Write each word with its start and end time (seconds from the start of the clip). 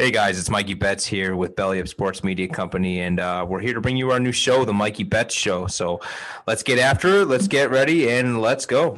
Hey 0.00 0.12
guys, 0.12 0.38
it's 0.38 0.48
Mikey 0.48 0.74
Betts 0.74 1.04
here 1.04 1.34
with 1.34 1.56
Belly 1.56 1.80
Up 1.80 1.88
Sports 1.88 2.22
Media 2.22 2.46
Company, 2.46 3.00
and 3.00 3.18
uh, 3.18 3.44
we're 3.48 3.58
here 3.58 3.74
to 3.74 3.80
bring 3.80 3.96
you 3.96 4.12
our 4.12 4.20
new 4.20 4.30
show, 4.30 4.64
The 4.64 4.72
Mikey 4.72 5.02
Betts 5.02 5.34
Show. 5.34 5.66
So 5.66 6.00
let's 6.46 6.62
get 6.62 6.78
after 6.78 7.22
it, 7.22 7.24
let's 7.24 7.48
get 7.48 7.68
ready, 7.72 8.08
and 8.08 8.40
let's 8.40 8.64
go. 8.64 8.96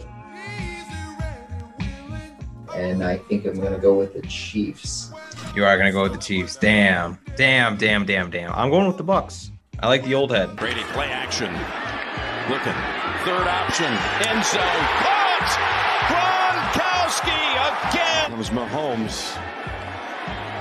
And 2.77 3.03
I 3.03 3.17
think 3.17 3.47
I'm 3.47 3.55
going 3.55 3.73
to 3.73 3.79
go 3.79 3.95
with 3.95 4.13
the 4.13 4.21
Chiefs. 4.29 5.11
You 5.57 5.65
are 5.65 5.75
going 5.79 5.87
to 5.87 5.93
go 5.93 6.03
with 6.03 6.13
the 6.13 6.19
Chiefs. 6.19 6.57
Damn, 6.57 7.19
damn, 7.35 7.79
damn, 7.79 8.05
damn, 8.05 8.30
damn. 8.30 8.53
I'm 8.53 8.69
going 8.69 8.87
with 8.87 8.98
the 8.98 9.03
Bucks. 9.03 9.53
I 9.79 9.89
like 9.89 10.05
the 10.05 10.14
old 10.14 10.30
head. 10.30 10.55
Brady 10.55 10.82
play 10.93 11.07
action. 11.07 11.51
Looking. 12.51 12.75
Third 13.25 13.48
option. 13.48 13.91
End 14.29 14.45
zone. 14.45 14.61
Caught! 15.01 15.57
Gronkowski 16.12 17.89
again. 17.89 18.32
It 18.32 18.37
was 18.37 18.51
Mahomes 18.51 19.41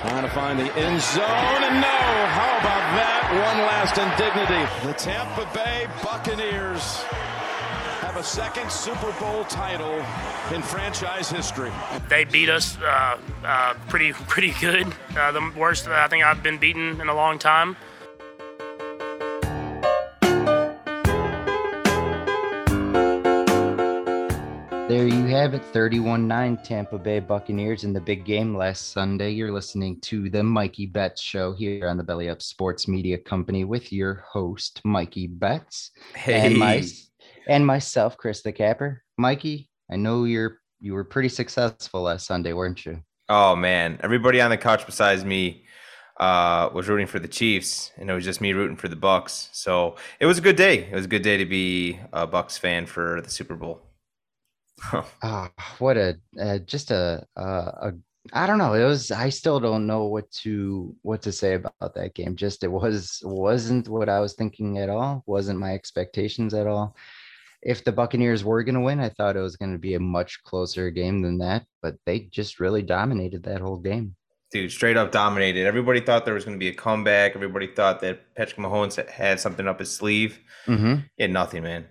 Trying 0.10 0.23
to 0.23 0.30
find 0.32 0.57
the 0.60 0.76
end 0.76 1.00
zone, 1.00 1.21
and 1.21 1.82
no. 1.82 1.88
How 1.88 2.58
about 2.58 2.84
that? 2.98 3.30
One 3.30 3.59
last 3.70 3.95
indignity. 3.95 4.88
The 4.88 4.94
Tampa 4.94 5.48
Bay 5.54 5.85
Buccaneers 6.02 7.04
have 8.02 8.18
a 8.18 8.23
second 8.23 8.72
Super 8.72 9.12
Bowl 9.20 9.44
title 9.44 10.04
in 10.52 10.63
franchise 10.63 11.30
history. 11.30 11.72
They 12.09 12.23
beat 12.23 12.49
us 12.49 12.76
uh, 12.80 13.20
uh, 13.45 13.76
pretty 13.88 14.13
pretty 14.27 14.55
good. 14.59 14.88
Uh, 15.16 15.32
the 15.32 15.52
worst 15.55 15.88
I 15.88 16.08
think 16.08 16.23
I've 16.23 16.41
been 16.41 16.57
beaten 16.57 16.99
in 16.99 17.07
a 17.07 17.13
long 17.13 17.38
time. 17.38 17.77
There 24.89 25.07
you 25.07 25.27
have 25.27 25.53
it 25.53 25.63
31 25.66 26.27
9 26.27 26.57
Tampa 26.63 26.98
Bay 26.98 27.20
Buccaneers 27.20 27.84
in 27.84 27.93
the 27.93 28.02
big 28.02 28.25
game 28.25 28.57
last 28.57 28.91
Sunday. 28.91 29.29
You're 29.29 29.52
listening 29.52 30.02
to 30.02 30.31
the 30.31 30.41
Mikey 30.41 30.88
Betts 30.88 31.21
show 31.21 31.53
here 31.53 31.88
on 31.88 31.95
the 31.95 32.03
Belly 32.03 32.27
Up 32.27 32.41
Sports 32.41 32.88
Media 32.88 33.15
Company 33.15 33.65
with 33.65 33.93
your 33.93 34.23
host, 34.27 34.81
Mikey 34.84 35.27
Betts. 35.27 35.91
Hey. 36.15 36.48
And, 36.48 36.57
my, 36.57 36.84
and 37.48 37.68
myself, 37.68 38.18
Chris 38.18 38.41
the 38.41 38.51
Capper. 38.51 39.04
Mikey, 39.20 39.70
I 39.91 39.96
know 39.96 40.23
you're 40.23 40.57
you 40.79 40.96
were 40.96 41.03
pretty 41.03 41.29
successful 41.29 42.01
last 42.01 42.26
Sunday, 42.26 42.53
weren't 42.53 42.84
you? 42.84 42.99
Oh 43.29 43.55
man, 43.55 43.99
everybody 44.01 44.41
on 44.41 44.49
the 44.49 44.57
couch 44.57 44.87
besides 44.87 45.24
me 45.24 45.65
uh, 46.20 46.71
was 46.74 46.90
rooting 46.90 47.05
for 47.05 47.20
the 47.20 47.27
Chiefs, 47.27 47.91
and 47.98 48.09
it 48.09 48.13
was 48.15 48.26
just 48.26 48.41
me 48.41 48.53
rooting 48.53 48.76
for 48.76 48.87
the 48.87 48.96
Bucks. 48.96 49.49
So 49.51 49.98
it 50.20 50.26
was 50.26 50.40
a 50.40 50.41
good 50.41 50.55
day. 50.55 50.85
It 50.85 50.96
was 50.96 51.05
a 51.05 51.09
good 51.09 51.21
day 51.21 51.37
to 51.37 51.46
be 51.46 51.99
a 52.12 52.26
Bucks 52.26 52.57
fan 52.57 52.87
for 52.87 53.21
the 53.21 53.29
Super 53.29 53.53
Bowl. 53.53 53.84
Ah, 55.22 55.52
what 55.80 55.98
a 55.98 56.18
uh, 56.40 56.60
just 56.60 56.91
a, 56.91 57.26
a 57.35 57.44
a 57.44 57.94
I 58.34 58.48
don't 58.48 58.58
know. 58.58 58.74
It 58.74 58.86
was 58.86 59.12
I 59.12 59.30
still 59.30 59.60
don't 59.60 59.88
know 59.88 60.05
what 60.05 60.30
to 60.44 60.96
what 61.02 61.21
to 61.24 61.32
say 61.32 61.55
about 61.55 61.96
that 61.96 62.13
game. 62.13 62.36
Just 62.36 62.63
it 62.63 62.71
was 62.71 63.20
wasn't 63.24 63.88
what 63.88 64.09
I 64.09 64.19
was 64.19 64.34
thinking 64.34 64.78
at 64.78 64.90
all. 64.90 65.24
Wasn't 65.25 65.59
my 65.59 65.74
expectations 65.74 66.53
at 66.53 66.68
all. 66.68 66.96
If 67.62 67.84
the 67.84 67.91
Buccaneers 67.91 68.44
were 68.44 68.63
going 68.63 68.75
to 68.75 68.81
win, 68.81 69.00
I 69.00 69.09
thought 69.09 69.36
it 69.36 69.41
was 69.41 69.58
going 69.58 69.74
to 69.74 69.80
be 69.80 69.96
a 69.96 70.00
much 70.00 70.41
closer 70.44 70.91
game 70.91 71.22
than 71.22 71.40
that, 71.40 71.66
but 71.81 71.96
they 72.06 72.19
just 72.31 72.59
really 72.59 72.81
dominated 72.81 73.44
that 73.44 73.59
whole 73.59 73.78
game. 73.78 74.16
Dude, 74.52 74.72
straight 74.72 74.97
up 74.97 75.12
dominated. 75.12 75.68
Everybody 75.68 76.00
thought 76.00 76.25
there 76.25 76.34
was 76.34 76.46
going 76.46 76.56
to 76.56 76.59
be 76.59 76.69
a 76.69 76.74
comeback. 76.74 77.36
Everybody 77.36 77.68
thought 77.68 78.00
that 78.00 78.34
Patrick 78.34 78.58
Mahomes 78.58 79.08
had 79.09 79.40
something 79.40 79.68
up 79.68 79.80
his 79.80 79.91
sleeve. 79.91 80.40
Mm-hmm. 80.66 81.02
He 81.18 81.24
had 81.24 81.31
nothing, 81.31 81.64
man. 81.64 81.86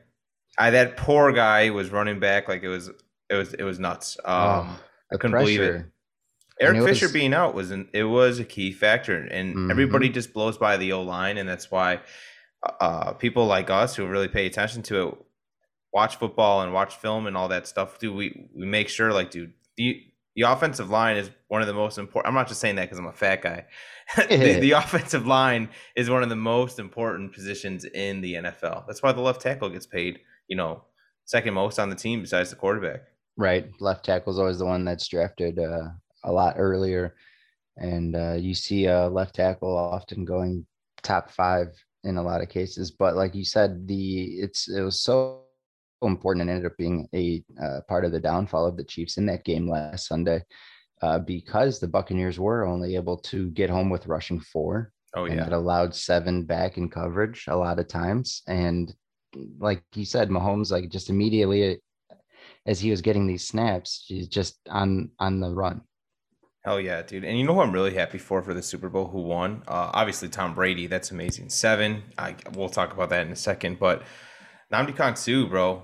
I 0.59 0.71
that 0.71 0.97
poor 0.97 1.33
guy 1.33 1.71
was 1.71 1.91
running 1.91 2.19
back 2.19 2.49
like 2.49 2.63
it 2.63 2.69
was 2.69 2.91
it 3.31 3.35
was 3.35 3.55
it 3.55 3.63
was 3.63 3.79
nuts. 3.79 4.17
Um, 4.25 4.35
oh, 4.35 4.81
I 5.13 5.17
couldn't 5.17 5.39
believe 5.39 5.61
it. 5.61 5.87
Eric 6.61 6.83
Fisher 6.83 7.07
was, 7.07 7.13
being 7.13 7.33
out 7.33 7.55
was 7.55 7.71
an, 7.71 7.89
it 7.93 8.03
was 8.03 8.41
a 8.41 8.45
key 8.45 8.73
factor, 8.73 9.17
and 9.17 9.55
mm-hmm. 9.55 9.71
everybody 9.71 10.09
just 10.09 10.33
blows 10.33 10.59
by 10.59 10.77
the 10.77 10.93
O 10.93 11.03
line, 11.03 11.39
and 11.39 11.49
that's 11.49 11.71
why 11.71 12.01
uh, 12.81 13.13
people 13.13 13.47
like 13.47 13.71
us 13.71 13.95
who 13.95 14.07
really 14.07 14.27
pay 14.27 14.47
attention 14.47 14.83
to 14.83 15.09
it 15.09 15.15
watch 15.93 16.17
football 16.17 16.63
and 16.63 16.73
watch 16.73 16.97
film 16.97 17.27
and 17.27 17.37
all 17.37 17.49
that 17.49 17.67
stuff. 17.67 17.99
Do 17.99 18.13
we 18.13 18.49
we 18.55 18.67
make 18.67 18.89
sure 18.89 19.13
like 19.13 19.31
dude 19.31 19.53
the 19.77 20.05
the 20.35 20.43
offensive 20.43 20.91
line 20.91 21.17
is 21.17 21.31
one 21.49 21.61
of 21.61 21.67
the 21.67 21.75
most 21.75 21.99
important. 21.99 22.29
I'm 22.29 22.35
not 22.35 22.49
just 22.49 22.61
saying 22.61 22.77
that 22.77 22.83
because 22.83 22.99
I'm 22.99 23.07
a 23.07 23.13
fat 23.13 23.43
guy. 23.43 23.67
the, 24.17 24.59
the, 24.61 24.71
offensive 24.71 25.27
line 25.27 25.69
is 25.97 26.09
one 26.09 26.23
of 26.23 26.29
the 26.29 26.37
most 26.37 26.79
important 26.79 27.33
positions 27.33 27.85
in 27.85 28.21
the 28.21 28.35
NFL. 28.35 28.87
That's 28.87 29.03
why 29.03 29.13
the 29.13 29.21
left 29.21 29.41
tackle 29.41 29.69
gets 29.69 29.87
paid 29.87 30.21
you 30.49 30.57
know, 30.57 30.83
second 31.25 31.55
most 31.55 31.79
on 31.79 31.91
the 31.91 31.97
team 31.97 32.21
besides 32.21 32.51
the 32.51 32.57
quarterback. 32.57 33.03
Right. 33.37 33.71
Left 33.81 34.05
tackle 34.05 34.33
is 34.33 34.39
always 34.39 34.59
the 34.59 34.67
one 34.67 34.85
that's 34.85 35.07
drafted 35.07 35.59
uh, 35.59 35.89
a 36.25 36.33
lot 36.33 36.57
earlier. 36.59 37.15
And 37.77 38.17
uh, 38.17 38.35
you 38.35 38.55
see 38.55 38.87
a 38.87 39.09
left 39.09 39.37
tackle 39.37 39.77
often 39.77 40.25
going 40.25 40.67
top 41.03 41.31
five 41.31 41.69
in 42.03 42.17
a 42.17 42.23
lot 42.23 42.43
of 42.43 42.49
cases. 42.49 42.91
But 42.91 43.15
like 43.15 43.35
you 43.35 43.45
said, 43.45 43.87
the 43.87 44.25
it's 44.41 44.69
it 44.69 44.81
was 44.81 45.01
so 45.01 45.43
important 46.03 46.43
and 46.43 46.51
ended 46.51 46.67
up 46.67 46.77
being 46.77 47.09
a 47.15 47.45
uh, 47.63 47.81
part 47.89 48.05
of 48.05 48.13
the 48.13 48.21
downfall 48.21 48.67
of 48.67 48.77
the 48.77 48.85
Chiefs 48.85 49.17
in 49.17 49.27
that 49.27 49.45
game 49.45 49.69
last 49.69 50.09
Sunday 50.09 50.43
uh, 51.03 51.19
because 51.19 51.79
the 51.79 51.89
Buccaneers 51.89 52.39
were 52.39 52.67
only 52.67 52.97
able 52.97 53.19
to 53.19 53.51
get 53.51 53.71
home 53.71 53.91
with 53.91 54.07
rushing 54.07 54.41
four. 54.41 54.93
Oh 55.15 55.25
yeah, 55.25 55.33
and 55.33 55.41
it 55.41 55.53
allowed 55.53 55.95
seven 55.95 56.45
back 56.45 56.77
in 56.77 56.89
coverage 56.89 57.45
a 57.49 57.57
lot 57.57 57.79
of 57.79 57.89
times, 57.89 58.43
and 58.47 58.93
like 59.59 59.83
you 59.95 60.05
said, 60.05 60.31
Mahomes, 60.31 60.71
like 60.71 60.91
just 60.91 61.11
immediately 61.11 61.81
as 62.67 62.81
he 62.81 62.91
was 62.91 63.01
getting 63.01 63.27
these 63.27 63.47
snaps, 63.47 64.05
he's 64.07 64.29
just 64.29 64.59
on 64.69 65.11
on 65.19 65.41
the 65.41 65.51
run. 65.51 65.83
Hell 66.65 66.81
yeah, 66.81 67.03
dude! 67.03 67.25
And 67.25 67.39
you 67.39 67.45
know 67.45 67.55
who 67.55 67.61
I'm 67.61 67.73
really 67.73 67.95
happy 67.95 68.19
for 68.19 68.43
for 68.43 68.53
the 68.53 68.63
Super 68.63 68.89
Bowl? 68.89 69.07
Who 69.07 69.23
won? 69.23 69.63
Uh, 69.67 69.91
obviously 69.95 70.29
Tom 70.29 70.55
Brady. 70.55 70.87
That's 70.87 71.11
amazing. 71.11 71.49
Seven. 71.49 72.03
I 72.19 72.35
we'll 72.55 72.69
talk 72.69 72.93
about 72.93 73.11
that 73.11 73.27
in 73.27 73.33
a 73.33 73.37
second. 73.37 73.79
But 73.79 74.03
Ndamukong 74.73 75.17
Suh, 75.17 75.47
bro, 75.49 75.83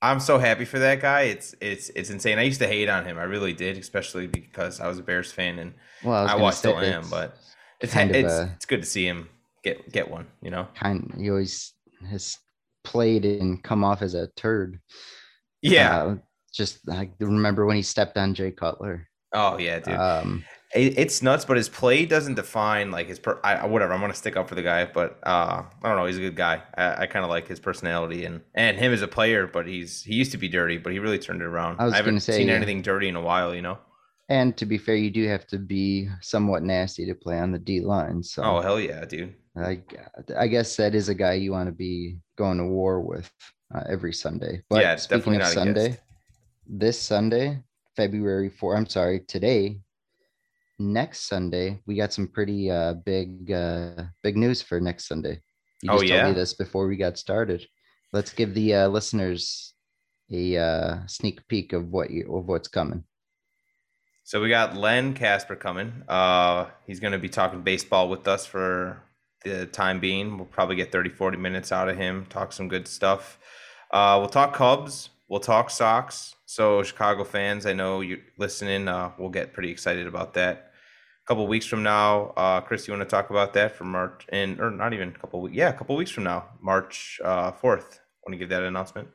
I'm 0.00 0.20
so 0.20 0.38
happy 0.38 0.64
for 0.64 0.78
that 0.78 1.00
guy. 1.00 1.22
It's 1.22 1.54
it's 1.60 1.90
it's 1.90 2.10
insane. 2.10 2.38
I 2.38 2.42
used 2.42 2.60
to 2.60 2.66
hate 2.66 2.88
on 2.88 3.04
him. 3.04 3.18
I 3.18 3.24
really 3.24 3.52
did, 3.52 3.76
especially 3.76 4.26
because 4.26 4.80
I 4.80 4.88
was 4.88 4.98
a 4.98 5.02
Bears 5.02 5.32
fan 5.32 5.58
and 5.58 5.74
well, 6.02 6.26
I, 6.26 6.32
I 6.32 6.36
was 6.36 6.56
still 6.56 6.78
am. 6.78 7.08
But 7.10 7.36
it's 7.80 7.94
it's, 7.94 8.32
a, 8.32 8.52
it's 8.54 8.66
good 8.66 8.82
to 8.82 8.88
see 8.88 9.06
him 9.06 9.28
get 9.62 9.92
get 9.92 10.10
one. 10.10 10.28
You 10.40 10.50
know, 10.50 10.68
kind. 10.74 11.12
He 11.18 11.28
always 11.28 11.74
his 12.08 12.38
played 12.86 13.24
and 13.24 13.62
come 13.62 13.82
off 13.82 14.00
as 14.00 14.14
a 14.14 14.28
turd. 14.28 14.78
Yeah. 15.60 16.02
Uh, 16.02 16.16
just 16.54 16.88
I 16.88 17.10
remember 17.18 17.66
when 17.66 17.76
he 17.76 17.82
stepped 17.82 18.16
on 18.16 18.32
Jay 18.32 18.52
Cutler. 18.52 19.08
Oh 19.32 19.58
yeah, 19.58 19.80
dude. 19.80 19.94
Um, 19.94 20.44
it, 20.72 20.98
it's 20.98 21.20
nuts, 21.20 21.44
but 21.44 21.56
his 21.56 21.68
play 21.68 22.06
doesn't 22.06 22.34
define 22.34 22.90
like 22.92 23.08
his 23.08 23.18
per. 23.18 23.40
I, 23.42 23.66
whatever. 23.66 23.92
I'm 23.92 24.00
gonna 24.00 24.14
stick 24.14 24.36
up 24.36 24.48
for 24.48 24.54
the 24.54 24.62
guy, 24.62 24.84
but 24.86 25.18
uh, 25.24 25.64
I 25.82 25.88
don't 25.88 25.96
know. 25.96 26.06
He's 26.06 26.16
a 26.16 26.20
good 26.20 26.36
guy. 26.36 26.62
I, 26.76 27.02
I 27.02 27.06
kind 27.06 27.24
of 27.24 27.30
like 27.30 27.48
his 27.48 27.60
personality 27.60 28.24
and 28.24 28.40
and 28.54 28.78
him 28.78 28.92
as 28.92 29.02
a 29.02 29.08
player. 29.08 29.46
But 29.46 29.66
he's 29.66 30.02
he 30.02 30.14
used 30.14 30.32
to 30.32 30.38
be 30.38 30.48
dirty, 30.48 30.78
but 30.78 30.92
he 30.92 30.98
really 31.00 31.18
turned 31.18 31.42
it 31.42 31.46
around. 31.46 31.80
I, 31.80 31.88
I 31.88 31.96
haven't 31.96 32.20
say, 32.20 32.38
seen 32.38 32.48
yeah. 32.48 32.54
anything 32.54 32.82
dirty 32.82 33.08
in 33.08 33.16
a 33.16 33.20
while. 33.20 33.54
You 33.54 33.62
know. 33.62 33.78
And 34.28 34.56
to 34.56 34.66
be 34.66 34.78
fair, 34.78 34.96
you 34.96 35.10
do 35.10 35.26
have 35.28 35.46
to 35.48 35.58
be 35.58 36.08
somewhat 36.20 36.62
nasty 36.62 37.06
to 37.06 37.14
play 37.14 37.38
on 37.38 37.52
the 37.52 37.58
D 37.58 37.80
line. 37.80 38.22
So. 38.22 38.42
Oh 38.42 38.60
hell 38.60 38.80
yeah, 38.80 39.04
dude. 39.04 39.34
I, 39.56 39.80
I 40.36 40.48
guess 40.48 40.76
that 40.76 40.94
is 40.94 41.08
a 41.08 41.14
guy 41.14 41.34
you 41.34 41.52
want 41.52 41.68
to 41.68 41.72
be 41.72 42.18
going 42.36 42.58
to 42.58 42.64
war 42.64 43.00
with 43.00 43.30
uh, 43.74 43.84
every 43.88 44.12
Sunday. 44.12 44.62
But 44.68 44.82
yeah, 44.82 44.92
it's 44.92 45.06
definitely 45.06 45.38
not 45.38 45.52
Sunday. 45.52 45.98
This 46.66 47.00
Sunday, 47.00 47.62
February 47.94 48.50
4, 48.50 48.76
I'm 48.76 48.86
sorry, 48.86 49.20
today, 49.20 49.80
next 50.78 51.28
Sunday, 51.28 51.80
we 51.86 51.94
got 51.96 52.12
some 52.12 52.28
pretty 52.28 52.70
uh, 52.70 52.94
big 52.94 53.50
uh, 53.50 54.04
big 54.22 54.36
news 54.36 54.60
for 54.60 54.80
next 54.80 55.08
Sunday. 55.08 55.40
You 55.82 55.90
oh, 55.90 56.00
just 56.00 56.04
oh, 56.04 56.14
yeah? 56.14 56.22
told 56.22 56.34
me 56.34 56.40
this 56.40 56.54
before 56.54 56.86
we 56.88 56.96
got 56.96 57.18
started. 57.18 57.66
Let's 58.12 58.32
give 58.32 58.54
the 58.54 58.74
uh, 58.74 58.88
listeners 58.88 59.74
a 60.30 60.56
uh, 60.56 60.98
sneak 61.06 61.46
peek 61.48 61.72
of 61.72 61.88
what 61.88 62.10
you, 62.10 62.34
of 62.36 62.46
what's 62.46 62.68
coming. 62.68 63.04
So 64.26 64.42
we 64.42 64.48
got 64.48 64.76
Len 64.76 65.14
Kasper 65.14 65.54
coming. 65.54 66.02
Uh, 66.08 66.66
he's 66.84 66.98
going 66.98 67.12
to 67.12 67.18
be 67.18 67.28
talking 67.28 67.62
baseball 67.62 68.08
with 68.08 68.26
us 68.26 68.44
for 68.44 69.00
the 69.44 69.66
time 69.66 70.00
being. 70.00 70.36
We'll 70.36 70.46
probably 70.46 70.74
get 70.74 70.90
30, 70.90 71.10
40 71.10 71.36
minutes 71.36 71.70
out 71.70 71.88
of 71.88 71.96
him, 71.96 72.26
talk 72.28 72.52
some 72.52 72.66
good 72.66 72.88
stuff. 72.88 73.38
Uh, 73.92 74.16
we'll 74.18 74.28
talk 74.28 74.52
Cubs. 74.52 75.10
We'll 75.28 75.38
talk 75.38 75.70
Sox. 75.70 76.34
So, 76.44 76.82
Chicago 76.82 77.22
fans, 77.22 77.66
I 77.66 77.72
know 77.72 78.00
you're 78.00 78.18
listening. 78.36 78.88
Uh, 78.88 79.12
we'll 79.16 79.28
get 79.28 79.52
pretty 79.52 79.70
excited 79.70 80.08
about 80.08 80.34
that. 80.34 80.72
A 81.24 81.26
couple 81.28 81.46
weeks 81.46 81.66
from 81.66 81.84
now, 81.84 82.32
uh, 82.36 82.60
Chris, 82.62 82.88
you 82.88 82.94
want 82.94 83.08
to 83.08 83.16
talk 83.16 83.30
about 83.30 83.54
that 83.54 83.76
for 83.76 83.84
March, 83.84 84.26
and 84.30 84.60
or 84.60 84.72
not 84.72 84.92
even 84.92 85.10
a 85.10 85.18
couple 85.20 85.40
weeks? 85.40 85.54
Yeah, 85.54 85.68
a 85.68 85.72
couple 85.72 85.94
weeks 85.94 86.10
from 86.10 86.24
now, 86.24 86.46
March 86.60 87.20
uh, 87.24 87.52
fourth. 87.52 88.00
Want 88.26 88.32
to 88.32 88.38
give 88.38 88.48
that 88.48 88.64
announcement? 88.64 89.06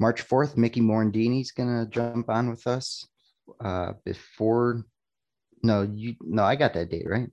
March 0.00 0.22
fourth, 0.22 0.56
Mickey 0.56 0.80
Morandini's 0.80 1.52
gonna 1.52 1.86
jump 1.86 2.30
on 2.30 2.48
with 2.48 2.66
us. 2.66 3.06
Uh, 3.62 3.92
before, 4.04 4.84
no, 5.62 5.82
you 5.82 6.16
no, 6.22 6.42
I 6.42 6.56
got 6.56 6.72
that 6.72 6.90
date 6.90 7.06
right. 7.06 7.28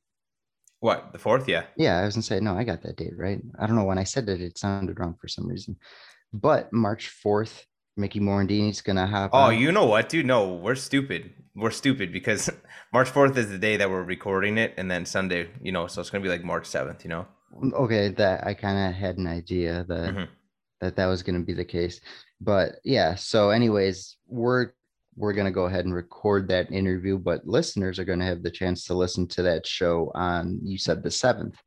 What 0.79 1.13
the 1.13 1.17
fourth? 1.17 1.47
Yeah. 1.47 1.63
Yeah, 1.77 1.99
I 1.99 2.05
was 2.05 2.15
gonna 2.15 2.23
say 2.23 2.41
no. 2.41 2.55
I 2.55 2.65
got 2.65 2.83
that 2.83 2.97
date 2.97 3.17
right. 3.17 3.41
I 3.57 3.65
don't 3.65 3.77
know 3.77 3.85
when 3.85 3.97
I 3.97 4.03
said 4.03 4.25
that 4.25 4.41
it 4.41 4.57
sounded 4.57 4.99
wrong 4.99 5.15
for 5.19 5.29
some 5.29 5.47
reason, 5.47 5.77
but 6.33 6.71
March 6.73 7.07
fourth, 7.07 7.65
Mickey 7.95 8.19
Morandini's 8.19 8.81
gonna 8.81 9.07
hop. 9.07 9.31
Oh, 9.33 9.37
on. 9.37 9.57
you 9.57 9.71
know 9.71 9.85
what, 9.85 10.09
dude? 10.09 10.25
No, 10.25 10.53
we're 10.53 10.75
stupid. 10.75 11.33
We're 11.55 11.71
stupid 11.71 12.11
because 12.11 12.49
March 12.93 13.09
fourth 13.09 13.37
is 13.37 13.49
the 13.49 13.57
day 13.57 13.77
that 13.77 13.89
we're 13.89 14.03
recording 14.03 14.57
it, 14.57 14.73
and 14.75 14.91
then 14.91 15.05
Sunday, 15.05 15.49
you 15.61 15.71
know, 15.71 15.87
so 15.87 16.01
it's 16.01 16.09
gonna 16.09 16.21
be 16.21 16.29
like 16.29 16.43
March 16.43 16.65
seventh. 16.65 17.05
You 17.05 17.11
know. 17.11 17.27
Okay, 17.73 18.09
that 18.09 18.45
I 18.45 18.53
kind 18.53 18.89
of 18.89 18.93
had 18.93 19.17
an 19.17 19.25
idea 19.25 19.85
that 19.87 20.13
mm-hmm. 20.13 20.23
That 20.81 20.95
that 20.95 21.07
was 21.07 21.23
gonna 21.23 21.39
be 21.41 21.53
the 21.53 21.65
case, 21.65 21.99
but 22.41 22.75
yeah. 22.83 23.15
So, 23.15 23.49
anyways, 23.49 24.17
we're 24.27 24.71
we're 25.15 25.33
gonna 25.33 25.51
go 25.51 25.65
ahead 25.65 25.85
and 25.85 25.93
record 25.93 26.47
that 26.47 26.71
interview, 26.71 27.17
but 27.17 27.47
listeners 27.47 27.99
are 27.99 28.05
gonna 28.05 28.25
have 28.25 28.43
the 28.43 28.51
chance 28.51 28.85
to 28.85 28.93
listen 28.93 29.27
to 29.29 29.41
that 29.43 29.65
show 29.65 30.11
on. 30.13 30.59
You 30.63 30.77
said 30.77 31.03
the 31.03 31.11
seventh. 31.11 31.57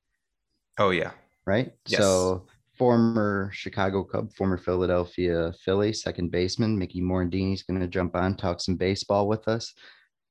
Oh 0.78 0.90
yeah. 0.90 1.10
Right. 1.46 1.72
Yes. 1.86 2.00
So 2.00 2.46
former 2.80 3.50
Chicago 3.52 4.02
Cub, 4.02 4.32
former 4.32 4.56
Philadelphia 4.56 5.52
Philly 5.62 5.92
second 5.92 6.30
baseman 6.30 6.78
Mickey 6.78 7.02
Morandini 7.02 7.52
is 7.52 7.62
going 7.62 7.78
to 7.78 7.86
jump 7.86 8.16
on, 8.16 8.34
talk 8.34 8.58
some 8.58 8.76
baseball 8.76 9.28
with 9.28 9.46
us. 9.48 9.74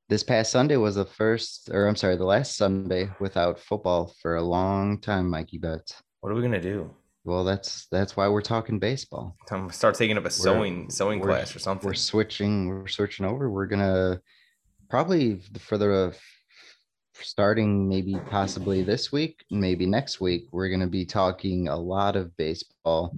This 0.08 0.24
past 0.24 0.52
Sunday 0.52 0.78
was 0.78 0.96
the 0.96 1.06
first, 1.06 1.70
or 1.72 1.88
I'm 1.88 1.96
sorry, 1.96 2.16
the 2.16 2.26
last 2.26 2.58
Sunday 2.58 3.08
without 3.20 3.60
football 3.60 4.16
for 4.20 4.38
a 4.38 4.42
long 4.42 5.00
time, 5.00 5.30
Mikey 5.30 5.60
Betts. 5.60 5.94
What 6.22 6.32
are 6.32 6.36
we 6.36 6.42
gonna 6.42 6.60
do? 6.60 6.90
Well, 7.30 7.44
that's 7.44 7.88
that's 7.92 8.18
why 8.18 8.28
we're 8.28 8.42
talking 8.42 8.80
baseball. 8.80 9.36
Time 9.48 9.70
start 9.70 9.96
taking 9.96 10.18
up 10.18 10.26
a 10.26 10.32
sewing 10.32 10.86
we're, 10.86 10.90
sewing 10.90 11.22
class 11.22 11.56
or 11.56 11.60
something. 11.60 11.88
We're 11.88 11.94
switching. 11.94 12.68
We're 12.68 12.88
switching 12.88 13.26
over. 13.26 13.50
We're 13.50 13.68
gonna 13.68 14.20
probably 14.90 15.42
for 15.60 15.78
the 15.78 16.16
starting 17.22 17.88
maybe 17.88 18.16
possibly 18.30 18.84
this 18.84 19.12
week, 19.12 19.44
maybe 19.52 19.86
next 19.86 20.20
week, 20.22 20.48
we're 20.52 20.70
going 20.70 20.80
to 20.80 20.88
be 20.88 21.06
talking 21.06 21.68
a 21.68 21.76
lot 21.76 22.16
of 22.16 22.36
baseball. 22.38 23.16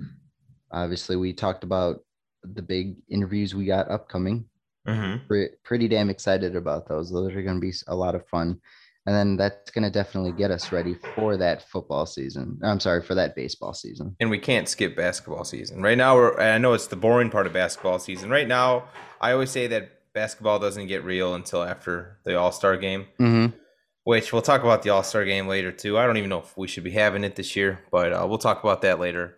Obviously, 0.71 1.15
we 1.15 1.33
talked 1.33 1.63
about 1.63 1.99
the 2.43 2.61
big 2.61 2.95
interviews 3.09 3.53
we 3.53 3.65
got 3.65 3.91
upcoming. 3.91 4.45
Mm-hmm. 4.87 5.27
Pretty, 5.27 5.55
pretty 5.63 5.87
damn 5.87 6.09
excited 6.09 6.55
about 6.55 6.87
those. 6.87 7.11
Those 7.11 7.33
are 7.33 7.43
going 7.43 7.57
to 7.57 7.61
be 7.61 7.73
a 7.87 7.95
lot 7.95 8.15
of 8.15 8.27
fun. 8.27 8.59
And 9.06 9.15
then 9.15 9.36
that's 9.36 9.71
going 9.71 9.83
to 9.83 9.89
definitely 9.89 10.31
get 10.31 10.51
us 10.51 10.71
ready 10.71 10.94
for 11.15 11.36
that 11.38 11.68
football 11.69 12.06
season. 12.06 12.59
I'm 12.63 12.80
sorry, 12.80 13.01
for 13.01 13.15
that 13.15 13.36
baseball 13.36 13.74
season. 13.74 14.15
And 14.19 14.30
we 14.30 14.38
can't 14.38 14.69
skip 14.69 14.95
basketball 14.95 15.44
season. 15.44 15.81
Right 15.81 15.98
now, 15.98 16.15
we're, 16.15 16.39
I 16.39 16.59
know 16.59 16.74
it's 16.74 16.88
the 16.88 16.95
boring 16.95 17.31
part 17.31 17.48
of 17.48 17.53
basketball 17.53 17.98
season. 17.98 18.30
Right 18.30 18.48
now, 18.48 18.86
I 19.19 19.31
always 19.31 19.50
say 19.50 19.65
that 19.68 20.13
basketball 20.13 20.59
doesn't 20.59 20.86
get 20.86 21.03
real 21.03 21.33
until 21.33 21.63
after 21.63 22.19
the 22.25 22.38
All 22.38 22.51
Star 22.51 22.77
game. 22.77 23.07
Mm-hmm 23.19 23.57
which 24.03 24.33
we'll 24.33 24.42
talk 24.42 24.63
about 24.63 24.81
the 24.81 24.89
All 24.89 25.03
Star 25.03 25.25
game 25.25 25.48
later 25.48 25.71
too. 25.71 25.98
I 25.98 26.06
don't 26.06 26.18
even 26.18 26.30
know 26.30 26.39
if 26.39 26.57
we 26.57 26.68
should 26.68 26.83
be 26.83 26.92
having 26.92 27.24
it 27.24 27.36
this 27.36 27.56
year, 27.56 27.80
but 27.92 28.13
uh, 28.13 28.25
we'll 28.27 28.38
talk 28.38 28.63
about 28.63 28.81
that 28.81 29.00
later. 29.00 29.36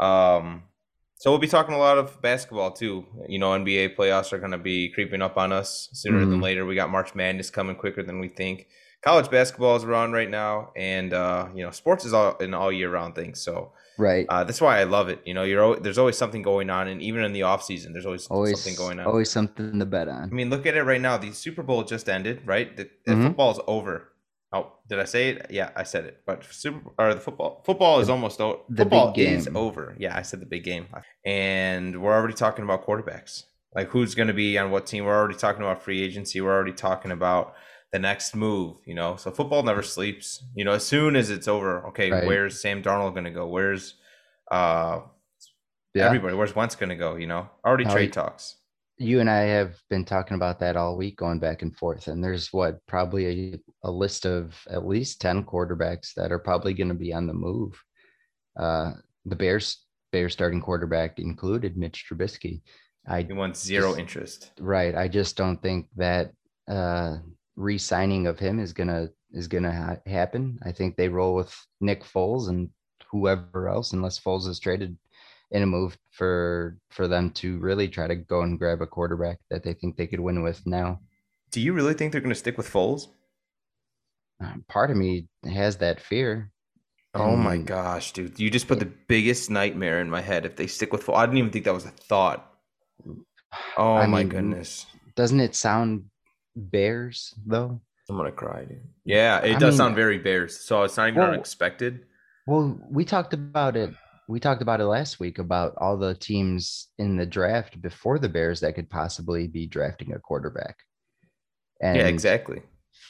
Um, 0.00 0.64
so 1.18 1.30
we'll 1.30 1.40
be 1.40 1.48
talking 1.48 1.74
a 1.74 1.78
lot 1.78 1.98
of 1.98 2.20
basketball 2.22 2.70
too. 2.70 3.04
You 3.28 3.38
know, 3.38 3.50
NBA 3.50 3.96
playoffs 3.96 4.32
are 4.32 4.38
going 4.38 4.52
to 4.52 4.58
be 4.58 4.90
creeping 4.90 5.20
up 5.20 5.36
on 5.36 5.52
us 5.52 5.88
sooner 5.92 6.20
mm-hmm. 6.20 6.30
than 6.30 6.40
later. 6.40 6.64
We 6.64 6.74
got 6.74 6.90
March 6.90 7.14
Madness 7.14 7.50
coming 7.50 7.76
quicker 7.76 8.02
than 8.02 8.20
we 8.20 8.28
think. 8.28 8.68
College 9.02 9.30
basketball 9.30 9.76
is 9.76 9.84
around 9.84 10.12
right 10.12 10.28
now, 10.28 10.72
and 10.76 11.12
uh, 11.12 11.48
you 11.54 11.64
know, 11.64 11.70
sports 11.70 12.04
is 12.04 12.12
all 12.12 12.36
an 12.38 12.54
all 12.54 12.72
year 12.72 12.90
round 12.90 13.14
thing. 13.14 13.34
So 13.34 13.72
Right. 13.98 14.26
Uh, 14.28 14.44
that's 14.44 14.60
why 14.60 14.78
I 14.78 14.84
love 14.84 15.08
it. 15.08 15.20
You 15.26 15.34
know, 15.34 15.42
you're 15.42 15.62
always, 15.62 15.80
there's 15.80 15.98
always 15.98 16.16
something 16.16 16.40
going 16.40 16.70
on, 16.70 16.86
and 16.86 17.02
even 17.02 17.24
in 17.24 17.32
the 17.32 17.42
off 17.42 17.64
season, 17.64 17.92
there's 17.92 18.06
always, 18.06 18.26
always 18.28 18.58
something 18.58 18.78
going 18.78 19.00
on. 19.00 19.06
Always 19.06 19.28
something 19.28 19.78
to 19.78 19.84
bet 19.84 20.08
on. 20.08 20.22
I 20.22 20.26
mean, 20.26 20.50
look 20.50 20.66
at 20.66 20.76
it 20.76 20.84
right 20.84 21.00
now. 21.00 21.18
The 21.18 21.32
Super 21.32 21.64
Bowl 21.64 21.82
just 21.82 22.08
ended, 22.08 22.42
right? 22.46 22.74
The, 22.76 22.88
the 23.04 23.12
mm-hmm. 23.12 23.26
football's 23.26 23.60
over. 23.66 24.12
Oh, 24.52 24.72
did 24.88 25.00
I 25.00 25.04
say 25.04 25.30
it? 25.30 25.46
Yeah, 25.50 25.70
I 25.76 25.82
said 25.82 26.04
it. 26.04 26.22
But 26.24 26.44
Super 26.44 26.92
or 26.98 27.12
the 27.12 27.20
football 27.20 27.62
football 27.66 28.00
is 28.00 28.08
almost 28.08 28.40
over. 28.40 28.60
The 28.70 28.84
football 28.84 29.12
is 29.14 29.48
over. 29.54 29.94
Yeah, 29.98 30.16
I 30.16 30.22
said 30.22 30.40
the 30.40 30.46
big 30.46 30.64
game. 30.64 30.86
And 31.26 32.00
we're 32.00 32.14
already 32.14 32.32
talking 32.32 32.64
about 32.64 32.86
quarterbacks. 32.86 33.42
Like 33.74 33.88
who's 33.88 34.14
going 34.14 34.28
to 34.28 34.34
be 34.34 34.56
on 34.56 34.70
what 34.70 34.86
team? 34.86 35.04
We're 35.04 35.18
already 35.18 35.36
talking 35.36 35.60
about 35.60 35.82
free 35.82 36.00
agency. 36.02 36.40
We're 36.40 36.54
already 36.54 36.72
talking 36.72 37.10
about 37.10 37.56
the 37.92 37.98
next 37.98 38.34
move, 38.34 38.76
you 38.84 38.94
know. 38.94 39.16
So 39.16 39.30
football 39.30 39.62
never 39.62 39.82
sleeps. 39.82 40.44
You 40.54 40.64
know, 40.64 40.72
as 40.72 40.84
soon 40.84 41.16
as 41.16 41.30
it's 41.30 41.48
over, 41.48 41.86
okay, 41.88 42.10
right. 42.10 42.26
where's 42.26 42.60
Sam 42.60 42.82
Darnold 42.82 43.12
going 43.12 43.24
to 43.24 43.30
go? 43.30 43.46
Where's 43.46 43.94
uh 44.50 45.00
yeah. 45.94 46.06
everybody? 46.06 46.34
Where's 46.34 46.54
Wentz 46.54 46.74
going 46.74 46.90
to 46.90 46.96
go? 46.96 47.16
You 47.16 47.26
know, 47.26 47.48
already 47.64 47.84
How 47.84 47.92
trade 47.92 48.12
talks 48.12 48.56
you 48.98 49.20
and 49.20 49.30
I 49.30 49.42
have 49.42 49.80
been 49.88 50.04
talking 50.04 50.34
about 50.34 50.58
that 50.60 50.76
all 50.76 50.96
week, 50.96 51.16
going 51.16 51.38
back 51.38 51.62
and 51.62 51.74
forth. 51.76 52.08
And 52.08 52.22
there's 52.22 52.52
what 52.52 52.84
probably 52.86 53.52
a, 53.54 53.60
a 53.84 53.90
list 53.90 54.26
of 54.26 54.60
at 54.68 54.86
least 54.86 55.20
10 55.20 55.44
quarterbacks 55.44 56.14
that 56.14 56.32
are 56.32 56.38
probably 56.38 56.74
going 56.74 56.88
to 56.88 56.94
be 56.94 57.12
on 57.12 57.26
the 57.26 57.34
move. 57.34 57.80
Uh, 58.58 58.92
the 59.24 59.36
Bears, 59.36 59.84
Bears 60.10 60.32
starting 60.32 60.60
quarterback 60.60 61.20
included 61.20 61.76
Mitch 61.76 62.06
Trubisky. 62.10 62.60
I 63.06 63.22
he 63.22 63.32
wants 63.32 63.62
zero 63.62 63.90
just, 63.90 64.00
interest. 64.00 64.50
Right. 64.58 64.94
I 64.94 65.06
just 65.06 65.36
don't 65.36 65.62
think 65.62 65.86
that 65.96 66.32
uh, 66.68 67.18
re-signing 67.58 68.26
of 68.26 68.38
him 68.38 68.60
is 68.60 68.72
gonna 68.72 69.08
is 69.32 69.48
gonna 69.48 69.72
ha- 69.72 70.10
happen. 70.10 70.58
I 70.64 70.72
think 70.72 70.96
they 70.96 71.08
roll 71.08 71.34
with 71.34 71.54
Nick 71.80 72.04
Foles 72.04 72.48
and 72.48 72.70
whoever 73.10 73.68
else, 73.68 73.92
unless 73.92 74.18
Foles 74.18 74.48
is 74.48 74.60
traded 74.60 74.96
in 75.50 75.62
a 75.62 75.66
move 75.66 75.98
for 76.12 76.78
for 76.90 77.08
them 77.08 77.30
to 77.32 77.58
really 77.58 77.88
try 77.88 78.06
to 78.06 78.14
go 78.14 78.42
and 78.42 78.58
grab 78.58 78.80
a 78.80 78.86
quarterback 78.86 79.38
that 79.50 79.62
they 79.62 79.74
think 79.74 79.96
they 79.96 80.06
could 80.06 80.20
win 80.20 80.42
with 80.42 80.64
now. 80.66 81.00
Do 81.50 81.60
you 81.60 81.72
really 81.72 81.94
think 81.94 82.12
they're 82.12 82.20
going 82.20 82.34
to 82.34 82.38
stick 82.38 82.58
with 82.58 82.70
Foles? 82.70 83.08
Uh, 84.42 84.52
part 84.68 84.90
of 84.90 84.96
me 84.96 85.26
has 85.44 85.78
that 85.78 86.00
fear. 86.00 86.52
Oh 87.14 87.36
my 87.36 87.56
gosh, 87.56 88.12
dude! 88.12 88.38
You 88.38 88.50
just 88.50 88.68
put 88.68 88.78
the 88.78 88.92
biggest 89.08 89.50
nightmare 89.50 90.00
in 90.00 90.10
my 90.10 90.20
head. 90.20 90.46
If 90.46 90.56
they 90.56 90.66
stick 90.66 90.92
with 90.92 91.04
Foles, 91.04 91.16
I 91.16 91.26
didn't 91.26 91.38
even 91.38 91.50
think 91.50 91.64
that 91.64 91.74
was 91.74 91.86
a 91.86 91.90
thought. 91.90 92.52
Oh 93.76 93.96
I 93.96 94.06
my 94.06 94.18
mean, 94.18 94.28
goodness! 94.28 94.86
Doesn't 95.16 95.40
it 95.40 95.56
sound 95.56 96.04
Bears 96.58 97.34
though? 97.46 97.80
I'm 98.08 98.16
gonna 98.16 98.32
cry, 98.32 98.64
dude. 98.64 98.80
Yeah, 99.04 99.38
it 99.40 99.56
I 99.56 99.58
does 99.58 99.74
mean, 99.74 99.78
sound 99.78 99.94
very 99.96 100.18
Bears. 100.18 100.58
So 100.58 100.82
it's 100.82 100.96
not 100.96 101.08
even 101.08 101.20
well, 101.20 101.32
unexpected. 101.32 102.06
Well, 102.46 102.80
we 102.90 103.04
talked 103.04 103.34
about 103.34 103.76
it 103.76 103.94
we 104.28 104.38
talked 104.38 104.60
about 104.60 104.80
it 104.80 104.84
last 104.84 105.18
week 105.18 105.38
about 105.38 105.74
all 105.78 105.96
the 105.96 106.14
teams 106.14 106.88
in 106.98 107.16
the 107.16 107.26
draft 107.26 107.80
before 107.80 108.18
the 108.18 108.28
Bears 108.28 108.60
that 108.60 108.74
could 108.74 108.90
possibly 108.90 109.48
be 109.48 109.66
drafting 109.66 110.12
a 110.12 110.18
quarterback. 110.18 110.76
And 111.80 111.96
yeah, 111.96 112.06
exactly. 112.06 112.60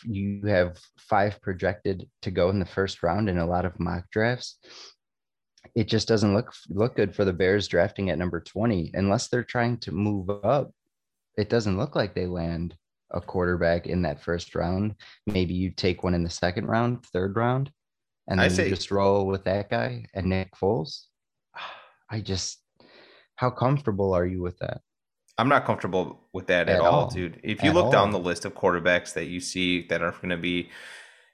You 0.04 0.42
have 0.46 0.78
five 0.96 1.42
projected 1.42 2.08
to 2.22 2.30
go 2.30 2.50
in 2.50 2.60
the 2.60 2.66
first 2.66 3.02
round 3.02 3.28
in 3.28 3.38
a 3.38 3.46
lot 3.46 3.64
of 3.64 3.80
mock 3.80 4.04
drafts. 4.12 4.58
It 5.74 5.88
just 5.88 6.06
doesn't 6.06 6.34
look 6.34 6.52
look 6.68 6.94
good 6.94 7.14
for 7.16 7.24
the 7.24 7.32
Bears 7.32 7.66
drafting 7.66 8.10
at 8.10 8.18
number 8.18 8.40
20 8.40 8.92
unless 8.94 9.26
they're 9.26 9.42
trying 9.42 9.78
to 9.78 9.92
move 9.92 10.30
up. 10.30 10.70
It 11.36 11.50
doesn't 11.50 11.78
look 11.78 11.96
like 11.96 12.14
they 12.14 12.26
land 12.26 12.76
a 13.10 13.20
quarterback 13.20 13.86
in 13.86 14.02
that 14.02 14.22
first 14.22 14.54
round. 14.54 14.94
Maybe 15.26 15.54
you 15.54 15.70
take 15.70 16.02
one 16.02 16.14
in 16.14 16.22
the 16.22 16.30
second 16.30 16.66
round, 16.66 17.04
third 17.06 17.36
round, 17.36 17.70
and 18.28 18.38
then 18.38 18.44
I 18.44 18.48
say, 18.48 18.68
just 18.68 18.90
roll 18.90 19.26
with 19.26 19.44
that 19.44 19.70
guy 19.70 20.04
and 20.14 20.26
Nick 20.26 20.52
Foles. 20.54 21.04
I 22.10 22.20
just, 22.20 22.58
how 23.36 23.50
comfortable 23.50 24.14
are 24.14 24.26
you 24.26 24.42
with 24.42 24.58
that? 24.58 24.80
I'm 25.38 25.48
not 25.48 25.64
comfortable 25.64 26.20
with 26.32 26.48
that 26.48 26.68
at, 26.68 26.76
at 26.76 26.80
all, 26.80 27.04
all, 27.04 27.10
dude. 27.10 27.40
If 27.44 27.62
you 27.62 27.70
at 27.70 27.74
look 27.74 27.86
all. 27.86 27.92
down 27.92 28.10
the 28.10 28.18
list 28.18 28.44
of 28.44 28.54
quarterbacks 28.54 29.14
that 29.14 29.26
you 29.26 29.40
see 29.40 29.86
that 29.86 30.02
are 30.02 30.10
going 30.10 30.30
to 30.30 30.36
be 30.36 30.70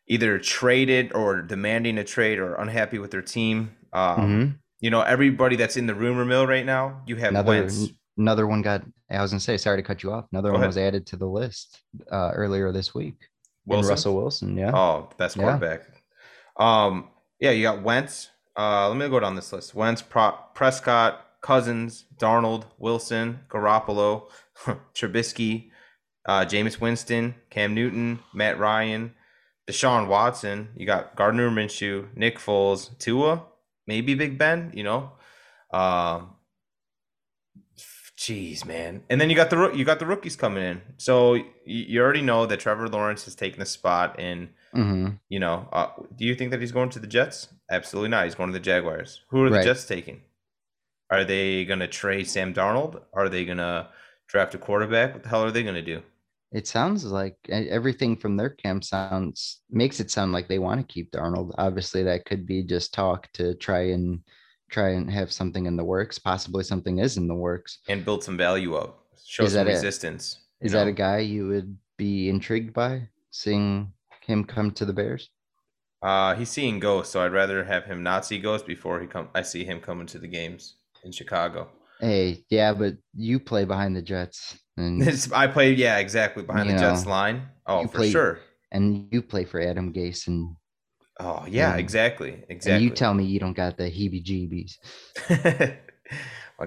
either 0.07 0.39
traded 0.39 1.13
or 1.15 1.41
demanding 1.41 1.97
a 1.99 2.05
trade 2.05 2.39
or 2.39 2.55
unhappy 2.57 2.99
with 2.99 3.11
their 3.11 3.23
team, 3.23 3.75
um, 3.93 4.19
mm-hmm. 4.19 4.51
you 4.81 4.91
know, 4.91 5.01
everybody 5.01 5.57
that's 5.57 5.77
in 5.77 5.87
the 5.87 5.95
rumor 5.95 6.25
mill 6.25 6.47
right 6.47 6.67
now, 6.67 7.03
you 7.07 7.17
have 7.17 7.31
another, 7.31 7.49
Wentz. 7.49 7.89
Another 8.19 8.47
one 8.47 8.61
got, 8.61 8.83
I 9.15 9.23
was 9.23 9.31
going 9.31 9.39
to 9.39 9.45
say, 9.45 9.57
sorry 9.57 9.79
to 9.79 9.83
cut 9.83 10.03
you 10.03 10.13
off. 10.13 10.27
Another 10.33 10.49
Go 10.49 10.55
one 10.55 10.61
ahead. 10.63 10.69
was 10.69 10.79
added 10.79 11.07
to 11.07 11.17
the 11.17 11.27
list 11.27 11.83
uh, 12.11 12.31
earlier 12.35 12.73
this 12.73 12.95
week. 12.95 13.17
Wilson? 13.67 13.91
Russell 13.91 14.17
Wilson, 14.17 14.57
yeah. 14.57 14.73
Oh, 14.75 15.09
best 15.17 15.39
quarterback. 15.39 15.83
Yeah. 16.59 16.85
Um, 16.85 17.09
yeah, 17.41 17.51
you 17.51 17.63
got 17.63 17.83
Wentz, 17.83 18.31
uh, 18.57 18.89
let 18.89 18.97
me 18.97 19.09
go 19.09 19.21
down 19.21 19.35
this 19.37 19.53
list: 19.53 19.75
Wentz, 19.75 20.03
Pro- 20.03 20.39
Prescott, 20.55 21.25
Cousins, 21.41 22.05
Darnold, 22.17 22.65
Wilson, 22.79 23.41
Garoppolo, 23.49 24.31
Trubisky, 24.95 25.71
uh, 26.27 26.45
Jameis 26.45 26.81
Winston, 26.81 27.35
Cam 27.51 27.75
Newton, 27.75 28.21
Matt 28.33 28.59
Ryan, 28.59 29.15
Deshaun 29.69 30.09
Watson. 30.09 30.69
You 30.77 30.87
got 30.87 31.17
Gardner 31.17 31.51
Minshew, 31.51 32.15
Nick 32.17 32.39
Foles, 32.39 32.97
Tua, 32.99 33.43
maybe 33.87 34.15
Big 34.15 34.39
Ben. 34.39 34.71
You 34.75 34.85
know, 34.85 35.13
um, 35.73 36.34
jeez, 38.19 38.65
man. 38.65 39.03
And 39.11 39.21
then 39.21 39.31
you 39.31 39.37
got 39.37 39.51
the 39.51 39.73
you 39.75 39.85
got 39.85 39.99
the 39.99 40.07
rookies 40.07 40.37
coming 40.37 40.65
in. 40.65 40.83
So 40.97 41.35
you, 41.35 41.45
you 41.65 42.01
already 42.03 42.23
know 42.23 42.47
that 42.47 42.61
Trevor 42.61 42.89
Lawrence 42.89 43.25
has 43.25 43.35
taken 43.35 43.61
the 43.61 43.67
spot 43.67 44.19
in 44.19 44.51
Mm-hmm. 44.75 45.15
You 45.29 45.41
know, 45.41 45.69
uh, 45.73 45.89
do 46.17 46.25
you 46.25 46.35
think 46.35 46.51
that 46.51 46.61
he's 46.61 46.73
going 46.73 46.91
to 46.91 46.99
the 46.99 47.07
Jets? 47.07 47.49
Absolutely 47.71 48.11
not. 48.11 48.25
He's 48.25 48.35
going 48.35 48.51
to 48.51 48.53
the 48.53 48.65
Jaguars. 48.65 49.23
Who 49.31 49.45
are 49.45 49.51
the 49.51 49.57
right. 49.57 49.65
Jets 49.65 49.85
taking? 49.85 50.23
Are 51.11 51.25
they 51.25 51.65
going 51.65 51.79
to 51.79 51.87
trade 51.87 52.29
Sam 52.29 52.53
Darnold? 52.53 53.01
Are 53.13 53.29
they 53.29 53.45
going 53.45 53.59
to 53.59 53.89
draft 54.27 54.55
a 54.55 54.59
quarterback? 54.59 55.15
What 55.15 55.23
the 55.23 55.29
hell 55.29 55.45
are 55.45 55.51
they 55.51 55.63
going 55.63 55.77
to 55.77 55.83
do? 55.83 56.03
It 56.51 56.67
sounds 56.67 57.05
like 57.05 57.37
everything 57.49 58.17
from 58.17 58.37
their 58.37 58.51
camp 58.51 58.85
sounds 58.85 59.63
makes 59.71 59.99
it 59.99 60.11
sound 60.11 60.33
like 60.33 60.49
they 60.49 60.61
want 60.61 60.81
to 60.81 60.93
keep 60.93 61.11
Darnold. 61.11 61.53
Obviously, 61.59 62.05
that 62.05 62.27
could 62.27 62.47
be 62.47 62.63
just 62.63 62.95
talk 62.95 63.29
to 63.35 63.55
try 63.55 63.91
and 63.91 64.21
try 64.71 64.91
and 64.91 65.11
have 65.11 65.33
something 65.33 65.67
in 65.67 65.77
the 65.77 65.85
works. 65.85 66.19
Possibly 66.19 66.65
something 66.65 66.99
is 66.99 67.17
in 67.17 67.29
the 67.29 67.35
works. 67.35 67.79
And 67.89 68.05
build 68.05 68.25
some 68.25 68.37
value 68.37 68.75
up. 68.75 69.05
Show 69.25 69.47
some 69.47 69.67
resistance. 69.67 70.39
A, 70.61 70.67
is 70.67 70.73
know? 70.73 70.81
that 70.81 70.89
a 70.89 70.93
guy 70.93 71.19
you 71.19 71.49
would 71.49 71.77
be 71.97 72.29
intrigued 72.29 72.75
by 72.75 73.09
seeing 73.31 73.93
him 74.21 74.45
come 74.45 74.71
to 74.73 74.85
the 74.85 74.93
Bears? 74.93 75.31
Uh, 76.03 76.35
he's 76.35 76.51
seeing 76.51 76.81
ghosts, 76.81 77.13
so 77.13 77.25
I'd 77.25 77.33
rather 77.33 77.65
have 77.65 77.85
him 77.85 78.03
not 78.03 78.27
see 78.27 78.39
ghosts 78.39 78.67
before 78.67 79.01
he 79.01 79.07
come. 79.07 79.29
I 79.35 79.43
see 79.43 79.65
him 79.65 79.81
coming 79.81 80.07
to 80.09 80.19
the 80.19 80.29
games 80.29 80.75
in 81.03 81.13
Chicago. 81.13 81.69
Hey, 82.01 82.45
yeah, 82.51 82.75
but 82.75 82.97
you 83.15 83.41
play 83.41 83.65
behind 83.65 83.97
the 83.97 84.03
Jets, 84.03 84.59
and 84.77 85.03
I 85.33 85.47
play, 85.47 85.73
yeah, 85.73 85.99
exactly 85.99 86.43
behind 86.43 86.69
the 86.69 86.75
know, 86.75 86.81
Jets 86.81 87.07
line. 87.07 87.43
Oh, 87.67 87.87
for 87.87 87.99
play, 87.99 88.11
sure. 88.11 88.41
And 88.71 89.09
you 89.13 89.23
play 89.23 89.45
for 89.45 89.61
Adam 89.61 89.93
Gase, 89.93 90.27
and 90.27 90.57
oh 91.21 91.45
yeah, 91.49 91.73
and, 91.73 91.81
exactly, 91.81 92.45
exactly. 92.49 92.73
And 92.73 92.85
you 92.85 92.91
tell 92.91 93.15
me 93.15 93.25
you 93.25 93.41
don't 93.41 93.57
got 93.57 93.77
the 93.77 93.85
heebie-jeebies. 93.85 94.79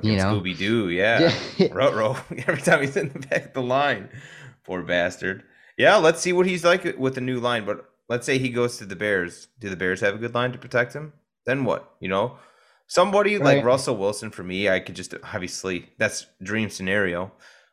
you 0.04 0.18
know, 0.18 0.40
Scooby 0.40 0.58
Doo, 0.58 0.90
yeah, 0.90 1.34
yeah. 1.58 1.68
row 1.74 2.16
every 2.48 2.62
time 2.62 2.82
he's 2.82 2.98
in 2.98 3.10
the 3.10 3.20
back 3.20 3.46
of 3.46 3.54
the 3.54 3.62
line, 3.62 4.10
poor 4.64 4.82
bastard. 4.84 5.44
Yeah, 5.78 5.98
let's 5.98 6.22
see 6.22 6.34
what 6.34 6.46
he's 6.46 6.66
like 6.66 6.98
with 6.98 7.16
the 7.16 7.22
new 7.22 7.40
line, 7.40 7.66
but 7.66 7.90
let's 8.10 8.26
say 8.26 8.38
he 8.38 8.50
goes 8.50 8.78
to 8.78 8.86
the 8.86 8.96
Bears. 8.96 9.48
Do 9.60 9.70
the 9.70 9.76
Bears 9.76 10.02
have 10.02 10.16
a 10.16 10.18
good 10.18 10.34
line 10.34 10.52
to 10.52 10.58
protect 10.58 10.94
him? 10.94 11.14
Then 11.46 11.64
what? 11.66 11.96
You 12.00 12.10
know, 12.10 12.38
somebody 12.88 13.38
right. 13.38 13.58
like 13.58 13.66
Russell 13.66 13.98
Wilson 13.98 14.32
for 14.32 14.44
me, 14.44 14.70
I 14.70 14.80
could 14.80 14.96
just 14.96 15.14
obviously 15.34 15.90
that's 15.98 16.26
dream 16.42 16.70
scenario. 16.70 17.32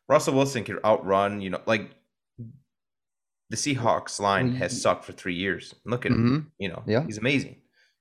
Russell 0.09 0.35
Wilson 0.35 0.65
could 0.65 0.85
outrun, 0.85 1.41
you 1.41 1.51
know, 1.51 1.63
like 1.67 1.91
the 3.55 3.75
Seahawks 3.75 4.21
line 4.21 4.55
has 4.57 4.81
sucked 4.81 5.05
for 5.05 5.13
three 5.13 5.35
years. 5.35 5.75
Look 5.85 6.07
at 6.07 6.13
mm-hmm. 6.13 6.35
him, 6.35 6.53
you 6.59 6.69
know, 6.69 6.83
yeah, 6.87 7.05
he's 7.05 7.19
amazing. 7.19 7.57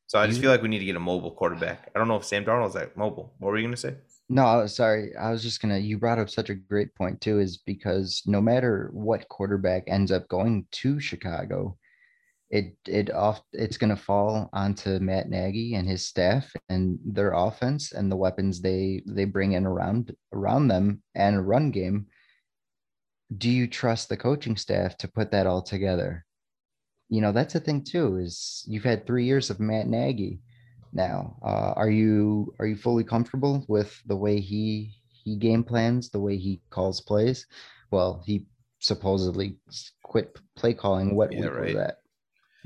So 0.07 0.19
I 0.19 0.27
just 0.27 0.41
feel 0.41 0.51
like 0.51 0.61
we 0.61 0.67
need 0.67 0.79
to 0.79 0.85
get 0.85 0.95
a 0.95 0.99
mobile 0.99 1.31
quarterback. 1.31 1.89
I 1.95 1.99
don't 1.99 2.07
know 2.07 2.17
if 2.17 2.25
Sam 2.25 2.45
Darnold's 2.45 2.75
like 2.75 2.95
mobile. 2.97 3.33
What 3.39 3.49
were 3.51 3.57
you 3.57 3.65
gonna 3.65 3.77
say? 3.77 3.95
No, 4.29 4.65
sorry. 4.67 5.15
I 5.15 5.31
was 5.31 5.43
just 5.43 5.61
gonna. 5.61 5.77
You 5.77 5.97
brought 5.97 6.19
up 6.19 6.29
such 6.29 6.49
a 6.49 6.55
great 6.55 6.93
point 6.95 7.21
too, 7.21 7.39
is 7.39 7.57
because 7.57 8.21
no 8.25 8.41
matter 8.41 8.89
what 8.93 9.29
quarterback 9.29 9.83
ends 9.87 10.11
up 10.11 10.27
going 10.27 10.67
to 10.71 10.99
Chicago, 10.99 11.77
it 12.49 12.75
it 12.87 13.11
off 13.11 13.41
it's 13.53 13.77
going 13.77 13.89
to 13.89 13.95
fall 13.95 14.49
onto 14.53 14.99
Matt 14.99 15.29
Nagy 15.29 15.73
and 15.73 15.87
his 15.87 16.07
staff 16.07 16.51
and 16.69 16.99
their 17.03 17.33
offense 17.33 17.91
and 17.91 18.11
the 18.11 18.15
weapons 18.15 18.61
they 18.61 19.01
they 19.07 19.25
bring 19.25 19.53
in 19.53 19.65
around 19.65 20.15
around 20.31 20.67
them 20.67 21.01
and 21.15 21.35
a 21.35 21.41
run 21.41 21.71
game. 21.71 22.07
Do 23.37 23.49
you 23.49 23.67
trust 23.67 24.09
the 24.09 24.17
coaching 24.17 24.57
staff 24.57 24.97
to 24.97 25.07
put 25.07 25.31
that 25.31 25.47
all 25.47 25.61
together? 25.61 26.25
You 27.09 27.21
know 27.21 27.31
that's 27.31 27.53
the 27.53 27.59
thing 27.59 27.83
too. 27.83 28.17
Is 28.17 28.63
you've 28.67 28.83
had 28.83 29.05
three 29.05 29.25
years 29.25 29.49
of 29.49 29.59
Matt 29.59 29.87
Nagy 29.87 30.39
now. 30.91 31.37
Uh, 31.43 31.73
are 31.75 31.89
you 31.89 32.53
are 32.59 32.65
you 32.65 32.75
fully 32.75 33.03
comfortable 33.03 33.65
with 33.67 34.01
the 34.05 34.15
way 34.15 34.39
he 34.39 34.93
he 35.23 35.35
game 35.35 35.63
plans, 35.63 36.09
the 36.09 36.19
way 36.19 36.37
he 36.37 36.61
calls 36.69 37.01
plays? 37.01 37.45
Well, 37.91 38.23
he 38.25 38.45
supposedly 38.79 39.57
quit 40.03 40.37
play 40.55 40.73
calling. 40.73 41.15
What 41.15 41.31
yeah, 41.31 41.41
week 41.41 41.53
right. 41.53 41.65
was 41.65 41.73
that? 41.75 41.97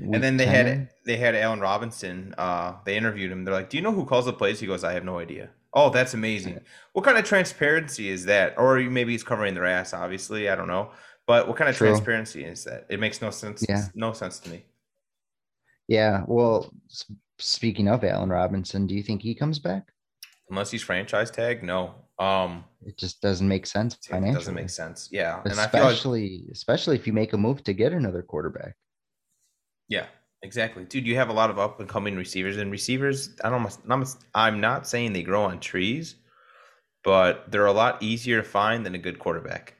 and 0.00 0.22
then 0.22 0.36
they 0.36 0.44
10? 0.44 0.66
had 0.66 0.88
they 1.04 1.16
had 1.16 1.34
Allen 1.34 1.60
Robinson. 1.60 2.34
Uh, 2.38 2.74
they 2.84 2.96
interviewed 2.96 3.32
him. 3.32 3.44
They're 3.44 3.54
like, 3.54 3.70
"Do 3.70 3.76
you 3.76 3.82
know 3.82 3.92
who 3.92 4.04
calls 4.04 4.26
the 4.26 4.32
plays?" 4.32 4.60
He 4.60 4.66
goes, 4.66 4.84
"I 4.84 4.92
have 4.92 5.04
no 5.04 5.18
idea." 5.18 5.50
Oh, 5.74 5.90
that's 5.90 6.14
amazing. 6.14 6.60
What 6.92 7.04
kind 7.04 7.18
of 7.18 7.24
transparency 7.24 8.08
is 8.08 8.24
that? 8.24 8.54
Or 8.56 8.78
maybe 8.80 9.12
he's 9.12 9.22
covering 9.22 9.54
their 9.54 9.66
ass. 9.66 9.92
Obviously, 9.92 10.48
I 10.48 10.56
don't 10.56 10.68
know. 10.68 10.90
But 11.26 11.46
what 11.46 11.58
kind 11.58 11.68
of 11.68 11.76
True. 11.76 11.88
transparency 11.88 12.44
is 12.44 12.64
that? 12.64 12.86
It 12.88 13.00
makes 13.00 13.20
no 13.20 13.30
sense. 13.30 13.64
Yeah. 13.68 13.84
no 13.94 14.12
sense 14.12 14.38
to 14.40 14.50
me. 14.50 14.64
Yeah. 15.86 16.24
Well, 16.26 16.72
speaking 17.38 17.88
of 17.88 18.02
Allen 18.02 18.30
Robinson, 18.30 18.86
do 18.86 18.94
you 18.94 19.02
think 19.02 19.20
he 19.22 19.34
comes 19.34 19.58
back? 19.58 19.92
Unless 20.50 20.70
he's 20.70 20.82
franchise 20.82 21.30
tag, 21.30 21.62
no. 21.62 21.94
Um, 22.18 22.64
it 22.84 22.96
just 22.96 23.20
doesn't 23.20 23.46
make 23.46 23.66
sense 23.66 23.96
financially. 24.08 24.30
It 24.30 24.38
doesn't 24.38 24.54
make 24.54 24.70
sense. 24.70 25.08
Yeah, 25.12 25.42
especially 25.44 26.42
like, 26.46 26.52
especially 26.52 26.96
if 26.96 27.06
you 27.06 27.12
make 27.12 27.32
a 27.32 27.38
move 27.38 27.62
to 27.64 27.72
get 27.72 27.92
another 27.92 28.22
quarterback. 28.22 28.74
Yeah, 29.88 30.06
exactly, 30.42 30.84
dude. 30.84 31.06
You 31.06 31.16
have 31.16 31.28
a 31.28 31.32
lot 31.32 31.50
of 31.50 31.58
up 31.58 31.80
and 31.80 31.88
coming 31.88 32.16
receivers, 32.16 32.56
and 32.56 32.70
receivers. 32.70 33.30
I 33.42 33.50
don't. 33.50 33.78
I'm, 33.88 34.04
I'm 34.34 34.60
not 34.60 34.86
saying 34.86 35.12
they 35.12 35.22
grow 35.22 35.44
on 35.44 35.60
trees, 35.60 36.16
but 37.04 37.50
they're 37.50 37.66
a 37.66 37.72
lot 37.72 38.02
easier 38.02 38.42
to 38.42 38.48
find 38.48 38.84
than 38.84 38.94
a 38.94 38.98
good 38.98 39.18
quarterback. 39.18 39.74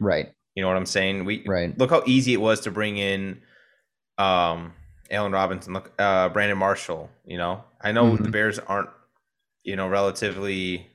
Right. 0.00 0.32
You 0.54 0.62
know 0.62 0.68
what 0.68 0.76
I'm 0.76 0.86
saying? 0.86 1.24
We 1.24 1.44
right. 1.46 1.76
Look 1.78 1.90
how 1.90 2.02
easy 2.06 2.32
it 2.32 2.40
was 2.40 2.60
to 2.60 2.70
bring 2.70 2.96
in, 2.96 3.42
um, 4.18 4.72
Allen 5.10 5.32
Robinson. 5.32 5.72
Look, 5.72 5.92
uh, 5.98 6.28
Brandon 6.30 6.58
Marshall. 6.58 7.10
You 7.24 7.38
know, 7.38 7.64
I 7.80 7.92
know 7.92 8.12
mm-hmm. 8.12 8.24
the 8.24 8.30
Bears 8.30 8.58
aren't, 8.58 8.90
you 9.62 9.76
know, 9.76 9.88
relatively 9.88 10.88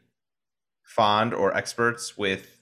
fond 0.86 1.34
or 1.34 1.56
experts 1.56 2.18
with 2.18 2.53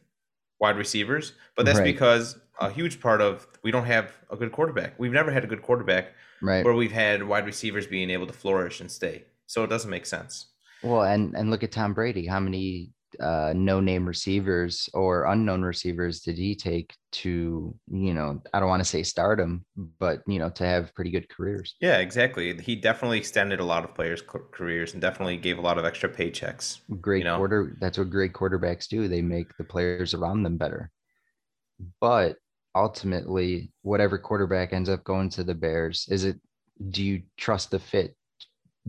wide 0.61 0.77
receivers, 0.77 1.33
but 1.57 1.65
that's 1.65 1.79
right. 1.79 1.85
because 1.85 2.37
a 2.61 2.69
huge 2.69 3.01
part 3.01 3.19
of 3.19 3.47
we 3.63 3.71
don't 3.71 3.85
have 3.85 4.13
a 4.29 4.37
good 4.37 4.51
quarterback. 4.51 4.93
We've 4.97 5.11
never 5.11 5.31
had 5.31 5.43
a 5.43 5.47
good 5.47 5.63
quarterback 5.63 6.13
right. 6.41 6.63
where 6.63 6.75
we've 6.75 6.91
had 6.91 7.23
wide 7.23 7.45
receivers 7.45 7.87
being 7.87 8.11
able 8.11 8.27
to 8.27 8.33
flourish 8.33 8.79
and 8.79 8.89
stay. 8.89 9.25
So 9.47 9.63
it 9.63 9.67
doesn't 9.67 9.89
make 9.89 10.05
sense. 10.05 10.47
Well, 10.83 11.01
and 11.01 11.35
and 11.35 11.51
look 11.51 11.63
at 11.63 11.71
Tom 11.71 11.93
Brady. 11.93 12.25
How 12.25 12.39
many 12.39 12.93
uh, 13.19 13.53
no-name 13.55 14.07
receivers 14.07 14.89
or 14.93 15.25
unknown 15.25 15.61
receivers 15.61 16.21
did 16.21 16.37
he 16.37 16.55
take 16.55 16.93
to 17.11 17.75
you 17.91 18.13
know 18.13 18.41
I 18.53 18.59
don't 18.59 18.69
want 18.69 18.81
to 18.81 18.89
say 18.89 19.03
stardom, 19.03 19.65
but 19.99 20.21
you 20.27 20.39
know 20.39 20.49
to 20.51 20.65
have 20.65 20.93
pretty 20.95 21.11
good 21.11 21.29
careers. 21.29 21.75
Yeah, 21.81 21.97
exactly. 21.97 22.57
He 22.61 22.75
definitely 22.75 23.17
extended 23.17 23.59
a 23.59 23.65
lot 23.65 23.83
of 23.83 23.93
players' 23.93 24.21
careers 24.51 24.93
and 24.93 25.01
definitely 25.01 25.37
gave 25.37 25.57
a 25.57 25.61
lot 25.61 25.77
of 25.77 25.85
extra 25.85 26.09
paychecks. 26.09 26.79
Great 27.01 27.19
you 27.19 27.23
know? 27.25 27.37
quarter. 27.37 27.77
That's 27.79 27.97
what 27.97 28.09
great 28.09 28.33
quarterbacks 28.33 28.87
do. 28.87 29.07
They 29.07 29.21
make 29.21 29.55
the 29.57 29.63
players 29.63 30.13
around 30.13 30.43
them 30.43 30.57
better. 30.57 30.91
But 31.99 32.37
ultimately, 32.75 33.71
whatever 33.81 34.17
quarterback 34.17 34.73
ends 34.73 34.89
up 34.89 35.03
going 35.03 35.29
to 35.31 35.43
the 35.43 35.55
Bears, 35.55 36.07
is 36.09 36.23
it? 36.23 36.39
Do 36.89 37.03
you 37.03 37.23
trust 37.37 37.71
the 37.71 37.79
fit 37.79 38.15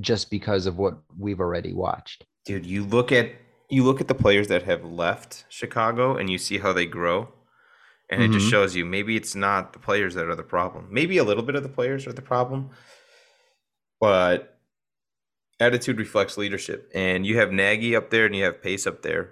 just 0.01 0.31
because 0.31 0.67
of 0.67 0.79
what 0.79 0.99
we've 1.19 1.41
already 1.41 1.73
watched? 1.73 2.25
Dude, 2.45 2.67
you 2.67 2.85
look 2.85 3.13
at 3.13 3.33
you 3.73 3.83
look 3.83 4.03
at 4.03 4.09
the 4.09 4.15
players 4.15 4.49
that 4.49 4.65
have 4.65 4.85
left 4.85 5.47
Chicago 5.49 6.15
and 6.15 6.29
you 6.29 6.37
see 6.37 6.59
how 6.59 6.75
they 6.75 6.85
grow. 6.85 7.33
And 8.11 8.21
mm-hmm. 8.21 8.31
it 8.31 8.35
just 8.35 8.45
mm-hmm. 8.45 8.51
shows 8.51 8.77
you 8.77 8.85
maybe 8.85 9.17
it's 9.17 9.35
not 9.35 9.73
the 9.73 9.79
players 9.79 10.13
that 10.15 10.29
are 10.29 10.37
the 10.37 10.43
problem. 10.43 10.89
Maybe 10.91 11.17
a 11.17 11.25
little 11.25 11.43
bit 11.43 11.55
of 11.55 11.63
the 11.63 11.71
players 11.71 12.07
are 12.07 12.13
the 12.13 12.21
problem. 12.21 12.69
But 13.99 14.59
attitude 15.59 15.99
reflects 15.99 16.37
leadership. 16.37 16.91
And 16.95 17.25
you 17.25 17.39
have 17.39 17.51
Nagy 17.51 17.97
up 17.97 18.11
there 18.11 18.27
and 18.27 18.37
you 18.37 18.45
have 18.45 18.63
Pace 18.63 18.87
up 18.87 19.01
there. 19.01 19.31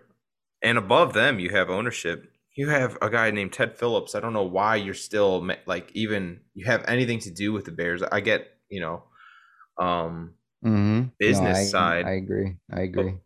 And 0.63 0.79
above 0.79 1.13
them, 1.13 1.39
you 1.39 1.51
have 1.51 1.69
ownership. 1.69 2.33
You 2.57 2.71
have 2.71 2.97
a 3.03 3.11
guy 3.11 3.31
named 3.31 3.53
Ted 3.53 3.77
Phillips. 3.77 4.15
I 4.15 4.21
don't 4.21 4.33
know 4.33 4.45
why 4.45 4.77
you're 4.77 4.95
still 4.95 5.47
like 5.67 5.91
even 5.93 6.41
you 6.55 6.65
have 6.65 6.83
anything 6.89 7.19
to 7.21 7.31
do 7.31 7.53
with 7.53 7.67
the 7.67 7.73
Bears. 7.73 8.03
I 8.03 8.21
get, 8.21 8.49
you 8.71 8.81
know, 8.81 9.03
um 9.79 10.33
mm-hmm. 10.65 11.09
business 11.19 11.59
no, 11.59 11.63
I, 11.63 11.65
side. 11.65 12.07
I 12.07 12.13
agree. 12.13 12.57
I 12.73 12.81
agree 12.81 13.19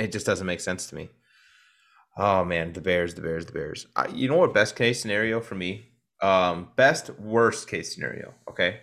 it 0.00 0.12
just 0.12 0.26
doesn't 0.26 0.46
make 0.46 0.60
sense 0.60 0.86
to 0.86 0.94
me. 0.94 1.10
Oh 2.16 2.44
man, 2.44 2.72
the 2.72 2.80
Bears, 2.80 3.14
the 3.14 3.20
Bears, 3.20 3.46
the 3.46 3.52
Bears. 3.52 3.86
I, 3.94 4.08
you 4.08 4.28
know 4.28 4.36
what? 4.36 4.54
Best 4.54 4.74
case 4.76 5.00
scenario 5.00 5.40
for 5.40 5.54
me. 5.54 5.86
Um, 6.20 6.68
best 6.76 7.10
worst 7.20 7.68
case 7.68 7.94
scenario. 7.94 8.34
Okay. 8.48 8.80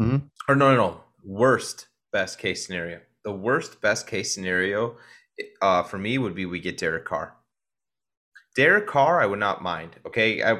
Mm-hmm. 0.00 0.26
Or 0.48 0.54
no, 0.54 0.74
no, 0.74 0.76
no. 0.76 1.00
Worst 1.24 1.88
best 2.12 2.38
case 2.38 2.66
scenario. 2.66 3.00
The 3.24 3.32
worst 3.32 3.80
best 3.80 4.06
case 4.06 4.34
scenario, 4.34 4.96
uh, 5.60 5.82
for 5.82 5.98
me 5.98 6.18
would 6.18 6.34
be 6.34 6.46
we 6.46 6.60
get 6.60 6.78
Derek 6.78 7.04
Carr. 7.04 7.34
Derek 8.56 8.86
Carr, 8.86 9.20
I 9.20 9.26
would 9.26 9.38
not 9.38 9.62
mind. 9.62 9.96
Okay, 10.06 10.42
I, 10.42 10.58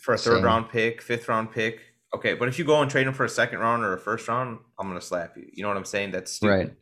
for 0.00 0.14
a 0.14 0.18
third 0.18 0.36
Same. 0.36 0.44
round 0.44 0.68
pick, 0.68 1.00
fifth 1.02 1.28
round 1.28 1.50
pick. 1.50 1.80
Okay, 2.14 2.34
but 2.34 2.48
if 2.48 2.58
you 2.58 2.64
go 2.64 2.80
and 2.80 2.90
trade 2.90 3.06
him 3.06 3.14
for 3.14 3.24
a 3.24 3.28
second 3.28 3.58
round 3.58 3.82
or 3.82 3.94
a 3.94 3.98
first 3.98 4.28
round, 4.28 4.58
I'm 4.78 4.88
gonna 4.88 5.00
slap 5.00 5.36
you. 5.36 5.48
You 5.52 5.62
know 5.62 5.68
what 5.68 5.76
I'm 5.76 5.84
saying? 5.84 6.12
That's 6.12 6.32
stupid. 6.32 6.52
right. 6.52 6.72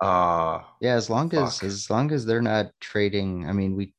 Uh 0.00 0.60
yeah, 0.80 0.94
as 0.94 1.08
long 1.08 1.30
fuck. 1.30 1.44
as 1.44 1.62
as 1.62 1.90
long 1.90 2.12
as 2.12 2.26
they're 2.26 2.42
not 2.42 2.70
trading. 2.80 3.48
I 3.48 3.52
mean, 3.52 3.76
we 3.76 3.94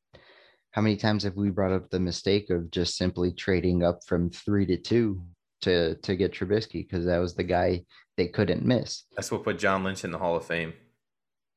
how 0.72 0.82
many 0.82 0.98
times 0.98 1.24
have 1.24 1.36
we 1.36 1.50
brought 1.50 1.72
up 1.72 1.90
the 1.90 2.00
mistake 2.00 2.50
of 2.50 2.70
just 2.70 2.98
simply 2.98 3.32
trading 3.32 3.82
up 3.82 4.00
from 4.06 4.30
three 4.30 4.66
to 4.66 4.78
two 4.78 5.22
to 5.62 5.96
to 5.96 6.16
get 6.16 6.34
Trubisky 6.34 6.88
because 6.88 7.06
that 7.06 7.20
was 7.20 7.36
the 7.36 7.44
guy 7.44 7.86
they 8.18 8.28
couldn't 8.28 8.66
miss. 8.66 9.04
That's 9.16 9.32
what 9.32 9.44
put 9.44 9.58
John 9.60 9.84
Lynch 9.84 10.04
in 10.04 10.12
the 10.12 10.18
Hall 10.18 10.36
of 10.36 10.46
Fame. 10.46 10.74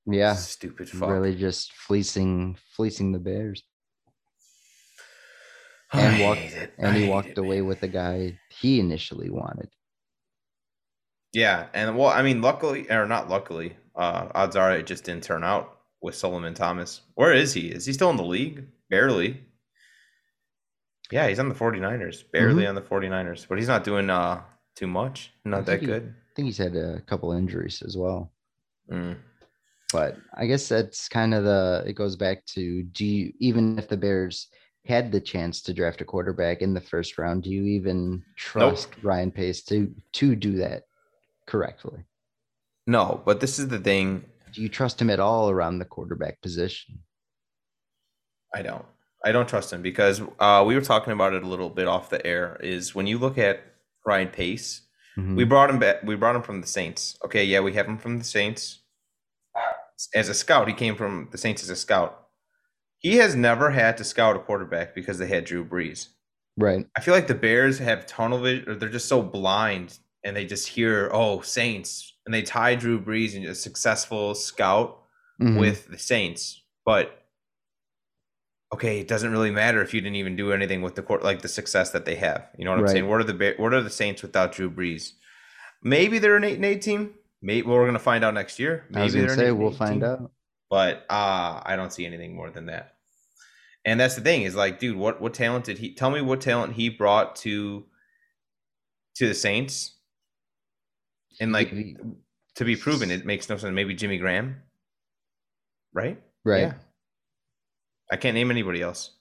Yeah, 0.07 0.35
stupid 0.35 0.89
fuck. 0.89 1.11
Really, 1.11 1.35
just 1.35 1.73
fleecing 1.73 2.57
fleecing 2.77 3.13
the 3.13 3.19
Bears. 3.19 3.63
And 5.93 6.21
walked 6.21 6.69
and 6.79 6.97
he 6.97 7.09
walked 7.09 7.29
it, 7.29 7.39
away 7.39 7.61
man. 7.61 7.67
with 7.67 7.81
the 7.81 7.89
guy 7.89 8.39
he 8.51 8.79
initially 8.79 9.31
wanted. 9.31 9.71
Yeah, 11.33 11.67
and 11.73 11.97
well, 11.97 12.09
I 12.09 12.23
mean, 12.23 12.43
luckily 12.43 12.91
or 12.91 13.07
not 13.07 13.29
luckily, 13.29 13.77
uh, 13.99 14.29
odds 14.35 14.57
are 14.57 14.73
it 14.73 14.87
just 14.87 15.05
didn't 15.05 15.25
turn 15.25 15.45
out 15.45 15.79
with 16.01 16.15
Solomon 16.15 16.55
Thomas. 16.55 17.03
Where 17.15 17.35
is 17.35 17.53
he? 17.53 17.69
Is 17.69 17.85
he 17.85 17.93
still 17.93 18.11
in 18.11 18.17
the 18.17 18.23
league? 18.23 18.65
Barely. 18.89 19.41
Yeah, 21.11 21.29
he's 21.29 21.39
on 21.39 21.49
the 21.49 21.55
49ers. 21.55 22.23
Barely 22.33 22.63
mm-hmm. 22.63 22.69
on 22.69 22.75
the 22.75 22.83
49ers, 22.83 23.47
but 23.49 23.59
he's 23.59 23.69
not 23.69 23.85
doing 23.85 24.09
uh 24.09 24.43
too 24.77 24.87
much. 24.87 25.33
Not 25.45 25.67
that 25.67 25.81
he, 25.81 25.87
good. 25.87 26.15
I 26.15 26.31
think 26.37 26.47
he's 26.47 26.59
had 26.59 26.77
a 26.77 27.01
couple 27.07 27.33
injuries 27.33 27.83
as 27.85 27.97
well. 27.97 28.33
Mm. 28.91 29.17
But 29.93 30.17
I 30.35 30.47
guess 30.47 30.69
that's 30.69 31.09
kind 31.09 31.35
of 31.35 31.45
the 31.45 31.83
it 31.87 31.95
goes 31.95 32.15
back 32.15 32.47
to 32.55 32.83
do 32.85 33.05
you 33.05 33.33
even 33.41 33.79
if 33.79 33.89
the 33.89 33.97
Bears 33.97 34.49
had 34.85 35.11
the 35.11 35.21
chance 35.21 35.61
to 35.63 35.75
draft 35.75 36.01
a 36.01 36.05
quarterback 36.05 36.63
in 36.63 36.73
the 36.73 36.81
first 36.81 37.19
round, 37.19 37.43
do 37.43 37.51
you 37.51 37.65
even 37.65 38.23
trust 38.37 38.91
nope. 38.93 39.05
Ryan 39.05 39.33
Pace 39.33 39.63
to 39.65 39.93
to 40.13 40.37
do 40.37 40.53
that 40.59 40.85
correctly? 41.47 42.05
No, 42.89 43.21
but 43.27 43.41
this 43.41 43.59
is 43.59 43.69
the 43.69 43.79
thing. 43.79 44.25
Do 44.55 44.63
you 44.63 44.71
trust 44.71 45.01
him 45.01 45.11
at 45.11 45.21
all 45.21 45.51
around 45.51 45.79
the 45.79 45.85
quarterback 45.85 46.41
position? 46.41 47.01
I 48.55 48.63
don't. 48.63 48.85
I 49.23 49.31
don't 49.31 49.47
trust 49.47 49.73
him 49.73 49.83
because 49.83 50.23
uh, 50.41 50.65
we 50.67 50.75
were 50.75 50.81
talking 50.81 51.13
about 51.13 51.35
it 51.35 51.43
a 51.43 51.47
little 51.47 51.69
bit 51.69 51.87
off 51.87 52.09
the 52.09 52.27
air. 52.27 52.59
Is 52.63 52.95
when 52.95 53.07
you 53.07 53.19
look 53.19 53.37
at 53.37 53.61
Ryan 54.07 54.29
Pace, 54.29 54.83
mm-hmm. 55.19 55.37
we 55.37 55.45
brought 55.45 55.69
him 55.69 55.79
back. 55.79 56.03
We 56.03 56.17
brought 56.17 56.35
him 56.35 56.43
from 56.43 56.63
the 56.63 56.67
Saints. 56.67 57.19
Okay, 57.27 57.45
yeah, 57.45 57.61
we 57.61 57.75
have 57.75 57.87
him 57.87 57.99
from 57.99 58.17
the 58.17 58.25
Saints 58.25 58.79
as 60.15 60.31
a 60.31 60.35
scout. 60.35 60.67
He 60.67 60.73
came 60.73 60.97
from 60.97 61.29
the 61.31 61.39
Saints 61.39 61.63
as 61.63 61.69
a 61.69 61.77
scout. 61.77 62.29
He 63.01 63.17
has 63.17 63.37
never 63.37 63.71
had 63.71 63.99
to 63.99 64.05
scout 64.05 64.35
a 64.35 64.39
quarterback 64.39 64.95
because 64.95 65.19
they 65.19 65.27
had 65.27 65.45
Drew 65.45 65.63
Brees. 65.63 66.09
Right. 66.57 66.87
I 66.97 67.03
feel 67.03 67.13
like 67.13 67.27
the 67.27 67.35
Bears 67.35 67.79
have 67.81 68.07
tunnel 68.07 68.41
vision, 68.41 68.67
or 68.67 68.77
they're 68.77 68.89
just 68.89 69.09
so 69.09 69.21
blind, 69.21 69.99
and 70.25 70.37
they 70.37 70.47
just 70.47 70.69
hear, 70.69 71.11
"Oh, 71.13 71.41
Saints," 71.41 72.15
and 72.27 72.35
they 72.35 72.43
tie 72.43 72.75
Drew 72.75 73.01
Brees 73.01 73.37
and 73.37 73.45
a 73.47 73.55
successful 73.55 74.35
scout 74.35 75.03
mm-hmm. 75.41 75.59
with 75.59 75.89
the 75.89 75.99
Saints. 75.99 76.63
But 76.85 77.25
okay, 78.73 79.01
it 79.01 79.09
doesn't 79.09 79.33
really 79.33 79.51
matter 79.51 79.83
if 79.83 79.95
you 79.95 80.01
didn't 80.01 80.17
even 80.17 80.37
do 80.37 80.53
anything 80.53 80.83
with 80.83 80.95
the 80.95 81.03
court, 81.03 81.23
like 81.23 81.43
the 81.43 81.49
success 81.49 81.91
that 81.91 82.05
they 82.05 82.17
have. 82.17 82.49
You 82.57 82.65
know 82.65 82.73
what 82.73 82.79
I'm 82.79 82.85
right. 82.85 82.93
saying? 82.93 83.09
What 83.09 83.21
are 83.21 83.25
the 83.25 83.55
what 83.59 83.75
are 83.75 83.83
the 83.83 83.91
Saints 83.91 84.23
without 84.23 84.53
Drew 84.53 84.71
Brees? 84.71 85.13
Maybe 85.83 86.19
they're 86.19 86.37
an 86.37 86.45
eight 86.45 86.57
and 86.57 86.65
eight 86.65 86.83
team. 86.83 87.15
Maybe 87.41 87.67
well, 87.67 87.77
we're 87.77 87.87
gonna 87.87 87.99
find 87.99 88.25
out 88.25 88.35
next 88.35 88.59
year. 88.59 88.85
Maybe 88.91 89.01
I 89.01 89.05
was 89.05 89.15
gonna 89.15 89.35
say 89.35 89.53
we'll 89.53 89.71
find 89.71 90.01
team. 90.01 90.11
out. 90.11 90.31
But 90.71 91.07
uh 91.09 91.63
I 91.65 91.75
don't 91.77 91.93
see 91.93 92.05
anything 92.05 92.35
more 92.35 92.51
than 92.51 92.67
that. 92.67 92.95
And 93.85 93.99
that's 93.99 94.17
the 94.17 94.21
thing 94.21 94.43
is 94.43 94.55
like, 94.55 94.79
dude, 94.79 94.97
what 94.97 95.21
what 95.21 95.35
talent 95.35 95.65
did 95.65 95.79
he 95.79 95.95
tell 95.95 96.11
me 96.11 96.21
what 96.21 96.41
talent 96.41 96.75
he 96.75 96.89
brought 96.89 97.37
to 97.37 97.85
to 99.17 99.29
the 99.29 99.35
Saints? 99.35 99.98
And 101.41 101.53
like 101.53 101.71
to 101.71 102.65
be 102.65 102.77
proven, 102.77 103.11
it 103.11 103.25
makes 103.25 103.49
no 103.49 103.57
sense. 103.57 103.73
Maybe 103.73 103.95
Jimmy 103.95 104.19
Graham, 104.19 104.57
right? 105.93 106.21
Right. 106.45 106.63
Yeah. 106.63 106.75
I 108.11 108.17
can't 108.17 108.35
name 108.35 108.51
anybody 108.51 108.83
else. 108.83 109.13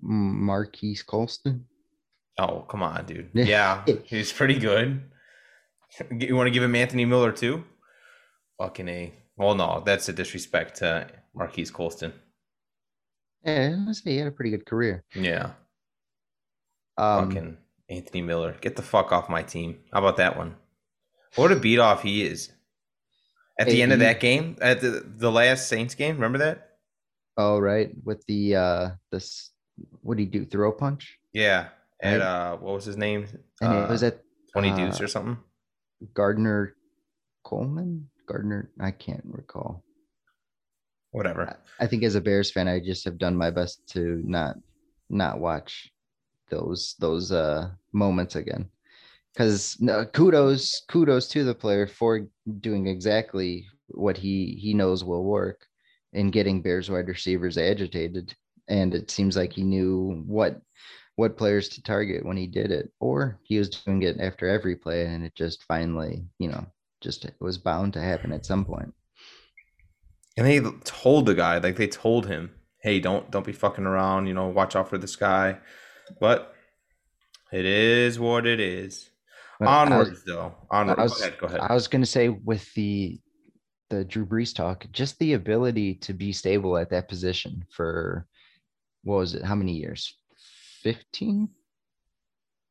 Marquise 0.00 1.02
Colston. 1.02 1.66
Oh, 2.38 2.60
come 2.68 2.82
on, 2.82 3.06
dude. 3.06 3.30
Yeah, 3.34 3.84
he's 4.04 4.32
pretty 4.32 4.58
good. 4.58 5.02
You 6.10 6.36
want 6.36 6.48
to 6.48 6.50
give 6.50 6.62
him 6.62 6.74
Anthony 6.74 7.04
Miller 7.04 7.32
too? 7.32 7.64
Fucking 8.58 8.88
a. 8.88 9.14
Well, 9.36 9.54
no, 9.54 9.82
that's 9.84 10.08
a 10.08 10.12
disrespect 10.12 10.76
to 10.78 11.06
Marquise 11.34 11.70
Colston. 11.70 12.12
Yeah, 13.44 13.92
say 13.92 14.12
he 14.12 14.16
had 14.16 14.26
a 14.26 14.32
pretty 14.32 14.50
good 14.50 14.66
career. 14.66 15.04
Yeah. 15.14 15.50
Um, 16.98 17.28
Fucking 17.28 17.56
Anthony 17.88 18.22
Miller, 18.22 18.56
get 18.60 18.76
the 18.76 18.82
fuck 18.82 19.12
off 19.12 19.28
my 19.28 19.42
team. 19.42 19.78
How 19.92 20.00
about 20.00 20.16
that 20.16 20.36
one? 20.36 20.56
What 21.36 21.52
a 21.52 21.56
beat 21.56 21.78
off 21.78 22.02
he 22.02 22.24
is. 22.24 22.50
At 23.58 23.68
the 23.68 23.80
end 23.82 23.92
of 23.92 24.00
that 24.00 24.20
game, 24.20 24.56
at 24.60 24.80
the, 24.80 25.02
the 25.06 25.30
last 25.30 25.68
Saints 25.68 25.94
game, 25.94 26.16
remember 26.16 26.38
that? 26.38 26.76
Oh, 27.38 27.58
right. 27.58 27.90
With 28.04 28.24
the 28.26 28.56
uh 28.56 28.90
this 29.12 29.50
what 30.00 30.16
did 30.16 30.24
he 30.24 30.38
do? 30.38 30.44
Throw 30.44 30.72
punch? 30.72 31.18
Yeah. 31.32 31.68
At 32.02 32.20
right. 32.20 32.22
uh 32.22 32.56
what 32.56 32.74
was 32.74 32.84
his 32.84 32.96
name? 32.96 33.26
And 33.60 33.72
uh, 33.72 33.76
it 33.76 33.88
was 33.90 34.02
at 34.02 34.20
twenty 34.52 34.70
uh, 34.70 34.76
deuce 34.76 35.00
or 35.00 35.08
something. 35.08 35.38
Gardner 36.14 36.74
Coleman? 37.44 38.08
Gardner 38.26 38.70
I 38.80 38.90
can't 38.90 39.24
recall. 39.24 39.84
Whatever. 41.12 41.56
I 41.80 41.86
think 41.86 42.02
as 42.02 42.14
a 42.14 42.20
Bears 42.20 42.50
fan, 42.50 42.68
I 42.68 42.80
just 42.80 43.04
have 43.04 43.18
done 43.18 43.36
my 43.36 43.50
best 43.50 43.86
to 43.90 44.22
not 44.24 44.56
not 45.08 45.38
watch 45.38 45.90
those 46.50 46.94
those 46.98 47.32
uh 47.32 47.70
moments 47.92 48.36
again. 48.36 48.70
Because 49.36 49.76
kudos 50.14 50.82
kudos 50.88 51.28
to 51.28 51.44
the 51.44 51.54
player 51.54 51.86
for 51.86 52.26
doing 52.60 52.86
exactly 52.86 53.66
what 53.88 54.16
he 54.16 54.58
he 54.58 54.72
knows 54.72 55.04
will 55.04 55.24
work 55.24 55.66
in 56.14 56.30
getting 56.30 56.62
Bears 56.62 56.90
wide 56.90 57.08
receivers 57.08 57.58
agitated. 57.58 58.34
And 58.68 58.94
it 58.94 59.10
seems 59.10 59.36
like 59.36 59.52
he 59.52 59.62
knew 59.62 60.24
what 60.26 60.60
what 61.16 61.36
players 61.36 61.68
to 61.70 61.82
target 61.82 62.24
when 62.24 62.36
he 62.36 62.46
did 62.46 62.70
it, 62.70 62.90
or 62.98 63.38
he 63.42 63.58
was 63.58 63.68
doing 63.68 64.02
it 64.02 64.20
after 64.20 64.48
every 64.48 64.76
play, 64.76 65.06
and 65.06 65.24
it 65.24 65.34
just 65.34 65.64
finally, 65.64 66.24
you 66.38 66.48
know, 66.48 66.64
just 67.02 67.26
was 67.40 67.58
bound 67.58 67.92
to 67.94 68.00
happen 68.00 68.32
at 68.32 68.46
some 68.46 68.64
point. 68.64 68.94
And 70.38 70.46
they 70.46 70.60
told 70.84 71.26
the 71.26 71.34
guy, 71.34 71.58
like 71.58 71.76
they 71.76 71.88
told 71.88 72.26
him, 72.26 72.50
"Hey, 72.82 73.00
don't 73.00 73.30
don't 73.30 73.46
be 73.46 73.52
fucking 73.52 73.86
around. 73.86 74.28
You 74.28 74.34
know, 74.34 74.48
watch 74.48 74.76
out 74.76 74.88
for 74.88 74.98
this 74.98 75.16
guy." 75.16 75.58
But 76.20 76.54
it 77.52 77.66
is 77.66 78.18
what 78.18 78.46
it 78.46 78.60
is. 78.60 79.10
Onwards, 79.60 80.10
was, 80.10 80.24
though. 80.24 80.54
Onwards. 80.70 81.00
Was, 81.00 81.12
go 81.12 81.20
ahead. 81.20 81.38
Go 81.38 81.46
ahead. 81.46 81.60
I 81.60 81.74
was 81.74 81.88
going 81.88 82.02
to 82.02 82.06
say 82.06 82.28
with 82.28 82.72
the 82.74 83.20
the 83.88 84.04
Drew 84.04 84.26
Brees 84.26 84.54
talk, 84.54 84.84
just 84.92 85.18
the 85.18 85.34
ability 85.34 85.94
to 85.94 86.12
be 86.12 86.32
stable 86.32 86.76
at 86.76 86.90
that 86.90 87.08
position 87.08 87.64
for 87.70 88.26
what 89.04 89.16
was 89.16 89.34
it? 89.34 89.44
How 89.44 89.54
many 89.54 89.72
years? 89.74 90.16
15? 90.82 91.48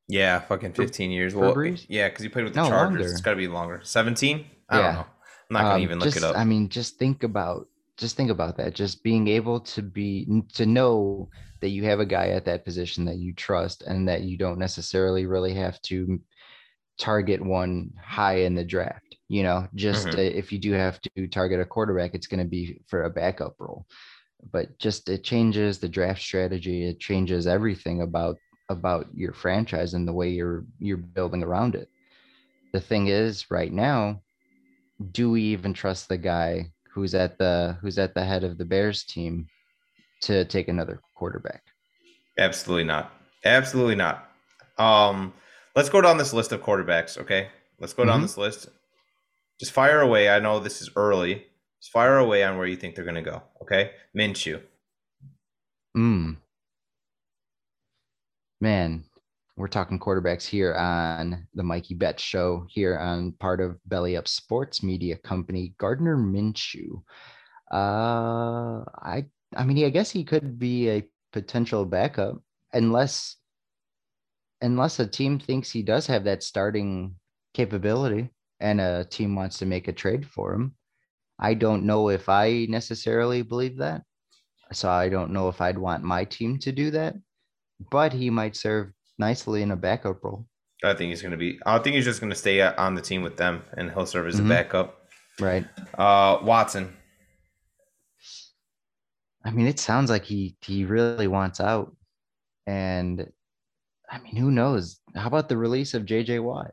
Yeah, 0.08 0.40
fucking 0.40 0.74
15 0.74 1.10
for, 1.10 1.14
years. 1.14 1.34
For 1.34 1.40
well, 1.40 1.56
Brees? 1.56 1.86
yeah, 1.88 2.10
because 2.10 2.24
he 2.24 2.30
played 2.30 2.44
with 2.44 2.54
the 2.54 2.64
no, 2.64 2.70
Chargers. 2.70 3.00
Longer. 3.00 3.12
It's 3.12 3.22
got 3.22 3.32
to 3.32 3.38
be 3.38 3.48
longer. 3.48 3.80
17? 3.84 4.46
I 4.70 4.78
yeah. 4.78 4.84
don't 4.84 4.94
know. 4.94 5.00
I'm 5.00 5.54
not 5.54 5.62
going 5.62 5.70
to 5.70 5.76
um, 5.76 5.82
even 5.82 6.00
look 6.00 6.08
just, 6.08 6.18
it 6.18 6.24
up. 6.24 6.38
I 6.38 6.44
mean, 6.44 6.70
just 6.70 6.98
think 6.98 7.24
about 7.24 7.68
just 7.98 8.18
think 8.18 8.30
about 8.30 8.58
that. 8.58 8.74
Just 8.74 9.04
being 9.04 9.28
able 9.28 9.62
to 9.62 9.82
be 9.82 10.44
to 10.54 10.66
know 10.66 11.30
that 11.62 11.70
you 11.70 11.86
have 11.86 12.00
a 12.00 12.06
guy 12.06 12.30
at 12.30 12.46
that 12.46 12.66
position 12.66 13.06
that 13.06 13.18
you 13.18 13.34
trust 13.34 13.84
and 13.84 14.08
that 14.10 14.24
you 14.24 14.38
don't 14.38 14.60
necessarily 14.60 15.26
really 15.26 15.54
have 15.54 15.82
to 15.84 16.20
target 16.98 17.44
one 17.44 17.92
high 18.02 18.38
in 18.38 18.56
the 18.56 18.64
draft 18.64 19.06
you 19.28 19.44
know 19.44 19.68
just 19.76 20.08
mm-hmm. 20.08 20.20
uh, 20.20 20.22
if 20.22 20.52
you 20.52 20.60
do 20.60 20.72
have 20.72 21.00
to 21.02 21.28
target 21.28 21.60
a 21.60 21.66
quarterback 21.66 22.14
it's 22.14 22.28
going 22.28 22.40
to 22.40 22.50
be 22.50 22.80
for 22.88 23.04
a 23.04 23.10
backup 23.10 23.56
role. 23.60 23.86
But 24.52 24.78
just 24.78 25.10
it 25.10 25.24
changes 25.24 25.80
the 25.80 25.90
draft 25.90 26.22
strategy 26.22 26.88
it 26.88 27.00
changes 27.00 27.48
everything 27.48 28.02
about 28.02 28.38
about 28.70 29.08
your 29.14 29.34
franchise 29.34 29.94
and 29.94 30.08
the 30.08 30.14
way 30.14 30.30
you're 30.30 30.66
you're 30.80 30.98
building 30.98 31.44
around 31.44 31.76
it. 31.76 31.90
The 32.74 32.82
thing 32.82 33.08
is 33.08 33.50
right 33.50 33.72
now 33.72 34.22
do 35.12 35.32
we 35.32 35.42
even 35.42 35.74
trust 35.74 36.08
the 36.08 36.18
guy 36.18 36.72
who's 36.94 37.16
at 37.16 37.38
the 37.38 37.78
who's 37.82 37.98
at 37.98 38.14
the 38.14 38.24
head 38.24 38.44
of 38.44 38.58
the 38.58 38.66
bears 38.66 39.04
team 39.04 39.48
to 40.22 40.46
take 40.46 40.68
another 40.68 41.02
quarterback? 41.16 41.64
Absolutely 42.38 42.84
not. 42.84 43.12
Absolutely 43.44 43.96
not. 43.96 44.30
Um 44.78 45.34
let's 45.76 45.90
go 45.90 46.02
down 46.02 46.18
this 46.18 46.34
list 46.34 46.52
of 46.52 46.62
quarterbacks 46.62 47.18
okay 47.18 47.50
let's 47.80 47.94
go 47.94 48.06
down 48.06 48.16
mm-hmm. 48.16 48.24
this 48.24 48.38
list 48.38 48.70
just 49.60 49.72
fire 49.72 50.02
away. 50.02 50.30
I 50.30 50.40
know 50.40 50.60
this 50.60 50.82
is 50.82 50.90
early. 50.96 51.46
Just 51.82 51.92
fire 51.92 52.18
away 52.18 52.44
on 52.44 52.58
where 52.58 52.68
you 52.68 52.76
think 52.76 52.96
they're 52.96 53.06
going 53.06 53.16
to 53.16 53.22
go. 53.22 53.42
Okay, 53.62 53.92
Minshew. 54.18 54.62
Hmm. 55.94 56.34
Man, 58.60 59.06
we're 59.56 59.68
talking 59.68 60.00
quarterbacks 60.00 60.46
here 60.46 60.74
on 60.74 61.48
the 61.54 61.64
Mikey 61.64 61.94
Bet 61.94 62.20
Show 62.20 62.66
here 62.70 62.98
on 62.98 63.34
part 63.34 63.62
of 63.62 63.78
Belly 63.86 64.18
Up 64.18 64.28
Sports 64.28 64.84
Media 64.84 65.16
Company. 65.18 65.74
Gardner 65.78 66.18
Minshew. 66.18 67.02
Uh, 67.72 68.84
I 69.02 69.26
I 69.56 69.64
mean, 69.64 69.86
I 69.86 69.90
guess 69.90 70.12
he 70.12 70.24
could 70.24 70.60
be 70.60 70.90
a 70.90 71.04
potential 71.32 71.86
backup 71.86 72.42
unless 72.74 73.38
unless 74.62 75.00
a 75.00 75.08
team 75.08 75.40
thinks 75.40 75.72
he 75.72 75.84
does 75.84 76.08
have 76.08 76.24
that 76.26 76.44
starting 76.44 77.16
capability 77.54 78.30
and 78.60 78.80
a 78.80 79.06
team 79.06 79.36
wants 79.36 79.58
to 79.60 79.66
make 79.66 79.88
a 79.88 79.94
trade 79.94 80.28
for 80.28 80.54
him. 80.54 80.76
I 81.40 81.54
don't 81.54 81.84
know 81.84 82.10
if 82.10 82.30
I 82.30 82.66
necessarily 82.70 83.42
believe 83.42 83.78
that. 83.78 84.04
So 84.72 84.90
I 84.90 85.10
don't 85.10 85.32
know 85.32 85.50
if 85.50 85.62
I'd 85.62 85.78
want 85.78 86.04
my 86.04 86.26
team 86.26 86.58
to 86.60 86.72
do 86.72 86.92
that, 86.92 87.16
but 87.92 88.14
he 88.14 88.30
might 88.30 88.56
serve 88.56 88.92
nicely 89.18 89.62
in 89.62 89.72
a 89.72 89.76
backup 89.76 90.24
role. 90.24 90.48
I 90.84 90.94
think 90.94 91.10
he's 91.10 91.22
going 91.22 91.32
to 91.32 91.38
be, 91.38 91.60
I 91.66 91.80
think 91.80 91.96
he's 91.96 92.06
just 92.06 92.20
going 92.20 92.32
to 92.32 92.36
stay 92.36 92.62
on 92.62 92.96
the 92.96 93.02
team 93.02 93.22
with 93.22 93.38
them 93.38 93.64
and 93.78 93.92
he'll 93.92 94.06
serve 94.06 94.28
as 94.28 94.36
mm-hmm. 94.36 94.48
a 94.48 94.50
backup. 94.50 95.08
Right. 95.40 95.66
Uh, 95.98 96.40
Watson. 96.42 96.96
I 99.44 99.52
mean, 99.52 99.68
it 99.68 99.80
sounds 99.80 100.10
like 100.10 100.24
he, 100.24 100.56
he 100.62 100.86
really 100.86 101.28
wants 101.28 101.60
out. 101.60 101.96
And 102.66 103.32
I 104.12 104.20
mean, 104.20 104.36
who 104.36 104.52
knows? 104.52 105.00
How 105.16 105.28
about 105.28 105.50
the 105.50 105.58
release 105.58 105.94
of 105.94 106.04
JJ 106.04 106.42
Watt? 106.44 106.72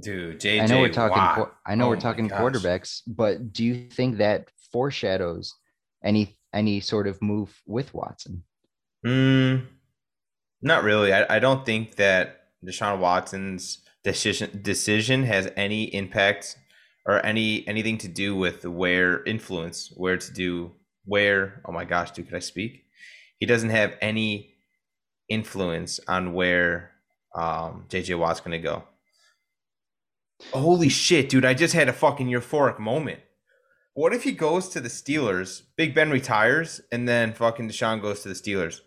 Dude, 0.00 0.40
JJ 0.40 0.62
I 0.62 0.66
know 0.66 0.80
we're 0.80 0.88
talking. 0.88 1.16
Watt. 1.16 1.54
I 1.66 1.74
know 1.74 1.86
oh 1.86 1.88
we're 1.88 2.00
talking 2.00 2.28
quarterbacks, 2.28 3.02
but 3.06 3.52
do 3.52 3.64
you 3.64 3.88
think 3.88 4.18
that 4.18 4.48
foreshadows 4.72 5.54
any 6.04 6.38
any 6.52 6.80
sort 6.80 7.06
of 7.06 7.20
move 7.20 7.60
with 7.66 7.92
Watson? 7.94 8.44
Mm, 9.04 9.66
not 10.62 10.82
really. 10.82 11.12
I, 11.12 11.36
I 11.36 11.38
don't 11.38 11.64
think 11.64 11.96
that 11.96 12.48
Deshaun 12.64 12.98
Watson's 12.98 13.78
decision 14.04 14.60
decision 14.62 15.24
has 15.24 15.50
any 15.56 15.84
impact 15.94 16.56
or 17.06 17.24
any 17.24 17.66
anything 17.66 17.98
to 17.98 18.08
do 18.08 18.36
with 18.36 18.64
where 18.64 19.24
influence, 19.24 19.92
where 19.96 20.16
to 20.16 20.32
do 20.32 20.72
where. 21.04 21.60
Oh 21.64 21.72
my 21.72 21.84
gosh, 21.84 22.10
dude, 22.12 22.26
could 22.26 22.36
I 22.36 22.40
speak? 22.40 22.84
He 23.38 23.46
doesn't 23.46 23.70
have 23.70 23.96
any 24.00 24.57
influence 25.28 26.00
on 26.08 26.32
where 26.32 26.92
um, 27.34 27.86
JJ 27.88 28.18
Watt's 28.18 28.40
going 28.40 28.52
to 28.52 28.58
go. 28.58 28.84
Holy 30.52 30.88
shit, 30.88 31.28
dude! 31.28 31.44
I 31.44 31.54
just 31.54 31.74
had 31.74 31.88
a 31.88 31.92
fucking 31.92 32.28
euphoric 32.28 32.78
moment. 32.78 33.20
What 33.94 34.12
if 34.12 34.22
he 34.22 34.32
goes 34.32 34.68
to 34.68 34.80
the 34.80 34.88
Steelers? 34.88 35.62
Big 35.76 35.94
Ben 35.94 36.10
retires, 36.10 36.80
and 36.92 37.08
then 37.08 37.32
fucking 37.32 37.68
Deshaun 37.68 38.00
goes 38.00 38.20
to 38.20 38.28
the 38.28 38.34
Steelers. 38.34 38.80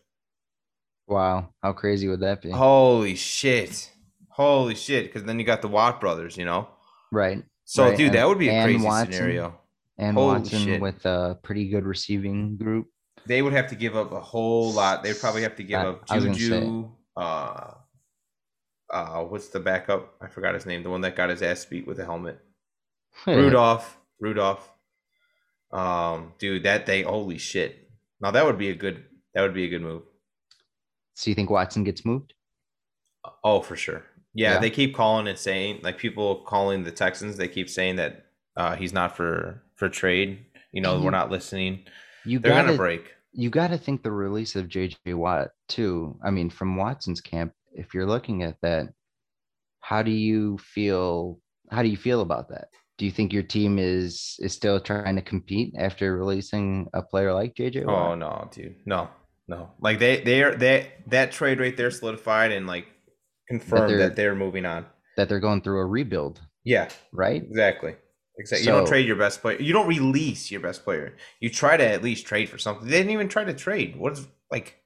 Wow, 1.07 1.49
how 1.61 1.73
crazy 1.73 2.07
would 2.07 2.21
that 2.21 2.41
be? 2.41 2.51
Holy 2.51 3.15
shit! 3.15 3.91
Holy 4.29 4.75
shit! 4.75 5.05
Because 5.05 5.25
then 5.25 5.39
you 5.39 5.45
got 5.45 5.61
the 5.61 5.67
Watt 5.67 5.99
brothers, 5.99 6.37
you 6.37 6.45
know. 6.45 6.69
Right. 7.11 7.43
So, 7.65 7.89
right. 7.89 7.97
dude, 7.97 8.13
that 8.13 8.27
would 8.27 8.39
be 8.39 8.49
a 8.49 8.63
crazy 8.63 8.83
Watson, 8.83 9.13
scenario. 9.13 9.59
And 9.97 10.15
Holy 10.15 10.39
Watson 10.39 10.59
shit. 10.59 10.81
with 10.81 11.05
a 11.05 11.37
pretty 11.43 11.69
good 11.69 11.85
receiving 11.85 12.57
group. 12.57 12.87
They 13.25 13.41
would 13.41 13.53
have 13.53 13.67
to 13.69 13.75
give 13.75 13.95
up 13.95 14.11
a 14.11 14.19
whole 14.19 14.71
lot. 14.71 15.03
They'd 15.03 15.19
probably 15.19 15.43
have 15.43 15.55
to 15.57 15.63
give 15.63 15.79
I- 15.79 15.85
up 15.87 16.03
I 16.09 16.15
was 16.15 16.25
gonna 16.25 16.37
Juju. 16.37 16.89
Uh, 17.15 17.73
uh, 18.89 19.23
what's 19.23 19.49
the 19.49 19.59
backup? 19.59 20.15
I 20.21 20.27
forgot 20.27 20.53
his 20.53 20.65
name. 20.65 20.83
The 20.83 20.89
one 20.89 21.01
that 21.01 21.15
got 21.15 21.29
his 21.29 21.41
ass 21.41 21.63
beat 21.65 21.87
with 21.87 21.99
a 21.99 22.05
helmet. 22.05 22.39
Rudolph. 23.27 23.97
Rudolph. 24.19 24.69
Um, 25.71 26.33
dude, 26.39 26.63
that 26.63 26.85
they 26.85 27.03
holy 27.03 27.37
shit. 27.37 27.89
Now 28.19 28.31
that 28.31 28.45
would 28.45 28.57
be 28.57 28.69
a 28.69 28.75
good. 28.75 29.03
That 29.33 29.41
would 29.43 29.53
be 29.53 29.63
a 29.65 29.69
good 29.69 29.81
move. 29.81 30.03
So 31.13 31.29
you 31.29 31.35
think 31.35 31.49
Watson 31.49 31.83
gets 31.83 32.03
moved? 32.05 32.33
Oh, 33.43 33.61
for 33.61 33.75
sure. 33.75 34.03
Yeah, 34.33 34.53
Yeah. 34.53 34.59
they 34.59 34.69
keep 34.69 34.95
calling 34.95 35.27
and 35.27 35.37
saying 35.37 35.79
like 35.83 35.97
people 35.97 36.43
calling 36.43 36.83
the 36.83 36.91
Texans. 36.91 37.37
They 37.37 37.47
keep 37.47 37.69
saying 37.69 37.95
that 37.97 38.25
uh, 38.57 38.75
he's 38.75 38.91
not 38.93 39.15
for 39.15 39.63
for 39.75 39.87
trade. 39.89 40.45
You 40.73 40.81
know, 40.81 40.95
And 40.95 41.03
we're 41.03 41.11
not 41.11 41.29
listening. 41.29 41.85
You 42.25 42.39
They're 42.39 42.51
gotta 42.51 42.67
gonna 42.67 42.77
break. 42.77 43.11
you 43.33 43.49
gotta 43.49 43.77
think 43.77 44.03
the 44.03 44.11
release 44.11 44.55
of 44.55 44.67
JJ 44.67 45.15
Watt 45.15 45.49
too. 45.67 46.17
I 46.23 46.31
mean, 46.31 46.49
from 46.49 46.75
Watson's 46.77 47.21
camp, 47.21 47.53
if 47.73 47.93
you're 47.93 48.05
looking 48.05 48.43
at 48.43 48.57
that, 48.61 48.87
how 49.79 50.03
do 50.03 50.11
you 50.11 50.57
feel 50.59 51.39
how 51.71 51.81
do 51.83 51.89
you 51.89 51.97
feel 51.97 52.21
about 52.21 52.49
that? 52.49 52.67
Do 52.97 53.05
you 53.05 53.11
think 53.11 53.33
your 53.33 53.43
team 53.43 53.79
is 53.79 54.35
is 54.39 54.53
still 54.53 54.79
trying 54.79 55.15
to 55.15 55.21
compete 55.21 55.73
after 55.77 56.15
releasing 56.17 56.87
a 56.93 57.01
player 57.01 57.33
like 57.33 57.55
JJ 57.55 57.85
Oh 57.87 58.13
no, 58.15 58.49
dude, 58.51 58.75
no, 58.85 59.09
no. 59.47 59.71
Like 59.79 59.99
they 59.99 60.21
they 60.21 60.43
are 60.43 60.55
that 60.55 60.87
that 61.09 61.31
trade 61.31 61.59
right 61.59 61.75
there 61.75 61.89
solidified 61.91 62.51
and 62.51 62.67
like 62.67 62.85
confirmed 63.47 63.89
they're- 63.89 63.97
that 63.99 64.15
they're 64.15 64.35
moving 64.35 64.65
on. 64.65 64.85
That 65.17 65.27
they're 65.29 65.39
going 65.39 65.61
through 65.61 65.79
a 65.79 65.85
rebuild, 65.85 66.39
Yeah, 66.63 66.89
right? 67.11 67.41
exactly. 67.43 67.95
Exactly. 68.37 68.65
you 68.65 68.71
don't 68.71 68.87
trade 68.87 69.05
your 69.05 69.15
best 69.17 69.41
player. 69.41 69.61
You 69.61 69.73
don't 69.73 69.87
release 69.87 70.49
your 70.51 70.61
best 70.61 70.83
player. 70.83 71.15
You 71.39 71.49
try 71.49 71.77
to 71.77 71.85
at 71.85 72.01
least 72.03 72.25
trade 72.25 72.49
for 72.49 72.57
something. 72.57 72.87
They 72.87 72.97
didn't 72.97 73.11
even 73.11 73.27
try 73.29 73.43
to 73.43 73.53
trade. 73.53 73.95
What's 73.97 74.25
like, 74.49 74.81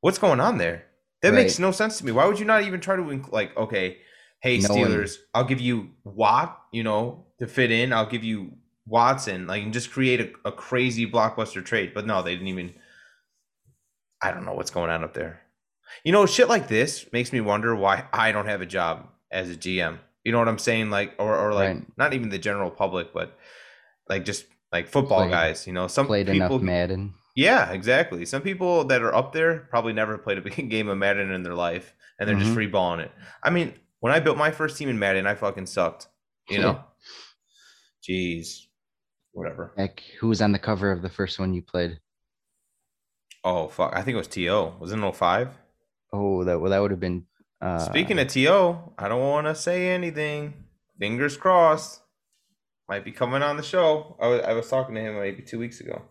what's 0.00 0.18
going 0.18 0.40
on 0.40 0.58
there? 0.58 0.84
That 1.22 1.34
makes 1.34 1.58
no 1.58 1.70
sense 1.70 1.98
to 1.98 2.04
me. 2.06 2.12
Why 2.12 2.26
would 2.26 2.38
you 2.38 2.44
not 2.44 2.62
even 2.62 2.80
try 2.80 2.96
to 2.96 3.02
inc- 3.02 3.30
like, 3.32 3.56
okay, 3.56 3.98
hey 4.40 4.58
No 4.58 4.74
one- 4.74 4.90
Steelers, 4.90 5.16
I'll 5.34 5.44
give 5.44 5.60
you 5.60 5.90
Watt, 6.04 6.60
you 6.72 6.82
know, 6.82 7.26
to 7.38 7.46
fit 7.46 7.70
in. 7.70 7.92
I'll 7.92 8.06
give 8.08 8.24
you 8.24 8.52
Watson, 8.86 9.46
like, 9.46 9.62
and 9.62 9.72
just 9.72 9.90
create 9.92 10.20
a, 10.20 10.48
a 10.48 10.52
crazy 10.52 11.08
blockbuster 11.08 11.64
trade. 11.64 11.92
But 11.94 12.06
no, 12.06 12.22
they 12.22 12.32
didn't 12.34 12.48
even. 12.48 12.74
I 14.22 14.30
don't 14.30 14.44
know 14.44 14.54
what's 14.54 14.70
going 14.70 14.90
on 14.90 15.04
up 15.04 15.14
there. 15.14 15.40
You 16.04 16.12
know, 16.12 16.26
shit 16.26 16.48
like 16.48 16.68
this 16.68 17.06
makes 17.12 17.32
me 17.32 17.40
wonder 17.40 17.74
why 17.74 18.04
I 18.12 18.32
don't 18.32 18.46
have 18.46 18.60
a 18.60 18.66
job 18.66 19.08
as 19.30 19.50
a 19.50 19.54
GM. 19.56 19.98
You 20.24 20.32
know 20.32 20.38
what 20.38 20.48
I'm 20.48 20.58
saying? 20.58 20.90
Like, 20.90 21.14
or, 21.18 21.36
or 21.36 21.52
like, 21.54 21.68
Right. 21.68 21.86
not 21.98 22.14
even 22.14 22.28
the 22.28 22.38
general 22.38 22.70
public, 22.70 23.12
but 23.12 23.36
like 24.08 24.24
just 24.24 24.46
like 24.72 24.88
football 24.88 25.20
Played- 25.20 25.30
guys. 25.30 25.66
You 25.66 25.72
know, 25.72 25.86
some 25.88 26.06
Played 26.06 26.26
people. 26.28 26.46
enough 26.56 26.62
Madden. 26.62 27.14
Yeah, 27.34 27.72
exactly. 27.72 28.24
Some 28.26 28.42
people 28.42 28.84
that 28.84 29.02
are 29.02 29.14
up 29.14 29.32
there 29.32 29.60
probably 29.70 29.92
never 29.94 30.18
played 30.18 30.38
a 30.38 30.42
big 30.48 30.68
game 30.70 30.88
of 30.88 30.98
Madden 30.98 31.30
in 31.32 31.42
their 31.42 31.54
life, 31.54 31.94
and 32.18 32.28
they're 32.28 32.36
just 32.36 32.50
Mhm. 32.50 32.54
free 32.54 32.66
balling 32.66 33.00
it. 33.00 33.10
I 33.42 33.50
mean, 33.50 33.74
when 34.00 34.12
I 34.12 34.20
built 34.20 34.36
my 34.36 34.50
first 34.50 34.76
team 34.76 34.88
in 34.88 34.98
Madden, 34.98 35.26
I 35.26 35.34
fucking 35.34 35.66
sucked. 35.66 36.08
You 36.48 36.58
know. 36.60 36.84
Jeez. 38.08 38.66
Whatever. 39.32 39.72
Heck, 39.76 40.02
who 40.20 40.28
was 40.28 40.42
on 40.42 40.52
the 40.52 40.58
cover 40.58 40.90
of 40.92 41.02
the 41.02 41.08
first 41.08 41.38
one 41.38 41.54
you 41.54 41.62
played? 41.62 41.98
Oh 43.44 43.68
fuck! 43.68 43.92
I 43.94 44.02
think 44.02 44.14
it 44.14 44.18
was 44.18 44.28
To. 44.28 44.74
Was 44.78 44.92
it 44.92 44.98
in 44.98 45.12
05? 45.12 45.48
Oh, 46.12 46.44
that 46.44 46.60
well, 46.60 46.70
that 46.70 46.78
would 46.80 46.90
have 46.90 47.00
been. 47.00 47.26
Uh, 47.62 47.78
Speaking 47.78 48.18
of 48.18 48.26
T.O., 48.28 48.92
I 48.98 49.08
don't 49.08 49.20
want 49.20 49.46
to 49.46 49.54
say 49.54 49.90
anything. 49.90 50.54
Fingers 50.98 51.36
crossed. 51.36 52.00
Might 52.88 53.04
be 53.04 53.12
coming 53.12 53.42
on 53.42 53.56
the 53.56 53.62
show. 53.62 54.16
I 54.20 54.26
was, 54.28 54.40
I 54.42 54.52
was 54.52 54.68
talking 54.68 54.94
to 54.96 55.00
him 55.00 55.14
maybe 55.14 55.42
two 55.42 55.58
weeks 55.60 55.80
ago. 55.80 56.02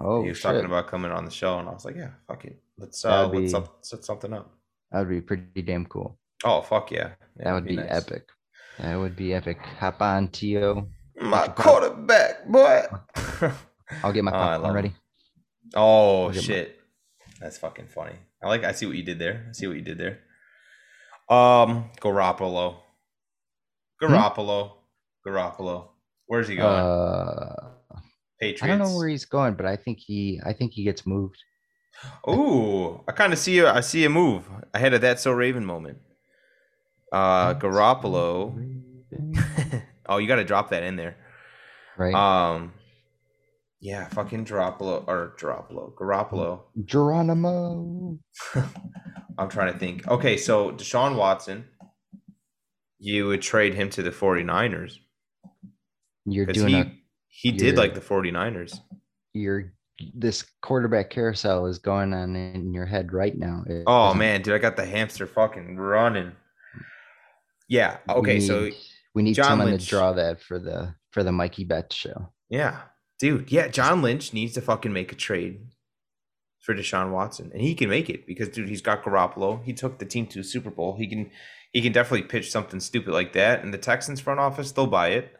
oh, 0.00 0.22
he 0.22 0.28
was 0.28 0.36
shit. 0.36 0.44
talking 0.52 0.66
about 0.66 0.86
coming 0.88 1.10
on 1.10 1.24
the 1.24 1.30
show, 1.30 1.58
and 1.58 1.66
I 1.68 1.72
was 1.72 1.84
like, 1.86 1.96
"Yeah, 1.96 2.10
fuck 2.28 2.44
it, 2.44 2.60
let's 2.78 3.02
uh, 3.04 3.26
That'd 3.28 3.40
let's 3.42 3.54
up, 3.54 3.78
set 3.80 4.04
something 4.04 4.32
up." 4.34 4.52
that 4.92 4.98
would 5.00 5.08
be 5.08 5.20
pretty 5.22 5.62
damn 5.62 5.86
cool. 5.86 6.18
Oh 6.44 6.60
fuck 6.60 6.90
yeah, 6.92 7.12
Yeah, 7.38 7.44
that 7.44 7.52
would 7.54 7.64
it'd 7.64 7.76
be, 7.78 7.82
nice. 7.82 7.88
epic. 8.04 8.28
That 8.78 8.94
would 8.96 9.16
be 9.16 9.32
epic. 9.32 9.58
Hop 9.80 10.02
on, 10.02 10.28
To. 10.28 10.86
My 11.18 11.48
quarterback, 11.48 12.46
boy. 12.46 12.82
I'll 14.04 14.12
get 14.12 14.22
my 14.22 14.30
Oh, 14.32 14.34
popcorn 14.34 14.74
ready. 14.74 14.92
oh 15.74 16.24
I'll 16.24 16.28
my- 16.28 16.34
shit, 16.36 16.78
that's 17.40 17.56
fucking 17.58 17.88
funny. 17.88 18.16
I 18.42 18.48
like. 18.48 18.62
I 18.64 18.72
see 18.72 18.84
what 18.86 18.96
you 18.96 19.02
did 19.02 19.18
there. 19.18 19.46
I 19.48 19.52
see 19.52 19.66
what 19.66 19.76
you 19.76 19.82
did 19.82 19.96
there. 19.98 20.18
Um, 21.28 21.90
Garoppolo, 22.00 22.76
Hmm? 24.00 24.12
Garoppolo, 24.12 24.72
Garoppolo. 25.26 25.88
Where's 26.26 26.48
he 26.48 26.56
going? 26.56 26.66
Uh, 26.66 27.70
Patriots. 28.40 28.62
I 28.62 28.66
don't 28.66 28.78
know 28.78 28.96
where 28.96 29.08
he's 29.08 29.24
going, 29.24 29.54
but 29.54 29.64
I 29.66 29.76
think 29.76 29.98
he, 29.98 30.40
I 30.44 30.52
think 30.52 30.72
he 30.72 30.84
gets 30.84 31.06
moved. 31.06 31.36
Ooh, 32.28 33.00
I 33.08 33.12
kind 33.12 33.32
of 33.32 33.38
see 33.38 33.58
a, 33.60 33.72
I 33.72 33.80
see 33.80 34.04
a 34.04 34.10
move 34.10 34.44
ahead 34.74 34.92
of 34.92 35.00
that 35.00 35.18
so 35.18 35.32
Raven 35.32 35.64
moment. 35.64 35.98
Uh, 37.12 37.54
Garoppolo. 37.54 38.82
oh, 40.08 40.18
you 40.18 40.28
got 40.28 40.36
to 40.36 40.44
drop 40.44 40.70
that 40.70 40.82
in 40.82 40.96
there. 40.96 41.16
right? 41.96 42.14
Um, 42.14 42.74
yeah, 43.80 44.08
fucking 44.08 44.44
Garoppolo 44.44 45.06
or 45.08 45.34
Garoppolo, 45.40 45.94
Garoppolo. 45.94 46.60
Geronimo. 46.84 48.18
I'm 49.38 49.48
trying 49.48 49.72
to 49.72 49.78
think. 49.78 50.06
Okay, 50.08 50.36
so 50.36 50.72
Deshaun 50.72 51.16
Watson, 51.16 51.66
you 52.98 53.26
would 53.26 53.42
trade 53.42 53.74
him 53.74 53.90
to 53.90 54.02
the 54.02 54.10
49ers 54.10 54.98
You're 56.24 56.46
doing 56.46 56.68
he 56.74 56.80
a, 56.80 56.92
he 57.28 57.52
did 57.52 57.76
like 57.76 57.94
the 57.94 58.00
49ers. 58.00 58.78
you're 59.34 59.72
this 60.14 60.44
quarterback 60.60 61.08
carousel 61.10 61.66
is 61.66 61.78
going 61.78 62.12
on 62.12 62.36
in 62.36 62.72
your 62.74 62.84
head 62.86 63.12
right 63.14 63.36
now. 63.36 63.64
It 63.66 63.84
Oh 63.86 64.12
man, 64.14 64.42
dude, 64.42 64.54
I 64.54 64.58
got 64.58 64.76
the 64.76 64.84
hamster 64.84 65.26
fucking 65.26 65.76
running. 65.76 66.32
Yeah. 67.68 67.98
we 68.08 68.14
Okay, 68.14 68.40
so 68.40 68.64
need- 68.64 68.74
we 69.14 69.22
need 69.22 69.34
John 69.34 69.46
someone 69.46 69.68
Lynch. 69.70 69.84
to 69.84 69.88
draw 69.90 70.12
that 70.12 70.42
for 70.42 70.58
the 70.58 70.94
for 71.12 71.22
the 71.22 71.32
Mikey 71.32 71.64
Bet 71.64 71.90
show. 71.92 72.30
Yeah, 72.50 72.82
dude. 73.18 73.50
Yeah, 73.50 73.68
John 73.68 74.02
Lynch 74.02 74.34
needs 74.34 74.52
to 74.54 74.60
fucking 74.60 74.92
make 74.92 75.10
a 75.12 75.14
trade 75.14 75.60
for 76.66 76.74
Deshaun 76.74 77.12
Watson, 77.12 77.52
and 77.52 77.62
he 77.62 77.76
can 77.76 77.88
make 77.88 78.10
it 78.10 78.26
because, 78.26 78.48
dude, 78.48 78.68
he's 78.68 78.82
got 78.82 79.04
Garoppolo. 79.04 79.62
He 79.62 79.72
took 79.72 79.98
the 79.98 80.04
team 80.04 80.26
to 80.26 80.40
a 80.40 80.44
Super 80.44 80.68
Bowl. 80.68 80.96
He 80.96 81.06
can, 81.06 81.30
he 81.72 81.80
can 81.80 81.92
definitely 81.92 82.26
pitch 82.26 82.50
something 82.50 82.80
stupid 82.80 83.14
like 83.14 83.32
that. 83.34 83.62
And 83.62 83.72
the 83.72 83.78
Texans 83.78 84.18
front 84.20 84.40
office, 84.40 84.72
they'll 84.72 84.88
buy 84.88 85.10
it. 85.10 85.32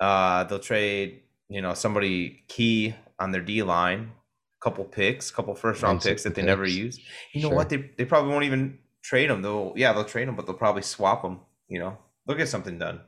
Uh, 0.00 0.44
they'll 0.44 0.58
trade, 0.58 1.20
you 1.50 1.60
know, 1.60 1.74
somebody 1.74 2.42
key 2.48 2.94
on 3.18 3.32
their 3.32 3.42
D 3.42 3.62
line, 3.62 4.12
a 4.58 4.64
couple 4.64 4.82
picks, 4.84 5.30
a 5.30 5.34
couple 5.34 5.54
first 5.54 5.82
round 5.82 6.00
picks 6.00 6.22
that 6.22 6.34
they 6.34 6.42
never 6.42 6.64
use. 6.66 6.98
You 7.34 7.42
know 7.42 7.50
what? 7.50 7.68
They 7.68 7.90
they 7.98 8.06
probably 8.06 8.32
won't 8.32 8.44
even 8.44 8.78
trade 9.02 9.28
them. 9.28 9.42
They'll 9.42 9.74
yeah, 9.76 9.92
they'll 9.92 10.04
trade 10.04 10.26
them, 10.26 10.36
but 10.36 10.46
they'll 10.46 10.54
probably 10.54 10.80
swap 10.80 11.20
them. 11.20 11.40
You 11.68 11.80
know, 11.80 11.98
they'll 12.26 12.38
get 12.38 12.48
something 12.48 12.78
done. 12.78 13.02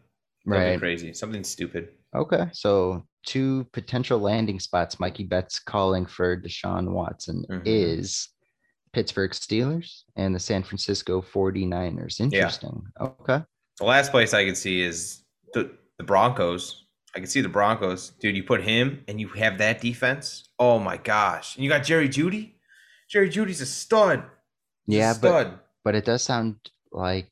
Right. 0.44 0.78
crazy. 0.78 1.14
Something 1.14 1.44
stupid. 1.44 1.88
Okay. 2.14 2.46
So 2.52 3.04
two 3.24 3.66
potential 3.72 4.18
landing 4.18 4.60
spots 4.60 4.98
Mikey 5.00 5.24
Betts 5.24 5.58
calling 5.58 6.06
for 6.06 6.36
Deshaun 6.36 6.90
Watson 6.92 7.44
Mhm. 7.50 7.62
is 7.64 8.28
Pittsburgh 8.92 9.30
Steelers 9.30 10.02
and 10.16 10.34
the 10.34 10.40
San 10.40 10.62
Francisco 10.62 11.22
49ers. 11.22 12.20
Interesting. 12.20 12.82
Okay. 13.00 13.42
The 13.78 13.84
last 13.84 14.10
place 14.10 14.34
I 14.34 14.44
can 14.44 14.54
see 14.54 14.82
is 14.82 15.24
the, 15.54 15.70
the 15.98 16.04
Broncos. 16.04 16.84
I 17.14 17.18
can 17.18 17.26
see 17.28 17.40
the 17.40 17.48
Broncos. 17.48 18.10
Dude, 18.20 18.36
you 18.36 18.42
put 18.42 18.62
him 18.62 19.04
and 19.08 19.20
you 19.20 19.28
have 19.28 19.58
that 19.58 19.80
defense. 19.80 20.48
Oh 20.58 20.78
my 20.78 20.96
gosh. 20.96 21.56
And 21.56 21.64
you 21.64 21.70
got 21.70 21.84
Jerry 21.84 22.08
Jeudy? 22.08 22.54
Jerry 23.10 23.28
Jeudy's 23.30 23.60
a 23.60 23.66
stud. 23.66 24.24
He's 24.86 24.96
a 24.96 24.98
Yeah, 24.98 25.14
but 25.20 25.66
but 25.84 25.94
it 25.94 26.04
does 26.04 26.22
sound 26.22 26.56
like 26.90 27.30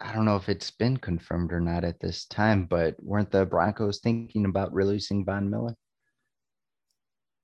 I 0.00 0.12
don't 0.12 0.24
know 0.24 0.36
if 0.36 0.48
it's 0.48 0.70
been 0.70 0.96
confirmed 0.96 1.52
or 1.52 1.60
not 1.60 1.84
at 1.84 2.00
this 2.00 2.26
time, 2.26 2.66
but 2.66 2.94
weren't 3.02 3.30
the 3.30 3.46
Broncos 3.46 4.00
thinking 4.00 4.44
about 4.44 4.72
releasing 4.72 5.24
Von 5.24 5.50
Miller? 5.50 5.74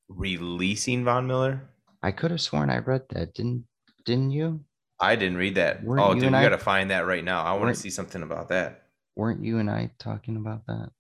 Releasing 0.09 1.05
Von 1.05 1.27
Miller? 1.27 1.62
I 2.03 2.12
could 2.12 2.31
have 2.31 2.40
sworn 2.40 2.71
I 2.71 2.79
read 2.79 3.03
that, 3.11 3.35
didn't 3.35 3.64
didn't 4.05 4.31
you? 4.31 4.61
I 5.01 5.17
didn't 5.17 5.38
read 5.38 5.57
that. 5.57 5.83
Weren't 5.83 6.03
oh, 6.03 6.14
dude, 6.14 6.25
we 6.25 6.31
got 6.31 6.51
to 6.51 6.59
find 6.59 6.90
that 6.90 7.07
right 7.07 7.25
now. 7.25 7.43
I 7.43 7.55
want 7.55 7.75
to 7.75 7.81
see 7.81 7.90
something 7.90 8.23
about 8.23 8.49
that. 8.51 8.83
weren't 9.17 9.43
you 9.43 9.59
and 9.59 9.71
I 9.71 9.90
talking 9.99 10.37
about 10.37 10.67
that? 10.67 10.90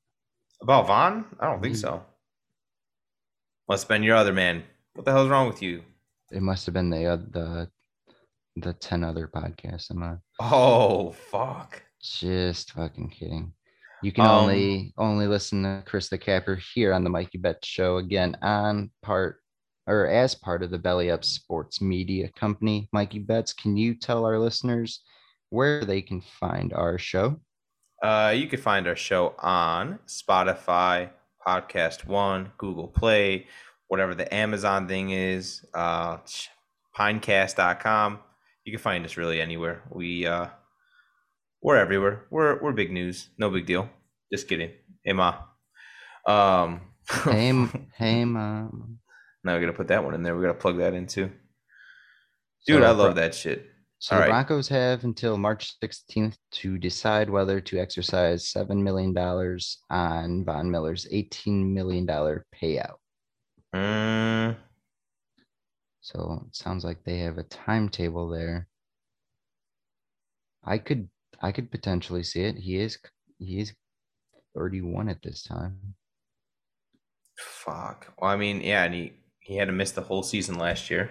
About 0.62 0.86
Von? 0.86 1.24
I 1.38 1.46
don't 1.46 1.62
think 1.62 1.76
so. 1.76 2.02
Must 3.68 3.84
have 3.84 3.88
been 3.88 4.02
your 4.02 4.16
other 4.16 4.32
man. 4.32 4.62
What 4.94 5.04
the 5.04 5.12
hell's 5.12 5.28
wrong 5.28 5.46
with 5.46 5.62
you? 5.62 5.82
It 6.30 6.42
must 6.42 6.66
have 6.66 6.72
been 6.72 6.90
the 6.90 7.06
uh, 7.06 7.16
the 7.16 7.68
the 8.56 8.72
ten 8.74 9.04
other 9.04 9.28
podcasts 9.28 9.90
I'm 9.90 10.02
on. 10.02 10.20
Oh 10.40 11.12
fuck! 11.12 11.82
Just 12.02 12.72
fucking 12.72 13.10
kidding. 13.10 13.52
You 14.02 14.12
can 14.12 14.26
um, 14.26 14.30
only 14.30 14.92
only 14.98 15.26
listen 15.26 15.62
to 15.62 15.82
Chris 15.86 16.08
the 16.08 16.18
Capper 16.18 16.56
here 16.74 16.92
on 16.92 17.04
the 17.04 17.10
Mikey 17.10 17.38
Bet 17.38 17.64
Show 17.64 17.96
again 17.96 18.36
on 18.42 18.90
part 19.02 19.40
or 19.86 20.06
as 20.08 20.34
part 20.34 20.62
of 20.62 20.70
the 20.70 20.78
Belly 20.78 21.10
Up 21.10 21.24
Sports 21.24 21.80
Media 21.80 22.30
Company. 22.36 22.88
Mikey 22.92 23.18
Betts, 23.18 23.52
can 23.52 23.76
you 23.76 23.94
tell 23.94 24.24
our 24.24 24.38
listeners 24.38 25.02
where 25.50 25.84
they 25.84 26.02
can 26.02 26.20
find 26.20 26.72
our 26.72 26.98
show? 26.98 27.40
Uh, 28.02 28.34
you 28.36 28.46
can 28.46 28.60
find 28.60 28.86
our 28.86 28.96
show 28.96 29.34
on 29.38 29.98
Spotify, 30.06 31.10
Podcast 31.46 32.06
One, 32.06 32.52
Google 32.58 32.88
Play, 32.88 33.46
whatever 33.88 34.14
the 34.14 34.32
Amazon 34.34 34.88
thing 34.88 35.10
is, 35.10 35.64
uh, 35.74 36.18
Pinecast.com. 36.96 38.18
You 38.64 38.72
can 38.72 38.80
find 38.80 39.04
us 39.04 39.16
really 39.16 39.40
anywhere. 39.40 39.82
We 39.90 40.26
uh, 40.26 40.46
we're 41.62 41.76
everywhere. 41.76 42.26
We're 42.30 42.60
we're 42.62 42.72
big 42.72 42.92
news. 42.92 43.28
No 43.38 43.50
big 43.50 43.66
deal. 43.66 43.88
Just 44.32 44.48
kidding. 44.48 44.70
Hey 45.04 45.12
ma. 45.12 45.36
Um. 46.26 46.80
hey, 47.24 47.66
hey 47.96 48.24
mom. 48.24 48.98
Now 49.42 49.54
we 49.54 49.60
gotta 49.60 49.74
put 49.74 49.88
that 49.88 50.02
one 50.02 50.14
in 50.14 50.22
there. 50.22 50.34
We 50.34 50.42
gotta 50.42 50.54
plug 50.54 50.78
that 50.78 50.94
in 50.94 51.06
too. 51.06 51.30
Dude, 52.66 52.82
so, 52.82 52.88
I 52.88 52.92
love 52.92 53.16
that 53.16 53.34
shit. 53.34 53.66
So 53.98 54.16
All 54.16 54.20
the 54.20 54.22
right. 54.26 54.30
Broncos 54.30 54.68
have 54.68 55.04
until 55.04 55.36
March 55.36 55.78
16th 55.82 56.36
to 56.52 56.78
decide 56.78 57.30
whether 57.30 57.60
to 57.60 57.78
exercise 57.78 58.52
$7 58.52 58.82
million 58.82 59.16
on 59.90 60.44
Von 60.44 60.70
Miller's 60.70 61.06
$18 61.12 61.72
million 61.72 62.06
payout. 62.06 62.96
Mm. 63.74 64.56
So 66.04 66.44
it 66.46 66.54
sounds 66.54 66.84
like 66.84 67.02
they 67.02 67.20
have 67.20 67.38
a 67.38 67.44
timetable 67.44 68.28
there. 68.28 68.68
I 70.62 70.76
could 70.76 71.08
I 71.40 71.50
could 71.50 71.70
potentially 71.70 72.22
see 72.22 72.42
it. 72.42 72.56
He 72.56 72.76
is 72.76 72.98
he 73.38 73.60
is 73.60 73.72
31 74.54 75.08
at 75.08 75.22
this 75.22 75.42
time. 75.42 75.94
Fuck. 77.38 78.12
Well, 78.18 78.30
I 78.30 78.36
mean, 78.36 78.60
yeah, 78.60 78.84
and 78.84 78.92
he 78.92 79.14
he 79.40 79.56
had 79.56 79.68
to 79.68 79.72
miss 79.72 79.92
the 79.92 80.02
whole 80.02 80.22
season 80.22 80.58
last 80.58 80.90
year. 80.90 81.10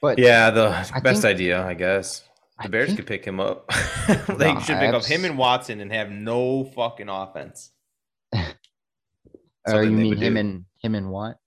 But 0.00 0.20
yeah, 0.20 0.50
the 0.50 0.68
I 0.68 1.00
best 1.00 1.22
think, 1.22 1.34
idea, 1.34 1.60
I 1.60 1.74
guess. 1.74 2.22
The 2.62 2.68
Bears 2.68 2.86
think, 2.86 2.98
could 2.98 3.08
pick 3.08 3.24
him 3.24 3.40
up. 3.40 3.68
they 4.28 4.54
no, 4.54 4.60
should 4.60 4.78
pick 4.78 4.94
up 4.94 5.04
him 5.04 5.24
and 5.24 5.36
Watson 5.36 5.80
and 5.80 5.92
have 5.92 6.10
no 6.10 6.66
fucking 6.66 7.08
offense. 7.08 7.72
or 8.32 8.46
oh, 9.66 9.80
you 9.80 9.90
mean 9.90 10.16
him 10.16 10.34
do. 10.34 10.40
and 10.40 10.64
him 10.80 10.94
and 10.94 11.10
Watt? 11.10 11.38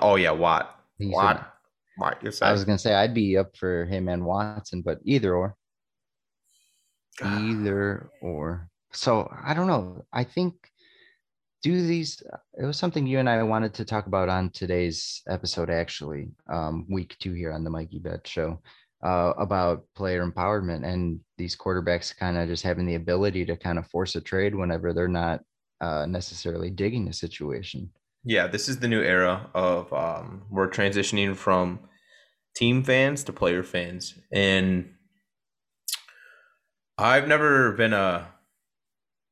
Oh 0.00 0.16
yeah, 0.16 0.30
Watt. 0.30 0.78
He's 0.98 1.12
Watt. 1.12 1.36
A, 1.36 2.00
Watt. 2.00 2.18
You're 2.22 2.32
I 2.42 2.52
was 2.52 2.64
gonna 2.64 2.78
say 2.78 2.94
I'd 2.94 3.14
be 3.14 3.36
up 3.36 3.56
for 3.56 3.86
him 3.86 4.08
and 4.08 4.24
Watson, 4.24 4.82
but 4.82 4.98
either 5.04 5.34
or. 5.34 5.56
either 7.22 8.10
or. 8.20 8.68
So 8.92 9.30
I 9.44 9.54
don't 9.54 9.66
know. 9.66 10.04
I 10.12 10.24
think 10.24 10.54
do 11.62 11.82
these 11.86 12.22
it 12.56 12.64
was 12.64 12.76
something 12.76 13.06
you 13.06 13.18
and 13.18 13.28
i 13.28 13.42
wanted 13.42 13.74
to 13.74 13.84
talk 13.84 14.06
about 14.06 14.28
on 14.28 14.50
today's 14.50 15.22
episode 15.28 15.70
actually 15.70 16.28
um, 16.48 16.86
week 16.88 17.16
two 17.18 17.32
here 17.32 17.52
on 17.52 17.64
the 17.64 17.70
mikey 17.70 17.98
bet 17.98 18.26
show 18.26 18.60
uh, 19.04 19.32
about 19.38 19.84
player 19.94 20.28
empowerment 20.28 20.84
and 20.84 21.20
these 21.36 21.56
quarterbacks 21.56 22.16
kind 22.16 22.36
of 22.36 22.48
just 22.48 22.64
having 22.64 22.86
the 22.86 22.96
ability 22.96 23.44
to 23.44 23.56
kind 23.56 23.78
of 23.78 23.86
force 23.88 24.16
a 24.16 24.20
trade 24.20 24.54
whenever 24.54 24.92
they're 24.92 25.08
not 25.08 25.40
uh, 25.80 26.04
necessarily 26.06 26.70
digging 26.70 27.04
the 27.04 27.12
situation 27.12 27.88
yeah 28.28 28.46
this 28.46 28.68
is 28.68 28.78
the 28.78 28.88
new 28.88 29.00
era 29.00 29.50
of 29.54 29.92
um, 29.92 30.42
we're 30.50 30.68
transitioning 30.68 31.34
from 31.34 31.80
team 32.54 32.82
fans 32.82 33.24
to 33.24 33.32
player 33.32 33.62
fans. 33.62 34.14
And 34.32 34.94
i've 36.98 37.26
never 37.26 37.72
been 37.72 37.92
a 37.92 38.28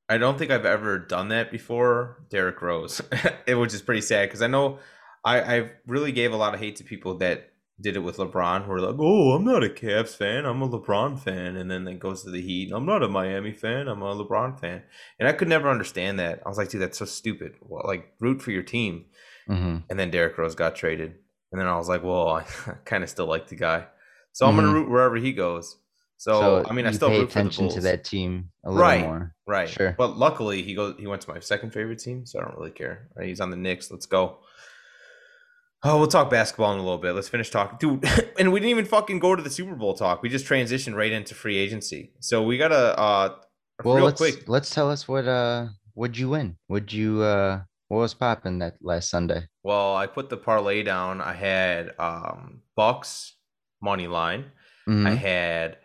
I 0.08 0.18
don't 0.18 0.38
think 0.38 0.52
I've 0.52 0.64
ever 0.64 1.00
done 1.00 1.30
that 1.30 1.50
before, 1.50 2.24
Derrick 2.30 2.62
Rose, 2.62 3.02
which 3.48 3.74
is 3.74 3.82
pretty 3.82 4.02
sad 4.02 4.28
because 4.28 4.40
I 4.40 4.46
know 4.46 4.78
I, 5.24 5.40
I 5.40 5.70
really 5.86 6.12
gave 6.12 6.32
a 6.32 6.36
lot 6.36 6.54
of 6.54 6.60
hate 6.60 6.76
to 6.76 6.84
people 6.84 7.18
that 7.18 7.50
did 7.80 7.96
it 7.96 8.00
with 8.00 8.16
LeBron, 8.16 8.64
who 8.64 8.70
were 8.70 8.80
like, 8.80 8.96
"Oh, 8.98 9.32
I'm 9.32 9.44
not 9.44 9.64
a 9.64 9.68
Cavs 9.68 10.16
fan, 10.16 10.46
I'm 10.46 10.62
a 10.62 10.68
LeBron 10.68 11.18
fan," 11.18 11.56
and 11.56 11.70
then 11.70 11.86
it 11.86 11.98
goes 11.98 12.22
to 12.22 12.30
the 12.30 12.40
Heat. 12.40 12.72
I'm 12.72 12.86
not 12.86 13.02
a 13.02 13.08
Miami 13.08 13.52
fan, 13.52 13.88
I'm 13.88 14.02
a 14.02 14.14
LeBron 14.14 14.58
fan, 14.58 14.82
and 15.18 15.28
I 15.28 15.32
could 15.32 15.48
never 15.48 15.68
understand 15.68 16.18
that. 16.18 16.42
I 16.44 16.48
was 16.48 16.58
like, 16.58 16.70
"Dude, 16.70 16.80
that's 16.80 16.98
so 16.98 17.04
stupid." 17.04 17.56
Well, 17.60 17.84
like, 17.86 18.14
root 18.20 18.40
for 18.40 18.50
your 18.50 18.62
team. 18.62 19.06
Mm-hmm. 19.48 19.78
And 19.90 19.98
then 19.98 20.10
Derrick 20.10 20.38
Rose 20.38 20.54
got 20.54 20.74
traded, 20.74 21.14
and 21.52 21.60
then 21.60 21.68
I 21.68 21.76
was 21.76 21.88
like, 21.88 22.02
"Well, 22.02 22.28
I 22.28 22.44
kind 22.84 23.04
of 23.04 23.10
still 23.10 23.26
like 23.26 23.48
the 23.48 23.56
guy, 23.56 23.86
so 24.32 24.46
mm-hmm. 24.46 24.58
I'm 24.58 24.64
gonna 24.64 24.78
root 24.78 24.90
wherever 24.90 25.16
he 25.16 25.32
goes." 25.32 25.76
So, 26.18 26.62
so 26.62 26.70
I 26.70 26.72
mean, 26.72 26.86
I 26.86 26.92
still 26.92 27.10
pay 27.10 27.20
attention 27.20 27.68
to 27.68 27.80
that 27.82 28.04
team 28.04 28.50
a 28.64 28.70
little 28.70 28.82
right, 28.82 29.00
more. 29.02 29.34
Right. 29.46 29.68
Sure. 29.68 29.94
But 29.98 30.16
luckily, 30.16 30.62
he 30.62 30.74
goes. 30.74 30.94
He 30.98 31.06
went 31.06 31.20
to 31.22 31.30
my 31.30 31.40
second 31.40 31.72
favorite 31.72 31.98
team, 31.98 32.24
so 32.24 32.40
I 32.40 32.44
don't 32.44 32.56
really 32.56 32.70
care. 32.70 33.08
He's 33.22 33.40
on 33.40 33.50
the 33.50 33.56
Knicks. 33.56 33.90
Let's 33.90 34.06
go. 34.06 34.38
Oh, 35.88 35.98
we'll 35.98 36.08
talk 36.08 36.30
basketball 36.30 36.72
in 36.72 36.78
a 36.80 36.82
little 36.82 36.98
bit. 36.98 37.12
Let's 37.12 37.28
finish 37.28 37.48
talking, 37.50 37.78
dude. 37.78 38.04
and 38.38 38.52
we 38.52 38.58
didn't 38.58 38.70
even 38.70 38.84
fucking 38.86 39.20
go 39.20 39.36
to 39.36 39.42
the 39.42 39.50
Super 39.50 39.76
Bowl 39.76 39.94
talk. 39.94 40.20
We 40.20 40.28
just 40.28 40.44
transitioned 40.44 40.96
right 40.96 41.12
into 41.12 41.34
free 41.34 41.56
agency. 41.56 42.12
So 42.20 42.42
we 42.42 42.58
gotta. 42.58 42.98
uh 42.98 43.36
Well, 43.84 44.04
let's 44.04 44.18
quick. 44.18 44.48
let's 44.48 44.74
tell 44.74 44.90
us 44.90 45.06
what 45.06 45.28
uh 45.28 45.68
would 45.94 46.18
you 46.18 46.30
win? 46.30 46.56
Would 46.68 46.92
you 46.92 47.22
uh 47.22 47.60
what 47.88 47.98
was 47.98 48.14
popping 48.14 48.58
that 48.58 48.74
last 48.80 49.10
Sunday? 49.10 49.46
Well, 49.62 49.94
I 49.94 50.08
put 50.08 50.28
the 50.28 50.36
parlay 50.36 50.82
down. 50.82 51.20
I 51.20 51.34
had 51.34 51.94
um 52.00 52.62
Bucks 52.74 53.34
money 53.80 54.08
line. 54.08 54.46
Mm-hmm. 54.88 55.06
I 55.06 55.14
had 55.14 55.78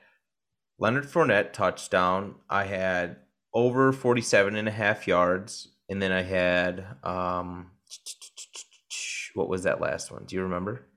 Leonard 0.80 1.06
Fournette 1.06 1.54
touchdown. 1.54 2.36
I 2.50 2.64
had 2.64 3.18
over 3.54 3.92
47 3.94 4.56
and 4.56 4.68
a 4.68 4.72
half 4.72 5.08
yards. 5.08 5.68
And 5.90 6.02
then 6.02 6.12
I 6.12 6.22
had, 6.22 6.86
um, 7.04 7.72
what 9.36 9.50
was 9.50 9.64
that 9.64 9.82
last 9.82 10.12
one? 10.12 10.24
Do 10.26 10.36
you 10.36 10.44
remember? 10.44 10.88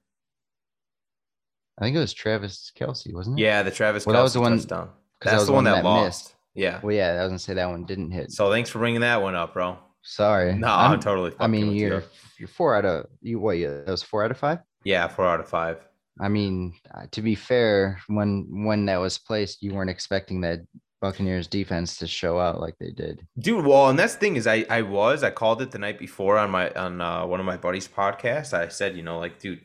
I 1.78 1.84
think 1.84 1.96
it 1.96 2.00
was 2.00 2.12
Travis 2.12 2.70
Kelce, 2.78 3.12
wasn't 3.12 3.38
it? 3.38 3.42
Yeah, 3.42 3.62
the 3.62 3.70
Travis 3.70 4.06
well, 4.06 4.14
Kelce 4.14 4.18
that 4.18 4.22
was 4.22 4.32
the 4.34 4.40
one, 4.40 4.58
touchdown. 4.58 4.90
That's 5.22 5.42
that 5.42 5.46
the 5.46 5.52
one 5.52 5.64
that, 5.64 5.76
that 5.76 5.84
lost. 5.84 6.04
Missed. 6.04 6.34
Yeah. 6.54 6.80
Well, 6.82 6.94
yeah, 6.94 7.08
I 7.08 7.22
was 7.22 7.30
gonna 7.30 7.38
say 7.38 7.54
that 7.54 7.68
one 7.68 7.84
didn't 7.84 8.12
hit. 8.12 8.30
So 8.30 8.50
thanks 8.50 8.70
for 8.70 8.78
bringing 8.78 9.00
that 9.00 9.20
one 9.20 9.34
up, 9.34 9.54
bro. 9.54 9.78
Sorry. 10.02 10.54
No, 10.54 10.68
I'm, 10.68 10.92
I'm 10.92 11.00
totally. 11.00 11.32
I 11.40 11.46
mean, 11.46 11.72
you're 11.72 12.00
you. 12.00 12.06
you're 12.38 12.48
four 12.48 12.76
out 12.76 12.84
of 12.84 13.06
you. 13.22 13.40
What? 13.40 13.58
You, 13.58 13.68
that 13.68 13.90
was 13.90 14.02
four 14.02 14.24
out 14.24 14.30
of 14.30 14.38
five. 14.38 14.58
Yeah, 14.84 15.08
four 15.08 15.26
out 15.26 15.40
of 15.40 15.48
five. 15.48 15.78
I 16.20 16.28
mean, 16.28 16.74
uh, 16.94 17.06
to 17.10 17.22
be 17.22 17.34
fair, 17.34 17.98
when 18.06 18.64
when 18.66 18.86
that 18.86 18.98
was 18.98 19.18
placed, 19.18 19.62
you 19.62 19.74
weren't 19.74 19.90
expecting 19.90 20.42
that 20.42 20.60
Buccaneers 21.04 21.46
defense 21.46 21.98
to 21.98 22.06
show 22.06 22.40
out 22.40 22.62
like 22.62 22.78
they 22.78 22.90
did. 22.90 23.26
Dude, 23.38 23.66
well, 23.66 23.90
and 23.90 23.98
that's 23.98 24.14
the 24.14 24.20
thing 24.20 24.36
is 24.36 24.46
I 24.46 24.64
I 24.70 24.80
was 24.80 25.22
I 25.22 25.28
called 25.30 25.60
it 25.60 25.70
the 25.70 25.78
night 25.78 25.98
before 25.98 26.38
on 26.38 26.50
my 26.50 26.70
on 26.70 26.98
uh, 26.98 27.26
one 27.26 27.40
of 27.40 27.44
my 27.44 27.58
buddies' 27.58 27.86
podcasts. 27.86 28.54
I 28.54 28.68
said, 28.68 28.96
you 28.96 29.02
know, 29.02 29.18
like, 29.18 29.38
dude, 29.38 29.60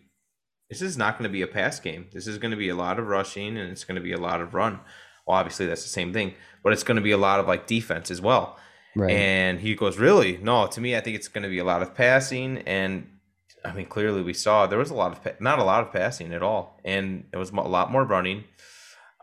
this 0.69 0.81
is 0.81 0.97
not 0.97 1.17
going 1.17 1.29
to 1.29 1.31
be 1.31 1.41
a 1.41 1.47
pass 1.47 1.79
game. 1.79 2.07
This 2.11 2.27
is 2.27 2.39
going 2.39 2.51
to 2.51 2.57
be 2.57 2.67
a 2.67 2.75
lot 2.75 2.99
of 2.99 3.07
rushing 3.07 3.57
and 3.57 3.71
it's 3.71 3.85
going 3.85 3.95
to 3.95 4.01
be 4.01 4.11
a 4.11 4.19
lot 4.19 4.41
of 4.41 4.53
run. 4.53 4.81
Well, 5.25 5.37
obviously 5.37 5.65
that's 5.65 5.83
the 5.83 5.87
same 5.87 6.11
thing, 6.11 6.33
but 6.61 6.73
it's 6.73 6.83
going 6.83 6.97
to 6.97 7.01
be 7.01 7.11
a 7.11 7.17
lot 7.17 7.39
of 7.39 7.47
like 7.47 7.67
defense 7.67 8.11
as 8.11 8.19
well. 8.19 8.59
Right. 8.93 9.11
And 9.11 9.61
he 9.61 9.75
goes, 9.75 9.97
really? 9.97 10.39
No, 10.39 10.67
to 10.67 10.81
me, 10.81 10.97
I 10.97 10.99
think 10.99 11.15
it's 11.15 11.29
going 11.29 11.43
to 11.43 11.49
be 11.49 11.59
a 11.59 11.63
lot 11.63 11.81
of 11.81 11.95
passing 11.95 12.57
and 12.67 13.07
I 13.63 13.71
mean, 13.71 13.85
clearly 13.85 14.21
we 14.21 14.33
saw 14.33 14.67
there 14.67 14.79
was 14.79 14.89
a 14.89 14.95
lot 14.95 15.25
of 15.25 15.41
not 15.41 15.59
a 15.59 15.63
lot 15.63 15.83
of 15.83 15.93
passing 15.93 16.33
at 16.33 16.41
all, 16.41 16.79
and 16.85 17.25
it 17.33 17.37
was 17.37 17.51
a 17.51 17.55
lot 17.55 17.91
more 17.91 18.03
running. 18.03 18.45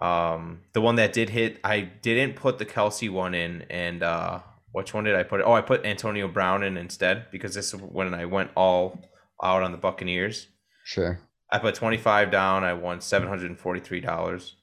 Um, 0.00 0.60
the 0.72 0.80
one 0.80 0.96
that 0.96 1.12
did 1.12 1.30
hit, 1.30 1.58
I 1.64 1.80
didn't 1.80 2.36
put 2.36 2.58
the 2.58 2.66
Kelce 2.66 3.10
one 3.10 3.34
in, 3.34 3.62
and 3.70 4.02
uh, 4.02 4.40
which 4.72 4.92
one 4.92 5.04
did 5.04 5.14
I 5.14 5.22
put? 5.22 5.40
Oh, 5.40 5.52
I 5.52 5.62
put 5.62 5.86
Antonio 5.86 6.28
Brown 6.28 6.62
in 6.62 6.76
instead 6.76 7.30
because 7.30 7.54
this 7.54 7.72
is 7.72 7.80
when 7.80 8.12
I 8.12 8.26
went 8.26 8.50
all 8.54 9.00
out 9.42 9.62
on 9.62 9.72
the 9.72 9.78
Buccaneers. 9.78 10.48
Sure. 10.84 11.18
I 11.50 11.58
put 11.58 11.74
twenty 11.74 11.96
five 11.96 12.30
down. 12.30 12.64
I 12.64 12.74
won 12.74 13.00
seven 13.00 13.28
hundred 13.28 13.50
and 13.50 13.58
forty 13.58 13.80
three 13.80 14.00
dollars, 14.00 14.56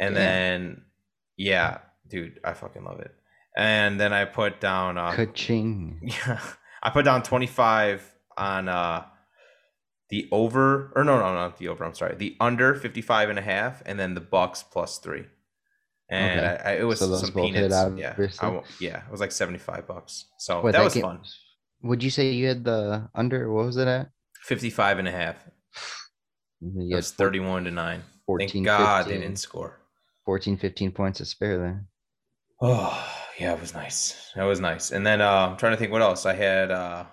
and 0.00 0.16
then 0.16 0.82
yeah, 1.36 1.78
dude, 2.08 2.40
I 2.44 2.52
fucking 2.54 2.84
love 2.84 3.00
it. 3.00 3.14
And 3.56 4.00
then 4.00 4.12
I 4.12 4.24
put 4.24 4.60
down 4.60 4.96
uh, 4.96 5.12
Ka-ching. 5.12 6.00
Yeah, 6.02 6.40
I 6.82 6.90
put 6.90 7.04
down 7.04 7.22
twenty 7.22 7.46
five 7.46 8.02
on 8.36 8.68
uh 8.68 9.04
the 10.12 10.28
over 10.30 10.92
or 10.94 11.04
no 11.04 11.18
no 11.18 11.32
not 11.32 11.56
the 11.56 11.68
over 11.68 11.84
i'm 11.84 11.94
sorry. 11.94 12.14
The 12.14 12.36
under 12.38 12.74
55 12.74 13.30
and 13.30 13.38
a 13.38 13.42
half 13.42 13.82
and 13.86 13.98
then 13.98 14.12
the 14.12 14.20
bucks 14.20 14.62
plus 14.62 14.98
three. 14.98 15.24
And 16.10 16.38
okay. 16.38 16.62
I, 16.62 16.72
I, 16.72 16.76
it 16.80 16.82
was 16.82 16.98
so 16.98 17.16
some 17.16 17.32
peanuts. 17.32 17.74
yeah 17.96 18.14
I, 18.42 18.60
yeah 18.78 18.98
it 19.06 19.10
was 19.10 19.20
like 19.20 19.32
75 19.32 19.86
bucks. 19.86 20.26
So 20.38 20.60
Wait, 20.60 20.72
that, 20.72 20.78
that 20.78 20.84
was 20.84 20.92
game, 20.92 21.02
fun. 21.02 21.20
would 21.82 22.02
you 22.02 22.10
say 22.10 22.30
you 22.30 22.46
had 22.46 22.62
the 22.62 23.08
under? 23.14 23.50
What 23.50 23.64
was 23.64 23.78
it 23.78 23.88
at? 23.88 24.10
55 24.42 24.98
and 24.98 25.08
a 25.08 25.10
half. 25.10 25.36
It 26.60 26.94
was 26.94 27.10
31 27.12 27.64
to 27.64 27.70
9 27.70 28.02
14, 28.26 28.48
Thank 28.48 28.66
god 28.66 29.04
15, 29.06 29.14
they 29.14 29.26
didn't 29.26 29.38
score. 29.38 29.80
14 30.26 30.58
15 30.58 30.92
points 30.92 31.18
to 31.18 31.24
spare 31.24 31.56
there 31.56 31.86
Oh 32.60 33.10
yeah, 33.40 33.54
it 33.54 33.60
was 33.60 33.72
nice. 33.72 34.30
That 34.36 34.44
was 34.44 34.60
nice. 34.60 34.90
And 34.90 35.06
then 35.06 35.22
uh, 35.22 35.48
I'm 35.50 35.56
trying 35.56 35.72
to 35.72 35.78
think 35.78 35.90
what 35.90 36.02
else. 36.02 36.26
I 36.26 36.34
had. 36.34 36.70
Uh, 36.70 37.04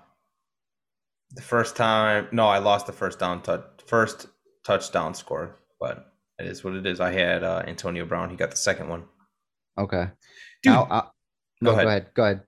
the 1.32 1.42
first 1.42 1.76
time, 1.76 2.28
no, 2.32 2.48
I 2.48 2.60
lost 2.60 2.88
the 2.88 2.94
first 2.94 3.20
down 3.20 3.42
touch, 3.42 3.63
first 3.86 4.28
touchdown 4.63 5.13
score, 5.13 5.56
but 5.80 6.13
it 6.39 6.48
is 6.48 6.63
what 6.63 6.74
it 6.74 6.86
is. 6.86 7.00
I 7.00 7.12
had 7.12 7.44
uh, 7.44 7.63
Antonio 7.68 8.06
Brown. 8.06 8.30
He 8.30 8.36
got 8.36 8.52
the 8.52 8.58
second 8.58 8.89
one. 8.89 9.04
Okay. 9.78 10.08
Dude, 10.63 10.74
I'll, 10.74 10.88
I'll, 10.89 11.15
no, 11.62 11.72
go 11.72 11.74
ahead. 11.74 11.84
go 11.84 11.89
ahead. 11.89 12.08
Go 12.15 12.24
ahead. 12.24 12.42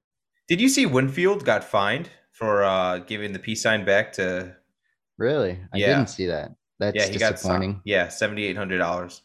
Did 0.47 0.61
you 0.61 0.69
see 0.69 0.85
Winfield 0.85 1.45
got 1.45 1.63
fined 1.63 2.09
for 2.31 2.63
uh, 2.63 2.99
giving 2.99 3.33
the 3.33 3.39
peace 3.39 3.61
sign 3.61 3.85
back 3.85 4.13
to? 4.13 4.55
Really? 5.17 5.59
I 5.73 5.77
yeah. 5.77 5.87
didn't 5.87 6.09
see 6.09 6.25
that. 6.25 6.51
That's 6.79 6.95
yeah, 6.95 7.05
he 7.05 7.17
disappointing. 7.17 7.73
Got 7.73 7.81
yeah, 7.85 8.07
seventy 8.07 8.43
eight 8.45 8.57
hundred 8.57 8.79
dollars. 8.79 9.21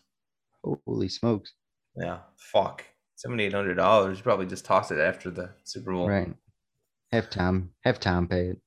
Holy 0.63 1.09
smokes! 1.09 1.55
Yeah, 1.97 2.19
fuck. 2.37 2.85
Seventy 3.15 3.45
eight 3.45 3.55
hundred 3.55 3.75
dollars. 3.75 4.19
You 4.19 4.23
probably 4.23 4.45
just 4.47 4.67
toss 4.67 4.91
it 4.91 4.99
after 4.99 5.31
the 5.31 5.51
Super 5.65 5.93
Bowl. 5.93 6.07
Right. 6.07 6.35
Have 7.13 7.31
Tom. 7.31 7.71
Have 7.85 7.99
Tom 7.99 8.29
pay 8.29 8.49
it. 8.49 8.61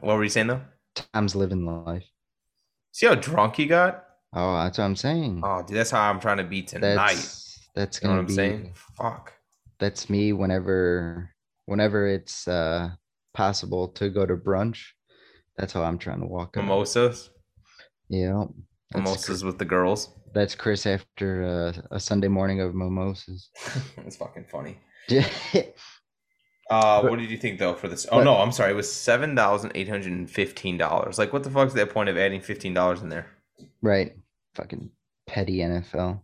What 0.00 0.16
were 0.16 0.24
you 0.24 0.30
saying 0.30 0.48
though? 0.48 0.62
Tom's 0.94 1.34
living 1.34 1.66
life. 1.66 2.04
See 2.92 3.06
how 3.06 3.14
drunk 3.14 3.56
he 3.56 3.66
got? 3.66 4.04
Oh, 4.34 4.54
that's 4.62 4.78
what 4.78 4.84
I'm 4.84 4.96
saying. 4.96 5.42
Oh, 5.44 5.62
dude, 5.62 5.76
that's 5.76 5.90
how 5.90 6.10
I'm 6.10 6.20
trying 6.20 6.38
to 6.38 6.44
be 6.44 6.62
tonight. 6.62 6.94
That's, 6.94 7.68
that's 7.74 7.98
gonna 7.98 8.14
you 8.14 8.16
know 8.16 8.22
what 8.22 8.28
be. 8.28 8.32
I'm 8.32 8.36
saying? 8.36 8.74
Fuck. 8.96 9.32
That's 9.78 10.08
me. 10.08 10.32
Whenever, 10.32 11.30
whenever 11.66 12.06
it's 12.06 12.46
uh 12.48 12.90
possible 13.32 13.88
to 13.88 14.10
go 14.10 14.26
to 14.26 14.36
brunch, 14.36 14.80
that's 15.56 15.72
how 15.72 15.82
I'm 15.82 15.98
trying 15.98 16.20
to 16.20 16.26
walk. 16.26 16.56
Mimosas. 16.56 17.30
Yeah. 18.08 18.44
Mimosas 18.94 19.44
with 19.44 19.58
the 19.58 19.64
girls. 19.64 20.10
That's 20.34 20.54
Chris 20.54 20.86
after 20.86 21.44
uh, 21.44 21.96
a 21.96 22.00
Sunday 22.00 22.28
morning 22.28 22.60
of 22.60 22.74
mimosas. 22.74 23.50
That's 23.96 24.16
fucking 24.16 24.46
funny. 24.50 24.78
uh, 26.70 27.02
what 27.02 27.18
did 27.18 27.30
you 27.30 27.36
think 27.36 27.58
though 27.58 27.74
for 27.74 27.88
this? 27.88 28.06
Oh 28.10 28.22
no, 28.22 28.36
I'm 28.36 28.52
sorry. 28.52 28.72
It 28.72 28.76
was 28.76 28.90
seven 28.90 29.36
thousand 29.36 29.72
eight 29.74 29.88
hundred 29.88 30.12
and 30.12 30.30
fifteen 30.30 30.78
dollars. 30.78 31.18
Like, 31.18 31.32
what 31.32 31.42
the 31.42 31.50
fuck 31.50 31.68
is 31.68 31.74
that 31.74 31.90
point 31.90 32.08
of 32.08 32.16
adding 32.16 32.40
fifteen 32.40 32.74
dollars 32.74 33.02
in 33.02 33.08
there? 33.08 33.26
Right. 33.82 34.12
Fucking 34.54 34.90
petty 35.26 35.58
NFL. 35.58 36.22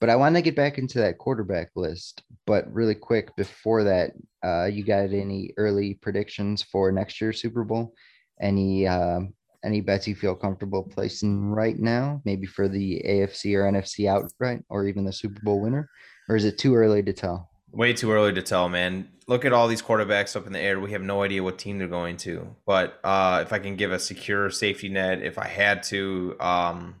But 0.00 0.10
I 0.10 0.16
want 0.16 0.34
to 0.36 0.42
get 0.42 0.56
back 0.56 0.78
into 0.78 0.98
that 0.98 1.18
quarterback 1.18 1.70
list. 1.74 2.22
But 2.46 2.70
really 2.72 2.94
quick, 2.94 3.34
before 3.36 3.84
that, 3.84 4.12
uh, 4.44 4.66
you 4.66 4.84
got 4.84 5.12
any 5.12 5.52
early 5.56 5.94
predictions 5.94 6.62
for 6.62 6.92
next 6.92 7.20
year's 7.20 7.40
Super 7.40 7.64
Bowl? 7.64 7.94
Any 8.40 8.86
uh, 8.86 9.20
any 9.64 9.80
bets 9.80 10.06
you 10.06 10.14
feel 10.14 10.34
comfortable 10.34 10.82
placing 10.82 11.50
right 11.50 11.78
now, 11.78 12.20
maybe 12.24 12.46
for 12.46 12.68
the 12.68 13.02
AFC 13.06 13.54
or 13.54 13.70
NFC 13.70 14.08
outright, 14.08 14.62
or 14.68 14.86
even 14.86 15.04
the 15.04 15.12
Super 15.12 15.40
Bowl 15.42 15.60
winner, 15.60 15.88
or 16.28 16.36
is 16.36 16.44
it 16.44 16.58
too 16.58 16.74
early 16.74 17.02
to 17.02 17.12
tell? 17.12 17.50
Way 17.72 17.92
too 17.92 18.12
early 18.12 18.32
to 18.32 18.42
tell, 18.42 18.68
man. 18.68 19.08
Look 19.28 19.44
at 19.44 19.52
all 19.52 19.66
these 19.66 19.82
quarterbacks 19.82 20.36
up 20.36 20.46
in 20.46 20.52
the 20.52 20.60
air. 20.60 20.78
We 20.78 20.92
have 20.92 21.02
no 21.02 21.22
idea 21.22 21.42
what 21.42 21.58
team 21.58 21.78
they're 21.78 21.88
going 21.88 22.16
to. 22.18 22.54
But 22.64 23.00
uh, 23.02 23.40
if 23.44 23.52
I 23.52 23.58
can 23.58 23.76
give 23.76 23.90
a 23.90 23.98
secure 23.98 24.50
safety 24.50 24.88
net, 24.88 25.22
if 25.22 25.36
I 25.36 25.48
had 25.48 25.82
to, 25.84 26.36
um, 26.38 26.94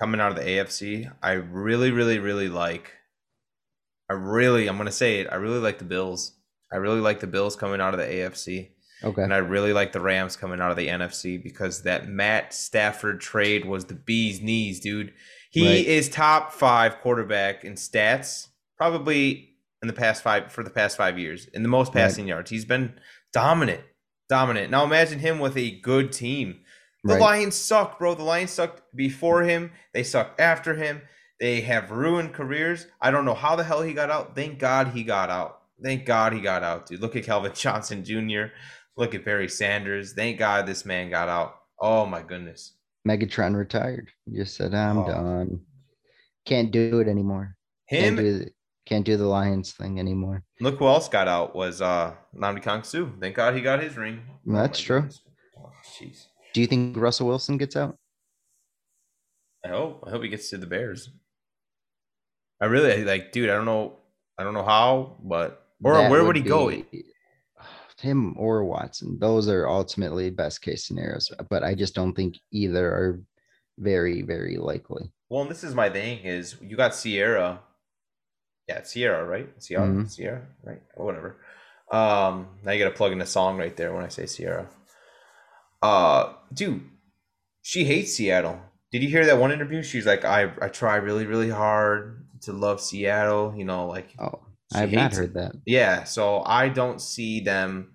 coming 0.00 0.20
out 0.20 0.32
of 0.32 0.36
the 0.36 0.44
AFC, 0.44 1.12
I 1.22 1.32
really, 1.32 1.90
really, 1.90 2.18
really 2.18 2.48
like. 2.48 2.92
I 4.08 4.14
really, 4.14 4.66
I'm 4.66 4.76
gonna 4.76 4.90
say 4.90 5.20
it. 5.20 5.28
I 5.30 5.36
really 5.36 5.60
like 5.60 5.78
the 5.78 5.84
Bills. 5.84 6.32
I 6.72 6.76
really 6.76 7.00
like 7.00 7.20
the 7.20 7.26
Bills 7.26 7.54
coming 7.54 7.80
out 7.80 7.94
of 7.94 8.00
the 8.00 8.06
AFC. 8.06 8.70
Okay. 9.04 9.22
And 9.22 9.32
I 9.32 9.38
really 9.38 9.72
like 9.72 9.92
the 9.92 10.00
Rams 10.00 10.36
coming 10.36 10.60
out 10.60 10.70
of 10.70 10.76
the 10.76 10.88
NFC 10.88 11.42
because 11.42 11.82
that 11.82 12.08
Matt 12.08 12.52
Stafford 12.52 13.20
trade 13.20 13.64
was 13.64 13.84
the 13.84 13.94
bee's 13.94 14.40
knees, 14.40 14.80
dude. 14.80 15.12
He 15.50 15.66
right. 15.66 15.86
is 15.86 16.08
top 16.08 16.52
five 16.52 17.00
quarterback 17.00 17.64
in 17.64 17.74
stats, 17.74 18.48
probably 18.76 19.49
in 19.82 19.88
the 19.88 19.94
past 19.94 20.22
five 20.22 20.52
for 20.52 20.62
the 20.62 20.70
past 20.70 20.96
five 20.96 21.18
years 21.18 21.46
in 21.46 21.62
the 21.62 21.68
most 21.68 21.92
passing 21.92 22.24
right. 22.24 22.30
yards. 22.30 22.50
He's 22.50 22.64
been 22.64 22.94
dominant, 23.32 23.80
dominant. 24.28 24.70
Now 24.70 24.84
imagine 24.84 25.18
him 25.18 25.38
with 25.38 25.56
a 25.56 25.80
good 25.80 26.12
team. 26.12 26.60
The 27.04 27.14
right. 27.14 27.20
Lions 27.20 27.54
sucked, 27.54 27.98
bro. 27.98 28.14
The 28.14 28.22
Lions 28.22 28.50
sucked 28.50 28.82
before 28.94 29.42
him. 29.42 29.72
They 29.94 30.02
sucked 30.02 30.40
after 30.40 30.74
him. 30.74 31.00
They 31.40 31.62
have 31.62 31.90
ruined 31.90 32.34
careers. 32.34 32.86
I 33.00 33.10
don't 33.10 33.24
know 33.24 33.34
how 33.34 33.56
the 33.56 33.64
hell 33.64 33.80
he 33.80 33.94
got 33.94 34.10
out. 34.10 34.34
Thank 34.34 34.58
God 34.58 34.88
he 34.88 35.02
got 35.02 35.30
out. 35.30 35.62
Thank 35.82 36.04
God 36.04 36.34
he 36.34 36.40
got 36.40 36.62
out, 36.62 36.86
dude. 36.86 37.00
Look 37.00 37.16
at 37.16 37.24
Calvin 37.24 37.52
Johnson 37.54 38.04
Jr. 38.04 38.52
Look 38.98 39.14
at 39.14 39.24
Barry 39.24 39.48
Sanders. 39.48 40.12
Thank 40.12 40.38
God 40.38 40.66
this 40.66 40.84
man 40.84 41.08
got 41.08 41.30
out. 41.30 41.54
Oh 41.80 42.04
my 42.04 42.20
goodness. 42.20 42.74
Megatron 43.08 43.56
retired. 43.56 44.10
He 44.26 44.36
just 44.36 44.56
said, 44.56 44.74
I'm 44.74 44.98
oh. 44.98 45.06
done. 45.06 45.60
Can't 46.44 46.70
do 46.70 47.00
it 47.00 47.08
anymore. 47.08 47.56
Him 47.86 48.50
can't 48.90 49.06
do, 49.06 49.16
the 49.16 49.26
Lions 49.26 49.70
thing 49.70 50.00
anymore. 50.00 50.42
Look 50.60 50.78
who 50.78 50.86
else 50.88 51.08
got 51.08 51.28
out 51.28 51.54
was 51.54 51.80
uh 51.80 52.12
Ndamukong 52.36 52.84
Suh. 52.84 53.06
Thank 53.20 53.36
God 53.36 53.54
he 53.54 53.60
got 53.60 53.82
his 53.82 53.96
ring. 53.96 54.20
That's 54.44 54.80
oh 54.80 54.84
true. 54.84 55.08
Oh, 55.56 55.70
jeez. 55.96 56.26
Do 56.52 56.60
you 56.60 56.66
think 56.66 56.96
Russell 56.96 57.28
Wilson 57.28 57.56
gets 57.56 57.76
out? 57.76 57.96
I 59.64 59.68
hope. 59.68 60.02
I 60.06 60.10
hope 60.10 60.22
he 60.22 60.28
gets 60.28 60.50
to 60.50 60.58
the 60.58 60.66
Bears. 60.66 61.10
I 62.60 62.66
really 62.66 63.04
like, 63.04 63.30
dude. 63.30 63.48
I 63.48 63.54
don't 63.54 63.64
know. 63.64 63.96
I 64.36 64.42
don't 64.42 64.54
know 64.54 64.64
how, 64.64 65.16
but 65.22 65.66
or 65.84 65.94
that 65.94 66.10
where 66.10 66.24
would, 66.24 66.28
would 66.28 66.36
he 66.36 66.42
go? 66.42 66.70
him 68.00 68.34
or 68.38 68.64
Watson. 68.64 69.18
Those 69.20 69.48
are 69.48 69.68
ultimately 69.68 70.30
best 70.30 70.62
case 70.62 70.84
scenarios, 70.86 71.30
but 71.48 71.62
I 71.62 71.74
just 71.74 71.94
don't 71.94 72.14
think 72.14 72.38
either 72.50 72.88
are 72.88 73.20
very, 73.78 74.22
very 74.22 74.56
likely. 74.56 75.12
Well, 75.28 75.42
and 75.42 75.50
this 75.50 75.62
is 75.62 75.74
my 75.74 75.88
thing 75.90 76.18
is 76.24 76.56
you 76.60 76.76
got 76.76 76.90
Ciara. 76.90 77.60
Yeah, 78.70 78.82
Sierra, 78.84 79.26
right? 79.26 79.48
Sierra, 79.58 79.86
mm-hmm. 79.88 80.06
Ciara, 80.06 80.46
right? 80.62 80.80
Or 80.94 81.06
whatever. 81.06 81.36
Um, 81.90 82.46
now 82.62 82.70
you 82.70 82.78
gotta 82.78 82.94
plug 82.94 83.10
in 83.10 83.20
a 83.20 83.26
song 83.26 83.58
right 83.58 83.76
there 83.76 83.92
when 83.92 84.04
I 84.04 84.08
say 84.08 84.26
Sierra. 84.26 84.68
Uh 85.82 86.34
dude, 86.54 86.82
she 87.62 87.84
hates 87.84 88.14
Seattle. 88.14 88.60
Did 88.92 89.02
you 89.02 89.08
hear 89.08 89.26
that 89.26 89.38
one 89.38 89.50
interview? 89.50 89.82
She's 89.82 90.06
like, 90.06 90.24
I 90.24 90.52
I 90.62 90.68
try 90.68 90.96
really, 90.96 91.26
really 91.26 91.50
hard 91.50 92.28
to 92.42 92.52
love 92.52 92.80
Seattle, 92.80 93.54
you 93.56 93.64
know, 93.64 93.88
like 93.88 94.14
oh 94.20 94.38
I 94.72 94.78
have 94.80 94.92
not 94.92 95.14
heard 95.14 95.30
it. 95.30 95.34
that. 95.34 95.52
Yeah, 95.66 96.04
so 96.04 96.44
I 96.44 96.68
don't 96.68 97.00
see 97.00 97.40
them. 97.40 97.94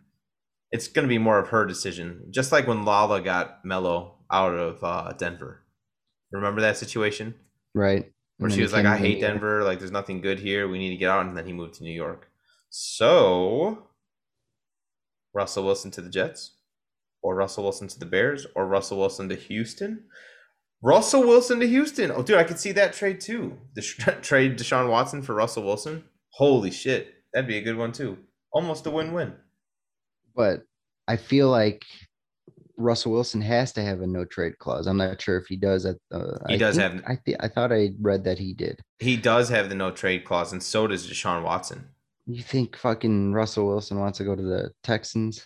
It's 0.71 0.89
going 0.89 1.07
to 1.07 1.09
be 1.09 1.17
more 1.17 1.39
of 1.39 1.49
her 1.49 1.65
decision, 1.65 2.27
just 2.31 2.51
like 2.51 2.67
when 2.67 2.83
Lala 2.83 3.21
got 3.21 3.63
Melo 3.63 4.15
out 4.29 4.55
of 4.55 4.83
uh, 4.83 5.13
Denver. 5.13 5.63
Remember 6.33 6.59
that 6.59 6.75
situation? 6.75 7.35
Right. 7.73 8.11
Where 8.37 8.49
she 8.49 8.61
was 8.61 8.73
like, 8.73 8.85
"I 8.85 8.97
hate 8.97 9.21
Denver. 9.21 9.63
Like, 9.63 9.79
there's 9.79 9.91
nothing 9.91 10.21
good 10.21 10.39
here. 10.39 10.67
We 10.67 10.77
need 10.77 10.89
to 10.89 10.97
get 10.97 11.09
out." 11.09 11.25
And 11.25 11.37
then 11.37 11.45
he 11.45 11.53
moved 11.53 11.75
to 11.75 11.83
New 11.83 11.93
York. 11.93 12.29
So, 12.69 13.87
Russell 15.33 15.65
Wilson 15.65 15.91
to 15.91 16.01
the 16.01 16.09
Jets, 16.09 16.57
or 17.21 17.35
Russell 17.35 17.63
Wilson 17.63 17.87
to 17.87 17.99
the 17.99 18.05
Bears, 18.05 18.45
or 18.55 18.67
Russell 18.67 18.97
Wilson 18.97 19.29
to 19.29 19.35
Houston. 19.35 20.05
Russell 20.81 21.21
Wilson 21.21 21.59
to 21.61 21.67
Houston. 21.67 22.11
Oh, 22.11 22.21
dude, 22.21 22.37
I 22.37 22.43
could 22.43 22.59
see 22.59 22.71
that 22.73 22.93
trade 22.93 23.19
too. 23.21 23.57
The 23.73 23.81
trade 24.21 24.57
Deshaun 24.57 24.89
Watson 24.89 25.21
for 25.21 25.33
Russell 25.33 25.63
Wilson. 25.63 26.03
Holy 26.31 26.71
shit, 26.71 27.13
that'd 27.33 27.47
be 27.47 27.57
a 27.57 27.63
good 27.63 27.77
one 27.77 27.91
too. 27.91 28.17
Almost 28.51 28.85
a 28.85 28.91
win-win. 28.91 29.33
But 30.35 30.61
I 31.07 31.17
feel 31.17 31.49
like 31.49 31.83
Russell 32.77 33.11
Wilson 33.11 33.41
has 33.41 33.71
to 33.73 33.81
have 33.81 34.01
a 34.01 34.07
no 34.07 34.25
trade 34.25 34.57
clause. 34.59 34.87
I'm 34.87 34.97
not 34.97 35.21
sure 35.21 35.37
if 35.37 35.47
he 35.47 35.55
does. 35.55 35.85
At 35.85 35.95
uh, 36.11 36.37
he 36.47 36.55
I 36.55 36.57
does 36.57 36.75
have. 36.77 37.01
I 37.07 37.17
th- 37.25 37.37
I 37.39 37.47
thought 37.47 37.71
I 37.71 37.91
read 38.01 38.23
that 38.25 38.37
he 38.37 38.53
did. 38.53 38.81
He 38.99 39.17
does 39.17 39.49
have 39.49 39.69
the 39.69 39.75
no 39.75 39.91
trade 39.91 40.25
clause, 40.25 40.51
and 40.51 40.61
so 40.61 40.87
does 40.87 41.07
Deshaun 41.09 41.43
Watson. 41.43 41.87
You 42.25 42.41
think 42.41 42.75
fucking 42.75 43.33
Russell 43.33 43.67
Wilson 43.67 43.99
wants 43.99 44.17
to 44.17 44.23
go 44.23 44.35
to 44.35 44.41
the 44.41 44.71
Texans? 44.83 45.45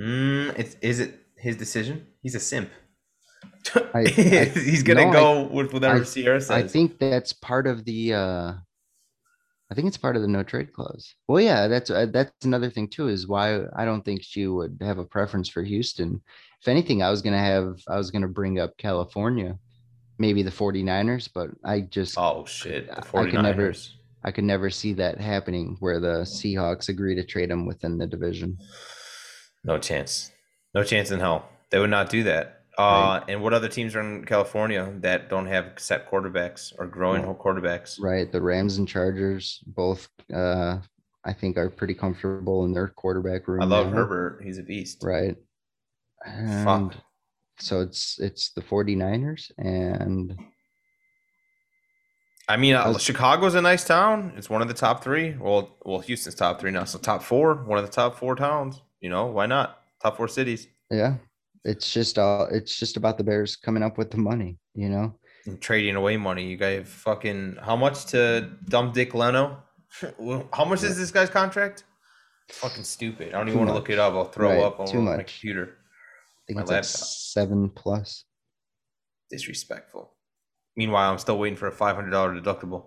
Mm, 0.00 0.56
it's, 0.58 0.76
is 0.80 1.00
it 1.00 1.26
his 1.36 1.56
decision? 1.56 2.06
He's 2.22 2.34
a 2.34 2.40
simp. 2.40 2.70
I, 3.74 3.82
I, 3.94 4.04
He's 4.04 4.82
gonna 4.82 5.06
no, 5.06 5.12
go 5.12 5.44
I, 5.44 5.52
with 5.52 5.72
whatever 5.72 6.04
Ciara 6.04 6.40
says. 6.40 6.50
I 6.50 6.62
think 6.66 6.98
that's 6.98 7.32
part 7.32 7.66
of 7.66 7.84
the 7.84 8.14
uh 8.14 8.52
I 9.70 9.74
think 9.74 9.88
it's 9.88 9.96
part 9.96 10.16
of 10.16 10.22
the 10.22 10.28
no 10.28 10.42
trade 10.42 10.72
clause. 10.72 11.14
Well, 11.26 11.40
yeah, 11.40 11.66
that's 11.66 11.90
uh, 11.90 12.06
that's 12.06 12.44
another 12.44 12.70
thing 12.70 12.88
too. 12.88 13.08
Is 13.08 13.26
why 13.26 13.62
I 13.74 13.84
don't 13.84 14.04
think 14.04 14.22
she 14.22 14.46
would 14.46 14.78
have 14.80 14.98
a 14.98 15.04
preference 15.04 15.48
for 15.48 15.62
Houston. 15.62 16.22
If 16.60 16.68
anything, 16.68 17.02
I 17.02 17.10
was 17.10 17.22
gonna 17.22 17.38
have 17.38 17.80
I 17.88 17.96
was 17.96 18.10
gonna 18.10 18.28
bring 18.28 18.60
up 18.60 18.76
California, 18.76 19.58
maybe 20.18 20.42
the 20.42 20.50
49ers, 20.50 21.28
but 21.34 21.50
I 21.64 21.80
just 21.80 22.16
oh 22.16 22.44
shit, 22.46 22.88
the 22.94 23.02
49ers. 23.02 23.26
I 23.26 23.30
could 23.30 23.42
never 23.42 23.74
I 24.24 24.30
could 24.30 24.44
never 24.44 24.70
see 24.70 24.92
that 24.94 25.20
happening 25.20 25.76
where 25.80 26.00
the 26.00 26.22
Seahawks 26.22 26.88
agree 26.88 27.14
to 27.16 27.24
trade 27.24 27.50
him 27.50 27.66
within 27.66 27.98
the 27.98 28.06
division. 28.06 28.58
No 29.64 29.78
chance. 29.78 30.30
No 30.74 30.84
chance 30.84 31.10
in 31.10 31.20
hell. 31.20 31.48
They 31.70 31.80
would 31.80 31.90
not 31.90 32.10
do 32.10 32.22
that. 32.24 32.55
Uh, 32.78 33.20
right. 33.20 33.24
and 33.28 33.42
what 33.42 33.54
other 33.54 33.68
teams 33.68 33.96
are 33.96 34.00
in 34.00 34.24
California 34.24 34.92
that 34.98 35.30
don't 35.30 35.46
have 35.46 35.72
set 35.78 36.10
quarterbacks 36.10 36.72
or 36.78 36.86
growing 36.86 37.22
right. 37.22 37.38
quarterbacks? 37.38 38.00
Right. 38.00 38.30
The 38.30 38.40
Rams 38.40 38.76
and 38.76 38.86
Chargers 38.86 39.62
both, 39.66 40.08
uh, 40.32 40.78
I 41.24 41.32
think, 41.32 41.56
are 41.56 41.70
pretty 41.70 41.94
comfortable 41.94 42.64
in 42.66 42.72
their 42.72 42.88
quarterback 42.88 43.48
room. 43.48 43.62
I 43.62 43.64
love 43.64 43.86
now. 43.86 43.94
Herbert. 43.94 44.42
He's 44.44 44.58
a 44.58 44.62
beast. 44.62 44.98
Right. 45.02 45.36
And 46.24 46.64
Fuck. 46.64 47.02
So 47.58 47.80
it's 47.80 48.18
it's 48.20 48.50
the 48.50 48.60
49ers 48.60 49.50
and 49.56 50.38
I 52.48 52.56
mean, 52.56 52.74
uh, 52.74 52.96
Chicago's 52.98 53.56
a 53.56 53.62
nice 53.62 53.84
town. 53.84 54.32
It's 54.36 54.48
one 54.48 54.62
of 54.62 54.68
the 54.68 54.74
top 54.74 55.02
three. 55.02 55.34
Well, 55.36 55.76
well, 55.84 55.98
Houston's 56.00 56.36
top 56.36 56.60
three 56.60 56.70
now, 56.70 56.84
so 56.84 56.98
top 56.98 57.22
four, 57.22 57.54
one 57.54 57.78
of 57.78 57.84
the 57.84 57.90
top 57.90 58.16
four 58.16 58.36
towns. 58.36 58.80
You 59.00 59.10
know, 59.10 59.26
why 59.26 59.46
not? 59.46 59.82
Top 60.00 60.16
four 60.16 60.28
cities. 60.28 60.68
Yeah, 60.90 61.14
it's 61.66 61.92
just 61.92 62.18
uh, 62.18 62.46
it's 62.50 62.78
just 62.78 62.96
about 62.96 63.18
the 63.18 63.24
Bears 63.24 63.56
coming 63.56 63.82
up 63.82 63.98
with 63.98 64.10
the 64.10 64.18
money. 64.18 64.58
You 64.74 64.88
know, 64.88 65.18
and 65.46 65.60
trading 65.60 65.96
away 65.96 66.16
money. 66.16 66.46
You 66.46 66.56
guys 66.56 66.86
fucking 66.88 67.58
how 67.60 67.76
much 67.76 68.06
to 68.06 68.50
dumb 68.68 68.92
Dick 68.92 69.14
Leno? 69.14 69.62
how 70.52 70.64
much 70.64 70.82
is 70.82 70.96
this 70.96 71.10
guy's 71.10 71.30
contract? 71.30 71.84
Fucking 72.50 72.84
stupid. 72.84 73.34
I 73.34 73.38
don't 73.38 73.48
even 73.48 73.58
want 73.58 73.70
to 73.70 73.74
look 73.74 73.90
it 73.90 73.98
up. 73.98 74.14
I'll 74.14 74.24
throw 74.24 74.50
right, 74.50 74.62
up 74.62 74.78
on 74.78 75.04
my 75.04 75.16
computer. 75.16 75.64
I 75.64 76.42
think 76.46 76.56
my 76.56 76.62
it's 76.62 76.70
laptop. 76.70 77.00
Like 77.00 77.08
seven 77.08 77.70
plus. 77.70 78.24
Disrespectful. 79.30 80.12
Meanwhile, 80.76 81.10
I'm 81.10 81.18
still 81.18 81.38
waiting 81.38 81.56
for 81.56 81.66
a 81.66 81.72
five 81.72 81.96
hundred 81.96 82.10
dollar 82.10 82.40
deductible. 82.40 82.86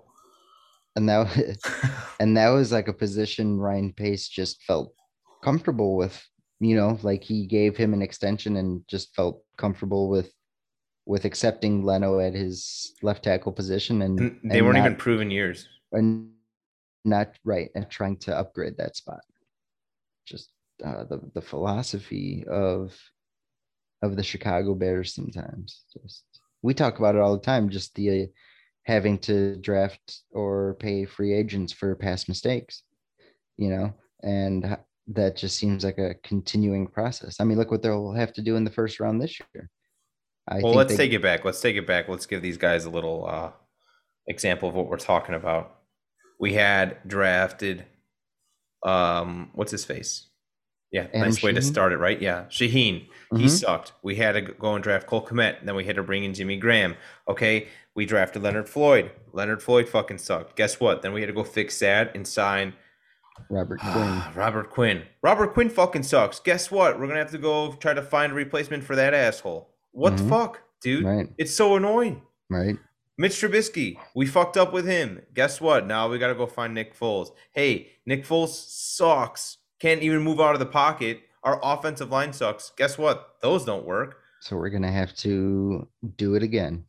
And 0.95 1.09
that, 1.09 1.57
and 2.19 2.37
that 2.37 2.49
was 2.49 2.71
like 2.71 2.87
a 2.87 2.93
position 2.93 3.59
Ryan 3.59 3.93
Pace 3.93 4.29
just 4.29 4.63
felt 4.63 4.93
comfortable 5.43 5.95
with. 5.97 6.21
You 6.59 6.75
know, 6.75 6.99
like 7.03 7.23
he 7.23 7.45
gave 7.45 7.77
him 7.77 7.93
an 7.93 8.01
extension 8.01 8.57
and 8.57 8.85
just 8.87 9.15
felt 9.15 9.41
comfortable 9.57 10.09
with 10.09 10.33
with 11.05 11.25
accepting 11.25 11.83
Leno 11.83 12.19
at 12.19 12.33
his 12.33 12.93
left 13.01 13.23
tackle 13.23 13.51
position, 13.51 14.01
and, 14.03 14.19
and 14.19 14.39
they 14.43 14.57
and 14.59 14.67
weren't 14.67 14.77
not, 14.77 14.85
even 14.85 14.97
proven 14.97 15.31
years. 15.31 15.67
And 15.91 16.31
not 17.05 17.35
right, 17.43 17.69
and 17.75 17.89
trying 17.89 18.17
to 18.17 18.37
upgrade 18.37 18.77
that 18.77 18.95
spot. 18.95 19.21
Just 20.25 20.51
uh, 20.85 21.05
the 21.05 21.21
the 21.33 21.41
philosophy 21.41 22.43
of 22.49 22.95
of 24.01 24.15
the 24.15 24.23
Chicago 24.23 24.75
Bears 24.75 25.13
sometimes. 25.13 25.83
Just 26.01 26.25
we 26.61 26.73
talk 26.73 26.99
about 26.99 27.15
it 27.15 27.21
all 27.21 27.35
the 27.35 27.43
time. 27.43 27.69
Just 27.69 27.95
the 27.95 28.23
uh, 28.23 28.25
having 28.83 29.17
to 29.19 29.55
draft 29.57 30.21
or 30.31 30.75
pay 30.79 31.05
free 31.05 31.33
agents 31.33 31.71
for 31.71 31.95
past 31.95 32.27
mistakes, 32.27 32.83
you 33.57 33.69
know, 33.69 33.93
and 34.23 34.77
that 35.09 35.35
just 35.35 35.57
seems 35.57 35.83
like 35.83 35.97
a 35.97 36.15
continuing 36.23 36.87
process. 36.87 37.39
I 37.39 37.43
mean, 37.43 37.57
look 37.57 37.71
what 37.71 37.81
they'll 37.81 38.13
have 38.13 38.31
to 38.33 38.41
do 38.41 38.55
in 38.55 38.63
the 38.63 38.71
first 38.71 38.99
round 38.99 39.21
this 39.21 39.39
year. 39.53 39.69
I 40.47 40.59
well, 40.61 40.73
let's 40.73 40.91
they... 40.91 40.97
take 40.97 41.13
it 41.13 41.21
back. 41.21 41.43
Let's 41.43 41.61
take 41.61 41.75
it 41.75 41.87
back. 41.87 42.07
Let's 42.07 42.25
give 42.25 42.41
these 42.41 42.57
guys 42.57 42.85
a 42.85 42.89
little 42.89 43.25
uh, 43.27 43.51
example 44.27 44.69
of 44.69 44.75
what 44.75 44.87
we're 44.87 44.97
talking 44.97 45.35
about. 45.35 45.75
We 46.39 46.53
had 46.53 46.97
drafted, 47.07 47.85
um, 48.85 49.49
what's 49.53 49.71
his 49.71 49.83
face? 49.83 50.27
Yeah, 50.91 51.07
Adam 51.13 51.21
nice 51.21 51.43
way 51.43 51.51
to 51.51 51.61
start 51.61 51.91
it, 51.91 51.97
right? 51.97 52.19
Yeah, 52.19 52.45
Shaheen, 52.45 53.01
mm-hmm. 53.03 53.37
he 53.37 53.49
sucked. 53.49 53.91
We 54.01 54.15
had 54.15 54.31
to 54.31 54.41
go 54.41 54.73
and 54.73 54.83
draft 54.83 55.05
Cole 55.05 55.25
Kmet, 55.25 55.63
then 55.63 55.75
we 55.75 55.85
had 55.85 55.97
to 55.97 56.03
bring 56.03 56.23
in 56.23 56.33
Jimmy 56.33 56.57
Graham. 56.57 56.95
Okay, 57.27 57.67
we 57.93 58.07
drafted 58.07 58.41
Leonard 58.41 58.67
Floyd. 58.67 59.11
Leonard 59.31 59.61
Floyd 59.61 59.87
fucking 59.87 60.17
sucked. 60.17 60.55
Guess 60.55 60.79
what? 60.79 61.03
Then 61.03 61.13
we 61.13 61.21
had 61.21 61.27
to 61.27 61.33
go 61.33 61.43
fix 61.43 61.77
that 61.79 62.15
and 62.15 62.27
sign 62.27 62.73
Robert 63.49 63.79
Quinn. 63.79 64.21
Robert 64.35 64.69
Quinn. 64.69 65.03
Robert 65.21 65.53
Quinn 65.53 65.69
fucking 65.69 66.03
sucks. 66.03 66.39
Guess 66.39 66.71
what? 66.71 66.99
We're 66.99 67.07
gonna 67.07 67.19
have 67.19 67.31
to 67.31 67.37
go 67.37 67.73
try 67.73 67.93
to 67.93 68.01
find 68.01 68.31
a 68.31 68.35
replacement 68.35 68.83
for 68.83 68.95
that 68.95 69.13
asshole. 69.13 69.69
What 69.91 70.13
mm-hmm. 70.13 70.25
the 70.25 70.29
fuck, 70.29 70.61
dude? 70.81 71.05
Right. 71.05 71.29
It's 71.37 71.53
so 71.53 71.75
annoying. 71.75 72.21
Right. 72.49 72.77
Mitch 73.17 73.33
Trubisky, 73.33 73.97
we 74.15 74.25
fucked 74.25 74.55
up 74.55 74.71
with 74.71 74.85
him. 74.85 75.21
Guess 75.33 75.59
what? 75.59 75.85
Now 75.85 76.07
we 76.07 76.17
got 76.19 76.29
to 76.29 76.35
go 76.35 76.47
find 76.47 76.73
Nick 76.73 76.97
Foles. 76.97 77.31
Hey, 77.51 77.89
Nick 78.05 78.25
Foles 78.25 78.49
sucks. 78.49 79.57
Can't 79.79 80.01
even 80.01 80.21
move 80.21 80.39
out 80.39 80.53
of 80.53 80.59
the 80.59 80.65
pocket. 80.65 81.23
Our 81.43 81.59
offensive 81.61 82.11
line 82.11 82.31
sucks. 82.31 82.71
Guess 82.77 82.97
what? 82.97 83.35
Those 83.41 83.65
don't 83.65 83.85
work. 83.85 84.19
So 84.41 84.55
we're 84.55 84.69
gonna 84.69 84.91
have 84.91 85.13
to 85.17 85.87
do 86.15 86.35
it 86.35 86.43
again. 86.43 86.85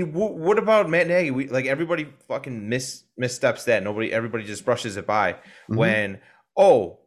W- 0.00 0.34
what 0.34 0.58
about 0.58 0.88
Matt 0.88 1.08
Nagy? 1.08 1.30
We 1.30 1.48
like 1.48 1.66
everybody 1.66 2.06
fucking 2.28 2.68
miss 2.68 3.04
missteps 3.16 3.64
that. 3.64 3.82
Nobody, 3.82 4.12
everybody 4.12 4.44
just 4.44 4.64
brushes 4.64 4.96
it 4.96 5.06
by. 5.06 5.32
Mm-hmm. 5.32 5.76
When 5.76 6.20
oh, 6.56 7.00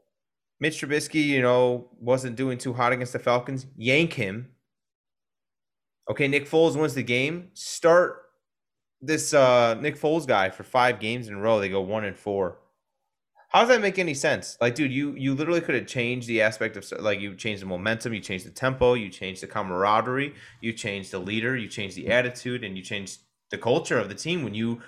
Mitch 0.59 0.81
Trubisky, 0.81 1.25
you 1.25 1.41
know, 1.41 1.89
wasn't 1.99 2.35
doing 2.35 2.57
too 2.57 2.73
hot 2.73 2.93
against 2.93 3.13
the 3.13 3.19
Falcons. 3.19 3.65
Yank 3.77 4.13
him. 4.13 4.49
Okay, 6.09 6.27
Nick 6.27 6.49
Foles 6.49 6.79
wins 6.79 6.93
the 6.93 7.03
game. 7.03 7.49
Start 7.53 8.23
this 9.01 9.33
uh 9.33 9.75
Nick 9.75 9.99
Foles 9.99 10.27
guy 10.27 10.49
for 10.49 10.63
five 10.63 10.99
games 10.99 11.27
in 11.27 11.35
a 11.35 11.39
row. 11.39 11.59
They 11.59 11.69
go 11.69 11.81
one 11.81 12.05
and 12.05 12.17
four. 12.17 12.59
How 13.49 13.61
does 13.61 13.69
that 13.69 13.81
make 13.81 13.97
any 13.97 14.13
sense? 14.13 14.57
Like, 14.59 14.75
dude, 14.75 14.91
you 14.91 15.13
you 15.13 15.33
literally 15.33 15.61
could 15.61 15.75
have 15.75 15.87
changed 15.87 16.27
the 16.27 16.41
aspect 16.41 16.75
of 16.75 16.91
like 17.01 17.21
you 17.21 17.33
changed 17.35 17.61
the 17.61 17.65
momentum, 17.65 18.13
you 18.13 18.19
changed 18.19 18.45
the 18.45 18.51
tempo, 18.51 18.93
you 18.93 19.09
changed 19.09 19.41
the 19.41 19.47
camaraderie, 19.47 20.35
you 20.61 20.73
changed 20.73 21.11
the 21.11 21.19
leader, 21.19 21.55
you 21.55 21.67
changed 21.67 21.95
the 21.95 22.09
attitude, 22.09 22.63
and 22.63 22.77
you 22.77 22.83
changed 22.83 23.19
the 23.49 23.57
culture 23.57 23.97
of 23.97 24.09
the 24.09 24.15
team 24.15 24.43
when 24.43 24.53
you 24.53 24.81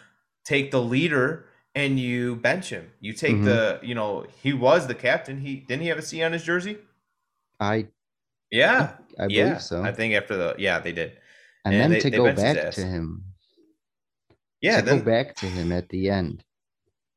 take 0.43 0.72
the 0.72 0.82
leader 0.82 1.45
and 1.76 1.99
you 1.99 2.36
bench 2.36 2.70
him. 2.70 2.91
You 2.99 3.14
take 3.14 3.36
mm-hmm. 3.36 3.45
the, 3.45 3.80
you 3.82 3.95
know, 3.95 4.26
he 4.41 4.53
was 4.53 4.88
the 4.88 4.95
captain. 4.95 5.39
He 5.39 5.57
didn't 5.57 5.84
he 5.84 5.88
have 5.88 5.97
a 5.97 6.01
C 6.01 6.22
on 6.24 6.34
his 6.34 6.43
jersey? 6.43 6.78
I 7.60 7.88
yeah, 8.51 8.93
I 9.18 9.28
believe 9.28 9.38
yeah. 9.38 9.57
so. 9.60 9.84
I 9.84 9.91
think 9.91 10.14
after 10.16 10.36
the 10.36 10.55
yeah, 10.57 10.80
they 10.80 10.91
did. 10.91 11.14
And, 11.64 11.74
and 11.74 11.84
then 11.84 11.91
they, 11.91 11.99
to 12.01 12.10
go 12.10 12.34
back 12.34 12.72
to 12.72 12.82
him. 12.82 13.24
Yeah, 14.62 14.80
to 14.80 14.86
then, 14.86 14.99
go 14.99 15.05
back 15.05 15.36
to 15.38 15.45
him 15.45 15.72
at 15.72 15.88
the 15.89 16.10
end. 16.10 16.43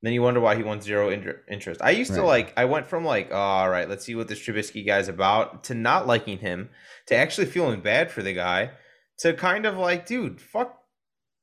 Then 0.03 0.13
you 0.13 0.21
wonder 0.21 0.41
why 0.41 0.57
he 0.57 0.65
wants 0.65 0.85
zero 0.85 1.13
interest. 1.13 1.81
I 1.81 1.91
used 1.91 2.11
right. 2.11 2.17
to 2.17 2.25
like. 2.25 2.53
I 2.57 2.65
went 2.65 2.89
from 2.89 3.05
like, 3.05 3.29
oh, 3.31 3.37
all 3.37 3.71
right, 3.71 3.89
let's 3.89 4.05
see 4.05 4.17
what 4.17 4.27
this 4.27 4.41
Trubisky 4.41 4.85
guy's 4.85 5.09
about, 5.09 5.65
to 5.65 5.75
not 5.75 6.09
liking 6.09 6.39
him, 6.39 6.71
to 7.07 7.15
actually 7.15 7.47
feeling 7.47 7.81
bad 7.81 8.11
for 8.11 8.21
the 8.21 8.33
guy, 8.33 8.71
to 9.19 9.33
kind 9.33 9.65
of 9.65 9.77
like, 9.77 10.05
dude, 10.05 10.41
fuck, 10.41 10.77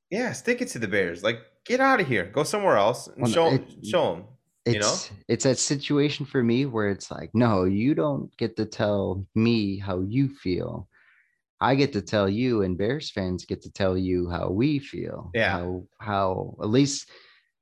yeah, 0.10 0.34
stick 0.34 0.62
it 0.62 0.68
to 0.70 0.80
the 0.80 0.90
Bears. 0.90 1.24
Like, 1.24 1.40
get 1.66 1.80
out 1.80 2.02
of 2.02 2.08
here, 2.08 2.26
go 2.26 2.44
somewhere 2.44 2.76
else, 2.76 3.08
and 3.08 3.22
well, 3.22 3.32
show 3.32 3.54
it, 3.54 3.64
show 3.86 4.16
him. 4.16 4.24
It's, 4.66 4.74
you 4.74 4.80
know, 4.82 5.22
it's 5.30 5.46
that 5.46 5.58
situation 5.58 6.26
for 6.26 6.44
me 6.44 6.66
where 6.66 6.90
it's 6.90 7.10
like, 7.10 7.32
no, 7.34 7.64
you 7.64 7.96
don't 7.96 8.36
get 8.36 8.58
to 8.58 8.66
tell 8.66 9.26
me 9.36 9.80
how 9.80 10.02
you 10.02 10.28
feel. 10.28 10.90
I 11.62 11.76
get 11.76 11.94
to 11.94 12.02
tell 12.02 12.28
you, 12.28 12.64
and 12.64 12.78
Bears 12.78 13.10
fans 13.10 13.46
get 13.46 13.62
to 13.62 13.72
tell 13.72 13.98
you 13.98 14.30
how 14.30 14.50
we 14.50 14.80
feel. 14.80 15.32
Yeah. 15.34 15.52
How, 15.52 15.84
how 16.00 16.58
at 16.62 16.70
least 16.70 17.10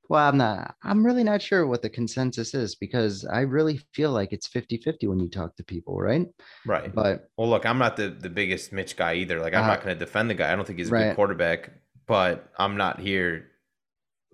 well, 0.10 0.28
I'm 0.28 0.38
not, 0.38 0.76
I'm 0.84 1.06
really 1.06 1.24
not 1.24 1.42
sure 1.42 1.68
what 1.68 1.82
the 1.82 1.90
consensus 1.90 2.54
is 2.54 2.76
because 2.76 3.26
I 3.26 3.42
really 3.42 3.82
feel 3.94 4.12
like 4.12 4.32
it's 4.32 4.48
50 4.48 4.78
50 4.78 5.08
when 5.08 5.20
you 5.20 5.28
talk 5.28 5.56
to 5.58 5.64
people, 5.64 6.00
right? 6.00 6.28
Right. 6.66 6.94
But, 6.94 7.30
well, 7.38 7.50
look, 7.50 7.66
I'm 7.66 7.78
not 7.78 7.98
the, 7.98 8.10
the 8.10 8.30
biggest 8.30 8.72
Mitch 8.72 8.96
guy 8.96 9.16
either. 9.16 9.42
Like, 9.42 9.54
I'm 9.54 9.66
uh, 9.66 9.68
not 9.68 9.84
going 9.84 9.96
to 9.96 10.00
defend 10.00 10.30
the 10.30 10.36
guy. 10.36 10.52
I 10.52 10.56
don't 10.56 10.66
think 10.66 10.80
he's 10.80 10.90
a 10.90 10.94
right. 10.94 11.08
good 11.10 11.16
quarterback, 11.16 11.72
but 12.06 12.50
I'm 12.58 12.78
not 12.78 13.00
here 13.00 13.48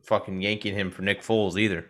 fucking 0.04 0.42
yanking 0.42 0.76
him 0.76 0.92
for 0.92 1.02
Nick 1.02 1.22
Foles 1.22 1.58
either. 1.58 1.86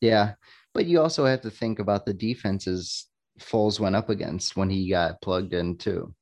Yeah. 0.00 0.34
But 0.72 0.86
you 0.86 1.00
also 1.00 1.26
have 1.26 1.42
to 1.42 1.50
think 1.50 1.78
about 1.78 2.06
the 2.06 2.14
defenses 2.14 3.08
Foles 3.40 3.80
went 3.80 3.96
up 3.96 4.08
against 4.08 4.56
when 4.56 4.70
he 4.70 4.88
got 4.88 5.20
plugged 5.20 5.52
in, 5.52 5.76
too. 5.76 6.14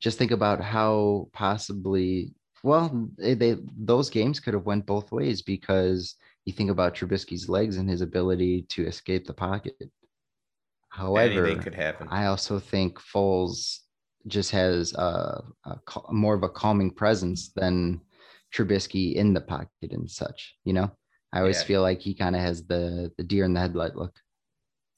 Just 0.00 0.18
think 0.18 0.32
about 0.32 0.60
how 0.60 1.28
possibly 1.32 2.34
well, 2.64 3.08
they, 3.18 3.34
they 3.34 3.58
those 3.76 4.08
games 4.08 4.40
could 4.40 4.54
have 4.54 4.64
went 4.64 4.86
both 4.86 5.12
ways 5.12 5.42
because 5.42 6.16
you 6.46 6.52
think 6.54 6.70
about 6.70 6.94
Trubisky's 6.94 7.46
legs 7.46 7.76
and 7.76 7.88
his 7.88 8.00
ability 8.00 8.62
to 8.70 8.86
escape 8.86 9.26
the 9.26 9.34
pocket. 9.34 9.74
However, 10.88 11.44
anything 11.44 11.62
could 11.62 11.74
happen. 11.74 12.08
I 12.10 12.26
also 12.26 12.58
think 12.58 12.98
Foles 12.98 13.80
just 14.26 14.50
has 14.52 14.94
a, 14.94 15.44
a, 15.66 15.76
more 16.10 16.34
of 16.34 16.42
a 16.42 16.48
calming 16.48 16.90
presence 16.90 17.50
than 17.54 18.00
Trubisky 18.54 19.14
in 19.14 19.34
the 19.34 19.42
pocket 19.42 19.90
and 19.90 20.10
such. 20.10 20.54
You 20.64 20.72
know, 20.72 20.90
I 21.34 21.40
always 21.40 21.60
yeah. 21.60 21.66
feel 21.66 21.82
like 21.82 22.00
he 22.00 22.14
kind 22.14 22.34
of 22.34 22.40
has 22.40 22.64
the 22.64 23.12
the 23.18 23.24
deer 23.24 23.44
in 23.44 23.52
the 23.52 23.60
headlight 23.60 23.94
look. 23.94 24.18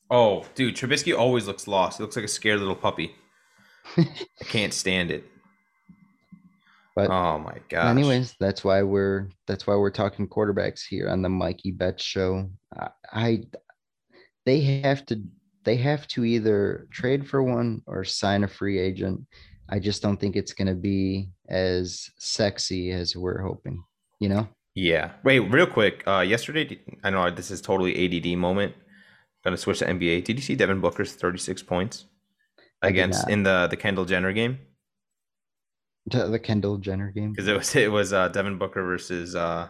Oh, 0.09 0.47
dude, 0.55 0.77
Trubisky 0.77 1.19
always 1.19 1.49
looks 1.49 1.67
lost. 1.67 1.99
He 1.99 2.05
looks 2.05 2.15
like 2.15 2.27
a 2.27 2.29
scared 2.29 2.61
little 2.61 2.77
puppy. 2.77 3.17
I 3.97 4.45
can't 4.45 4.73
stand 4.73 5.11
it. 5.11 5.25
But 6.97 7.11
oh 7.11 7.39
my 7.39 7.59
god. 7.69 7.91
Anyways, 7.91 8.35
that's 8.41 8.65
why 8.65 8.83
we're 8.83 9.29
that's 9.47 9.67
why 9.67 9.77
we're 9.77 9.91
talking 9.91 10.27
quarterbacks 10.27 10.81
here 10.89 11.11
on 11.11 11.21
the 11.21 11.29
Mikey 11.29 11.73
Bets 11.73 12.03
show. 12.03 12.51
I, 12.75 12.89
I 13.13 13.41
they 14.47 14.63
have 14.83 15.05
to 15.07 15.23
they 15.65 15.77
have 15.77 16.09
to 16.09 16.25
either 16.25 16.89
trade 16.91 17.29
for 17.29 17.43
one 17.43 17.83
or 17.87 18.03
sign 18.03 18.45
a 18.45 18.49
free 18.49 18.79
agent. 18.79 19.27
I 19.69 19.79
just 19.79 20.01
don't 20.01 20.17
think 20.17 20.37
it's 20.37 20.55
going 20.55 20.69
to 20.69 20.75
be 20.75 21.29
as 21.49 22.09
sexy 22.19 22.93
as 22.93 23.17
we're 23.17 23.43
hoping, 23.43 23.85
you 24.21 24.29
know? 24.29 24.49
Yeah. 24.75 25.11
Wait, 25.23 25.41
real 25.41 25.67
quick. 25.67 26.03
Uh 26.07 26.21
yesterday 26.21 26.81
I 27.05 27.11
know 27.11 27.31
this 27.31 27.51
is 27.51 27.61
totally 27.61 27.93
ADD 27.93 28.39
moment. 28.39 28.73
I'm 28.75 29.51
going 29.51 29.57
to 29.57 29.63
switch 29.63 29.81
to 29.81 29.87
NBA. 29.87 30.25
Did 30.25 30.39
you 30.39 30.43
see 30.43 30.55
Devin 30.55 30.81
Booker's 30.81 31.13
36 31.13 31.63
points 31.63 32.07
against 32.81 33.29
in 33.29 33.43
the 33.43 33.67
the 33.69 33.77
Kendall 33.77 34.07
Jenner 34.07 34.33
game? 34.33 34.59
The 36.07 36.39
Kendall 36.39 36.79
Jenner 36.79 37.11
game 37.11 37.33
because 37.33 37.49
it 37.49 37.57
was 37.57 37.75
it 37.77 37.91
was 37.91 38.13
uh, 38.13 38.29
Devin 38.29 38.59
Booker 38.59 38.83
versus 38.85 39.35
uh, 39.35 39.69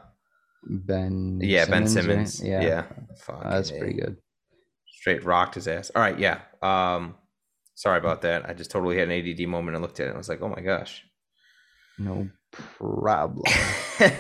Ben. 0.65 1.41
Yeah, 1.43 1.65
Simmons, 1.65 1.95
Ben 1.95 2.03
Simmons. 2.05 2.41
Right? 2.41 2.51
Yeah, 2.51 2.63
yeah. 2.63 2.85
Uh, 3.29 3.51
that's 3.51 3.71
pretty 3.71 3.95
good. 3.95 4.17
Straight 4.89 5.25
rocked 5.25 5.55
his 5.55 5.69
ass. 5.69 5.91
All 5.95 6.03
right, 6.03 6.19
yeah. 6.19 6.41
Um, 6.63 7.15
sorry 7.75 7.99
about 7.99 8.23
that. 8.23 8.49
I 8.49 8.55
just 8.55 8.71
totally 8.71 8.99
had 8.99 9.09
an 9.09 9.29
ADD 9.29 9.49
moment 9.49 9.77
and 9.77 9.83
looked 9.83 10.01
at 10.01 10.05
it. 10.05 10.09
and 10.09 10.17
I 10.17 10.19
was 10.19 10.29
like, 10.29 10.43
oh 10.43 10.49
my 10.49 10.61
gosh. 10.61 11.05
No 11.99 12.29
problem. 12.53 13.43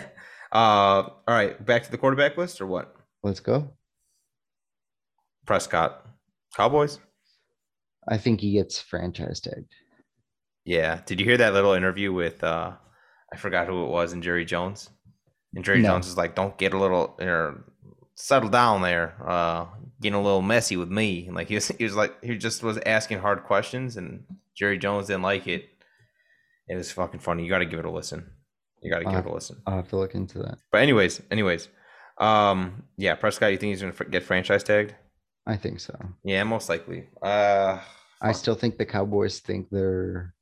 Uh, 0.52 1.10
all 1.26 1.34
right, 1.34 1.62
back 1.66 1.82
to 1.82 1.90
the 1.90 1.98
quarterback 1.98 2.36
list 2.36 2.60
or 2.60 2.66
what? 2.66 2.94
Let's 3.22 3.40
go. 3.40 3.72
Prescott, 5.44 6.06
Cowboys. 6.56 6.98
I 8.08 8.16
think 8.16 8.40
he 8.40 8.52
gets 8.52 8.80
franchise 8.80 9.40
tagged. 9.40 9.74
Yeah. 10.66 11.00
Did 11.06 11.20
you 11.20 11.24
hear 11.24 11.38
that 11.38 11.54
little 11.54 11.72
interview 11.72 12.12
with 12.12 12.44
uh 12.44 12.72
I 13.32 13.36
forgot 13.36 13.66
who 13.66 13.84
it 13.84 13.88
was 13.88 14.12
and 14.12 14.22
Jerry 14.22 14.44
Jones? 14.44 14.90
And 15.54 15.64
Jerry 15.64 15.80
no. 15.80 15.88
Jones 15.88 16.06
is 16.06 16.16
like, 16.16 16.34
"Don't 16.34 16.56
get 16.58 16.74
a 16.74 16.78
little, 16.78 17.16
you 17.18 17.26
know, 17.26 17.58
settle 18.14 18.50
down 18.50 18.82
there. 18.82 19.16
Uh, 19.26 19.66
getting 20.02 20.18
a 20.18 20.22
little 20.22 20.42
messy 20.42 20.76
with 20.76 20.90
me." 20.90 21.26
And 21.26 21.34
like 21.34 21.48
he 21.48 21.54
was, 21.54 21.68
he 21.68 21.84
was 21.84 21.96
like, 21.96 22.22
he 22.22 22.36
just 22.36 22.62
was 22.62 22.78
asking 22.84 23.20
hard 23.20 23.44
questions, 23.44 23.96
and 23.96 24.24
Jerry 24.54 24.76
Jones 24.76 25.06
didn't 25.06 25.22
like 25.22 25.46
it. 25.46 25.68
It 26.68 26.76
was 26.76 26.92
fucking 26.92 27.20
funny. 27.20 27.44
You 27.44 27.48
got 27.48 27.60
to 27.60 27.66
give 27.66 27.78
it 27.78 27.86
a 27.86 27.90
listen. 27.90 28.30
You 28.82 28.90
got 28.90 28.98
to 28.98 29.04
give 29.04 29.14
have, 29.14 29.26
it 29.26 29.30
a 29.30 29.34
listen. 29.34 29.62
I'll 29.66 29.76
have 29.76 29.88
to 29.88 29.96
look 29.96 30.14
into 30.14 30.38
that. 30.40 30.58
But 30.70 30.82
anyways, 30.82 31.22
anyways, 31.30 31.68
um, 32.18 32.84
yeah, 32.98 33.14
Prescott. 33.14 33.50
You 33.50 33.56
think 33.56 33.70
he's 33.70 33.80
gonna 33.80 34.10
get 34.10 34.24
franchise 34.24 34.62
tagged? 34.62 34.94
I 35.46 35.56
think 35.56 35.80
so. 35.80 35.96
Yeah, 36.22 36.44
most 36.44 36.68
likely. 36.68 37.08
Uh, 37.22 37.80
I 38.20 38.32
still 38.32 38.54
think 38.54 38.76
the 38.76 38.86
Cowboys 38.86 39.40
think 39.40 39.68
they're, 39.70 40.34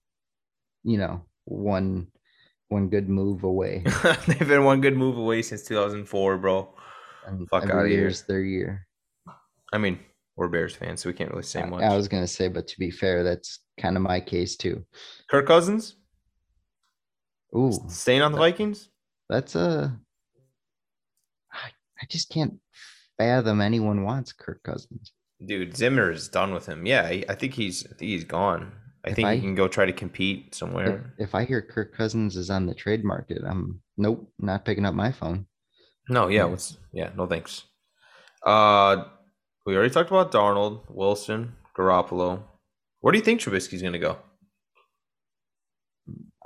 you 0.85 0.99
know, 0.99 1.23
one 1.45 2.09
one 2.69 2.89
good 2.89 3.09
move 3.09 3.45
away. 3.45 3.83
They've 4.27 4.49
been 4.49 4.65
one 4.65 4.81
good 4.81 4.97
move 4.97 5.17
away 5.17 5.43
since 5.43 5.63
2004, 5.65 6.39
bro. 6.39 6.75
And 7.27 7.49
Fuck 7.49 7.65
out 7.65 7.85
of 7.85 7.91
here. 7.91 8.13
their 8.29 8.43
year. 8.43 8.87
I 9.73 9.79
mean, 9.79 9.99
we're 10.37 10.49
Bears 10.49 10.75
fans, 10.75 11.01
so 11.01 11.09
we 11.09 11.15
can't 11.15 11.31
really 11.31 11.43
say 11.43 11.63
I, 11.63 11.67
much. 11.67 11.83
I 11.83 11.97
was 11.97 12.09
gonna 12.09 12.27
say, 12.27 12.49
but 12.49 12.69
to 12.69 12.79
be 12.79 12.91
fair, 12.91 13.23
that's 13.23 13.61
kind 13.81 13.97
of 13.97 14.03
my 14.03 14.21
case 14.21 14.57
too. 14.57 14.85
Kirk 15.31 15.47
Cousins. 15.47 15.97
Ooh, 17.57 17.73
staying 17.89 18.23
on 18.23 18.33
the 18.33 18.39
Vikings. 18.39 18.89
That's 19.29 19.55
a. 19.55 19.97
I, 21.53 21.69
I 22.01 22.07
just 22.11 22.31
can't 22.31 22.55
fathom 23.17 23.61
anyone 23.61 24.03
wants 24.03 24.33
Kirk 24.33 24.63
Cousins. 24.65 25.13
Dude, 25.45 25.77
Zimmer 25.77 26.11
is 26.11 26.29
done 26.29 26.53
with 26.53 26.67
him. 26.67 26.85
Yeah, 26.85 27.03
I, 27.03 27.25
I 27.29 27.35
think 27.35 27.55
he's 27.55 27.85
I 27.87 27.91
think 27.91 28.11
he's 28.11 28.25
gone. 28.25 28.73
I 29.05 29.11
if 29.11 29.17
think 29.17 29.29
I, 29.29 29.35
he 29.35 29.41
can 29.41 29.55
go 29.55 29.69
try 29.69 29.85
to 29.85 29.93
compete 29.93 30.55
somewhere. 30.55 31.13
If, 31.19 31.29
if, 31.29 31.35
I 31.35 31.45
hear 31.45 31.61
Kirk 31.61 31.95
Cousins 31.95 32.37
is 32.37 32.49
on 32.51 32.67
the 32.67 32.75
trade 32.75 33.05
market, 33.05 33.43
I'm 33.47 33.81
nope, 33.97 34.33
not 34.39 34.65
picking 34.65 34.87
up 34.87 34.95
my 34.95 35.13
phone. 35.13 35.47
No, 36.09 36.29
yeah, 36.29 36.49
yeah, 36.49 36.57
yeah 36.93 37.11
no 37.15 37.27
thanks. 37.27 37.65
Uh, 38.45 39.05
we 39.67 39.77
already 39.77 39.93
talked 39.93 40.11
about 40.11 40.33
Darnold, 40.33 40.83
Wilson, 40.89 41.55
Garoppolo. 41.77 42.43
Where 43.01 43.13
do 43.13 43.19
you 43.19 43.25
think 43.25 43.41
Trubisky's 43.41 43.83
going 43.83 43.93
to 43.93 43.99
go? 43.99 44.19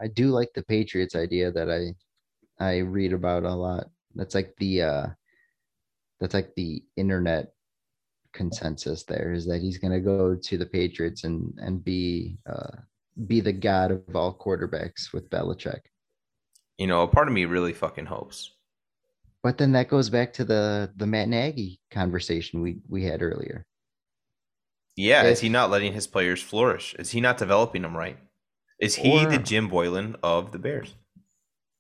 I 0.01 0.09
do 0.09 0.31
like 0.31 0.51
the 0.55 0.63
Patriots 0.63 1.17
idea 1.17 1.51
that 1.53 1.71
I 1.71 1.95
I 2.65 2.79
read 2.79 3.13
about 3.13 3.45
a 3.45 3.55
lot. 3.55 3.89
That's 4.15 4.35
like 4.35 4.55
the 4.59 4.83
uh 4.83 5.07
that's 6.21 6.35
like 6.35 6.55
the 6.55 6.83
internet 6.97 7.53
consensus 8.33 9.05
there 9.05 9.33
is 9.33 9.47
that 9.47 9.61
he's 9.61 9.79
going 9.79 9.93
to 9.93 10.01
go 10.01 10.35
to 10.35 10.59
the 10.59 10.66
Patriots 10.66 11.24
and 11.24 11.53
and 11.59 11.85
be 11.85 12.39
uh, 12.49 12.76
be 13.26 13.41
the 13.41 13.53
god 13.53 13.91
of 13.91 14.14
all 14.14 14.35
quarterbacks 14.35 15.12
with 15.12 15.31
Belichick. 15.31 15.81
You 16.76 16.87
know, 16.87 17.03
a 17.03 17.09
part 17.09 17.29
of 17.29 17.35
me 17.35 17.45
really 17.45 17.72
fucking 17.72 18.07
hopes. 18.07 18.53
But 19.43 19.59
then 19.59 19.72
that 19.72 19.89
goes 19.89 20.11
back 20.11 20.33
to 20.35 20.45
the 20.45 20.91
the 20.97 21.07
Matt 21.07 21.29
Nagy 21.29 21.81
conversation 21.91 22.61
we 22.61 22.79
we 22.89 23.05
had 23.05 23.22
earlier. 23.22 23.64
Yeah, 24.97 25.22
if, 25.22 25.35
is 25.35 25.41
he 25.41 25.49
not 25.49 25.70
letting 25.70 25.93
his 25.93 26.07
players 26.07 26.43
flourish? 26.43 26.95
Is 26.99 27.11
he 27.11 27.20
not 27.20 27.39
developing 27.39 27.83
them 27.83 27.97
right? 27.97 28.18
Is 28.81 28.97
he 28.97 29.24
or, 29.24 29.31
the 29.31 29.39
Jim 29.39 29.68
Boylan 29.68 30.16
of 30.22 30.53
the 30.53 30.59
Bears? 30.59 30.95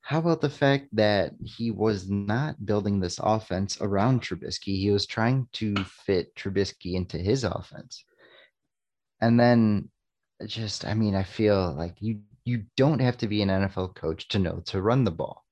How 0.08 0.20
about 0.20 0.40
the 0.40 0.48
fact 0.48 0.86
that 0.94 1.32
he 1.44 1.70
was 1.70 2.08
not 2.08 2.64
building 2.64 2.98
this 2.98 3.20
offense 3.22 3.76
around 3.82 4.22
Trubisky? 4.22 4.78
He 4.78 4.90
was 4.90 5.04
trying 5.04 5.46
to 5.52 5.74
fit 5.84 6.34
Trubisky 6.34 6.94
into 6.94 7.18
his 7.18 7.44
offense. 7.44 8.06
And 9.20 9.38
then 9.38 9.90
just 10.46 10.86
I 10.86 10.94
mean, 10.94 11.14
I 11.14 11.24
feel 11.24 11.74
like 11.74 11.96
you 12.00 12.20
you 12.46 12.64
don't 12.74 13.00
have 13.00 13.18
to 13.18 13.28
be 13.28 13.42
an 13.42 13.50
NFL 13.50 13.96
coach 13.96 14.28
to 14.28 14.38
know 14.38 14.62
to 14.68 14.80
run 14.80 15.04
the 15.04 15.10
ball. 15.10 15.44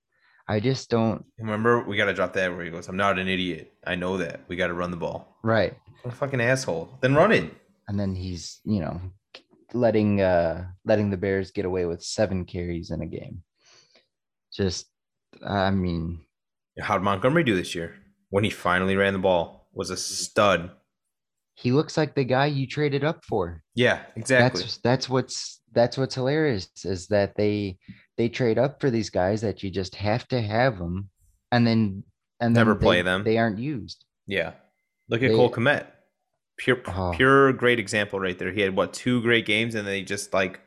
I 0.49 0.61
just 0.61 0.89
don't 0.89 1.27
remember 1.39 1.83
we 1.83 1.99
gotta 1.99 2.15
drop 2.15 2.33
that 2.33 2.51
where 2.51 2.65
he 2.65 2.71
goes, 2.71 2.89
I'm 2.89 2.97
not 2.97 3.19
an 3.19 3.29
idiot. 3.29 3.75
I 3.87 3.95
know 3.95 4.17
that. 4.17 4.41
We 4.49 4.57
gotta 4.57 4.73
run 4.73 4.91
the 4.91 4.97
ball. 4.97 5.37
Right. 5.43 5.75
What 6.01 6.15
a 6.15 6.17
fucking 6.17 6.41
asshole. 6.41 6.97
Then 7.03 7.15
run 7.15 7.31
it. 7.31 7.53
And 7.89 8.01
then 8.01 8.15
he's, 8.15 8.63
you 8.65 8.81
know, 8.81 9.03
letting 9.75 10.23
uh 10.23 10.69
letting 10.87 11.11
the 11.11 11.19
Bears 11.19 11.51
get 11.51 11.67
away 11.67 11.85
with 11.85 12.03
seven 12.03 12.47
carries 12.47 12.91
in 12.91 13.03
a 13.03 13.07
game 13.07 13.43
just 14.57 14.87
I 15.45 15.71
mean, 15.71 16.21
how 16.81 16.95
did 16.95 17.05
Montgomery 17.05 17.45
do 17.45 17.57
this 17.57 17.75
year 17.75 17.95
when 18.31 18.45
he 18.45 18.51
finally 18.51 18.97
ran 18.97 19.13
the 19.13 19.19
ball? 19.19 19.69
Was 19.75 19.91
a 19.91 19.97
stud. 19.97 20.71
He 21.55 21.73
looks 21.73 21.97
like 21.97 22.15
the 22.15 22.25
guy 22.25 22.47
you 22.47 22.67
traded 22.67 23.05
up 23.05 23.25
for. 23.25 23.63
Yeah, 23.75 24.01
exactly. 24.15 24.63
That's 24.63 24.79
that's 24.79 25.09
what's 25.09 25.61
that's 25.73 25.99
what's 25.99 26.15
hilarious 26.15 26.69
is 26.85 27.07
that 27.09 27.35
they 27.37 27.79
they 28.17 28.29
trade 28.29 28.59
up 28.59 28.81
for 28.81 28.91
these 28.91 29.11
guys 29.11 29.43
that 29.43 29.63
you 29.63 29.71
just 29.71 29.95
have 29.97 30.27
to 30.29 30.41
have 30.41 30.79
them, 30.79 31.11
and 31.53 31.67
then 31.67 32.05
and 32.41 32.55
never 32.55 32.75
they, 32.75 32.81
play 32.81 33.03
them. 33.03 33.25
They 33.25 33.39
aren't 33.39 33.59
used. 33.59 34.05
Yeah, 34.27 34.53
look 35.09 35.23
at 35.23 35.31
they, 35.31 35.37
Cole 35.37 35.51
Kmet. 35.51 35.87
Pure, 36.59 36.81
oh. 36.87 37.13
pure, 37.15 37.53
great 37.53 37.79
example 37.79 38.19
right 38.19 38.39
there. 38.39 38.51
He 38.51 38.63
had 38.63 38.75
what 38.75 38.95
two 38.95 39.21
great 39.21 39.45
games, 39.45 39.75
and 39.75 39.87
they 39.87 40.03
just 40.03 40.33
like 40.33 40.61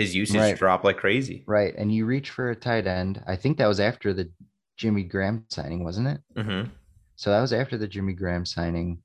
his 0.00 0.14
usage 0.14 0.36
right. 0.36 0.56
dropped 0.56 0.84
like 0.84 0.96
crazy. 0.96 1.44
Right. 1.46 1.74
And 1.76 1.92
you 1.92 2.06
reach 2.06 2.30
for 2.30 2.50
a 2.50 2.56
tight 2.56 2.86
end. 2.86 3.22
I 3.26 3.36
think 3.36 3.58
that 3.58 3.66
was 3.66 3.80
after 3.80 4.12
the 4.12 4.30
Jimmy 4.76 5.02
Graham 5.02 5.44
signing, 5.48 5.84
wasn't 5.84 6.08
it? 6.08 6.20
Mm-hmm. 6.36 6.70
So 7.16 7.30
that 7.30 7.40
was 7.40 7.52
after 7.52 7.76
the 7.76 7.86
Jimmy 7.86 8.14
Graham 8.14 8.46
signing. 8.46 9.02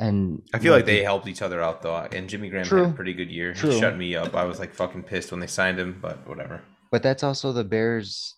And 0.00 0.42
I 0.52 0.58
feel 0.58 0.72
like 0.72 0.86
they 0.86 1.02
helped 1.02 1.28
each 1.28 1.42
other 1.42 1.62
out 1.62 1.82
though. 1.82 1.96
And 1.96 2.28
Jimmy 2.28 2.48
Graham 2.48 2.64
true, 2.64 2.84
had 2.84 2.90
a 2.92 2.96
pretty 2.96 3.14
good 3.14 3.30
year. 3.30 3.54
True. 3.54 3.70
He 3.70 3.80
shut 3.80 3.96
me 3.96 4.16
up. 4.16 4.34
I 4.34 4.44
was 4.44 4.58
like 4.58 4.74
fucking 4.74 5.04
pissed 5.04 5.30
when 5.30 5.40
they 5.40 5.46
signed 5.46 5.78
him, 5.78 5.98
but 6.00 6.26
whatever. 6.28 6.62
But 6.90 7.02
that's 7.02 7.22
also 7.22 7.52
the 7.52 7.64
Bears. 7.64 8.34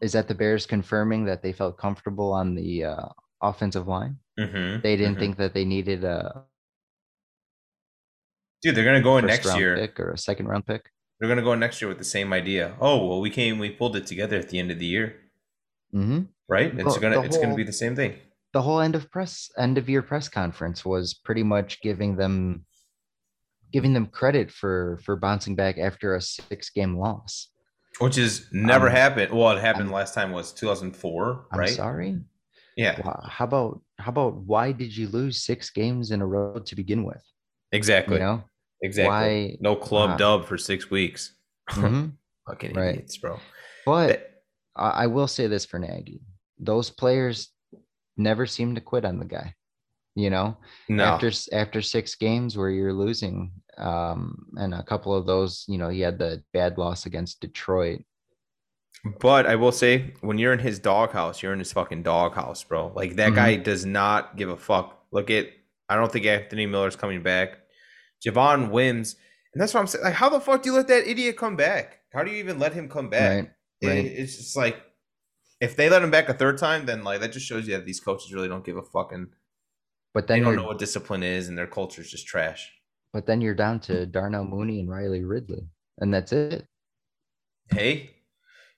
Is 0.00 0.12
that 0.12 0.28
the 0.28 0.34
Bears 0.34 0.66
confirming 0.66 1.26
that 1.26 1.42
they 1.42 1.52
felt 1.52 1.76
comfortable 1.76 2.32
on 2.32 2.54
the 2.54 2.84
uh, 2.84 3.08
offensive 3.42 3.86
line? 3.86 4.16
Mm-hmm. 4.38 4.80
They 4.82 4.96
didn't 4.96 5.12
mm-hmm. 5.12 5.20
think 5.20 5.36
that 5.36 5.54
they 5.54 5.64
needed 5.64 6.04
a 6.04 6.44
Dude, 8.62 8.74
they're 8.74 8.84
gonna 8.84 9.00
go 9.00 9.18
in 9.18 9.26
next 9.26 9.56
year. 9.56 9.76
Pick 9.76 9.98
or 9.98 10.10
a 10.10 10.18
second 10.18 10.46
round 10.46 10.66
pick. 10.66 10.90
They're 11.18 11.28
gonna 11.28 11.42
go 11.42 11.52
in 11.52 11.60
next 11.60 11.80
year 11.80 11.88
with 11.88 11.98
the 11.98 12.04
same 12.04 12.32
idea. 12.32 12.76
Oh 12.80 13.06
well, 13.06 13.20
we 13.20 13.30
came, 13.30 13.58
we 13.58 13.70
pulled 13.70 13.96
it 13.96 14.06
together 14.06 14.36
at 14.36 14.48
the 14.48 14.58
end 14.58 14.70
of 14.70 14.78
the 14.78 14.86
year. 14.86 15.16
Mm-hmm. 15.94 16.22
Right? 16.48 16.72
It's 16.78 16.98
gonna, 16.98 17.16
whole, 17.16 17.24
it's 17.24 17.38
gonna 17.38 17.54
be 17.54 17.62
the 17.62 17.72
same 17.72 17.96
thing. 17.96 18.16
The 18.52 18.62
whole 18.62 18.80
end 18.80 18.94
of 18.94 19.10
press, 19.10 19.50
end 19.56 19.78
of 19.78 19.88
year 19.88 20.02
press 20.02 20.28
conference 20.28 20.84
was 20.84 21.14
pretty 21.14 21.42
much 21.42 21.80
giving 21.80 22.16
them, 22.16 22.64
giving 23.72 23.94
them 23.94 24.06
credit 24.06 24.50
for 24.50 24.98
for 25.04 25.16
bouncing 25.16 25.54
back 25.54 25.78
after 25.78 26.14
a 26.14 26.20
six 26.20 26.70
game 26.70 26.98
loss, 26.98 27.48
which 27.98 28.18
is 28.18 28.46
never 28.52 28.88
um, 28.88 28.94
happened. 28.94 29.32
Well, 29.32 29.56
it 29.56 29.60
happened 29.60 29.88
I'm, 29.88 29.94
last 29.94 30.14
time 30.14 30.32
was 30.32 30.52
2004. 30.52 31.46
Right? 31.52 31.68
I'm 31.68 31.74
sorry. 31.74 32.18
Yeah. 32.76 33.00
How 33.26 33.44
about 33.44 33.82
how 33.98 34.10
about 34.10 34.36
why 34.36 34.72
did 34.72 34.96
you 34.96 35.08
lose 35.08 35.42
six 35.44 35.70
games 35.70 36.10
in 36.10 36.20
a 36.20 36.26
row 36.26 36.58
to 36.58 36.76
begin 36.76 37.04
with? 37.04 37.22
Exactly. 37.72 38.16
You 38.16 38.22
know, 38.22 38.44
Exactly. 38.82 39.08
Why, 39.08 39.56
no 39.60 39.76
club 39.76 40.10
uh, 40.10 40.16
dub 40.16 40.46
for 40.46 40.58
six 40.58 40.90
weeks. 40.90 41.34
Mm-hmm. 41.70 42.06
Fucking 42.48 42.74
right. 42.74 42.96
idiots, 42.96 43.16
bro. 43.18 43.38
But 43.86 44.08
that, 44.08 44.42
I 44.74 45.06
will 45.06 45.28
say 45.28 45.46
this 45.46 45.64
for 45.64 45.78
Nagy: 45.78 46.20
those 46.58 46.90
players 46.90 47.50
never 48.16 48.44
seem 48.44 48.74
to 48.74 48.80
quit 48.80 49.04
on 49.04 49.20
the 49.20 49.24
guy. 49.24 49.54
You 50.16 50.30
know, 50.30 50.56
no. 50.88 51.04
after 51.04 51.30
after 51.52 51.80
six 51.80 52.16
games 52.16 52.56
where 52.56 52.70
you're 52.70 52.92
losing, 52.92 53.52
um, 53.78 54.46
and 54.56 54.74
a 54.74 54.82
couple 54.82 55.14
of 55.14 55.26
those, 55.26 55.64
you 55.68 55.78
know, 55.78 55.90
he 55.90 56.00
had 56.00 56.18
the 56.18 56.42
bad 56.52 56.76
loss 56.76 57.06
against 57.06 57.40
Detroit. 57.40 58.02
But 59.20 59.46
I 59.46 59.54
will 59.54 59.70
say, 59.70 60.12
when 60.22 60.38
you're 60.38 60.52
in 60.52 60.58
his 60.58 60.80
doghouse, 60.80 61.40
you're 61.40 61.52
in 61.52 61.60
his 61.60 61.72
fucking 61.72 62.02
doghouse, 62.02 62.64
bro. 62.64 62.90
Like 62.96 63.14
that 63.14 63.26
mm-hmm. 63.26 63.36
guy 63.36 63.56
does 63.58 63.86
not 63.86 64.36
give 64.36 64.48
a 64.48 64.56
fuck. 64.56 65.04
Look 65.12 65.30
at, 65.30 65.50
I 65.88 65.94
don't 65.94 66.10
think 66.10 66.26
Anthony 66.26 66.66
Miller's 66.66 66.96
coming 66.96 67.22
back. 67.22 67.59
Javon 68.24 68.70
Wims. 68.70 69.16
And 69.52 69.60
that's 69.60 69.74
what 69.74 69.80
I'm 69.80 69.86
saying. 69.86 70.04
Like, 70.04 70.14
how 70.14 70.28
the 70.28 70.40
fuck 70.40 70.62
do 70.62 70.70
you 70.70 70.76
let 70.76 70.88
that 70.88 71.08
idiot 71.08 71.36
come 71.36 71.56
back? 71.56 72.00
How 72.12 72.22
do 72.22 72.30
you 72.30 72.38
even 72.38 72.58
let 72.58 72.72
him 72.72 72.88
come 72.88 73.08
back? 73.08 73.36
Right. 73.82 73.88
right. 73.88 74.04
It, 74.04 74.08
it's 74.08 74.36
just 74.36 74.56
like 74.56 74.80
if 75.60 75.76
they 75.76 75.90
let 75.90 76.02
him 76.02 76.10
back 76.10 76.28
a 76.28 76.34
third 76.34 76.58
time, 76.58 76.86
then 76.86 77.04
like 77.04 77.20
that 77.20 77.32
just 77.32 77.46
shows 77.46 77.66
you 77.66 77.74
that 77.74 77.84
these 77.84 78.00
coaches 78.00 78.32
really 78.32 78.48
don't 78.48 78.64
give 78.64 78.76
a 78.76 78.82
fucking. 78.82 79.28
But 80.12 80.26
then 80.26 80.38
they 80.38 80.44
don't 80.44 80.56
know 80.56 80.64
what 80.64 80.78
discipline 80.78 81.22
is, 81.22 81.48
and 81.48 81.56
their 81.56 81.66
culture 81.66 82.00
is 82.00 82.10
just 82.10 82.26
trash. 82.26 82.72
But 83.12 83.26
then 83.26 83.40
you're 83.40 83.54
down 83.54 83.80
to 83.80 84.06
Darnell 84.06 84.44
Mooney 84.44 84.80
and 84.80 84.90
Riley 84.90 85.24
Ridley, 85.24 85.68
and 85.98 86.12
that's 86.12 86.32
it. 86.32 86.64
Hey, 87.70 88.10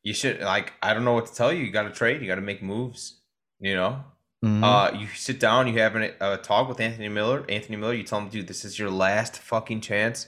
you 0.02 0.12
should 0.12 0.40
like. 0.40 0.74
I 0.82 0.92
don't 0.92 1.04
know 1.04 1.14
what 1.14 1.26
to 1.26 1.34
tell 1.34 1.52
you. 1.52 1.64
You 1.64 1.72
got 1.72 1.84
to 1.84 1.90
trade. 1.90 2.20
You 2.20 2.26
got 2.26 2.34
to 2.34 2.42
make 2.42 2.62
moves. 2.62 3.20
You 3.60 3.74
know, 3.74 4.04
Mm-hmm. 4.44 4.64
Uh, 4.64 4.90
you 4.98 5.06
sit 5.08 5.38
down, 5.38 5.68
you 5.68 5.78
have 5.78 5.94
a 5.94 6.22
uh, 6.22 6.36
talk 6.38 6.68
with 6.68 6.80
Anthony 6.80 7.08
Miller. 7.08 7.44
Anthony 7.48 7.76
Miller, 7.76 7.94
you 7.94 8.02
tell 8.02 8.18
him, 8.18 8.28
dude, 8.28 8.48
this 8.48 8.64
is 8.64 8.78
your 8.78 8.90
last 8.90 9.38
fucking 9.38 9.80
chance. 9.80 10.26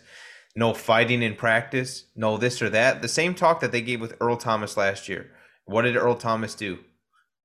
No 0.56 0.72
fighting 0.72 1.20
in 1.22 1.34
practice, 1.34 2.04
no 2.14 2.36
this 2.36 2.62
or 2.62 2.70
that. 2.70 3.02
The 3.02 3.08
same 3.08 3.34
talk 3.34 3.58
that 3.60 3.72
they 3.72 3.82
gave 3.82 4.00
with 4.00 4.14
Earl 4.20 4.36
Thomas 4.36 4.76
last 4.76 5.08
year. 5.08 5.30
What 5.64 5.82
did 5.82 5.96
Earl 5.96 6.14
Thomas 6.14 6.54
do? 6.54 6.78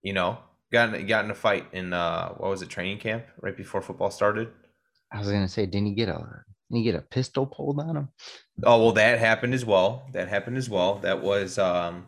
You 0.03 0.13
know, 0.13 0.37
got 0.71 0.93
in, 0.93 1.07
got 1.07 1.25
in 1.25 1.31
a 1.31 1.35
fight 1.35 1.65
in 1.71 1.91
uh 1.91 2.29
what 2.33 2.51
was 2.51 2.61
it 2.61 2.69
training 2.69 2.99
camp 2.99 3.25
right 3.41 3.57
before 3.57 3.81
football 3.81 4.11
started. 4.11 4.49
I 5.11 5.17
was 5.17 5.27
gonna 5.27 5.47
say, 5.47 5.65
didn't 5.65 5.87
he 5.87 5.93
get 5.95 6.09
a 6.09 6.17
didn't 6.17 6.43
he 6.69 6.83
get 6.83 6.95
a 6.95 7.01
pistol 7.01 7.47
pulled 7.47 7.79
on 7.79 7.97
him? 7.97 8.09
Oh 8.63 8.83
well, 8.83 8.91
that 8.93 9.17
happened 9.17 9.55
as 9.55 9.65
well. 9.65 10.07
That 10.13 10.27
happened 10.27 10.57
as 10.57 10.69
well. 10.69 10.99
That 10.99 11.23
was 11.23 11.57
um 11.57 12.05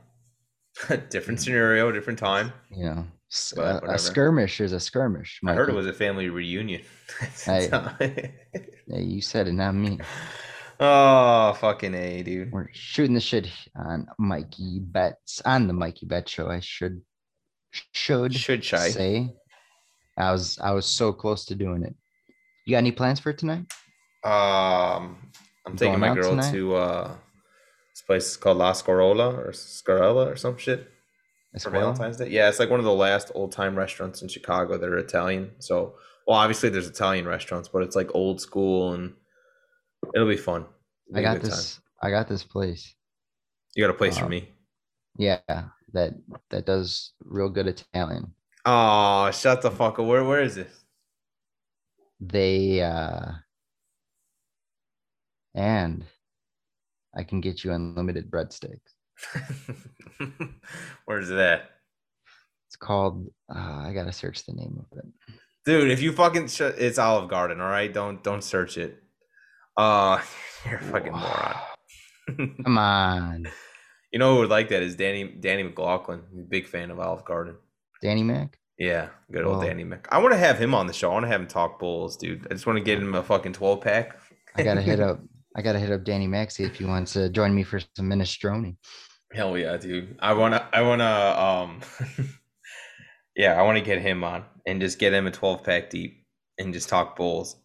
a 0.90 0.98
different 1.10 1.42
scenario, 1.42 1.92
different 1.92 2.20
time. 2.20 2.54
You 2.70 3.08
know, 3.56 3.64
a, 3.64 3.94
a, 3.94 4.00
skirmish 4.00 4.60
is 4.60 4.74
a 4.74 4.80
skirmish. 4.80 5.40
Michael. 5.42 5.54
I 5.54 5.62
heard 5.62 5.70
it 5.70 5.76
was 5.76 5.88
a 5.88 5.94
family 5.94 6.30
reunion. 6.30 6.82
hey, 7.46 7.70
yeah, 8.88 9.00
you 9.00 9.22
said 9.22 9.48
it, 9.48 9.54
not 9.54 9.74
me. 9.74 10.00
Oh, 10.80 11.54
fucking 11.60 11.94
A, 11.94 12.24
dude. 12.24 12.52
We're 12.52 12.70
shooting 12.74 13.14
the 13.14 13.22
shit 13.22 13.48
on 13.76 14.08
Mikey 14.18 14.80
Bets 14.80 15.42
on 15.46 15.68
the 15.68 15.74
Mikey 15.74 16.08
Bet 16.08 16.28
show. 16.28 16.50
I 16.50 16.60
should 16.60 17.02
should 17.94 18.34
should 18.34 18.64
shy. 18.64 18.90
say. 18.90 19.34
I 20.18 20.32
was 20.32 20.58
I 20.60 20.72
was 20.72 20.86
so 20.86 21.14
close 21.14 21.46
to 21.46 21.56
doing 21.56 21.84
it. 21.84 21.96
You 22.66 22.72
got 22.72 22.80
any 22.80 22.92
plans 22.92 23.20
for 23.20 23.32
tonight? 23.32 23.72
Um 24.24 25.32
I'm 25.66 25.78
taking 25.78 26.00
my 26.00 26.14
girl 26.14 26.32
tonight? 26.32 26.52
to 26.52 26.76
uh 26.76 27.16
this 27.94 28.02
place 28.02 28.28
is 28.32 28.38
called 28.38 28.58
La 28.58 28.74
Scarola 28.74 29.38
or 29.38 29.52
Scarella 29.52 30.32
or 30.32 30.36
some 30.36 30.58
shit. 30.58 30.92
For 31.60 31.70
Valentine's 31.70 32.18
Day. 32.18 32.30
Yeah, 32.30 32.48
it's 32.48 32.60
like 32.60 32.70
one 32.70 32.80
of 32.80 32.86
the 32.86 32.94
last 32.94 33.32
old 33.36 33.52
time 33.52 33.76
restaurants 33.76 34.22
in 34.22 34.30
Chicago 34.30 34.78
that 34.78 34.88
are 34.88 34.98
Italian. 34.98 35.52
So 35.60 35.96
well 36.28 36.38
obviously 36.38 36.70
there's 36.70 36.88
Italian 36.88 37.28
restaurants, 37.28 37.68
but 37.68 37.84
it's 37.84 37.96
like 37.96 38.14
old 38.16 38.40
school 38.40 38.94
and 38.94 39.14
It'll 40.14 40.28
be 40.28 40.38
fun. 40.38 40.66
It'll 41.10 41.20
I 41.20 41.22
got 41.22 41.42
this. 41.42 41.76
Time. 41.76 41.84
I 42.02 42.10
got 42.12 42.28
this 42.28 42.44
place. 42.44 42.96
You 43.76 43.84
got 43.84 43.94
a 43.94 43.98
place 43.98 44.18
um, 44.18 44.24
for 44.24 44.30
me. 44.30 44.50
Yeah, 45.18 45.40
that 45.94 46.14
that 46.50 46.66
does 46.66 47.14
real 47.24 47.50
good 47.50 47.68
Italian. 47.68 48.34
Oh, 48.66 49.32
shut 49.32 49.62
the 49.62 49.72
fuck 49.72 50.00
up! 50.00 50.06
Where 50.06 50.24
where 50.24 50.42
is 50.42 50.56
this? 50.56 50.84
They 52.20 52.82
uh 52.82 53.32
and 55.56 56.06
I 57.16 57.24
can 57.24 57.42
get 57.42 57.64
you 57.64 57.72
unlimited 57.74 58.30
breadsticks. 58.30 58.94
Where's 61.06 61.30
that? 61.30 61.72
It's 62.68 62.76
called. 62.76 63.28
Uh, 63.54 63.84
I 63.88 63.92
gotta 63.94 64.14
search 64.14 64.46
the 64.46 64.54
name 64.54 64.80
of 64.80 64.98
it. 64.98 65.06
Dude, 65.66 65.92
if 65.92 66.02
you 66.02 66.12
fucking 66.12 66.48
sh- 66.48 66.62
it's 66.62 66.98
Olive 66.98 67.30
Garden, 67.30 67.62
all 67.62 67.70
right. 67.70 67.92
Don't 67.94 68.24
don't 68.24 68.44
search 68.44 68.78
it. 68.78 69.02
Uh, 69.78 70.22
you're 70.70 70.80
a 70.80 70.84
fucking 70.84 71.12
moron. 71.12 71.56
Come 72.64 72.78
on. 72.78 73.48
You 74.12 74.20
know 74.20 74.34
who 74.34 74.42
would 74.42 74.50
like 74.50 74.70
that 74.70 74.84
is 74.84 74.96
Danny 74.96 75.24
Danny 75.24 75.64
McLaughlin. 75.64 76.22
big 76.50 76.68
fan 76.68 76.92
of 76.92 77.00
Olive 77.00 77.26
Garden. 77.26 77.56
Danny 78.02 78.24
Mac. 78.24 78.58
Yeah, 78.78 79.10
good 79.32 79.46
old 79.46 79.62
Danny 79.62 79.84
Mac. 79.84 80.08
I 80.12 80.18
want 80.18 80.34
to 80.34 80.38
have 80.38 80.58
him 80.58 80.74
on 80.74 80.88
the 80.88 80.94
show. 80.94 81.12
I 81.12 81.14
want 81.14 81.26
to 81.26 81.28
have 81.30 81.42
him 81.42 81.48
talk 81.48 81.80
bulls, 81.80 82.18
dude. 82.18 82.48
I 82.50 82.56
just 82.56 82.66
want 82.66 82.78
to 82.78 82.84
get 82.84 82.98
him 82.98 83.14
a 83.14 83.22
fucking 83.22 83.54
twelve 83.54 83.82
pack. 83.82 84.20
I 84.56 84.64
gotta 84.64 84.82
hit 84.82 85.00
up. 85.00 85.20
I 85.56 85.62
gotta 85.62 85.80
hit 85.80 85.92
up 85.92 86.04
Danny 86.04 86.28
Mac 86.28 86.50
see 86.50 86.64
if 86.64 86.78
he 86.78 86.86
wants 86.86 87.14
to 87.14 87.30
join 87.30 87.54
me 87.54 87.64
for 87.64 87.80
some 87.96 88.10
minestrone. 88.10 88.78
Hell 89.34 89.58
yeah, 89.58 89.78
dude. 89.78 90.18
I 90.20 90.34
wanna. 90.34 90.68
I 90.74 90.82
wanna. 90.82 91.06
Um. 91.06 91.82
yeah, 93.36 93.60
I 93.60 93.64
want 93.64 93.78
to 93.78 93.84
get 93.84 94.02
him 94.02 94.24
on 94.24 94.46
and 94.66 94.82
just 94.82 95.00
get 95.00 95.14
him 95.14 95.28
a 95.28 95.32
twelve 95.32 95.64
pack 95.64 95.90
deep 95.90 96.26
and 96.58 96.74
just 96.74 96.90
talk 96.90 97.16
bulls. 97.16 97.56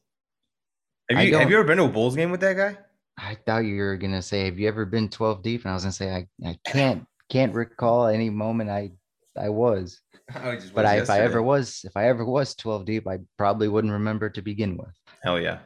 Have 1.10 1.24
you 1.24 1.36
have 1.36 1.50
you 1.50 1.56
ever 1.56 1.66
been 1.66 1.78
to 1.78 1.84
a 1.84 1.88
Bulls 1.88 2.16
game 2.16 2.30
with 2.30 2.40
that 2.40 2.56
guy? 2.56 2.76
I 3.18 3.36
thought 3.46 3.58
you 3.64 3.76
were 3.76 3.96
gonna 3.96 4.22
say, 4.22 4.46
"Have 4.46 4.58
you 4.58 4.68
ever 4.68 4.84
been 4.84 5.08
twelve 5.08 5.42
deep?" 5.42 5.62
And 5.62 5.70
I 5.70 5.74
was 5.74 5.84
gonna 5.84 5.92
say, 5.92 6.12
"I, 6.12 6.26
I 6.44 6.58
can't 6.66 7.06
can't 7.30 7.54
recall 7.54 8.06
any 8.06 8.28
moment 8.28 8.70
I 8.70 8.92
I 9.38 9.48
was." 9.48 10.00
I 10.34 10.58
but 10.74 10.84
I, 10.84 10.96
if 10.96 11.08
I 11.08 11.20
ever 11.20 11.40
was, 11.42 11.84
if 11.84 11.96
I 11.96 12.08
ever 12.08 12.24
was 12.24 12.54
twelve 12.56 12.84
deep, 12.84 13.06
I 13.06 13.20
probably 13.38 13.68
wouldn't 13.68 13.92
remember 13.92 14.28
to 14.30 14.42
begin 14.42 14.76
with. 14.76 14.94
Hell 15.22 15.40
yeah, 15.40 15.58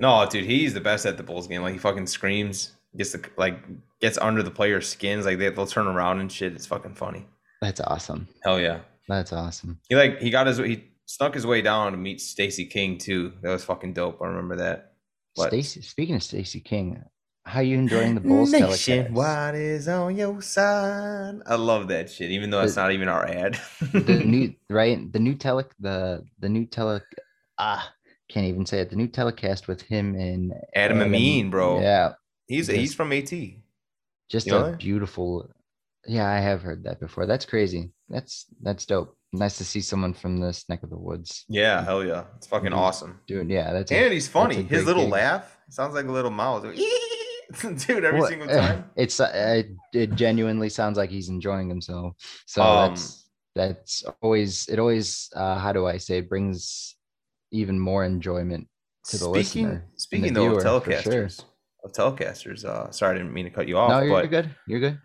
no, 0.00 0.26
dude, 0.28 0.44
he's 0.44 0.74
the 0.74 0.80
best 0.80 1.06
at 1.06 1.16
the 1.16 1.22
Bulls 1.22 1.46
game. 1.46 1.62
Like 1.62 1.72
he 1.72 1.78
fucking 1.78 2.08
screams, 2.08 2.72
gets 2.96 3.12
the 3.12 3.24
like 3.36 3.58
gets 4.00 4.18
under 4.18 4.42
the 4.42 4.50
players' 4.50 4.88
skins. 4.88 5.26
Like 5.26 5.38
they, 5.38 5.50
they'll 5.50 5.66
turn 5.66 5.86
around 5.86 6.20
and 6.20 6.30
shit. 6.30 6.52
It's 6.52 6.66
fucking 6.66 6.94
funny. 6.94 7.26
That's 7.60 7.80
awesome. 7.80 8.28
Hell 8.44 8.60
yeah, 8.60 8.80
that's 9.08 9.32
awesome. 9.32 9.80
He 9.88 9.96
like 9.96 10.20
he 10.20 10.30
got 10.30 10.46
his 10.46 10.58
he 10.58 10.84
snuck 11.06 11.34
his 11.34 11.46
way 11.46 11.62
down 11.62 11.92
to 11.92 11.98
meet 11.98 12.20
Stacey 12.20 12.66
King 12.66 12.98
too. 12.98 13.32
That 13.42 13.50
was 13.50 13.64
fucking 13.64 13.94
dope. 13.94 14.20
I 14.22 14.26
remember 14.26 14.56
that. 14.56 14.92
Stacey, 15.36 15.82
speaking 15.82 16.16
of 16.16 16.22
Stacey 16.22 16.58
King, 16.58 17.02
how 17.48 17.60
you 17.60 17.78
enjoying 17.78 18.14
the 18.14 18.20
Bulls 18.20 18.52
Nation, 18.52 19.14
What 19.14 19.54
is 19.54 19.88
on 19.88 20.16
your 20.16 20.42
side? 20.42 21.40
I 21.46 21.54
love 21.54 21.88
that 21.88 22.10
shit, 22.10 22.30
even 22.30 22.50
though 22.50 22.60
it's 22.60 22.76
not 22.76 22.92
even 22.92 23.08
our 23.08 23.24
ad. 23.26 23.58
the 23.92 24.22
new 24.24 24.54
right, 24.68 25.10
the 25.12 25.18
new 25.18 25.34
tele, 25.34 25.64
the 25.80 26.24
the 26.40 26.48
new 26.48 26.66
tele, 26.66 27.00
ah, 27.58 27.92
can't 28.28 28.46
even 28.46 28.66
say 28.66 28.80
it. 28.80 28.90
The 28.90 28.96
new 28.96 29.08
telecast 29.08 29.66
with 29.68 29.82
him 29.82 30.14
and 30.14 30.52
Adam, 30.74 30.98
Adam 30.98 31.14
Amin, 31.14 31.50
bro. 31.50 31.80
Yeah, 31.80 32.14
he's 32.46 32.66
he's 32.66 32.94
from 32.94 33.12
AT. 33.12 33.32
Just 34.30 34.46
you 34.46 34.56
a 34.56 34.76
beautiful. 34.76 35.50
Yeah, 36.06 36.28
I 36.28 36.38
have 36.38 36.62
heard 36.62 36.84
that 36.84 37.00
before. 37.00 37.26
That's 37.26 37.44
crazy. 37.44 37.92
That's 38.08 38.46
that's 38.62 38.86
dope 38.86 39.18
nice 39.32 39.58
to 39.58 39.64
see 39.64 39.80
someone 39.80 40.14
from 40.14 40.40
this 40.40 40.68
neck 40.68 40.82
of 40.82 40.90
the 40.90 40.98
woods. 40.98 41.44
Yeah, 41.48 41.84
hell 41.84 42.04
yeah, 42.04 42.24
it's 42.36 42.46
fucking 42.46 42.70
mm-hmm. 42.70 42.78
awesome, 42.78 43.20
dude. 43.26 43.50
Yeah, 43.50 43.72
that's 43.72 43.90
and 43.92 44.06
a, 44.06 44.10
he's 44.10 44.28
funny. 44.28 44.62
His 44.62 44.84
little 44.84 45.04
gig. 45.04 45.12
laugh 45.12 45.58
sounds 45.68 45.94
like 45.94 46.06
a 46.06 46.12
little 46.12 46.30
mouse, 46.30 46.62
dude. 47.60 48.04
Every 48.04 48.20
well, 48.20 48.28
single 48.28 48.48
time, 48.48 48.90
it's 48.96 49.20
uh, 49.20 49.62
it 49.92 50.14
genuinely 50.14 50.68
sounds 50.68 50.96
like 50.96 51.10
he's 51.10 51.28
enjoying 51.28 51.68
himself. 51.68 52.14
So 52.46 52.62
um, 52.62 52.90
that's 52.90 53.28
that's 53.54 54.04
always 54.22 54.66
it. 54.68 54.78
Always, 54.78 55.30
uh, 55.34 55.58
how 55.58 55.72
do 55.72 55.86
I 55.86 55.98
say, 55.98 56.18
it 56.18 56.28
brings 56.28 56.96
even 57.50 57.78
more 57.78 58.04
enjoyment 58.04 58.68
to 59.06 59.18
the 59.18 59.24
speaking, 59.24 59.32
listener. 59.32 59.84
Speaking 59.96 60.32
the 60.32 60.40
viewer, 60.40 60.58
of 60.58 60.64
telecasters, 60.64 61.36
sure. 61.36 61.46
Of 61.84 61.92
telecasters. 61.92 62.64
Uh, 62.64 62.90
sorry, 62.90 63.14
I 63.14 63.18
didn't 63.18 63.32
mean 63.32 63.44
to 63.44 63.50
cut 63.50 63.68
you 63.68 63.78
off. 63.78 63.90
No, 63.90 64.00
you're, 64.00 64.18
you're 64.18 64.26
good. 64.26 64.54
You're 64.66 64.80
good. 64.80 64.98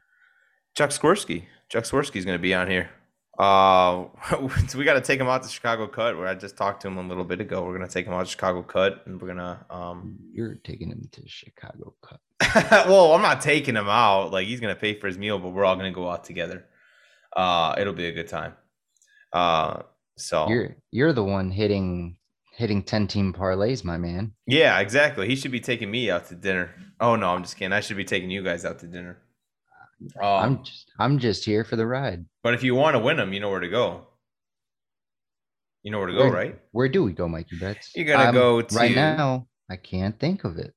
Chuck 0.75 0.89
Swirsky. 0.89 1.45
Chuck 1.69 1.83
Swirsky 1.83 2.17
is 2.17 2.25
going 2.25 2.37
to 2.37 2.41
be 2.41 2.53
on 2.53 2.69
here. 2.69 2.89
Uh, 3.37 4.05
so 4.67 4.77
we 4.77 4.85
got 4.85 4.93
to 4.93 5.01
take 5.01 5.19
him 5.19 5.27
out 5.27 5.43
to 5.43 5.49
Chicago 5.49 5.87
Cut, 5.87 6.17
where 6.17 6.27
I 6.27 6.35
just 6.35 6.55
talked 6.55 6.81
to 6.83 6.87
him 6.87 6.97
a 6.97 7.07
little 7.07 7.23
bit 7.23 7.41
ago. 7.41 7.63
We're 7.63 7.73
gonna 7.73 7.89
take 7.89 8.05
him 8.05 8.13
out 8.13 8.25
to 8.25 8.31
Chicago 8.31 8.61
Cut, 8.61 9.01
and 9.05 9.19
we're 9.19 9.29
gonna 9.29 9.65
um. 9.69 10.17
You're 10.31 10.55
taking 10.63 10.89
him 10.89 11.09
to 11.11 11.21
Chicago 11.25 11.95
Cut. 12.01 12.19
well, 12.87 13.13
I'm 13.13 13.21
not 13.21 13.41
taking 13.41 13.75
him 13.75 13.89
out. 13.89 14.31
Like 14.31 14.47
he's 14.47 14.59
gonna 14.59 14.75
pay 14.75 14.99
for 14.99 15.07
his 15.07 15.17
meal, 15.17 15.39
but 15.39 15.49
we're 15.49 15.65
all 15.65 15.75
gonna 15.75 15.91
go 15.91 16.09
out 16.09 16.23
together. 16.23 16.65
Uh, 17.35 17.73
it'll 17.77 17.93
be 17.93 18.05
a 18.05 18.11
good 18.11 18.27
time. 18.27 18.53
Uh, 19.31 19.81
so 20.15 20.47
you're 20.47 20.75
you're 20.91 21.13
the 21.13 21.23
one 21.23 21.49
hitting 21.49 22.17
hitting 22.55 22.83
10 22.83 23.07
team 23.07 23.33
parlays, 23.33 23.83
my 23.83 23.97
man. 23.97 24.33
Yeah, 24.45 24.79
exactly. 24.79 25.27
He 25.27 25.35
should 25.35 25.51
be 25.51 25.59
taking 25.59 25.89
me 25.89 26.09
out 26.09 26.27
to 26.27 26.35
dinner. 26.35 26.71
Oh 26.99 27.15
no, 27.15 27.29
I'm 27.29 27.43
just 27.43 27.57
kidding. 27.57 27.73
I 27.73 27.79
should 27.79 27.97
be 27.97 28.05
taking 28.05 28.29
you 28.29 28.43
guys 28.43 28.65
out 28.65 28.79
to 28.79 28.87
dinner. 28.87 29.17
Um, 30.21 30.27
I'm 30.27 30.63
just 30.63 30.91
I'm 30.99 31.19
just 31.19 31.45
here 31.45 31.63
for 31.63 31.75
the 31.75 31.85
ride. 31.85 32.25
But 32.43 32.53
if 32.53 32.63
you 32.63 32.75
want 32.75 32.95
to 32.95 32.99
win 32.99 33.17
them, 33.17 33.33
you 33.33 33.39
know 33.39 33.49
where 33.49 33.59
to 33.59 33.69
go. 33.69 34.07
You 35.81 35.91
know 35.91 35.99
where 35.99 36.07
to 36.07 36.13
go, 36.13 36.19
where, 36.19 36.31
right? 36.31 36.59
Where 36.71 36.87
do 36.87 37.03
we 37.03 37.11
go, 37.13 37.27
Mikey 37.27 37.57
Bets? 37.57 37.91
You're 37.95 38.05
gonna 38.05 38.29
um, 38.29 38.35
go 38.35 38.61
to 38.61 38.75
right 38.75 38.95
now. 38.95 39.47
I 39.69 39.75
can't 39.75 40.17
think 40.19 40.43
of 40.43 40.57
it. 40.57 40.73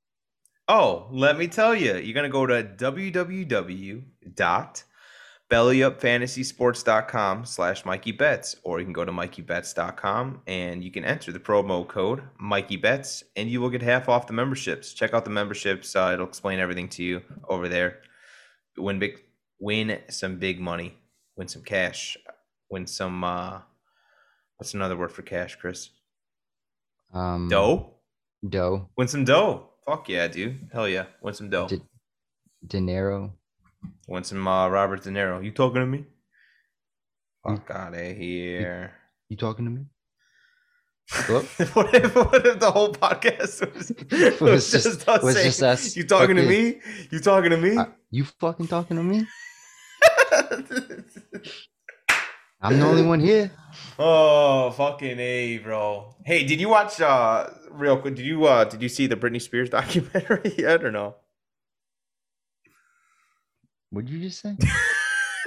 Oh, 0.68 1.08
let 1.12 1.38
me 1.38 1.46
tell 1.46 1.74
you. 1.74 1.96
You're 1.96 2.14
gonna 2.14 2.28
go 2.28 2.46
to 2.46 2.62
www.bellyupfantasysports.com 5.50 7.44
slash 7.44 7.84
Mikey 7.84 8.12
Bets, 8.12 8.56
or 8.64 8.80
you 8.80 8.84
can 8.84 8.92
go 8.92 9.04
to 9.04 9.12
MikeyBets.com 9.12 10.42
and 10.46 10.82
you 10.82 10.90
can 10.90 11.04
enter 11.04 11.30
the 11.32 11.38
promo 11.38 11.86
code 11.86 12.22
Mikey 12.38 12.76
Bets, 12.76 13.22
and 13.36 13.48
you 13.48 13.60
will 13.60 13.70
get 13.70 13.82
half 13.82 14.08
off 14.08 14.26
the 14.26 14.32
memberships. 14.32 14.92
Check 14.92 15.14
out 15.14 15.24
the 15.24 15.30
memberships; 15.30 15.94
uh, 15.94 16.10
it'll 16.12 16.26
explain 16.26 16.58
everything 16.58 16.88
to 16.90 17.02
you 17.04 17.22
over 17.48 17.68
there 17.68 18.00
win 18.78 18.98
big, 18.98 19.20
win 19.58 19.98
some 20.08 20.38
big 20.38 20.60
money, 20.60 20.96
win 21.36 21.48
some 21.48 21.62
cash, 21.62 22.16
win 22.70 22.86
some. 22.86 23.24
uh 23.24 23.60
What's 24.58 24.72
another 24.72 24.96
word 24.96 25.12
for 25.12 25.20
cash, 25.20 25.56
Chris? 25.56 25.90
Um, 27.12 27.48
dough. 27.48 27.90
Dough. 28.48 28.88
Win 28.96 29.06
some 29.06 29.24
dough. 29.24 29.68
Fuck 29.84 30.08
yeah, 30.08 30.28
dude. 30.28 30.70
Hell 30.72 30.88
yeah. 30.88 31.04
Win 31.20 31.34
some 31.34 31.50
dough. 31.50 31.68
De, 31.68 31.82
dinero. 32.66 33.34
Win 34.08 34.24
some 34.24 34.46
uh, 34.46 34.68
Robert 34.68 35.02
De 35.02 35.10
Niro. 35.10 35.44
You 35.44 35.50
talking 35.50 35.80
to 35.80 35.86
me? 35.86 36.04
Fuck 37.46 37.70
out 37.70 37.94
of 37.94 38.00
here. 38.00 38.92
You, 39.28 39.34
you 39.34 39.36
talking 39.36 39.64
to 39.64 39.70
me? 39.70 39.86
what, 41.28 41.44
if, 41.60 41.74
what 42.16 42.44
if 42.46 42.58
the 42.58 42.70
whole 42.70 42.92
podcast 42.92 43.72
was, 43.74 43.92
was, 44.10 44.40
was 44.40 44.70
just, 44.72 44.84
just, 44.84 45.08
us 45.08 45.22
was 45.22 45.34
saying, 45.34 45.46
just 45.46 45.62
us? 45.62 45.96
You 45.96 46.04
talking 46.04 46.34
to 46.34 46.42
me? 46.42 46.80
You 47.10 47.20
talking 47.20 47.50
to 47.50 47.56
me? 47.56 47.76
Uh, 47.76 47.86
you 48.10 48.24
fucking 48.24 48.66
talking 48.66 48.96
to 48.96 49.04
me? 49.04 49.24
I'm 52.60 52.78
the 52.80 52.86
only 52.86 53.02
one 53.02 53.20
here. 53.20 53.52
Oh, 53.98 54.72
fucking 54.72 55.20
a, 55.20 55.58
bro. 55.58 56.16
Hey, 56.24 56.44
did 56.44 56.60
you 56.60 56.68
watch? 56.70 57.00
uh 57.00 57.50
Real 57.70 57.98
quick, 57.98 58.16
did 58.16 58.26
you 58.26 58.46
uh 58.46 58.64
did 58.64 58.82
you 58.82 58.88
see 58.88 59.06
the 59.06 59.14
Britney 59.16 59.40
Spears 59.40 59.70
documentary 59.70 60.54
yet 60.58 60.84
or 60.84 60.90
no? 60.90 61.14
What'd 63.90 64.10
you 64.10 64.20
just 64.20 64.40
say? 64.40 64.56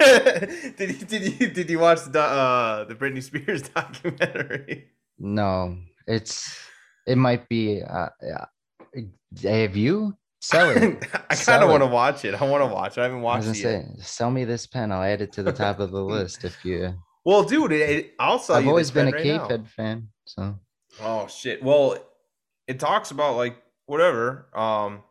did 0.76 1.00
you 1.00 1.06
did 1.06 1.40
you 1.40 1.50
did 1.50 1.70
you 1.70 1.78
watch 1.78 2.04
the 2.04 2.20
uh 2.22 2.84
the 2.84 2.94
Britney 2.94 3.22
Spears 3.22 3.62
documentary? 3.74 4.88
No, 5.18 5.76
it's 6.06 6.58
it 7.06 7.16
might 7.16 7.48
be. 7.48 7.82
Uh, 7.82 8.08
yeah. 8.22 8.44
Have 9.42 9.76
you? 9.76 10.16
Sell 10.40 10.70
it. 10.70 11.04
I 11.30 11.34
kind 11.34 11.62
of 11.62 11.68
want 11.68 11.82
to 11.82 11.86
watch 11.86 12.24
it. 12.24 12.34
I 12.34 12.44
want 12.48 12.62
to 12.62 12.66
watch. 12.66 12.96
it. 12.96 13.02
I 13.02 13.04
haven't 13.04 13.18
I 13.18 13.22
watched 13.22 13.48
was 13.48 13.58
it. 13.58 13.62
say, 13.62 13.86
sell 13.98 14.30
me 14.30 14.44
this 14.44 14.66
pen. 14.66 14.90
I'll 14.90 15.02
add 15.02 15.20
it 15.20 15.32
to 15.32 15.42
the 15.42 15.52
top 15.52 15.80
of 15.80 15.90
the 15.90 16.02
list 16.02 16.44
if 16.44 16.64
you. 16.64 16.94
Well, 17.24 17.42
dude, 17.42 17.72
it, 17.72 17.90
it, 17.90 18.14
I'll 18.18 18.38
sell 18.38 18.56
I've 18.56 18.66
always 18.66 18.90
been 18.90 19.08
a 19.08 19.10
right. 19.10 19.22
K-Fed 19.22 19.68
fan, 19.68 20.08
so 20.24 20.58
Oh 21.02 21.28
shit. 21.28 21.62
Well, 21.62 21.98
it 22.66 22.80
talks 22.80 23.10
about 23.10 23.36
like 23.36 23.56
whatever, 23.86 24.46
um, 24.54 25.02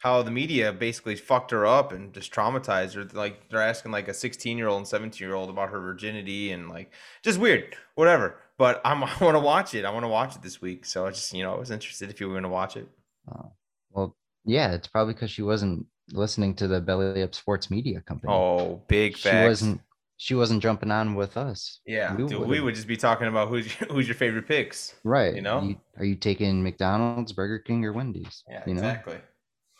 how 0.00 0.22
the 0.22 0.30
media 0.30 0.72
basically 0.72 1.14
fucked 1.14 1.50
her 1.50 1.66
up 1.66 1.92
and 1.92 2.12
just 2.14 2.32
traumatized 2.32 2.94
her. 2.94 3.04
Like 3.16 3.48
they're 3.50 3.60
asking 3.60 3.92
like 3.92 4.08
a 4.08 4.14
16 4.14 4.56
year 4.58 4.66
old 4.66 4.78
and 4.78 4.88
17 4.88 5.26
year 5.26 5.36
old 5.36 5.50
about 5.50 5.68
her 5.68 5.78
virginity 5.78 6.52
and 6.52 6.68
like 6.68 6.90
just 7.22 7.38
weird, 7.38 7.76
whatever. 7.94 8.36
But 8.56 8.80
I'm 8.84 9.04
I 9.04 9.12
want 9.20 9.36
to 9.36 9.40
watch 9.40 9.74
it. 9.74 9.84
I 9.84 9.90
want 9.90 10.04
to 10.04 10.08
watch 10.08 10.34
it 10.34 10.42
this 10.42 10.60
week. 10.60 10.86
So 10.86 11.06
I 11.06 11.10
just 11.10 11.32
you 11.32 11.42
know 11.42 11.54
I 11.54 11.58
was 11.58 11.70
interested 11.70 12.10
if 12.10 12.18
you 12.20 12.26
were 12.26 12.32
going 12.32 12.44
to 12.44 12.48
watch 12.48 12.76
it. 12.76 12.88
Oh, 13.30 13.52
well, 13.90 14.16
yeah, 14.44 14.72
it's 14.72 14.88
probably 14.88 15.12
because 15.14 15.30
she 15.30 15.42
wasn't 15.42 15.86
listening 16.12 16.54
to 16.56 16.66
the 16.66 16.80
Belly 16.80 17.22
Up 17.22 17.34
Sports 17.34 17.70
Media 17.70 18.00
Company. 18.00 18.32
Oh, 18.32 18.82
big 18.88 19.16
she 19.16 19.28
wasn't. 19.28 19.82
She 20.16 20.34
wasn't 20.34 20.62
jumping 20.62 20.90
on 20.90 21.14
with 21.14 21.38
us. 21.38 21.80
Yeah, 21.86 22.14
we 22.14 22.26
dude, 22.26 22.40
we 22.46 22.60
would've- 22.60 22.76
just 22.76 22.86
be 22.86 22.96
talking 22.96 23.26
about 23.26 23.48
who's 23.48 23.72
who's 23.90 24.08
your 24.08 24.14
favorite 24.14 24.46
picks. 24.48 24.94
Right. 25.04 25.34
You 25.34 25.40
know? 25.42 25.74
are 25.98 26.04
you 26.04 26.14
taking 26.14 26.62
McDonald's, 26.62 27.32
Burger 27.32 27.58
King, 27.58 27.84
or 27.86 27.92
Wendy's? 27.94 28.44
Yeah, 28.48 28.62
you 28.66 28.74
know, 28.74 28.80
exactly. 28.80 29.16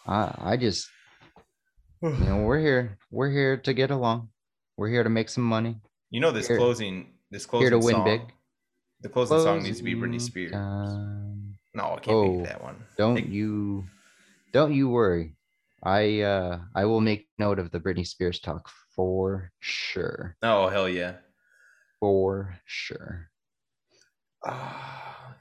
I 0.07 0.35
I 0.53 0.57
just 0.57 0.89
you 2.03 2.11
know 2.11 2.39
we're 2.39 2.61
here. 2.61 2.99
We're 3.11 3.31
here 3.31 3.57
to 3.59 3.73
get 3.75 3.91
along. 3.91 4.29
We're 4.77 4.89
here 4.89 5.03
to 5.05 5.11
make 5.11 5.29
some 5.29 5.45
money. 5.45 5.81
You 6.11 6.21
know 6.21 6.31
this 6.31 6.49
Here- 6.49 6.57
closing 6.57 7.13
this 7.31 7.47
closing 7.47 7.65
Here 7.65 7.71
to 7.71 7.79
win 7.79 7.95
song, 7.97 8.05
big. 8.05 8.21
The 9.03 9.09
closing 9.09 9.41
song 9.41 9.63
needs 9.63 9.79
to 9.79 9.85
be 9.85 9.95
Britney 9.95 10.21
Spears. 10.21 10.53
No, 10.53 11.95
I 11.97 11.99
can't 12.01 12.09
Oh, 12.17 12.37
make 12.39 12.49
that 12.49 12.63
one. 12.63 12.77
Don't 12.97 13.27
you 13.29 13.85
don't 14.53 14.73
you 14.75 14.89
worry. 14.89 15.37
I 15.83 16.21
uh 16.23 16.59
I 16.75 16.85
will 16.87 17.01
make 17.01 17.29
note 17.39 17.59
of 17.59 17.71
the 17.71 17.81
Britney 17.81 18.07
Spears 18.07 18.41
talk 18.41 18.69
for 18.97 19.53
sure. 19.61 20.37
Oh 20.43 20.69
hell 20.69 20.89
yeah. 20.89 21.17
For 22.01 22.59
sure. 22.65 23.29
Uh, 24.43 24.73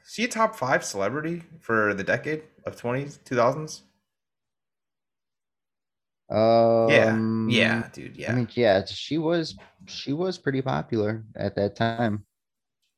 is 0.05 0.13
she 0.13 0.25
a 0.25 0.27
top 0.27 0.55
five 0.55 0.83
celebrity 0.83 1.43
for 1.61 1.93
the 1.93 2.03
decade 2.03 2.43
of 2.65 2.75
20s, 2.75 3.19
2000s? 3.23 3.81
Um, 6.29 7.47
yeah. 7.49 7.81
Yeah, 7.81 7.89
dude. 7.91 8.17
Yeah. 8.17 8.31
I 8.31 8.35
mean, 8.35 8.47
yeah, 8.53 8.85
she 8.85 9.17
was 9.17 9.55
she 9.87 10.13
was 10.13 10.37
pretty 10.37 10.61
popular 10.61 11.23
at 11.35 11.55
that 11.55 11.75
time. 11.75 12.25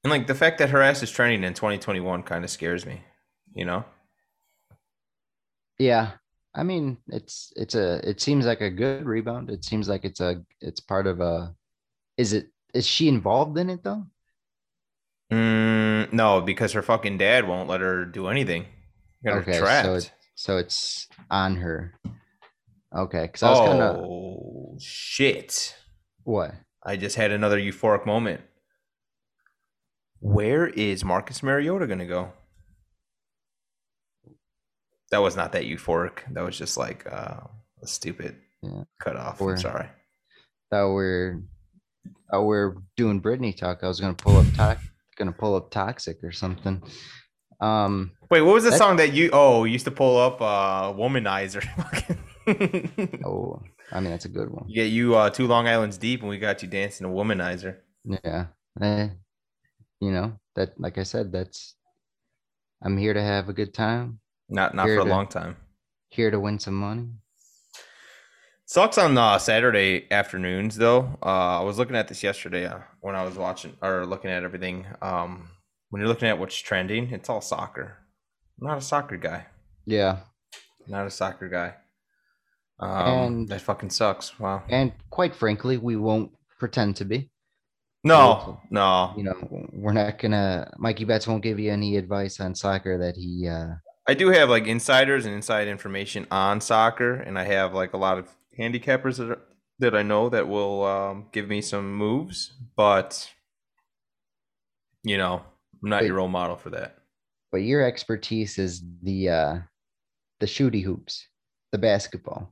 and 0.04 0.12
like 0.12 0.28
the 0.28 0.36
fact 0.36 0.58
that 0.60 0.70
her 0.72 0.82
ass 0.82 1.02
is 1.04 1.12
trending 1.12 1.44
in 1.44 1.54
2021 1.54 2.24
kind 2.24 2.44
of 2.44 2.50
scares 2.50 2.86
me, 2.86 3.02
you 3.54 3.66
know? 3.66 3.86
Yeah. 5.78 6.12
I 6.54 6.64
mean, 6.64 6.98
it's 7.08 7.54
it's 7.56 7.76
a 7.76 8.08
it 8.08 8.20
seems 8.20 8.46
like 8.46 8.60
a 8.62 8.70
good 8.70 9.06
rebound. 9.06 9.50
It 9.50 9.64
seems 9.64 9.88
like 9.88 10.04
it's 10.04 10.20
a 10.20 10.44
it's 10.60 10.82
part 10.82 11.08
of 11.08 11.22
a 11.22 11.56
is 12.18 12.34
it 12.34 12.48
is 12.74 12.86
she 12.86 13.08
involved 13.08 13.58
in 13.58 13.70
it 13.70 13.84
though? 13.84 14.06
Mm, 15.32 16.12
no, 16.12 16.42
because 16.42 16.74
her 16.74 16.82
fucking 16.82 17.18
dad 17.18 17.48
won't 17.48 17.70
let 17.70 17.80
her 17.80 18.04
do 18.04 18.28
anything. 18.28 18.66
Got 19.24 19.36
her 19.36 19.40
Okay, 19.42 19.54
so 19.54 19.96
it, 19.96 20.12
so 20.36 20.58
it's 20.58 21.08
on 21.30 21.56
her. 21.56 21.94
Okay, 22.96 23.22
because 23.24 23.44
I 23.44 23.50
was 23.52 23.60
kind 23.60 23.82
of 23.82 23.96
oh, 23.98 24.78
shit. 24.80 25.76
what? 26.24 26.54
I 26.84 26.98
just 26.98 27.16
had 27.16 27.32
another 27.32 27.58
euphoric 27.60 28.06
moment. 28.06 28.42
Where 30.20 30.68
is 30.68 31.04
Marcus 31.06 31.42
Mariota 31.42 31.88
going 31.88 32.00
to 32.00 32.06
go? 32.06 32.32
That 35.12 35.20
was 35.22 35.36
not 35.36 35.52
that 35.54 35.64
euphoric. 35.64 36.20
That 36.34 36.44
was 36.44 36.58
just 36.58 36.78
like 36.78 37.06
uh, 37.12 37.42
a 37.82 37.88
stupid 37.88 38.38
Yeah. 38.62 38.84
cut 39.00 39.16
off. 39.16 39.42
Or- 39.42 39.52
I'm 39.54 39.58
sorry. 39.58 39.88
Thought 40.70 40.94
we're 40.94 41.42
thought 42.32 42.44
we're 42.46 42.76
doing 42.96 43.22
Britney 43.22 43.56
talk. 43.56 43.80
I 43.84 43.88
was 43.88 44.00
gonna 44.00 44.14
pull 44.14 44.38
up 44.38 44.46
to, 44.54 44.78
gonna 45.18 45.34
pull 45.34 45.56
up 45.56 45.70
toxic 45.70 46.24
or 46.24 46.32
something. 46.32 46.82
Um, 47.60 48.12
Wait, 48.30 48.42
what 48.42 48.54
was 48.54 48.64
the 48.64 48.70
That- 48.70 48.78
song 48.80 48.96
that 48.98 49.12
you? 49.14 49.30
Oh, 49.34 49.66
used 49.66 49.84
to 49.86 49.92
pull 49.92 50.18
up 50.18 50.42
uh, 50.42 50.94
"Womanizer." 50.94 51.66
oh, 53.26 53.62
I 53.92 54.00
mean 54.00 54.12
that's 54.12 54.26
a 54.26 54.30
good 54.30 54.50
one. 54.50 54.66
You 54.68 54.76
get 54.84 54.92
you 54.92 55.16
uh, 55.16 55.30
two 55.30 55.48
Long 55.48 55.68
Island's 55.68 55.98
deep, 55.98 56.22
and 56.22 56.30
we 56.30 56.38
got 56.38 56.62
you 56.62 56.68
dancing 56.68 57.06
a 57.06 57.10
womanizer. 57.10 57.78
Yeah. 58.04 58.48
Eh, 58.82 59.10
you 60.00 60.12
know, 60.12 60.40
that 60.56 60.80
like 60.80 60.98
I 60.98 61.04
said, 61.04 61.32
that's 61.32 61.76
I'm 62.82 62.98
here 62.98 63.14
to 63.14 63.22
have 63.22 63.50
a 63.50 63.54
good 63.54 63.74
time, 63.74 64.20
Not 64.50 64.74
not 64.76 64.88
Here 64.88 64.96
for 64.98 65.08
a 65.08 65.10
long 65.10 65.28
time. 65.28 65.58
here 66.10 66.32
to 66.32 66.40
win 66.40 66.60
some 66.60 66.76
money. 66.76 67.10
Sucks 68.66 68.98
on 68.98 69.18
uh, 69.18 69.38
Saturday 69.38 70.08
afternoons 70.12 70.78
though. 70.78 71.18
Uh, 71.22 71.60
I 71.60 71.62
was 71.62 71.78
looking 71.78 71.96
at 71.96 72.08
this 72.08 72.24
yesterday 72.24 72.66
uh, 72.66 72.80
when 73.02 73.16
I 73.16 73.24
was 73.24 73.36
watching 73.36 73.74
or 73.82 74.06
looking 74.06 74.32
at 74.32 74.44
everything. 74.44 74.86
Um, 75.02 75.50
when 75.90 76.00
you're 76.00 76.08
looking 76.08 76.30
at 76.30 76.40
what's 76.40 76.58
trending, 76.58 77.12
it's 77.12 77.30
all 77.30 77.42
soccer. 77.42 77.98
I'm 78.62 78.68
not 78.68 78.78
a 78.78 78.82
soccer 78.82 79.18
guy. 79.18 79.48
Yeah. 79.86 80.20
Not 80.88 81.06
a 81.06 81.12
soccer 81.12 81.50
guy. 81.50 81.74
Um, 82.82 83.08
And- 83.08 83.50
that 83.50 83.62
fucking 83.62 83.92
sucks. 83.92 84.40
Wow. 84.40 84.64
And 84.70 84.92
quite 85.10 85.36
frankly, 85.36 85.78
we 85.78 85.96
won't 85.96 86.32
pretend 86.60 86.96
to 86.98 87.06
be. 87.06 87.30
No, 88.04 88.60
no. 88.72 89.14
You 89.16 89.24
know, 89.26 89.68
we're 89.74 89.94
not 89.94 90.18
gonna 90.18 90.74
Mikey 90.80 91.06
Bets 91.06 91.28
won't 91.28 91.44
give 91.44 91.60
you 91.60 91.72
any 91.72 91.98
advice 91.98 92.40
on 92.40 92.56
soccer 92.56 92.98
that 92.98 93.16
he 93.16 93.48
uh 93.48 93.76
I 94.08 94.16
do 94.16 94.30
have 94.30 94.50
like 94.50 94.66
insiders 94.66 95.28
and 95.28 95.36
inside 95.36 95.68
information 95.68 96.26
on 96.32 96.60
soccer, 96.60 97.14
and 97.14 97.38
I 97.38 97.44
have 97.44 97.76
like 97.76 97.94
a 97.94 97.98
lot 97.98 98.18
of 98.18 98.28
handicappers 98.60 99.18
that 99.18 99.30
are, 99.30 99.42
that 99.78 99.96
I 99.96 100.02
know 100.02 100.28
that 100.30 100.48
will 100.48 100.84
um, 100.84 101.28
give 101.32 101.48
me 101.48 101.62
some 101.62 101.94
moves, 101.96 102.52
but 102.76 103.30
you 105.04 105.18
know, 105.18 105.44
I'm 105.84 105.90
not 105.90 106.02
Wait. 106.02 106.08
your 106.08 106.16
role 106.18 106.28
model 106.28 106.56
for 106.56 106.72
that. 106.72 106.98
but 107.52 107.60
your 107.60 107.84
expertise 107.86 108.58
is 108.58 108.82
the 109.04 109.30
uh 109.30 109.56
the 110.40 110.48
shooty 110.48 110.84
hoops, 110.84 111.28
the 111.72 111.78
basketball. 111.78 112.52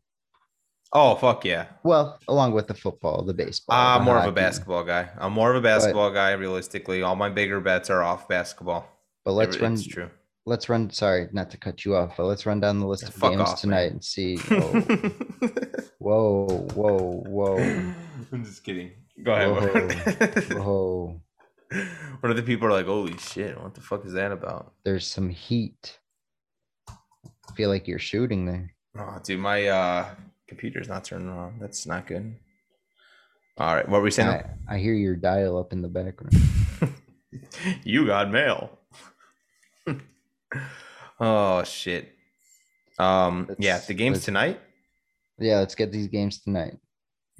Oh 0.91 1.15
fuck 1.15 1.45
yeah! 1.45 1.67
Well, 1.83 2.19
along 2.27 2.53
with 2.53 2.67
the 2.67 2.73
football, 2.73 3.23
the 3.23 3.33
baseball. 3.33 3.77
I'm 3.77 4.01
the 4.01 4.05
more 4.05 4.17
of 4.17 4.27
a 4.27 4.31
basketball 4.31 4.83
guy. 4.83 5.09
I'm 5.19 5.33
more 5.33 5.51
of 5.51 5.57
a 5.57 5.61
basketball 5.61 6.11
guy. 6.11 6.31
Realistically, 6.31 7.03
all 7.03 7.15
my 7.15 7.29
bigger 7.29 7.59
bets 7.59 7.89
are 7.91 8.01
off 8.01 8.27
basketball. 8.27 8.87
But 9.23 9.33
let's 9.33 9.55
It- 9.55 9.61
run 9.61 9.73
It's 9.73 9.85
true. 9.85 10.09
let's 10.47 10.67
run 10.67 10.89
sorry, 10.89 11.27
not 11.31 11.51
to 11.51 11.57
cut 11.57 11.85
you 11.85 11.95
off, 11.95 12.17
but 12.17 12.23
let's 12.25 12.45
run 12.47 12.59
down 12.59 12.79
the 12.79 12.87
list 12.87 13.03
Yeah, 13.03 13.09
of 13.09 13.21
games 13.21 13.41
off, 13.41 13.47
man. 13.49 13.57
tonight 13.57 13.91
and 13.91 14.03
see. 14.03 14.39
Oh, 14.49 14.81
whoa, 15.99 16.47
whoa, 16.73 17.23
whoa, 17.27 17.57
I'm 18.31 18.43
just 18.43 18.63
kidding. 18.63 18.91
Go 19.23 19.33
ahead. 19.33 20.53
whoa. 20.53 21.21
What 22.21 22.31
other 22.31 22.41
people 22.41 22.67
are 22.67 22.71
like, 22.71 22.87
holy 22.87 23.15
shit, 23.19 23.61
what 23.61 23.75
the 23.75 23.81
fuck 23.81 24.03
is 24.05 24.13
that 24.13 24.31
about? 24.31 24.73
There's 24.83 25.05
some 25.05 25.29
heat. 25.29 25.99
I 26.89 27.53
feel 27.55 27.69
like 27.69 27.87
you're 27.87 27.99
shooting 27.99 28.45
there. 28.47 28.73
Oh, 28.97 29.19
dude, 29.23 29.39
my 29.39 29.67
uh, 29.67 30.05
computer's 30.49 30.89
not 30.89 31.05
turning 31.05 31.29
on. 31.29 31.57
That's 31.59 31.85
not 31.85 32.07
good. 32.07 32.35
All 33.57 33.75
right, 33.75 33.87
what 33.87 33.99
were 33.99 34.03
we 34.03 34.11
saying? 34.11 34.29
I, 34.29 34.75
I 34.75 34.77
hear 34.79 34.93
your 34.93 35.15
dial 35.15 35.57
up 35.57 35.71
in 35.73 35.81
the 35.81 35.87
background. 35.87 36.33
you 37.83 38.05
got 38.07 38.31
mail. 38.31 38.79
oh 41.19 41.63
shit. 41.63 42.13
Um, 42.97 43.49
yeah, 43.59 43.75
Let's- 43.75 43.87
the 43.87 43.93
game's 43.93 44.23
tonight. 44.25 44.59
Yeah, 45.37 45.59
let's 45.59 45.75
get 45.75 45.91
these 45.93 46.07
games 46.07 46.41
tonight. 46.41 46.77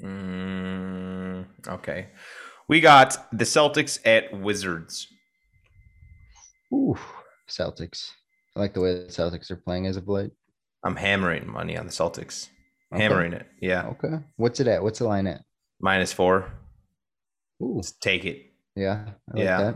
Mm, 0.02 1.46
okay, 1.68 2.08
we 2.70 2.80
got 2.80 3.28
the 3.38 3.44
Celtics 3.44 4.00
at 4.06 4.32
Wizards. 4.40 5.08
Ooh, 6.74 6.98
Celtics. 7.50 8.12
I 8.56 8.60
like 8.62 8.74
the 8.74 8.80
way 8.82 8.94
the 8.94 9.06
Celtics 9.12 9.52
are 9.52 9.58
playing 9.58 9.86
as 9.88 9.98
of 9.98 10.08
late. 10.08 10.32
I'm 10.86 10.96
hammering 10.96 11.52
money 11.52 11.78
on 11.78 11.86
the 11.88 11.92
Celtics. 11.92 12.48
Okay. 12.94 13.04
Hammering 13.04 13.34
it. 13.34 13.46
Yeah, 13.62 13.88
Okay. 13.90 14.18
What's 14.38 14.60
it 14.60 14.68
at? 14.68 14.82
What's 14.84 15.00
the 15.00 15.06
line 15.08 15.28
at? 15.28 15.42
minus 15.82 16.12
four. 16.12 16.52
Ooh, 17.62 17.76
Let's 17.76 17.92
take 17.92 18.26
it. 18.26 18.52
yeah. 18.76 19.06
I 19.32 19.38
like 19.38 19.44
Yeah. 19.46 19.74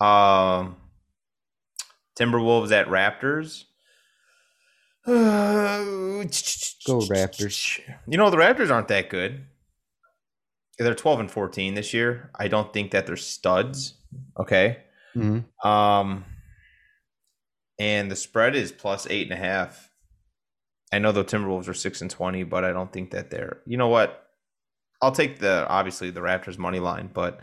that. 0.00 0.04
Um, 0.04 0.76
Timberwolves 2.18 2.70
at 2.72 2.86
Raptors. 2.88 3.64
Go 5.06 7.00
Raptors. 7.00 7.80
You 8.06 8.18
know 8.18 8.30
the 8.30 8.36
Raptors 8.36 8.70
aren't 8.70 8.88
that 8.88 9.08
good. 9.10 9.46
They're 10.78 10.94
twelve 10.94 11.20
and 11.20 11.30
fourteen 11.30 11.74
this 11.74 11.92
year. 11.92 12.30
I 12.38 12.48
don't 12.48 12.72
think 12.72 12.90
that 12.92 13.06
they're 13.06 13.16
studs. 13.16 13.94
Okay. 14.38 14.78
Mhm. 15.14 15.44
Um, 15.64 16.24
and 17.78 18.10
the 18.10 18.16
spread 18.16 18.54
is 18.54 18.72
plus 18.72 19.06
eight 19.10 19.30
and 19.30 19.38
a 19.38 19.42
half. 19.42 19.89
I 20.92 20.98
know 20.98 21.12
the 21.12 21.24
Timberwolves 21.24 21.68
are 21.68 21.74
six 21.74 22.00
and 22.00 22.10
twenty, 22.10 22.42
but 22.42 22.64
I 22.64 22.72
don't 22.72 22.92
think 22.92 23.10
that 23.12 23.30
they're. 23.30 23.58
You 23.66 23.76
know 23.76 23.88
what? 23.88 24.26
I'll 25.02 25.12
take 25.12 25.38
the 25.38 25.66
obviously 25.68 26.10
the 26.10 26.20
Raptors 26.20 26.58
money 26.58 26.80
line, 26.80 27.10
but 27.12 27.40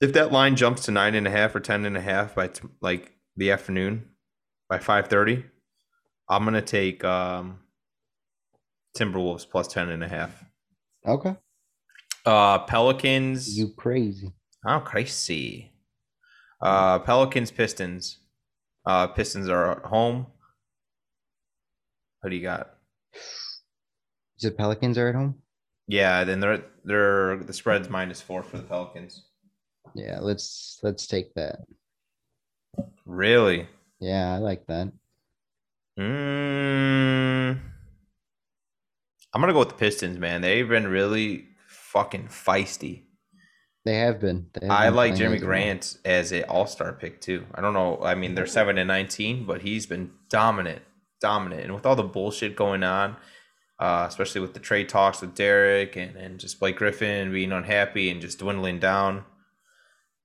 if 0.00 0.12
that 0.12 0.32
line 0.32 0.56
jumps 0.56 0.84
to 0.84 0.90
nine 0.90 1.14
and 1.14 1.26
a 1.26 1.30
half 1.30 1.54
or 1.54 1.60
ten 1.60 1.84
and 1.84 1.96
a 1.96 2.00
half 2.00 2.34
by 2.34 2.48
t- 2.48 2.68
like 2.80 3.12
the 3.36 3.50
afternoon 3.50 4.10
by 4.68 4.78
five 4.78 5.08
thirty, 5.08 5.44
I'm 6.28 6.44
gonna 6.44 6.62
take 6.62 7.04
um, 7.04 7.58
Timberwolves 8.96 9.48
plus 9.48 9.68
ten 9.68 9.90
and 9.90 10.04
a 10.04 10.08
half. 10.08 10.44
Okay. 11.06 11.36
Uh, 12.24 12.58
Pelicans. 12.60 13.56
You 13.56 13.68
crazy? 13.76 14.32
Oh, 14.66 14.80
crazy. 14.80 15.72
Uh, 16.60 16.98
Pelicans, 16.98 17.50
Pistons. 17.50 18.18
Uh, 18.84 19.06
Pistons 19.08 19.48
are 19.48 19.72
at 19.72 19.84
home. 19.84 20.26
What 22.26 22.30
do 22.30 22.36
you 22.38 22.42
got? 22.42 22.70
It 24.42 24.58
Pelicans 24.58 24.98
are 24.98 25.06
at 25.08 25.14
home? 25.14 25.36
Yeah, 25.86 26.24
then 26.24 26.40
they're 26.40 26.64
they're 26.82 27.36
the 27.36 27.52
spread's 27.52 27.88
minus 27.88 28.20
four 28.20 28.42
for 28.42 28.56
the 28.56 28.64
Pelicans. 28.64 29.26
Yeah, 29.94 30.18
let's 30.20 30.80
let's 30.82 31.06
take 31.06 31.32
that. 31.34 31.60
Really? 33.04 33.68
Yeah, 34.00 34.34
I 34.34 34.38
like 34.38 34.66
that. 34.66 34.90
Mm, 35.96 37.60
I'm 39.32 39.40
gonna 39.40 39.52
go 39.52 39.60
with 39.60 39.68
the 39.68 39.74
Pistons, 39.76 40.18
man. 40.18 40.40
They've 40.40 40.68
been 40.68 40.88
really 40.88 41.46
fucking 41.68 42.26
feisty. 42.26 43.02
They 43.84 43.98
have 43.98 44.18
been. 44.18 44.48
They 44.52 44.66
have 44.66 44.76
I 44.76 44.86
been 44.86 44.96
like 44.96 45.14
Jerami. 45.14 45.40
Grant 45.40 45.98
as 46.04 46.32
an 46.32 46.42
All 46.48 46.66
Star 46.66 46.92
pick 46.92 47.20
too. 47.20 47.46
I 47.54 47.60
don't 47.60 47.72
know. 47.72 48.00
I 48.02 48.16
mean, 48.16 48.34
they're 48.34 48.46
seven 48.46 48.78
and 48.78 48.88
nineteen, 48.88 49.44
but 49.44 49.62
he's 49.62 49.86
been 49.86 50.10
dominant, 50.28 50.82
dominant, 51.26 51.62
and 51.64 51.74
with 51.74 51.84
all 51.86 51.96
the 51.96 52.02
bullshit 52.04 52.54
going 52.54 52.82
on, 52.84 53.16
uh, 53.80 54.06
especially 54.08 54.40
with 54.40 54.54
the 54.54 54.60
trade 54.60 54.88
talks 54.88 55.20
with 55.20 55.34
Derrick 55.34 55.96
and, 55.96 56.16
and 56.16 56.38
just 56.38 56.60
Blake 56.60 56.76
Griffin 56.76 57.32
being 57.32 57.52
unhappy 57.52 58.10
and 58.10 58.20
just 58.20 58.38
dwindling 58.38 58.78
down, 58.78 59.24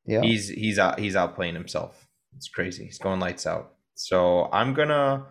Yeah. 0.05 0.21
he's 0.21 0.47
he's 0.49 0.77
out 0.79 0.99
he's 0.99 1.15
outplaying 1.15 1.53
himself. 1.53 2.07
It's 2.37 2.47
crazy. 2.49 2.85
He's 2.85 2.99
going 2.99 3.19
lights 3.19 3.45
out. 3.47 3.73
So 3.95 4.47
I'm 4.51 4.73
gonna. 4.73 5.25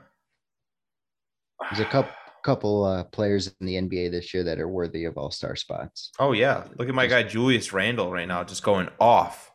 There's 1.70 1.80
a 1.80 1.90
couple 1.90 2.12
couple 2.44 2.84
uh, 2.84 3.04
players 3.04 3.48
in 3.60 3.66
the 3.66 3.74
NBA 3.76 4.10
this 4.10 4.32
year 4.34 4.42
that 4.44 4.58
are 4.58 4.68
worthy 4.68 5.04
of 5.04 5.16
All 5.18 5.30
Star 5.30 5.54
spots. 5.56 6.10
Oh 6.18 6.32
yeah, 6.32 6.64
look 6.78 6.88
at 6.88 6.94
my 6.94 7.06
guy 7.06 7.22
Julius 7.22 7.72
Randle 7.72 8.10
right 8.10 8.26
now, 8.28 8.44
just 8.44 8.62
going 8.62 8.88
off, 8.98 9.50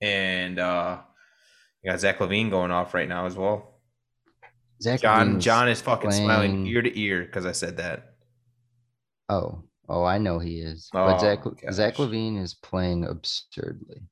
and 0.00 0.58
uh, 0.58 0.98
you 1.82 1.90
got 1.90 2.00
Zach 2.00 2.18
LaVine 2.18 2.50
going 2.50 2.70
off 2.70 2.94
right 2.94 3.08
now 3.08 3.26
as 3.26 3.36
well. 3.36 3.71
Zach 4.82 5.00
John 5.00 5.38
John 5.40 5.68
is 5.68 5.80
fucking 5.80 6.10
smiling 6.10 6.66
ear 6.66 6.82
to 6.82 6.98
ear 7.00 7.22
because 7.22 7.46
I 7.46 7.52
said 7.52 7.76
that. 7.76 8.14
Oh, 9.28 9.62
oh, 9.88 10.02
I 10.04 10.18
know 10.18 10.38
he 10.38 10.58
is. 10.60 10.90
Oh, 10.92 11.06
but 11.06 11.20
Zach 11.20 11.44
gosh. 11.44 11.72
Zach 11.72 11.94
LaVine 11.96 12.40
is 12.42 12.54
playing 12.54 13.04
absurdly. 13.04 14.02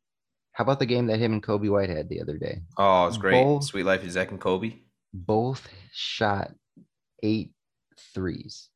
How 0.53 0.63
about 0.63 0.79
the 0.79 0.87
game 0.87 1.07
that 1.09 1.19
him 1.19 1.33
and 1.33 1.43
Coby 1.43 1.71
White 1.71 1.91
had 1.91 2.09
the 2.09 2.21
other 2.21 2.37
day? 2.39 2.61
Oh, 2.79 3.07
it's 3.07 3.17
great. 3.17 3.43
Both- 3.43 3.65
Sweet 3.65 3.85
life 3.85 4.05
is 4.05 4.13
Zach 4.13 4.31
and 4.31 4.41
Coby. 4.41 4.83
Both 5.13 5.69
shot 5.93 6.53
eight 7.23 7.51
threes, 8.15 8.69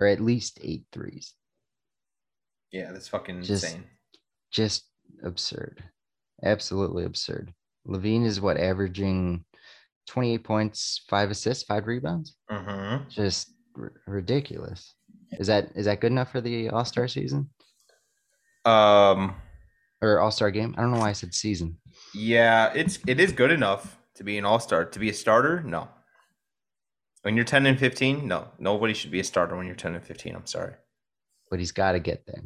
or 0.00 0.06
at 0.08 0.20
least 0.20 0.58
eight 0.62 0.84
threes. 0.92 1.34
Yeah, 2.72 2.92
that's 2.92 3.08
fucking 3.08 3.42
Just- 3.42 3.64
insane. 3.64 3.84
Just 4.50 4.84
absurd. 5.22 5.84
Absolutely 6.42 7.04
absurd. 7.04 7.54
LaVine 7.86 8.24
is 8.24 8.40
what 8.40 8.56
averaging 8.56 9.44
28 10.10 10.44
points, 10.44 11.02
five 11.08 11.30
assists, 11.30 11.64
five 11.64 11.86
rebounds. 11.86 12.36
Mm-hmm. 12.50 13.08
Just 13.08 13.52
r- 13.78 13.92
ridiculous. 14.06 14.94
Is 15.32 15.46
that 15.46 15.70
is 15.76 15.86
that 15.86 16.00
good 16.00 16.10
enough 16.12 16.32
for 16.32 16.40
the 16.40 16.68
All 16.70 16.84
Star 16.84 17.06
season 17.08 17.48
Um, 18.64 19.34
or 20.02 20.18
All 20.20 20.30
Star 20.30 20.50
game? 20.50 20.74
I 20.76 20.82
don't 20.82 20.92
know 20.92 20.98
why 21.00 21.10
I 21.10 21.12
said 21.12 21.32
season. 21.34 21.76
yeah, 22.14 22.72
it's 22.74 22.98
it 23.06 23.20
is 23.20 23.32
good 23.32 23.50
enough 23.52 23.98
to 24.16 24.24
be 24.24 24.36
an 24.38 24.44
all 24.44 24.58
star. 24.60 24.84
To 24.84 24.98
be 24.98 25.08
a 25.08 25.14
starter, 25.14 25.62
no. 25.62 25.88
When 27.22 27.36
you're 27.36 27.44
ten 27.44 27.64
and 27.66 27.78
fifteen, 27.78 28.26
no, 28.26 28.48
nobody 28.58 28.92
should 28.94 29.10
be 29.12 29.20
a 29.20 29.24
starter 29.24 29.56
when 29.56 29.66
you're 29.66 29.76
ten 29.76 29.94
and 29.94 30.04
fifteen. 30.04 30.34
I'm 30.34 30.46
sorry. 30.46 30.74
But 31.50 31.58
he's 31.60 31.72
got 31.72 31.92
to 31.92 32.00
get 32.00 32.26
there. 32.26 32.42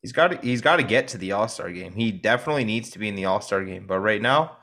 He's 0.00 0.12
got 0.12 0.28
to, 0.32 0.38
he's 0.38 0.60
got 0.60 0.76
to 0.76 0.82
get 0.82 1.08
to 1.08 1.18
the 1.18 1.32
All 1.32 1.48
Star 1.48 1.70
game. 1.70 1.92
He 1.92 2.10
definitely 2.10 2.64
needs 2.64 2.90
to 2.90 2.98
be 2.98 3.08
in 3.08 3.14
the 3.14 3.26
All 3.26 3.40
Star 3.42 3.62
game. 3.64 3.86
But 3.86 4.00
right 4.00 4.22
now, 4.22 4.56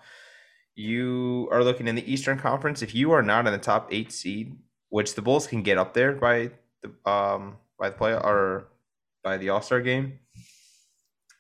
you 0.80 1.50
are 1.52 1.62
looking 1.62 1.90
in 1.90 1.96
the 1.96 2.12
Eastern 2.12 2.40
Conference. 2.40 2.82
If 2.82 2.96
you 2.96 3.12
are 3.12 3.22
not 3.22 3.46
in 3.46 3.52
the 3.52 3.60
top 3.60 3.90
eight 3.92 4.14
seed, 4.14 4.58
which 4.88 5.14
the 5.14 5.22
Bulls 5.22 5.46
can 5.46 5.62
get 5.62 5.78
up 5.78 5.94
there 5.94 6.14
by 6.14 6.52
the 6.82 7.10
um 7.10 7.58
by 7.78 7.90
the 7.90 7.96
play 7.96 8.14
or 8.14 8.70
by 9.22 9.38
the 9.38 9.50
All 9.50 9.62
Star 9.62 9.82
game, 9.82 10.20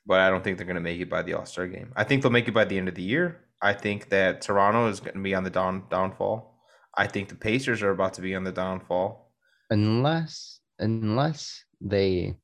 but 0.05 0.19
I 0.19 0.29
don't 0.29 0.43
think 0.43 0.57
they're 0.57 0.67
going 0.67 0.75
to 0.75 0.81
make 0.81 0.99
it 0.99 1.09
by 1.09 1.21
the 1.21 1.33
All 1.33 1.45
Star 1.45 1.67
game. 1.67 1.93
I 1.95 2.03
think 2.03 2.21
they'll 2.21 2.31
make 2.31 2.49
it 2.49 2.53
by 2.53 2.65
the 2.65 2.77
end 2.77 2.89
of 2.89 2.95
the 2.95 3.01
year. 3.01 3.39
I 3.61 3.73
think 3.73 4.09
that 4.09 4.41
Toronto 4.41 4.87
is 4.87 4.99
going 4.99 5.15
to 5.15 5.21
be 5.21 5.33
on 5.33 5.45
the 5.45 5.49
down 5.49 5.83
downfall. 5.89 6.59
I 6.97 7.07
think 7.07 7.29
the 7.29 7.35
Pacers 7.35 7.81
are 7.81 7.91
about 7.91 8.15
to 8.15 8.21
be 8.21 8.35
on 8.35 8.43
the 8.43 8.51
downfall. 8.51 9.31
Unless 9.69 10.59
unless 10.79 11.63
they 11.79 12.35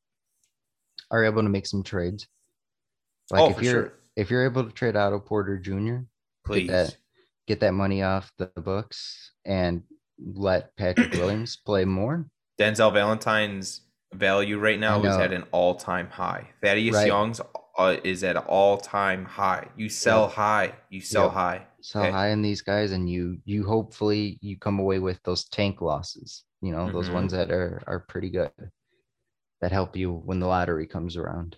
are 1.11 1.25
able 1.25 1.43
to 1.43 1.49
make 1.49 1.67
some 1.67 1.83
trades. 1.83 2.25
Like 3.31 3.41
oh, 3.41 3.49
if 3.49 3.61
you're 3.61 3.73
sure. 3.73 3.93
if 4.15 4.31
you're 4.31 4.45
able 4.45 4.63
to 4.63 4.71
trade 4.71 4.95
Otto 4.95 5.19
Porter 5.19 5.57
Jr., 5.57 5.97
Please. 6.45 6.67
that 6.69 6.95
get 7.47 7.59
that 7.59 7.73
money 7.73 8.01
off 8.03 8.31
the 8.37 8.47
books 8.55 9.31
and 9.45 9.83
let 10.19 10.75
Patrick 10.77 11.13
Williams 11.13 11.57
play 11.57 11.85
more. 11.85 12.25
Denzel 12.59 12.93
Valentine's 12.93 13.81
value 14.13 14.57
right 14.57 14.79
now 14.79 15.03
is 15.03 15.15
at 15.17 15.33
an 15.33 15.43
all-time 15.51 16.09
high. 16.09 16.49
Thaddeus 16.63 16.95
Right. 16.95 17.07
Young's 17.07 17.41
uh, 17.77 17.97
is 18.05 18.23
at 18.23 18.37
an 18.37 18.43
all-time 18.47 19.25
high. 19.25 19.67
You 19.75 19.89
sell 19.89 20.23
Yep. 20.23 20.31
high, 20.31 20.73
you 20.89 21.01
sell 21.01 21.25
Yep. 21.25 21.33
high. 21.33 21.67
So 21.81 21.99
Okay. 21.99 22.11
high 22.11 22.29
in 22.29 22.41
these 22.41 22.61
guys, 22.61 22.91
and 22.93 23.09
you 23.09 23.39
you 23.43 23.65
hopefully 23.67 24.39
you 24.41 24.57
come 24.57 24.79
away 24.79 24.99
with 24.99 25.21
those 25.23 25.43
tank 25.49 25.81
losses. 25.81 26.45
You 26.61 26.71
know 26.71 26.89
those 26.91 27.09
Mhm. 27.09 27.13
ones 27.13 27.31
that 27.33 27.51
are 27.51 27.83
are 27.85 27.99
pretty 27.99 28.29
good, 28.29 28.51
that 29.61 29.71
help 29.73 29.95
you 29.97 30.13
when 30.13 30.39
the 30.39 30.47
lottery 30.47 30.87
comes 30.87 31.17
around. 31.17 31.57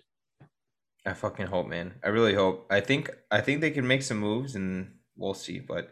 I 1.08 1.14
fucking 1.14 1.46
hope, 1.46 1.68
man. 1.68 1.94
I 2.04 2.08
really 2.08 2.34
hope. 2.34 2.66
I 2.70 2.80
think 2.80 3.10
I 3.30 3.40
think 3.40 3.62
they 3.62 3.70
can 3.70 3.86
make 3.86 4.02
some 4.02 4.18
moves, 4.18 4.54
and 4.54 4.92
we'll 5.16 5.32
see. 5.32 5.58
But 5.58 5.88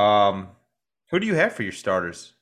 um, 0.00 0.50
who 1.10 1.18
do 1.18 1.26
you 1.26 1.34
have 1.34 1.52
for 1.52 1.64
your 1.64 1.72
starters 1.72 2.32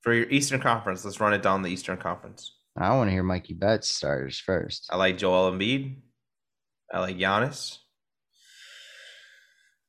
for 0.00 0.14
your 0.14 0.26
Eastern 0.30 0.58
Conference? 0.58 1.04
Let's 1.04 1.20
run 1.20 1.34
it 1.34 1.42
down 1.42 1.60
the 1.60 1.68
Eastern 1.68 1.98
Conference. 1.98 2.50
I 2.78 2.96
want 2.96 3.08
to 3.08 3.12
hear 3.12 3.22
Mikey 3.22 3.52
Bets 3.52 3.88
starters 3.88 4.38
first. 4.38 4.88
I 4.90 4.96
like 4.96 5.18
Joel 5.18 5.52
Embiid. 5.52 5.96
I 6.90 7.00
like 7.00 7.18
Giannis. 7.18 7.76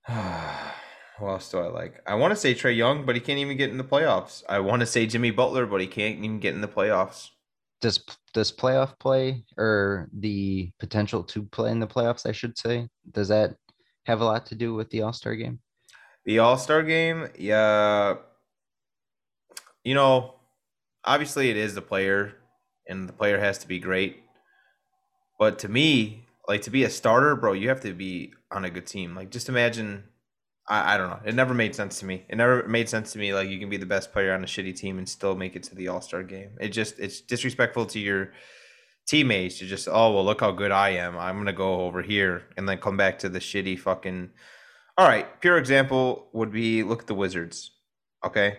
Who 0.09 1.29
else 1.29 1.49
do 1.49 1.59
I 1.59 1.67
like? 1.67 2.01
I 2.05 2.15
want 2.15 2.33
to 2.33 2.35
say 2.35 2.53
Trae 2.53 2.75
Young, 2.75 3.05
but 3.05 3.15
he 3.15 3.21
can't 3.21 3.39
even 3.39 3.55
get 3.55 3.69
in 3.69 3.77
the 3.77 3.85
playoffs. 3.85 4.43
I 4.49 4.59
want 4.59 4.81
to 4.81 4.85
say 4.85 5.05
Jimmy 5.05 5.31
Butler, 5.31 5.65
but 5.65 5.79
he 5.79 5.87
can't 5.87 6.17
even 6.17 6.41
get 6.41 6.53
in 6.53 6.59
the 6.59 6.67
playoffs. 6.67 7.29
Does 7.81 8.03
does 8.33 8.51
playoff 8.51 8.97
play 8.99 9.43
or 9.57 10.09
the 10.13 10.71
potential 10.79 11.23
to 11.23 11.43
play 11.43 11.71
in 11.71 11.79
the 11.79 11.87
playoffs? 11.87 12.27
I 12.27 12.31
should 12.31 12.57
say. 12.57 12.87
Does 13.11 13.27
that 13.27 13.55
have 14.05 14.21
a 14.21 14.25
lot 14.25 14.45
to 14.47 14.55
do 14.55 14.73
with 14.73 14.89
the 14.89 15.01
All 15.01 15.13
Star 15.13 15.35
game? 15.35 15.59
The 16.25 16.39
All 16.39 16.57
Star 16.57 16.83
game, 16.83 17.27
yeah. 17.37 18.15
You 19.83 19.93
know, 19.93 20.35
obviously 21.03 21.49
it 21.49 21.57
is 21.57 21.75
the 21.75 21.81
player, 21.81 22.35
and 22.87 23.07
the 23.07 23.13
player 23.13 23.39
has 23.39 23.59
to 23.59 23.67
be 23.67 23.79
great. 23.79 24.23
But 25.37 25.59
to 25.59 25.69
me, 25.69 26.25
like 26.47 26.63
to 26.63 26.71
be 26.71 26.83
a 26.83 26.89
starter, 26.89 27.35
bro, 27.35 27.53
you 27.53 27.69
have 27.69 27.81
to 27.81 27.93
be 27.93 28.33
on 28.51 28.65
a 28.65 28.69
good 28.69 28.87
team. 28.87 29.15
Like 29.15 29.29
just 29.29 29.49
imagine, 29.49 30.05
I, 30.67 30.95
I 30.95 30.97
don't 30.97 31.09
know. 31.09 31.19
It 31.25 31.35
never 31.35 31.53
made 31.53 31.75
sense 31.75 31.99
to 31.99 32.05
me. 32.05 32.25
It 32.27 32.35
never 32.37 32.67
made 32.67 32.89
sense 32.89 33.11
to 33.13 33.19
me. 33.19 33.33
Like 33.33 33.49
you 33.49 33.59
can 33.59 33.69
be 33.69 33.77
the 33.77 33.85
best 33.85 34.11
player 34.11 34.33
on 34.33 34.43
a 34.43 34.47
shitty 34.47 34.75
team 34.75 34.97
and 34.97 35.07
still 35.07 35.35
make 35.35 35.55
it 35.55 35.63
to 35.63 35.75
the 35.75 35.87
All 35.89 36.01
Star 36.01 36.23
game. 36.23 36.51
It 36.59 36.69
just 36.69 36.99
it's 36.99 37.21
disrespectful 37.21 37.85
to 37.87 37.99
your 37.99 38.31
teammates 39.07 39.59
to 39.59 39.65
just 39.67 39.87
oh 39.87 40.11
well 40.13 40.25
look 40.25 40.41
how 40.41 40.51
good 40.51 40.71
I 40.71 40.89
am. 40.91 41.17
I'm 41.17 41.37
gonna 41.37 41.53
go 41.53 41.81
over 41.81 42.01
here 42.01 42.43
and 42.57 42.67
then 42.67 42.79
come 42.79 42.97
back 42.97 43.19
to 43.19 43.29
the 43.29 43.39
shitty 43.39 43.77
fucking. 43.79 44.31
All 44.97 45.07
right, 45.07 45.39
pure 45.41 45.57
example 45.57 46.29
would 46.33 46.51
be 46.51 46.81
look 46.83 47.01
at 47.01 47.07
the 47.07 47.15
Wizards. 47.15 47.71
Okay, 48.25 48.57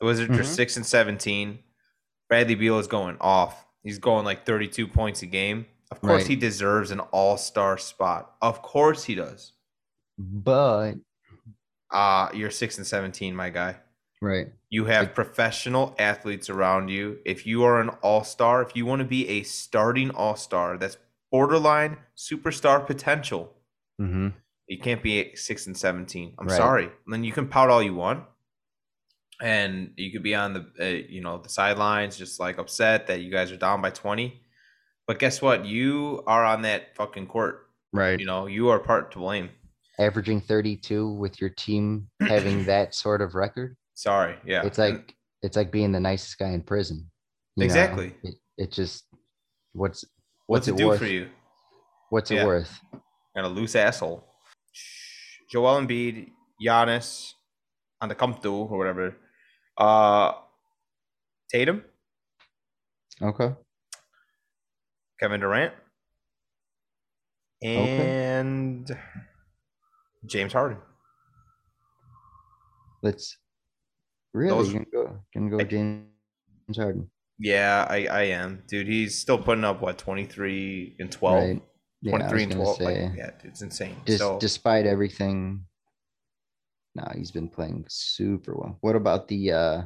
the 0.00 0.06
Wizards 0.06 0.36
are 0.38 0.42
Mhm. 0.42 0.46
six 0.46 0.76
and 0.76 0.84
seventeen. 0.84 1.60
Bradley 2.28 2.54
Beal 2.56 2.78
is 2.78 2.86
going 2.86 3.16
off. 3.20 3.64
He's 3.82 3.98
going 3.98 4.26
like 4.26 4.44
32 4.44 4.86
points 4.86 5.22
a 5.22 5.26
game. 5.26 5.64
Of 5.90 6.02
course, 6.02 6.22
Right. 6.24 6.26
he 6.26 6.36
deserves 6.36 6.90
an 6.90 7.00
All 7.00 7.38
Star 7.38 7.78
spot. 7.78 8.34
Of 8.42 8.60
course, 8.60 9.04
he 9.04 9.14
does. 9.14 9.52
But 10.18 10.94
Uh, 11.90 12.28
you're 12.34 12.50
six 12.50 12.76
and 12.76 12.86
17, 12.86 13.34
my 13.34 13.48
guy. 13.50 13.76
right, 14.20 14.48
You 14.70 14.84
have 14.86 15.04
Like- 15.06 15.14
professional 15.14 15.94
athletes 15.98 16.50
around 16.50 16.88
you. 16.88 17.20
If 17.24 17.46
you 17.46 17.62
are 17.64 17.80
an 17.80 17.88
all 18.02 18.24
star, 18.24 18.60
if 18.62 18.74
you 18.76 18.84
want 18.84 19.00
to 19.00 19.06
be 19.06 19.26
a 19.28 19.42
starting 19.44 20.10
all 20.10 20.34
star, 20.36 20.76
that's 20.76 20.98
borderline 21.30 21.98
superstar 22.16 22.84
potential. 22.86 23.54
hmm 23.98 24.28
You 24.66 24.78
can't 24.78 25.02
be 25.02 25.34
six 25.36 25.66
and 25.66 25.76
17. 25.76 26.34
I'm 26.38 26.46
Right. 26.48 26.56
sorry. 26.56 26.90
Then 27.06 27.24
you 27.24 27.32
can 27.32 27.48
pout 27.48 27.70
all 27.70 27.82
you 27.82 27.94
want. 27.94 28.24
and 29.40 29.92
you 29.96 30.10
could 30.10 30.24
be 30.24 30.34
on 30.34 30.52
the 30.52 30.66
uh, 30.80 30.84
you 31.08 31.20
know 31.20 31.38
the 31.38 31.48
sidelines 31.48 32.16
just 32.18 32.40
like 32.40 32.58
upset 32.58 33.06
that 33.06 33.20
you 33.20 33.30
guys 33.30 33.52
are 33.52 33.56
down 33.56 33.80
by 33.80 33.88
20 33.88 34.42
but 35.06 35.20
guess 35.20 35.40
what 35.40 35.64
you 35.64 36.24
are 36.26 36.44
on 36.44 36.62
that 36.62 36.92
fucking 36.96 37.24
court 37.28 37.68
right 37.92 38.18
you 38.18 38.26
know 38.26 38.46
you 38.48 38.68
are 38.68 38.80
part 38.80 39.12
to 39.12 39.18
blame 39.18 39.48
averaging 39.98 40.40
32 40.40 41.10
with 41.12 41.40
your 41.40 41.50
team 41.50 42.08
having 42.20 42.64
that 42.64 42.94
sort 42.94 43.20
of 43.20 43.34
record 43.34 43.76
sorry 43.94 44.36
yeah 44.44 44.64
it's 44.64 44.78
like 44.78 45.14
it's 45.42 45.56
like 45.56 45.72
being 45.72 45.92
the 45.92 46.00
nicest 46.00 46.38
guy 46.38 46.50
in 46.50 46.62
prison 46.62 47.10
exactly 47.58 48.14
it, 48.22 48.34
it, 48.56 48.72
just 48.72 49.04
what's 49.72 50.04
what's, 50.46 50.66
what's 50.66 50.68
it, 50.68 50.76
do 50.76 50.88
worth? 50.88 50.98
for 50.98 51.06
you 51.06 51.28
what's 52.10 52.30
yeah. 52.30 52.42
it 52.42 52.46
worth 52.46 52.80
and 53.34 53.44
a 53.44 53.48
loose 53.48 53.74
asshole 53.74 54.24
Joel 55.50 55.80
Embiid, 55.80 56.28
Giannis, 56.62 57.32
and 58.00 58.10
the 58.10 58.14
come 58.14 58.38
or 58.44 58.78
whatever 58.78 59.16
uh, 59.78 60.32
Tatum. 61.50 61.84
Okay. 63.22 63.54
Kevin 65.18 65.40
Durant. 65.40 65.72
And 67.62 68.90
okay. 68.90 69.00
James 70.26 70.52
Harden. 70.52 70.78
Let's 73.02 73.36
really 74.34 74.50
Those, 74.50 74.72
can 74.72 74.86
go 74.92 75.18
can 75.32 75.50
go 75.50 75.60
I, 75.60 75.64
James 75.64 76.06
Harden. 76.76 77.10
Yeah, 77.38 77.86
I, 77.88 78.06
I 78.06 78.22
am. 78.22 78.64
Dude, 78.66 78.88
he's 78.88 79.16
still 79.16 79.38
putting 79.38 79.64
up 79.64 79.80
what 79.80 79.96
23 79.98 80.96
and 80.98 81.10
12. 81.10 81.34
Right. 81.34 81.62
Yeah, 82.02 82.10
23 82.10 82.42
and 82.42 82.52
12. 82.52 82.76
Say, 82.76 82.84
like, 82.84 83.16
yeah, 83.16 83.30
it's 83.44 83.62
insane. 83.62 83.96
Just, 84.06 84.18
so, 84.18 84.38
despite 84.40 84.86
everything 84.86 85.64
no, 86.98 87.04
he's 87.14 87.30
been 87.30 87.48
playing 87.48 87.84
super 87.88 88.54
well. 88.56 88.76
What 88.80 88.96
about 88.96 89.28
the 89.28 89.52
uh 89.52 89.82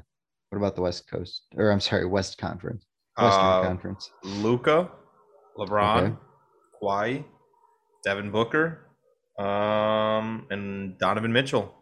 what 0.48 0.58
about 0.58 0.76
the 0.76 0.82
West 0.82 1.10
Coast? 1.10 1.42
Or 1.56 1.70
I'm 1.70 1.80
sorry, 1.80 2.06
West 2.06 2.38
Conference. 2.38 2.84
Western 3.18 3.44
uh, 3.44 3.62
Conference. 3.62 4.10
Luka, 4.24 4.90
LeBron, 5.58 6.02
okay. 6.02 6.16
Kawhi, 6.82 7.24
Devin 8.04 8.30
Booker, 8.30 8.88
um, 9.38 10.46
and 10.50 10.98
Donovan 10.98 11.32
Mitchell. 11.32 11.74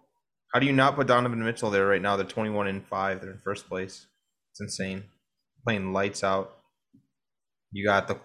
How 0.52 0.58
do 0.58 0.66
you 0.66 0.72
not 0.72 0.96
put 0.96 1.06
Donovan 1.06 1.44
Mitchell 1.44 1.70
there 1.70 1.86
right 1.86 2.02
now? 2.02 2.16
They're 2.16 2.26
21 2.26 2.66
and 2.66 2.84
5. 2.84 3.20
They're 3.20 3.30
in 3.30 3.40
first 3.44 3.68
place. 3.68 4.06
It's 4.52 4.60
insane. 4.60 5.04
Playing 5.64 5.92
lights 5.92 6.24
out. 6.24 6.56
You 7.72 7.86
got 7.86 8.08
the 8.08 8.18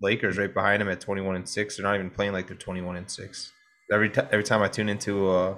Lakers 0.00 0.36
right 0.36 0.52
behind 0.52 0.82
him 0.82 0.88
at 0.88 1.00
21 1.00 1.36
and 1.36 1.48
6. 1.48 1.76
They're 1.76 1.86
not 1.86 1.94
even 1.94 2.10
playing 2.10 2.32
like 2.32 2.48
they're 2.48 2.56
21 2.56 2.96
and 2.96 3.10
6. 3.10 3.52
Every, 3.92 4.10
t- 4.10 4.20
every 4.32 4.42
time 4.42 4.62
I 4.62 4.68
tune 4.68 4.88
into 4.88 5.30
a 5.30 5.56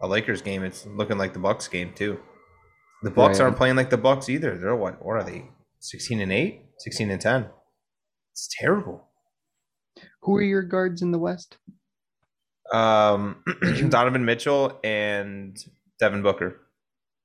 a 0.00 0.06
Lakers 0.06 0.42
game, 0.42 0.64
it's 0.64 0.86
looking 0.86 1.18
like 1.18 1.32
the 1.32 1.38
Bucks 1.38 1.68
game 1.68 1.92
too. 1.94 2.18
The 3.02 3.10
Bucks 3.10 3.38
right. 3.38 3.46
aren't 3.46 3.56
playing 3.56 3.76
like 3.76 3.90
the 3.90 3.96
Bucks 3.96 4.28
either. 4.28 4.56
They're 4.56 4.74
what? 4.74 5.04
What 5.04 5.14
are 5.14 5.24
they? 5.24 5.46
16 5.80 6.20
and 6.20 6.32
8, 6.32 6.62
16 6.78 7.10
and 7.10 7.20
10. 7.20 7.46
It's 8.32 8.48
terrible. 8.60 9.04
Who 10.22 10.36
are 10.36 10.42
your 10.42 10.62
guards 10.62 11.02
in 11.02 11.12
the 11.12 11.18
West? 11.18 11.58
Um, 12.72 13.42
Donovan 13.88 14.24
Mitchell 14.24 14.78
and 14.84 15.56
Devin 15.98 16.22
Booker. 16.22 16.60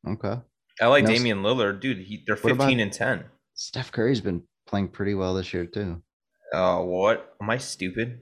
Okay. 0.07 0.39
I 0.81 0.87
like 0.87 1.03
now, 1.03 1.11
Damian 1.11 1.43
Lillard, 1.43 1.79
dude. 1.79 1.99
He, 1.99 2.23
they're 2.25 2.35
15 2.35 2.79
and 2.79 2.91
10. 2.91 3.25
Steph 3.53 3.91
Curry's 3.91 4.21
been 4.21 4.43
playing 4.67 4.89
pretty 4.89 5.13
well 5.13 5.35
this 5.35 5.53
year 5.53 5.65
too. 5.65 6.01
Oh, 6.53 6.81
uh, 6.81 6.83
what? 6.83 7.35
Am 7.41 7.49
I 7.49 7.57
stupid? 7.57 8.21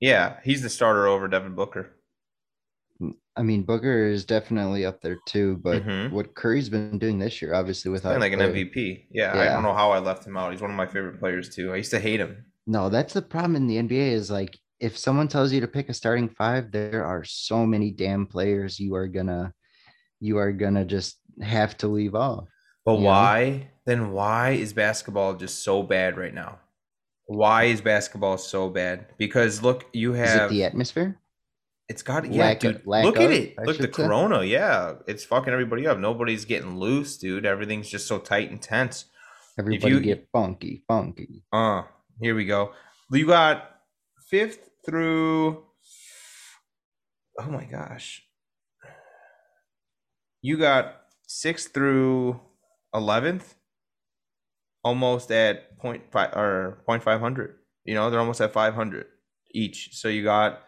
Yeah, 0.00 0.36
he's 0.42 0.62
the 0.62 0.68
starter 0.68 1.06
over 1.06 1.28
Devin 1.28 1.54
Booker. 1.54 1.90
I 3.36 3.42
mean, 3.42 3.62
Booker 3.62 4.06
is 4.06 4.24
definitely 4.24 4.84
up 4.84 5.00
there 5.00 5.18
too, 5.26 5.58
but 5.62 5.84
mm-hmm. 5.84 6.14
what 6.14 6.34
Curry's 6.34 6.68
been 6.68 6.98
doing 6.98 7.18
this 7.18 7.42
year, 7.42 7.54
obviously, 7.54 7.90
without 7.90 8.20
like 8.20 8.32
an 8.32 8.38
MVP. 8.38 9.06
Yeah, 9.10 9.34
yeah, 9.34 9.42
I 9.42 9.44
don't 9.54 9.62
know 9.62 9.74
how 9.74 9.90
I 9.90 9.98
left 9.98 10.26
him 10.26 10.36
out. 10.36 10.52
He's 10.52 10.60
one 10.60 10.70
of 10.70 10.76
my 10.76 10.86
favorite 10.86 11.18
players 11.18 11.54
too. 11.54 11.72
I 11.72 11.76
used 11.76 11.90
to 11.90 11.98
hate 11.98 12.20
him. 12.20 12.44
No, 12.66 12.88
that's 12.88 13.12
the 13.12 13.22
problem 13.22 13.56
in 13.56 13.66
the 13.66 13.76
NBA 13.76 14.12
is 14.12 14.30
like 14.30 14.58
if 14.84 14.98
someone 14.98 15.28
tells 15.28 15.50
you 15.50 15.62
to 15.62 15.66
pick 15.66 15.88
a 15.88 15.94
starting 15.94 16.28
five, 16.28 16.70
there 16.70 17.06
are 17.06 17.24
so 17.24 17.64
many 17.64 17.90
damn 17.90 18.26
players 18.26 18.78
you 18.78 18.94
are 18.94 19.08
gonna 19.08 19.54
you 20.20 20.36
are 20.36 20.52
gonna 20.52 20.84
just 20.84 21.16
have 21.40 21.74
to 21.78 21.88
leave 21.88 22.14
off. 22.14 22.44
But 22.84 22.96
why? 22.96 23.44
Know? 23.48 23.66
Then 23.86 24.12
why 24.12 24.50
is 24.50 24.74
basketball 24.74 25.34
just 25.34 25.62
so 25.62 25.82
bad 25.82 26.18
right 26.18 26.34
now? 26.34 26.58
Why 27.24 27.64
is 27.64 27.80
basketball 27.80 28.36
so 28.36 28.68
bad? 28.68 29.06
Because 29.16 29.62
look, 29.62 29.86
you 29.94 30.12
have 30.12 30.50
the 30.50 30.64
atmosphere. 30.64 31.18
It's 31.88 32.02
got 32.02 32.30
yeah, 32.30 32.42
lack 32.42 32.60
dude. 32.60 32.76
Of, 32.76 32.86
look 32.86 33.16
at 33.16 33.30
it. 33.30 33.56
look 33.58 33.76
at 33.76 33.90
the 33.90 33.94
say. 33.94 34.02
corona. 34.02 34.42
Yeah, 34.44 34.96
it's 35.06 35.24
fucking 35.24 35.52
everybody 35.52 35.86
up. 35.86 35.98
Nobody's 35.98 36.44
getting 36.44 36.78
loose, 36.78 37.16
dude. 37.16 37.46
Everything's 37.46 37.88
just 37.88 38.06
so 38.06 38.18
tight 38.18 38.50
and 38.50 38.60
tense. 38.60 39.06
Everybody 39.58 39.94
you, 39.94 40.00
get 40.00 40.28
funky, 40.30 40.84
funky. 40.86 41.42
Uh, 41.50 41.84
here 42.20 42.34
we 42.34 42.44
go. 42.44 42.72
You 43.10 43.26
got 43.26 43.70
fifth 44.28 44.70
through. 44.84 45.64
Oh 47.40 47.50
my 47.50 47.64
gosh. 47.64 48.22
You 50.42 50.58
got 50.58 51.00
sixth 51.26 51.72
through 51.72 52.40
eleventh, 52.94 53.54
almost 54.84 55.30
at 55.30 55.78
point 55.78 56.02
five 56.12 56.32
or 56.34 56.82
point 56.86 57.02
five 57.02 57.20
hundred. 57.20 57.56
You 57.84 57.94
know, 57.94 58.10
they're 58.10 58.20
almost 58.20 58.40
at 58.40 58.52
five 58.52 58.74
hundred 58.74 59.06
each. 59.52 59.90
So 59.92 60.08
you 60.08 60.22
got 60.22 60.62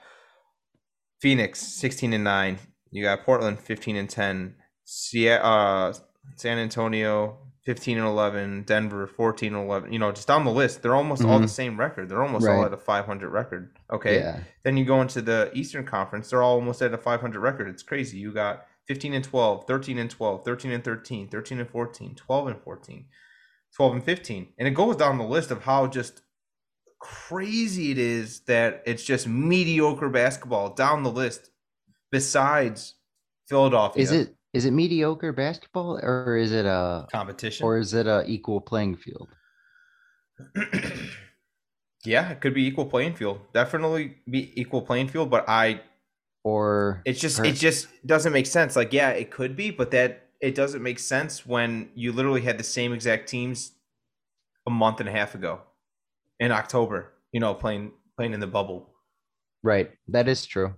Phoenix 1.20 1.60
16 1.60 2.12
and 2.12 2.24
9. 2.24 2.58
You 2.92 3.02
got 3.02 3.24
Portland 3.24 3.60
15 3.60 3.96
and 3.96 4.08
10. 4.08 4.54
uh, 5.42 5.92
San 6.36 6.58
Antonio 6.58 7.38
15 7.66 7.98
and 7.98 8.06
11. 8.06 8.62
Denver 8.62 9.06
14 9.08 9.54
and 9.54 9.64
11. 9.64 9.92
You 9.92 9.98
know, 9.98 10.12
just 10.12 10.28
down 10.28 10.44
the 10.44 10.52
list, 10.52 10.82
they're 10.82 10.94
almost 10.94 11.22
mm-hmm. 11.22 11.32
all 11.32 11.40
the 11.40 11.48
same 11.48 11.78
record. 11.78 12.08
They're 12.08 12.22
almost 12.22 12.46
right. 12.46 12.56
all 12.56 12.64
at 12.64 12.72
a 12.72 12.76
500 12.76 13.28
record. 13.28 13.76
Okay. 13.92 14.20
Yeah. 14.20 14.40
Then 14.62 14.76
you 14.76 14.84
go 14.84 15.02
into 15.02 15.20
the 15.20 15.50
Eastern 15.52 15.84
Conference, 15.84 16.30
they're 16.30 16.42
all 16.42 16.54
almost 16.54 16.80
at 16.80 16.94
a 16.94 16.98
500 16.98 17.38
record. 17.38 17.68
It's 17.68 17.82
crazy. 17.82 18.18
You 18.18 18.32
got 18.32 18.66
15 18.86 19.14
and 19.14 19.24
12, 19.24 19.66
13 19.66 19.98
and 19.98 20.08
12, 20.08 20.44
13 20.44 20.70
and 20.70 20.84
13, 20.84 21.28
13 21.28 21.58
and 21.58 21.68
14, 21.68 22.14
12 22.14 22.46
and 22.46 22.62
14, 22.62 23.04
12 23.74 23.92
and 23.92 24.04
15. 24.04 24.48
And 24.58 24.68
it 24.68 24.70
goes 24.70 24.96
down 24.96 25.18
the 25.18 25.24
list 25.24 25.50
of 25.50 25.62
how 25.62 25.88
just 25.88 26.22
crazy 27.00 27.90
it 27.90 27.98
is 27.98 28.40
that 28.40 28.82
it's 28.86 29.02
just 29.02 29.26
mediocre 29.26 30.08
basketball 30.08 30.72
down 30.72 31.02
the 31.02 31.10
list 31.10 31.50
besides 32.12 32.94
Philadelphia. 33.48 34.02
Is 34.02 34.12
it 34.12 34.35
is 34.56 34.64
it 34.64 34.70
mediocre 34.70 35.32
basketball 35.32 36.00
or 36.02 36.38
is 36.38 36.50
it 36.50 36.64
a 36.64 37.06
competition 37.12 37.66
or 37.66 37.76
is 37.76 37.92
it 37.92 38.06
a 38.06 38.24
equal 38.26 38.58
playing 38.58 38.96
field? 38.96 39.28
yeah, 42.06 42.30
it 42.30 42.40
could 42.40 42.54
be 42.54 42.66
equal 42.66 42.86
playing 42.86 43.14
field. 43.14 43.40
Definitely 43.52 44.16
be 44.28 44.58
equal 44.58 44.80
playing 44.80 45.08
field, 45.08 45.28
but 45.28 45.46
I 45.46 45.82
or 46.42 47.02
it's 47.04 47.20
just 47.20 47.38
it 47.40 47.52
just 47.52 47.88
doesn't 48.06 48.32
make 48.32 48.46
sense. 48.46 48.76
Like 48.76 48.94
yeah, 48.94 49.10
it 49.10 49.30
could 49.30 49.56
be, 49.56 49.70
but 49.70 49.90
that 49.90 50.30
it 50.40 50.54
doesn't 50.54 50.82
make 50.82 51.00
sense 51.00 51.44
when 51.44 51.90
you 51.94 52.12
literally 52.12 52.40
had 52.40 52.58
the 52.58 52.64
same 52.64 52.94
exact 52.94 53.28
teams 53.28 53.72
a 54.66 54.70
month 54.70 55.00
and 55.00 55.08
a 55.08 55.12
half 55.12 55.34
ago 55.34 55.60
in 56.40 56.50
October, 56.50 57.12
you 57.30 57.40
know, 57.40 57.52
playing 57.52 57.92
playing 58.16 58.32
in 58.32 58.40
the 58.40 58.46
bubble. 58.46 58.88
Right. 59.62 59.90
That 60.08 60.28
is 60.28 60.46
true. 60.46 60.76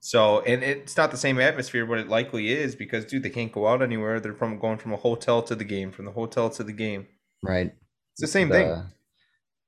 So, 0.00 0.40
and 0.40 0.62
it's 0.62 0.96
not 0.96 1.10
the 1.10 1.16
same 1.16 1.38
atmosphere, 1.38 1.84
but 1.84 1.98
it 1.98 2.08
likely 2.08 2.50
is 2.50 2.74
because, 2.74 3.04
dude, 3.04 3.22
they 3.22 3.30
can't 3.30 3.52
go 3.52 3.66
out 3.66 3.82
anywhere. 3.82 4.18
They're 4.18 4.34
from 4.34 4.58
going 4.58 4.78
from 4.78 4.92
a 4.92 4.96
hotel 4.96 5.42
to 5.42 5.54
the 5.54 5.64
game, 5.64 5.92
from 5.92 6.06
the 6.06 6.10
hotel 6.10 6.48
to 6.50 6.62
the 6.62 6.72
game. 6.72 7.06
Right. 7.42 7.72
It's 8.12 8.20
the 8.20 8.26
same 8.26 8.48
the, 8.48 8.54
thing. 8.54 8.82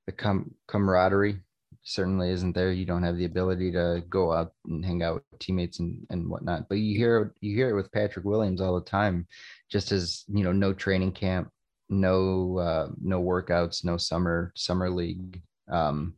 The 0.07 0.11
com- 0.11 0.55
camaraderie 0.67 1.39
certainly 1.83 2.29
isn't 2.31 2.55
there. 2.55 2.71
You 2.71 2.85
don't 2.85 3.03
have 3.03 3.17
the 3.17 3.25
ability 3.25 3.71
to 3.73 4.03
go 4.09 4.31
out 4.31 4.53
and 4.65 4.83
hang 4.83 5.03
out 5.03 5.23
with 5.31 5.39
teammates 5.39 5.79
and, 5.79 6.05
and 6.09 6.29
whatnot. 6.29 6.67
But 6.69 6.79
you 6.79 6.97
hear 6.97 7.33
you 7.41 7.55
hear 7.55 7.69
it 7.69 7.75
with 7.75 7.91
Patrick 7.91 8.25
Williams 8.25 8.61
all 8.61 8.75
the 8.75 8.85
time, 8.85 9.27
just 9.69 9.91
as 9.91 10.23
you 10.27 10.43
know, 10.43 10.51
no 10.51 10.73
training 10.73 11.11
camp, 11.11 11.51
no 11.89 12.57
uh, 12.57 12.87
no 13.01 13.21
workouts, 13.21 13.83
no 13.83 13.97
summer 13.97 14.51
summer 14.55 14.89
league. 14.89 15.41
Um, 15.69 16.15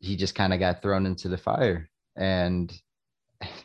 he 0.00 0.16
just 0.16 0.34
kind 0.34 0.52
of 0.52 0.60
got 0.60 0.82
thrown 0.82 1.06
into 1.06 1.28
the 1.28 1.38
fire, 1.38 1.90
and 2.16 2.72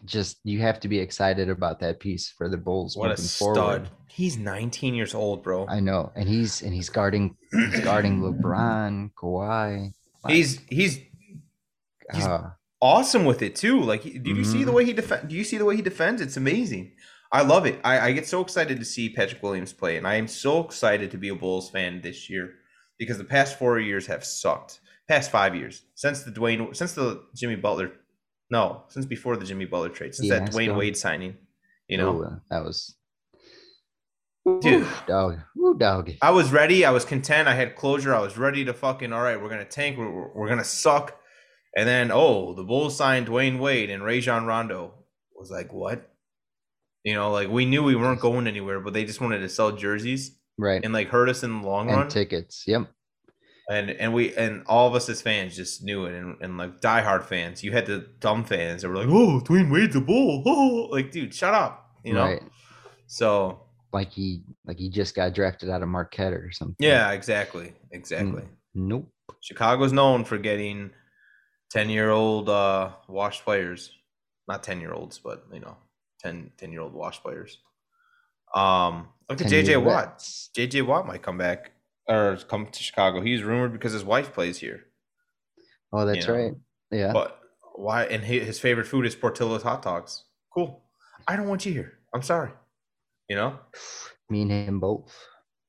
just 0.05 0.39
you 0.43 0.59
have 0.59 0.79
to 0.81 0.87
be 0.87 0.99
excited 0.99 1.49
about 1.49 1.79
that 1.79 1.99
piece 1.99 2.29
for 2.29 2.49
the 2.49 2.57
Bulls 2.57 2.95
what 2.95 3.09
moving 3.09 3.25
forward. 3.25 3.89
He's 4.07 4.37
19 4.37 4.95
years 4.95 5.13
old, 5.13 5.43
bro. 5.43 5.67
I 5.67 5.79
know, 5.79 6.11
and 6.15 6.29
he's 6.29 6.61
and 6.61 6.73
he's 6.73 6.89
guarding 6.89 7.35
he's 7.51 7.81
guarding 7.81 8.21
LeBron, 8.21 9.11
Kawhi. 9.13 9.93
He's 10.27 10.61
he's 10.69 10.99
he's 12.13 12.25
uh, 12.25 12.51
awesome 12.81 13.25
with 13.25 13.41
it 13.41 13.55
too. 13.55 13.81
Like, 13.81 14.03
do 14.03 14.09
you 14.09 14.21
mm-hmm. 14.21 14.43
see 14.43 14.63
the 14.63 14.71
way 14.71 14.85
he 14.85 14.93
defend? 14.93 15.27
Do 15.27 15.35
you 15.35 15.43
see 15.43 15.57
the 15.57 15.65
way 15.65 15.75
he 15.75 15.81
defends? 15.81 16.21
It's 16.21 16.37
amazing. 16.37 16.93
I 17.31 17.41
love 17.41 17.65
it. 17.65 17.79
I, 17.83 17.99
I 17.99 18.11
get 18.13 18.27
so 18.27 18.41
excited 18.41 18.79
to 18.79 18.85
see 18.85 19.09
Patrick 19.09 19.43
Williams 19.43 19.73
play, 19.73 19.97
and 19.97 20.07
I 20.07 20.15
am 20.15 20.27
so 20.27 20.63
excited 20.63 21.11
to 21.11 21.17
be 21.17 21.29
a 21.29 21.35
Bulls 21.35 21.69
fan 21.69 22.01
this 22.01 22.29
year 22.29 22.53
because 22.97 23.17
the 23.17 23.23
past 23.23 23.59
four 23.59 23.79
years 23.79 24.07
have 24.07 24.23
sucked. 24.23 24.79
Past 25.07 25.29
five 25.29 25.55
years 25.55 25.83
since 25.93 26.23
the 26.23 26.31
Dwyane 26.31 26.75
since 26.75 26.93
the 26.93 27.25
Jimmy 27.35 27.55
Butler, 27.55 27.91
no, 28.49 28.83
since 28.89 29.05
before 29.05 29.37
the 29.37 29.45
Jimmy 29.45 29.65
Butler 29.65 29.89
trade, 29.89 30.15
since 30.15 30.29
that 30.29 30.51
Dwyane 30.51 30.75
Wade 30.77 30.97
signing. 30.97 31.37
You 31.87 31.97
know, 31.97 32.15
Ooh, 32.21 32.41
that 32.49 32.63
was 32.63 32.95
Dude, 34.61 34.83
Ooh, 34.83 34.87
dog. 35.07 35.39
Ooh, 35.57 35.75
dog. 35.77 36.11
I 36.21 36.29
was 36.29 36.51
ready. 36.51 36.85
I 36.85 36.91
was 36.91 37.03
content. 37.03 37.47
I 37.47 37.55
had 37.55 37.75
closure. 37.75 38.13
I 38.13 38.19
was 38.19 38.37
ready 38.37 38.63
to 38.65 38.73
fucking. 38.73 39.11
All 39.11 39.21
right, 39.23 39.41
we're 39.41 39.49
gonna 39.49 39.65
tank. 39.65 39.97
We're, 39.97 40.11
we're, 40.11 40.33
we're 40.33 40.49
gonna 40.49 40.63
suck. 40.63 41.19
And 41.75 41.87
then, 41.87 42.11
oh, 42.11 42.53
the 42.53 42.63
Bulls 42.63 42.95
signed 42.95 43.27
Dwyane 43.27 43.59
Wade 43.59 43.89
and 43.89 44.03
Rajon 44.03 44.45
Rondo. 44.45 44.93
Was 45.35 45.49
like, 45.51 45.73
what? 45.73 46.09
You 47.03 47.15
know, 47.15 47.31
like 47.31 47.49
we 47.49 47.65
knew 47.65 47.83
we 47.83 47.95
weren't 47.95 48.19
going 48.21 48.47
anywhere, 48.47 48.79
but 48.79 48.93
they 48.93 49.03
just 49.03 49.19
wanted 49.19 49.39
to 49.39 49.49
sell 49.49 49.71
jerseys 49.71 50.37
Right. 50.57 50.81
and 50.83 50.93
like 50.93 51.09
hurt 51.09 51.27
us 51.27 51.43
in 51.43 51.61
the 51.61 51.67
long 51.67 51.89
And 51.89 51.97
run. 51.97 52.07
tickets. 52.09 52.63
Yep. 52.67 52.87
And 53.69 53.89
and 53.89 54.13
we 54.13 54.35
and 54.35 54.63
all 54.67 54.87
of 54.87 54.93
us 54.93 55.09
as 55.09 55.21
fans 55.21 55.55
just 55.55 55.83
knew 55.83 56.05
it, 56.05 56.13
and, 56.13 56.35
and 56.39 56.57
like 56.57 56.81
diehard 56.81 57.23
fans, 57.23 57.63
you 57.63 57.71
had 57.71 57.87
the 57.87 58.07
dumb 58.19 58.43
fans 58.43 58.83
that 58.83 58.89
were 58.89 58.95
like, 58.97 59.07
"Oh, 59.09 59.41
Dwyane 59.43 59.71
Wade's 59.71 59.95
a 59.95 60.01
bull," 60.01 60.43
oh, 60.45 60.87
like 60.91 61.11
dude, 61.11 61.33
shut 61.33 61.53
up, 61.53 61.89
you 62.03 62.13
know. 62.13 62.25
Right. 62.25 62.43
So 63.07 63.61
Like 63.91 64.11
he 64.11 64.43
like 64.65 64.77
he 64.77 64.89
just 64.89 65.15
got 65.15 65.33
drafted 65.33 65.69
out 65.71 65.81
of 65.81 65.87
Marquette 65.89 66.33
or 66.33 66.51
something. 66.51 66.75
yeah, 66.79 67.11
exactly, 67.11 67.73
exactly. 67.91 68.43
Nope. 68.75 69.09
Chicago's 69.41 69.93
known 69.93 70.25
for 70.25 70.37
getting 70.37 70.91
ten 71.71 71.89
year 71.89 72.11
old 72.11 72.49
uh, 72.49 72.91
washed 73.07 73.43
players, 73.43 73.91
not 74.47 74.61
ten 74.61 74.79
year 74.79 74.93
olds, 74.93 75.17
but 75.17 75.45
you 75.51 75.59
know, 75.59 75.77
10, 76.21 76.51
10 76.57 76.71
year 76.71 76.81
old 76.81 76.93
washed 76.93 77.21
players. 77.23 77.59
Um, 78.55 79.09
look 79.29 79.41
at 79.41 79.47
JJ 79.47 79.83
Watt. 79.83 80.19
JJ 80.19 80.85
Watt 80.85 81.07
might 81.07 81.21
come 81.21 81.37
back 81.37 81.71
or 82.07 82.37
come 82.47 82.67
to 82.67 82.83
Chicago. 82.83 83.21
He's 83.21 83.43
rumored 83.43 83.73
because 83.73 83.93
his 83.93 84.03
wife 84.03 84.33
plays 84.33 84.59
here. 84.59 84.85
Oh, 85.91 86.05
that's 86.05 86.27
know, 86.27 86.33
right. 86.33 86.53
Yeah. 86.91 87.13
But 87.13 87.39
why? 87.75 88.03
And 88.05 88.23
his 88.23 88.59
favorite 88.59 88.87
food 88.87 89.05
is 89.05 89.15
Portillo's 89.15 89.63
hot 89.63 89.81
dogs. 89.81 90.23
Cool. 90.53 90.83
I 91.27 91.35
don't 91.35 91.47
want 91.47 91.65
you 91.65 91.73
here. 91.73 91.93
I'm 92.13 92.21
sorry. 92.21 92.51
You 93.29 93.35
know? 93.35 93.59
Me 94.29 94.41
and 94.43 94.51
him 94.51 94.79
both. 94.79 95.13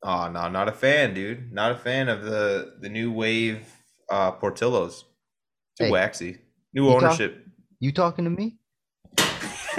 Oh 0.03 0.28
no, 0.30 0.49
not 0.49 0.68
a 0.68 0.72
fan, 0.72 1.14
dude. 1.14 1.53
Not 1.53 1.72
a 1.72 1.76
fan 1.76 2.09
of 2.09 2.22
the 2.22 2.74
the 2.80 2.89
new 2.89 3.11
wave 3.12 3.66
uh 4.11 4.32
Portillo's. 4.32 5.05
Too 5.78 5.84
Hey, 5.84 5.91
waxy. 5.91 6.39
New 6.74 6.87
you 6.87 6.93
talk- 6.93 7.03
ownership. 7.03 7.47
You 7.80 7.93
talking 7.93 8.24
to 8.24 8.30
me? 8.30 8.57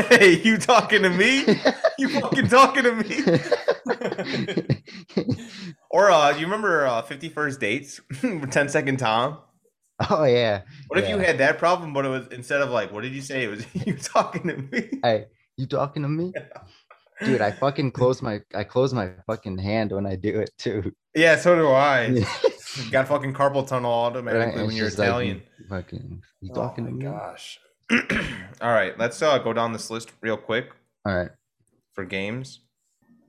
hey, 0.09 0.41
you 0.43 0.57
talking 0.57 1.03
to 1.03 1.09
me? 1.09 1.45
You 1.99 2.09
fucking 2.09 2.47
talking 2.49 2.83
to 2.83 2.91
me? 2.93 3.23
or 5.89 6.11
uh 6.11 6.31
you 6.35 6.45
remember 6.45 6.85
uh 6.85 7.01
50 7.01 7.29
first 7.29 7.59
dates? 7.59 8.01
10 8.21 8.69
second 8.69 8.97
Tom? 8.97 9.39
oh 10.09 10.23
yeah. 10.25 10.61
What 10.87 10.99
if 10.99 11.09
you 11.09 11.17
had 11.17 11.37
that 11.39 11.57
problem, 11.57 11.93
but 11.93 12.05
it 12.05 12.09
was 12.09 12.27
instead 12.27 12.61
of 12.61 12.69
like, 12.69 12.91
what 12.91 13.01
did 13.03 13.13
you 13.13 13.21
say? 13.21 13.43
It 13.43 13.47
was 13.49 13.65
you 13.85 13.95
talking 13.97 14.47
to 14.47 14.57
me. 14.57 14.99
Hey, 15.03 15.25
you 15.57 15.65
talking 15.65 16.03
to 16.03 16.09
me? 16.09 16.33
Dude, 17.25 17.41
I 17.41 17.49
fucking 17.51 17.91
close 17.93 18.21
my 18.21 18.41
I 18.53 18.63
close 18.63 18.93
my 18.93 19.09
fucking 19.25 19.57
hand 19.57 19.91
when 19.91 20.05
I 20.05 20.15
do 20.15 20.39
it 20.39 20.51
too. 20.59 20.91
Yeah, 21.15 21.35
so 21.35 21.55
do 21.55 21.67
I. 21.69 22.05
Yeah. 22.07 22.29
Got 22.91 23.07
fucking 23.07 23.33
carpal 23.33 23.67
tunnel 23.67 23.91
automatically 23.91 24.57
Right, 24.59 24.67
when 24.67 24.75
you're 24.75 24.85
just 24.85 24.99
like, 24.99 25.07
Italian. 25.07 25.41
fucking 25.67 26.21
you 26.41 26.51
Oh 26.51 26.55
talking 26.55 26.85
to 26.85 26.91
me? 26.91 27.03
gosh. 27.05 27.59
All 28.61 28.71
right, 28.71 28.95
let's 28.99 29.19
uh 29.23 29.39
go 29.39 29.51
down 29.51 29.73
this 29.73 29.89
list 29.89 30.11
real 30.21 30.37
quick 30.37 30.69
All 31.07 31.15
right. 31.15 31.31
for 31.93 32.05
games. 32.05 32.59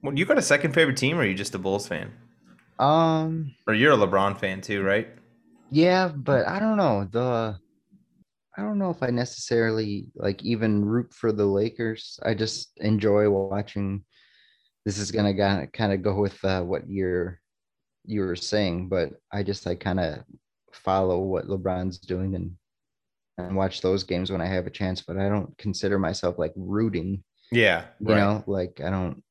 Well, 0.02 0.14
you 0.18 0.26
got 0.26 0.36
a 0.36 0.42
second 0.42 0.74
favorite 0.74 0.98
team, 0.98 1.16
or 1.16 1.22
are 1.22 1.24
you 1.24 1.32
just 1.34 1.54
a 1.54 1.58
Bulls 1.58 1.88
fan? 1.88 2.12
Um 2.78 3.54
Or 3.66 3.74
you're 3.74 3.92
a 3.92 3.96
LeBron 3.96 4.38
fan 4.38 4.60
too, 4.60 4.82
right? 4.82 5.08
yeah, 5.70 6.08
but 6.08 6.46
I 6.46 6.58
don't 6.60 6.76
know. 6.76 7.06
The 7.10 7.58
I 8.56 8.62
don't 8.62 8.78
know 8.78 8.90
if 8.90 9.02
I 9.02 9.10
necessarily 9.10 10.08
like 10.16 10.42
even 10.42 10.84
root 10.84 11.12
for 11.14 11.30
the 11.30 11.46
Lakers. 11.46 12.18
I 12.24 12.34
just 12.34 12.72
enjoy 12.78 13.30
watching 13.30 14.04
this 14.84 14.98
is 14.98 15.10
gonna 15.10 15.66
kind 15.66 15.92
of 15.92 16.02
go 16.02 16.20
with 16.20 16.42
uh, 16.44 16.62
what 16.62 16.88
you're 16.88 17.40
you 18.04 18.22
were 18.22 18.36
saying, 18.36 18.88
but 18.88 19.10
I 19.32 19.42
just 19.42 19.66
like 19.66 19.80
kind 19.80 20.00
of 20.00 20.24
follow 20.72 21.20
what 21.20 21.46
LeBron's 21.46 21.98
doing 21.98 22.34
and 22.34 22.56
and 23.36 23.54
watch 23.54 23.80
those 23.80 24.02
games 24.02 24.32
when 24.32 24.40
I 24.40 24.46
have 24.46 24.66
a 24.66 24.70
chance. 24.70 25.02
But 25.02 25.18
I 25.18 25.28
don't 25.28 25.56
consider 25.58 25.98
myself 25.98 26.38
like 26.38 26.52
rooting. 26.56 27.22
Yeah, 27.52 27.84
You 28.00 28.14
know, 28.14 28.44
like 28.46 28.80
I 28.80 28.90
don't 28.90 29.22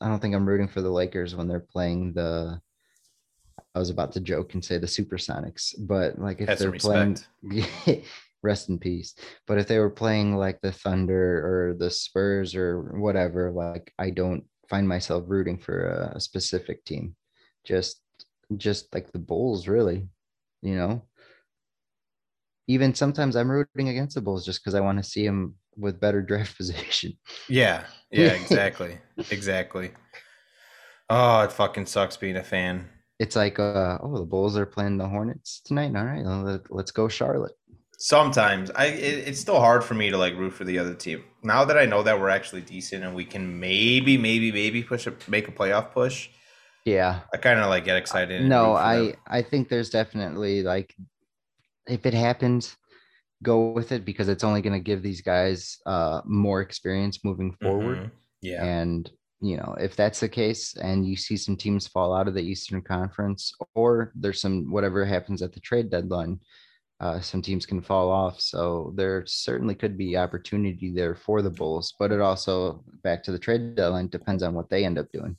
I 0.00 0.08
don't 0.08 0.18
think 0.20 0.34
I'm 0.34 0.48
rooting 0.48 0.68
for 0.68 0.80
the 0.80 0.90
Lakers 0.90 1.34
when 1.36 1.46
they're 1.46 1.60
playing 1.60 2.14
the. 2.14 2.60
I 3.74 3.78
was 3.78 3.90
about 3.90 4.12
to 4.12 4.20
joke 4.20 4.54
and 4.54 4.64
say 4.64 4.78
the 4.78 4.86
Supersonics, 4.86 5.74
but 5.78 6.18
like 6.18 6.40
if 6.40 6.48
Have 6.48 6.58
they're 6.58 6.72
playing, 6.72 7.18
rest 8.42 8.68
in 8.68 8.78
peace. 8.78 9.14
But 9.46 9.58
if 9.58 9.66
they 9.66 9.78
were 9.78 9.90
playing 9.90 10.36
like 10.36 10.60
the 10.60 10.72
Thunder 10.72 11.70
or 11.70 11.74
the 11.74 11.90
Spurs 11.90 12.54
or 12.54 12.98
whatever, 12.98 13.50
like 13.50 13.92
I 13.98 14.10
don't 14.10 14.44
find 14.68 14.86
myself 14.86 15.24
rooting 15.26 15.58
for 15.58 15.86
a, 15.86 16.16
a 16.16 16.20
specific 16.20 16.84
team. 16.84 17.16
Just, 17.64 18.00
just 18.56 18.92
like 18.92 19.10
the 19.12 19.18
Bulls, 19.18 19.68
really. 19.68 20.08
You 20.60 20.76
know. 20.76 21.02
Even 22.68 22.94
sometimes 22.94 23.36
I'm 23.36 23.50
rooting 23.50 23.88
against 23.88 24.14
the 24.14 24.20
Bulls 24.20 24.44
just 24.44 24.62
because 24.62 24.74
I 24.74 24.80
want 24.80 24.98
to 24.98 25.08
see 25.08 25.26
them 25.26 25.56
with 25.76 26.00
better 26.00 26.22
draft 26.28 26.56
position. 26.56 27.16
Yeah, 27.48 27.84
yeah, 28.10 28.32
exactly, 28.32 28.98
exactly. 29.30 29.92
Oh, 31.08 31.42
it 31.42 31.52
fucking 31.52 31.86
sucks 31.86 32.16
being 32.16 32.36
a 32.36 32.44
fan. 32.44 32.88
It's 33.18 33.36
like, 33.36 33.58
uh, 33.58 33.98
oh, 34.02 34.18
the 34.18 34.24
Bulls 34.24 34.56
are 34.56 34.66
playing 34.66 34.98
the 34.98 35.08
Hornets 35.08 35.60
tonight. 35.64 35.94
All 35.94 36.04
right, 36.04 36.24
let- 36.24 36.70
let's 36.72 36.90
go 36.90 37.08
Charlotte. 37.08 37.52
Sometimes 37.98 38.68
I 38.74 38.86
it, 38.86 39.28
it's 39.28 39.38
still 39.38 39.60
hard 39.60 39.84
for 39.84 39.94
me 39.94 40.10
to 40.10 40.16
like 40.18 40.34
root 40.34 40.54
for 40.54 40.64
the 40.64 40.76
other 40.80 40.94
team. 40.94 41.22
Now 41.44 41.64
that 41.64 41.78
I 41.78 41.86
know 41.86 42.02
that 42.02 42.18
we're 42.18 42.30
actually 42.30 42.62
decent 42.62 43.04
and 43.04 43.14
we 43.14 43.24
can 43.24 43.60
maybe, 43.60 44.18
maybe, 44.18 44.50
maybe 44.50 44.82
push 44.82 45.06
a 45.06 45.12
make 45.28 45.46
a 45.46 45.52
playoff 45.52 45.92
push, 45.92 46.28
Yeah. 46.84 47.20
I 47.32 47.36
kind 47.36 47.60
of 47.60 47.68
like 47.68 47.84
get 47.84 47.96
excited. 47.96 48.42
No, 48.44 48.72
I 48.72 48.96
them. 48.96 49.16
I 49.28 49.42
think 49.42 49.68
there's 49.68 49.90
definitely 49.90 50.64
like, 50.64 50.96
if 51.86 52.04
it 52.04 52.14
happens, 52.14 52.76
go 53.40 53.70
with 53.70 53.92
it 53.92 54.04
because 54.04 54.28
it's 54.28 54.42
only 54.42 54.62
going 54.62 54.72
to 54.72 54.80
give 54.80 55.02
these 55.02 55.20
guys 55.20 55.78
uh 55.86 56.22
more 56.24 56.60
experience 56.60 57.20
moving 57.24 57.52
forward. 57.62 57.98
Mhm. 57.98 58.10
Yeah, 58.40 58.64
And 58.64 59.08
you 59.42 59.56
know, 59.56 59.74
if 59.80 59.96
that's 59.96 60.20
the 60.20 60.28
case, 60.28 60.76
and 60.76 61.04
you 61.04 61.16
see 61.16 61.36
some 61.36 61.56
teams 61.56 61.88
fall 61.88 62.14
out 62.14 62.28
of 62.28 62.34
the 62.34 62.40
Eastern 62.40 62.80
Conference, 62.80 63.52
or 63.74 64.12
there's 64.14 64.40
some 64.40 64.70
whatever 64.70 65.04
happens 65.04 65.42
at 65.42 65.52
the 65.52 65.58
trade 65.60 65.90
deadline, 65.90 66.38
uh, 67.00 67.18
some 67.20 67.42
teams 67.42 67.66
can 67.66 67.82
fall 67.82 68.08
off. 68.08 68.40
So 68.40 68.92
there 68.96 69.24
certainly 69.26 69.74
could 69.74 69.98
be 69.98 70.16
opportunity 70.16 70.92
there 70.92 71.16
for 71.16 71.42
the 71.42 71.50
Bulls, 71.50 71.94
but 71.98 72.12
it 72.12 72.20
also 72.20 72.84
back 73.02 73.24
to 73.24 73.32
the 73.32 73.38
trade 73.38 73.74
deadline 73.74 74.06
depends 74.08 74.44
on 74.44 74.54
what 74.54 74.70
they 74.70 74.84
end 74.84 74.96
up 74.98 75.10
doing. 75.10 75.36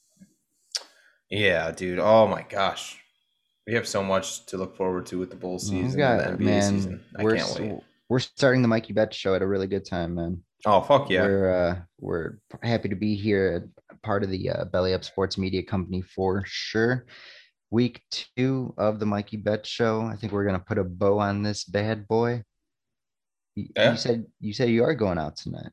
yeah, 1.30 1.72
dude. 1.72 2.00
Oh 2.00 2.28
my 2.28 2.42
gosh, 2.44 3.00
we 3.66 3.74
have 3.76 3.88
so 3.88 4.04
much 4.04 4.46
to 4.48 4.58
look 4.58 4.76
forward 4.76 5.06
to 5.08 5.18
with 5.20 5.30
the 5.30 5.38
Bulls 5.38 5.70
season 5.70 5.98
got- 5.98 6.20
and 6.20 6.40
the 6.40 6.44
NBA 6.44 6.46
man, 6.46 6.74
season. 6.74 7.04
I 7.18 7.24
we're 7.24 7.38
can't 7.38 7.60
wait. 7.60 7.80
we're 8.10 8.20
starting 8.20 8.62
the 8.62 8.68
Mikey 8.68 8.92
Bet 8.92 9.14
show 9.14 9.34
at 9.34 9.42
a 9.42 9.48
really 9.48 9.68
good 9.68 9.86
time, 9.86 10.16
man. 10.16 10.44
Oh 10.66 10.82
fuck 10.82 11.10
yeah! 11.10 11.24
We're 11.24 11.54
uh, 11.54 11.80
we're 12.00 12.38
happy 12.62 12.90
to 12.90 12.96
be 12.96 13.16
here, 13.16 13.70
part 14.04 14.24
of 14.24 14.30
the 14.30 14.50
uh, 14.50 14.66
Belly 14.66 14.94
Up 14.94 15.04
Sports 15.04 15.38
Media 15.38 15.64
Company 15.64 16.02
for 16.02 16.44
sure. 16.46 17.06
Week 17.72 18.02
two 18.38 18.74
of 18.78 19.00
the 19.00 19.06
Mikey 19.06 19.38
Bet 19.38 19.66
Show. 19.66 20.02
I 20.04 20.16
think 20.16 20.32
we're 20.32 20.46
gonna 20.46 20.60
put 20.60 20.78
a 20.78 20.84
bow 20.84 21.20
on 21.20 21.42
this 21.42 21.64
bad 21.64 22.08
boy. 22.08 22.44
You, 23.56 23.68
Yeah. 23.76 23.92
you 23.92 23.98
said 23.98 24.26
you 24.40 24.54
said 24.54 24.70
you 24.70 24.84
are 24.84 24.94
going 24.94 25.18
out 25.18 25.38
tonight. 25.38 25.72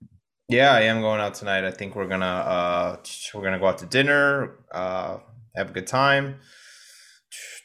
Yeah, 0.49 0.73
I 0.73 0.81
am 0.83 1.01
going 1.03 1.21
out 1.21 1.35
tonight. 1.35 1.65
I 1.65 1.71
think 1.71 1.95
we're 1.95 2.09
gonna 2.09 2.25
uh 2.27 2.97
we're 3.35 3.43
gonna 3.43 3.59
go 3.59 3.67
out 3.67 3.79
to 3.79 3.87
dinner, 3.87 4.59
uh 4.73 5.19
have 5.57 5.71
a 5.71 5.73
good 5.73 5.87
time. 5.87 6.37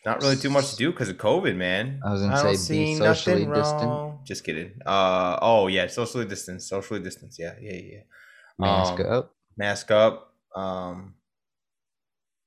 Not 0.06 0.22
really 0.22 0.36
too 0.36 0.50
much 0.52 0.70
to 0.72 0.76
do 0.76 0.92
because 0.92 1.10
of 1.10 1.18
COVID, 1.18 1.56
man. 1.56 2.00
I 2.06 2.12
was 2.12 2.22
gonna 2.22 2.36
don't 2.44 2.58
say 2.58 2.86
be 2.86 2.96
socially 2.96 3.46
distant. 3.46 4.26
Just 4.26 4.44
kidding. 4.44 4.74
Uh 4.86 5.40
oh 5.42 5.68
yeah, 5.68 5.88
socially 5.88 6.26
distance, 6.26 6.68
socially 6.70 7.00
distance. 7.00 7.38
Yeah, 7.40 7.56
yeah, 7.62 7.74
yeah. 7.74 8.02
Mask 8.60 9.00
Um, 9.00 9.06
up, 9.08 9.34
Mask 9.58 9.90
up. 9.92 10.35
Um 10.56 11.16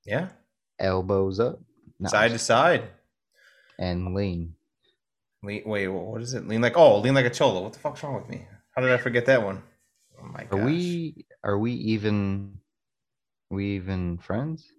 yeah, 0.07 0.29
elbows 0.79 1.39
up, 1.41 1.61
No, 2.01 2.09
side 2.09 2.31
to 2.31 2.39
side. 2.39 2.85
and 3.79 4.15
lean. 4.15 4.55
Lean, 5.43 5.63
wait, 5.67 5.89
what 5.89 6.23
is 6.23 6.35
it? 6.35 6.49
Lean 6.49 6.61
like 6.63 6.77
oh, 6.77 6.99
lean 7.01 7.15
like 7.15 7.27
a 7.27 7.31
cholo. 7.31 7.63
What 7.63 7.73
the 7.75 7.79
fuck's 7.79 8.03
wrong 8.03 8.15
with 8.15 8.29
me? 8.29 8.47
How 8.75 8.83
did 8.83 8.91
I 8.93 8.97
forget 8.97 9.27
that 9.27 9.43
one? 9.45 9.63
Oh 10.21 10.27
my 10.27 10.43
Are 10.51 10.59
gosh. 10.59 10.65
we 10.65 11.27
are 11.45 11.59
we 11.59 11.73
even 11.73 12.59
we 13.51 13.77
even 13.77 14.19
friends? 14.19 14.73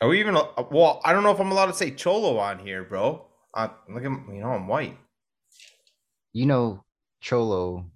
Are 0.00 0.08
we 0.08 0.20
even? 0.20 0.34
Well, 0.34 1.00
I 1.04 1.12
don't 1.12 1.22
know 1.22 1.32
if 1.32 1.40
I'm 1.40 1.50
allowed 1.50 1.66
to 1.66 1.72
say 1.74 1.90
cholo 1.90 2.38
on 2.38 2.58
here, 2.58 2.84
bro. 2.84 3.24
Uh, 3.54 3.68
look 3.88 4.04
at 4.04 4.10
you 4.10 4.40
know 4.40 4.50
I'm 4.50 4.68
white. 4.68 4.96
You 6.32 6.46
know, 6.46 6.84
Cholo 7.20 7.86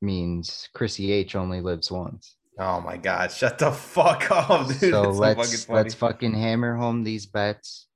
means 0.00 0.68
Chrissy 0.74 1.12
H 1.12 1.36
only 1.36 1.60
lives 1.60 1.90
once. 1.92 2.34
Oh 2.58 2.80
my 2.80 2.96
god! 2.96 3.30
Shut 3.30 3.58
the 3.58 3.70
fuck 3.70 4.28
up, 4.30 4.68
dude. 4.68 4.90
so 4.90 5.02
That's 5.02 5.18
let's 5.18 5.64
fucking 5.64 5.74
let's 5.74 5.94
fucking 5.94 6.34
hammer 6.34 6.76
home 6.76 7.04
these 7.04 7.26
bets. 7.26 7.86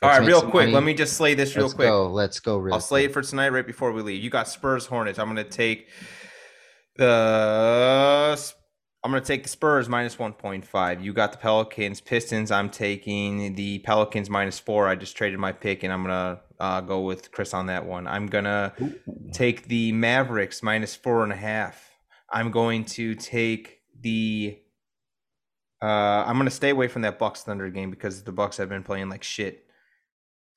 All 0.00 0.08
Let's 0.08 0.20
right, 0.20 0.26
make 0.26 0.28
real 0.28 0.42
quick. 0.42 0.52
money. 0.66 0.72
Let 0.72 0.84
me 0.84 0.94
just 0.94 1.14
slay 1.14 1.34
this 1.34 1.56
real 1.56 1.64
quick. 1.70 1.70
let's 1.70 1.74
quick. 1.74 1.88
go. 1.88 2.06
Let's 2.10 2.40
go. 2.40 2.56
Real 2.58 2.74
I'll 2.74 2.80
slay 2.80 3.04
it 3.04 3.12
for 3.12 3.20
tonight, 3.20 3.48
right 3.48 3.66
before 3.66 3.90
we 3.92 4.00
leave. 4.02 4.22
You 4.22 4.30
got 4.30 4.46
Spurs 4.48 4.86
Hornets. 4.86 5.18
I'm 5.18 5.26
gonna 5.26 5.42
take 5.42 5.88
the 6.96 8.36
I'm 9.04 9.12
going 9.12 9.22
to 9.22 9.26
take 9.26 9.44
the 9.44 9.48
Spurs 9.48 9.88
minus 9.88 10.16
1.5. 10.16 11.02
You 11.04 11.12
got 11.12 11.30
the 11.30 11.38
Pelicans, 11.38 12.00
Pistons. 12.00 12.50
I'm 12.50 12.68
taking 12.68 13.54
the 13.54 13.78
Pelicans 13.78 14.28
minus 14.28 14.58
four. 14.58 14.88
I 14.88 14.96
just 14.96 15.16
traded 15.16 15.38
my 15.38 15.52
pick, 15.52 15.84
and 15.84 15.92
I'm 15.92 16.02
going 16.02 16.10
to 16.36 16.40
uh, 16.58 16.80
go 16.80 17.02
with 17.02 17.30
Chris 17.30 17.54
on 17.54 17.66
that 17.66 17.86
one. 17.86 18.08
I'm 18.08 18.26
going 18.26 18.44
to 18.44 18.72
take 19.32 19.68
the 19.68 19.92
Mavericks 19.92 20.64
minus 20.64 20.96
four 20.96 21.22
and 21.22 21.32
a 21.32 21.36
half. 21.36 21.90
I'm 22.32 22.50
going 22.50 22.84
to 22.86 23.14
take 23.14 23.77
the. 24.00 24.58
Uh, 25.80 26.24
I'm 26.26 26.36
to 26.46 26.50
stay 26.50 26.70
away 26.70 26.88
from 26.88 27.02
that 27.02 27.18
Bucks 27.18 27.42
Thunder 27.42 27.70
game 27.70 27.90
because 27.90 28.22
the 28.22 28.32
Bucks 28.32 28.56
have 28.56 28.68
been 28.68 28.82
playing 28.82 29.08
like 29.08 29.22
shit. 29.22 29.64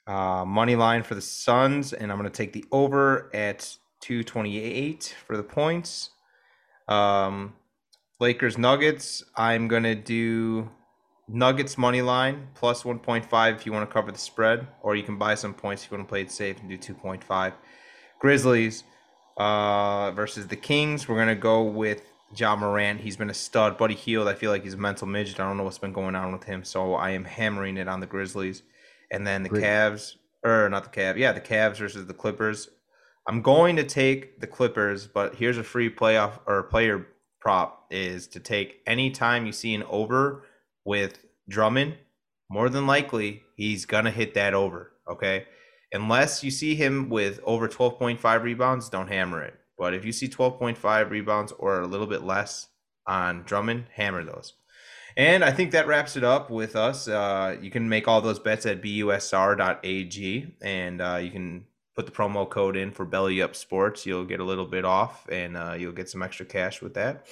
Uh, 0.08 0.44
money 0.46 0.76
line 0.76 1.04
for 1.04 1.14
the 1.14 1.22
Suns, 1.22 1.94
and 1.94 2.12
I'm 2.12 2.18
to 2.30 2.36
take 2.36 2.54
the 2.54 2.66
over 2.72 3.30
at 3.36 3.78
228 4.02 5.16
for 5.28 5.38
the 5.38 5.44
points. 5.44 6.10
Um, 6.88 7.54
Lakers 8.20 8.58
Nuggets. 8.58 9.24
I'm 9.36 9.68
gonna 9.68 9.96
do 9.96 10.70
Nuggets 11.28 11.78
money 11.78 12.02
line 12.02 12.48
plus 12.56 12.84
1.5 12.84 13.56
if 13.56 13.66
you 13.66 13.72
want 13.72 13.90
to 13.90 13.94
cover 13.94 14.12
the 14.12 14.18
spread, 14.18 14.68
or 14.82 14.96
you 14.96 15.04
can 15.04 15.18
buy 15.18 15.36
some 15.36 15.54
points 15.54 15.84
if 15.84 15.92
you 15.92 15.98
want 15.98 16.08
to 16.08 16.12
play 16.12 16.22
it 16.22 16.32
safe 16.32 16.60
and 16.60 16.70
do 16.70 16.78
2.5. 16.78 17.54
Grizzlies 18.20 18.84
uh, 19.38 20.12
versus 20.12 20.48
the 20.48 20.56
Kings. 20.56 21.08
We're 21.08 21.18
gonna 21.18 21.36
go 21.36 21.64
with 21.64 22.11
Ja 22.36 22.56
Morant. 22.56 23.02
He's 23.02 23.18
been 23.18 23.30
a 23.30 23.34
stud. 23.34 23.78
Buddy 23.78 23.96
Hield. 23.96 24.28
I 24.28 24.34
feel 24.34 24.52
like 24.52 24.64
he's 24.64 24.74
a 24.74 24.78
mental 24.78 25.08
midget. 25.08 25.40
I 25.40 25.48
don't 25.48 25.58
know 25.58 25.64
what's 25.64 25.78
been 25.78 25.94
going 25.94 26.16
on 26.16 26.32
with 26.32 26.44
him, 26.44 26.64
so 26.64 26.94
I 26.96 27.12
am 27.12 27.26
hammering 27.26 27.78
it 27.78 27.88
on 27.88 28.00
the 28.00 28.08
Grizzlies. 28.08 28.64
And 29.12 29.26
then 29.28 29.44
the 29.44 29.50
Great. 29.50 29.64
Cavs, 29.64 30.16
or 30.44 30.70
not 30.70 30.84
the 30.84 31.02
Cavs, 31.02 31.18
yeah, 31.18 31.34
the 31.34 31.42
Cavs 31.42 31.78
versus 31.78 32.06
the 32.06 32.14
Clippers. 32.14 32.70
I'm 33.28 33.42
going 33.42 33.76
to 33.76 33.84
take 33.84 34.40
the 34.40 34.48
Clippers, 34.48 35.08
but 35.08 35.36
here's 35.36 35.58
a 35.58 35.64
free 35.64 35.94
playoff 35.94 36.40
or 36.48 36.64
player 36.64 37.08
prop 37.42 37.88
is 37.90 38.28
to 38.28 38.40
take 38.40 38.82
any 38.88 39.12
time 39.12 39.46
you 39.46 39.52
see 39.52 39.74
an 39.74 39.84
over 39.90 40.44
with 40.86 41.20
Drummond, 41.50 41.96
more 42.50 42.70
than 42.70 42.88
likely 42.88 43.44
he's 43.56 43.86
gonna 43.86 44.12
hit 44.12 44.34
that 44.36 44.54
over. 44.54 44.94
Okay. 45.10 45.46
Unless 45.92 46.44
you 46.44 46.52
see 46.52 46.76
him 46.76 47.10
with 47.10 47.42
over 47.44 47.68
12.5 47.68 48.44
rebounds, 48.44 48.90
don't 48.90 49.10
hammer 49.10 49.44
it. 49.44 49.56
But 49.82 49.96
if 49.96 50.06
you 50.06 50.12
see 50.12 50.28
12.5 50.28 51.10
rebounds 51.10 51.52
or 51.54 51.82
a 51.82 51.88
little 51.88 52.06
bit 52.06 52.22
less 52.22 52.68
on 53.08 53.42
Drummond, 53.42 53.86
hammer 53.96 54.24
those. 54.24 54.54
And 55.18 55.44
I 55.44 55.50
think 55.50 55.72
that 55.72 55.88
wraps 55.88 56.16
it 56.16 56.24
up 56.24 56.52
with 56.52 56.76
us. 56.76 57.08
Uh, 57.08 57.58
you 57.60 57.72
can 57.72 57.90
make 57.90 58.08
all 58.08 58.22
those 58.22 58.38
bets 58.38 58.68
at 58.68 58.84
busr.ag, 58.84 60.56
and 60.62 61.02
uh, 61.02 61.16
you 61.16 61.32
can 61.32 61.66
put 61.96 62.06
the 62.06 62.12
promo 62.12 62.48
code 62.48 62.78
in 62.78 62.92
for 62.92 63.06
Belly 63.06 63.42
Up 63.42 63.56
Sports. 63.56 64.06
You'll 64.06 64.24
get 64.24 64.40
a 64.40 64.44
little 64.44 64.68
bit 64.68 64.86
off, 64.86 65.28
and 65.30 65.58
uh, 65.58 65.74
you'll 65.76 65.94
get 65.94 66.12
some 66.12 66.22
extra 66.22 66.46
cash 66.46 66.84
with 66.84 66.94
that. 66.94 67.26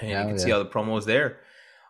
And 0.00 0.10
you 0.10 0.16
can 0.16 0.28
yeah. 0.30 0.36
see 0.36 0.50
all 0.50 0.58
the 0.58 0.68
promos 0.68 1.04
there. 1.04 1.38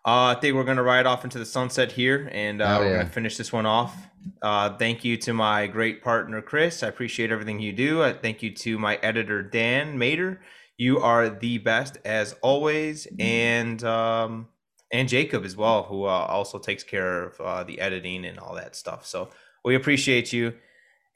Uh, 0.07 0.35
I 0.37 0.41
think 0.41 0.55
we're 0.55 0.65
gonna 0.65 0.83
ride 0.83 1.07
off 1.07 1.25
into 1.25 1.39
the 1.39 1.47
sunset 1.47 1.93
here, 1.93 2.29
and 2.33 2.61
uh, 2.61 2.77
we're 2.81 2.91
yeah. 2.91 2.97
gonna 2.99 3.09
finish 3.09 3.39
this 3.39 3.53
one 3.53 3.65
off. 3.65 3.97
Uh, 4.43 4.77
thank 4.77 5.05
you 5.05 5.17
to 5.19 5.33
my 5.33 5.67
great 5.67 6.03
partner 6.03 6.43
Chris. 6.43 6.83
I 6.83 6.89
appreciate 6.89 7.31
everything 7.31 7.61
you 7.61 7.73
do. 7.73 8.03
I 8.03 8.13
thank 8.13 8.43
you 8.43 8.55
to 8.55 8.79
my 8.79 8.97
editor 8.97 9.43
Dan 9.43 9.99
Mater. 9.99 10.41
You 10.77 11.01
are 11.01 11.31
the 11.31 11.59
best 11.59 11.99
as 12.05 12.35
always, 12.43 13.07
and 13.19 13.83
um, 13.85 14.49
and 14.93 15.09
Jacob 15.09 15.45
as 15.45 15.57
well, 15.57 15.85
who 15.85 16.05
uh, 16.05 16.27
also 16.29 16.59
takes 16.59 16.85
care 16.85 17.25
of 17.25 17.41
uh, 17.41 17.65
the 17.65 17.81
editing 17.81 18.27
and 18.27 18.39
all 18.39 18.55
that 18.57 18.77
stuff. 18.77 19.07
So 19.07 19.31
we 19.65 19.75
appreciate 19.75 20.33
you. 20.33 20.55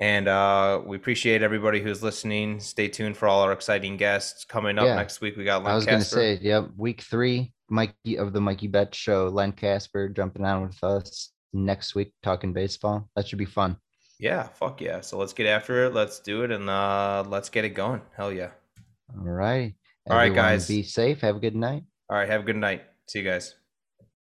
And 0.00 0.28
uh, 0.28 0.80
we 0.84 0.96
appreciate 0.96 1.42
everybody 1.42 1.80
who's 1.80 2.02
listening. 2.02 2.60
Stay 2.60 2.88
tuned 2.88 3.16
for 3.16 3.26
all 3.26 3.42
our 3.42 3.52
exciting 3.52 3.96
guests 3.96 4.44
coming 4.44 4.78
up 4.78 4.86
yeah. 4.86 4.94
next 4.94 5.20
week. 5.20 5.36
We 5.36 5.44
got 5.44 5.64
Len 5.64 5.72
I 5.72 5.74
was 5.74 5.86
going 5.86 5.98
to 5.98 6.04
say, 6.04 6.38
yep, 6.40 6.68
week 6.76 7.00
three, 7.02 7.52
Mikey 7.68 8.16
of 8.16 8.32
the 8.32 8.40
Mikey 8.40 8.68
Bet 8.68 8.94
Show, 8.94 9.28
Len 9.28 9.50
Kasper 9.52 10.08
jumping 10.08 10.44
on 10.44 10.62
with 10.62 10.82
us 10.84 11.32
next 11.52 11.94
week 11.96 12.12
talking 12.22 12.52
baseball. 12.52 13.08
That 13.16 13.26
should 13.26 13.38
be 13.38 13.44
fun. 13.44 13.76
Yeah, 14.20 14.44
fuck 14.44 14.80
yeah. 14.80 15.00
So 15.00 15.18
let's 15.18 15.32
get 15.32 15.46
after 15.46 15.84
it. 15.86 15.94
Let's 15.94 16.20
do 16.20 16.42
it 16.42 16.50
and 16.50 16.68
uh, 16.68 17.24
let's 17.26 17.48
get 17.48 17.64
it 17.64 17.70
going. 17.70 18.00
Hell 18.16 18.32
yeah. 18.32 18.50
All 19.16 19.24
right. 19.24 19.74
All 20.08 20.16
right, 20.16 20.34
guys. 20.34 20.66
Be 20.66 20.82
safe. 20.82 21.20
Have 21.20 21.36
a 21.36 21.40
good 21.40 21.54
night. 21.54 21.84
All 22.10 22.16
right. 22.16 22.28
Have 22.28 22.40
a 22.40 22.44
good 22.44 22.56
night. 22.56 22.82
See 23.06 23.20
you 23.20 23.24
guys. 23.24 23.54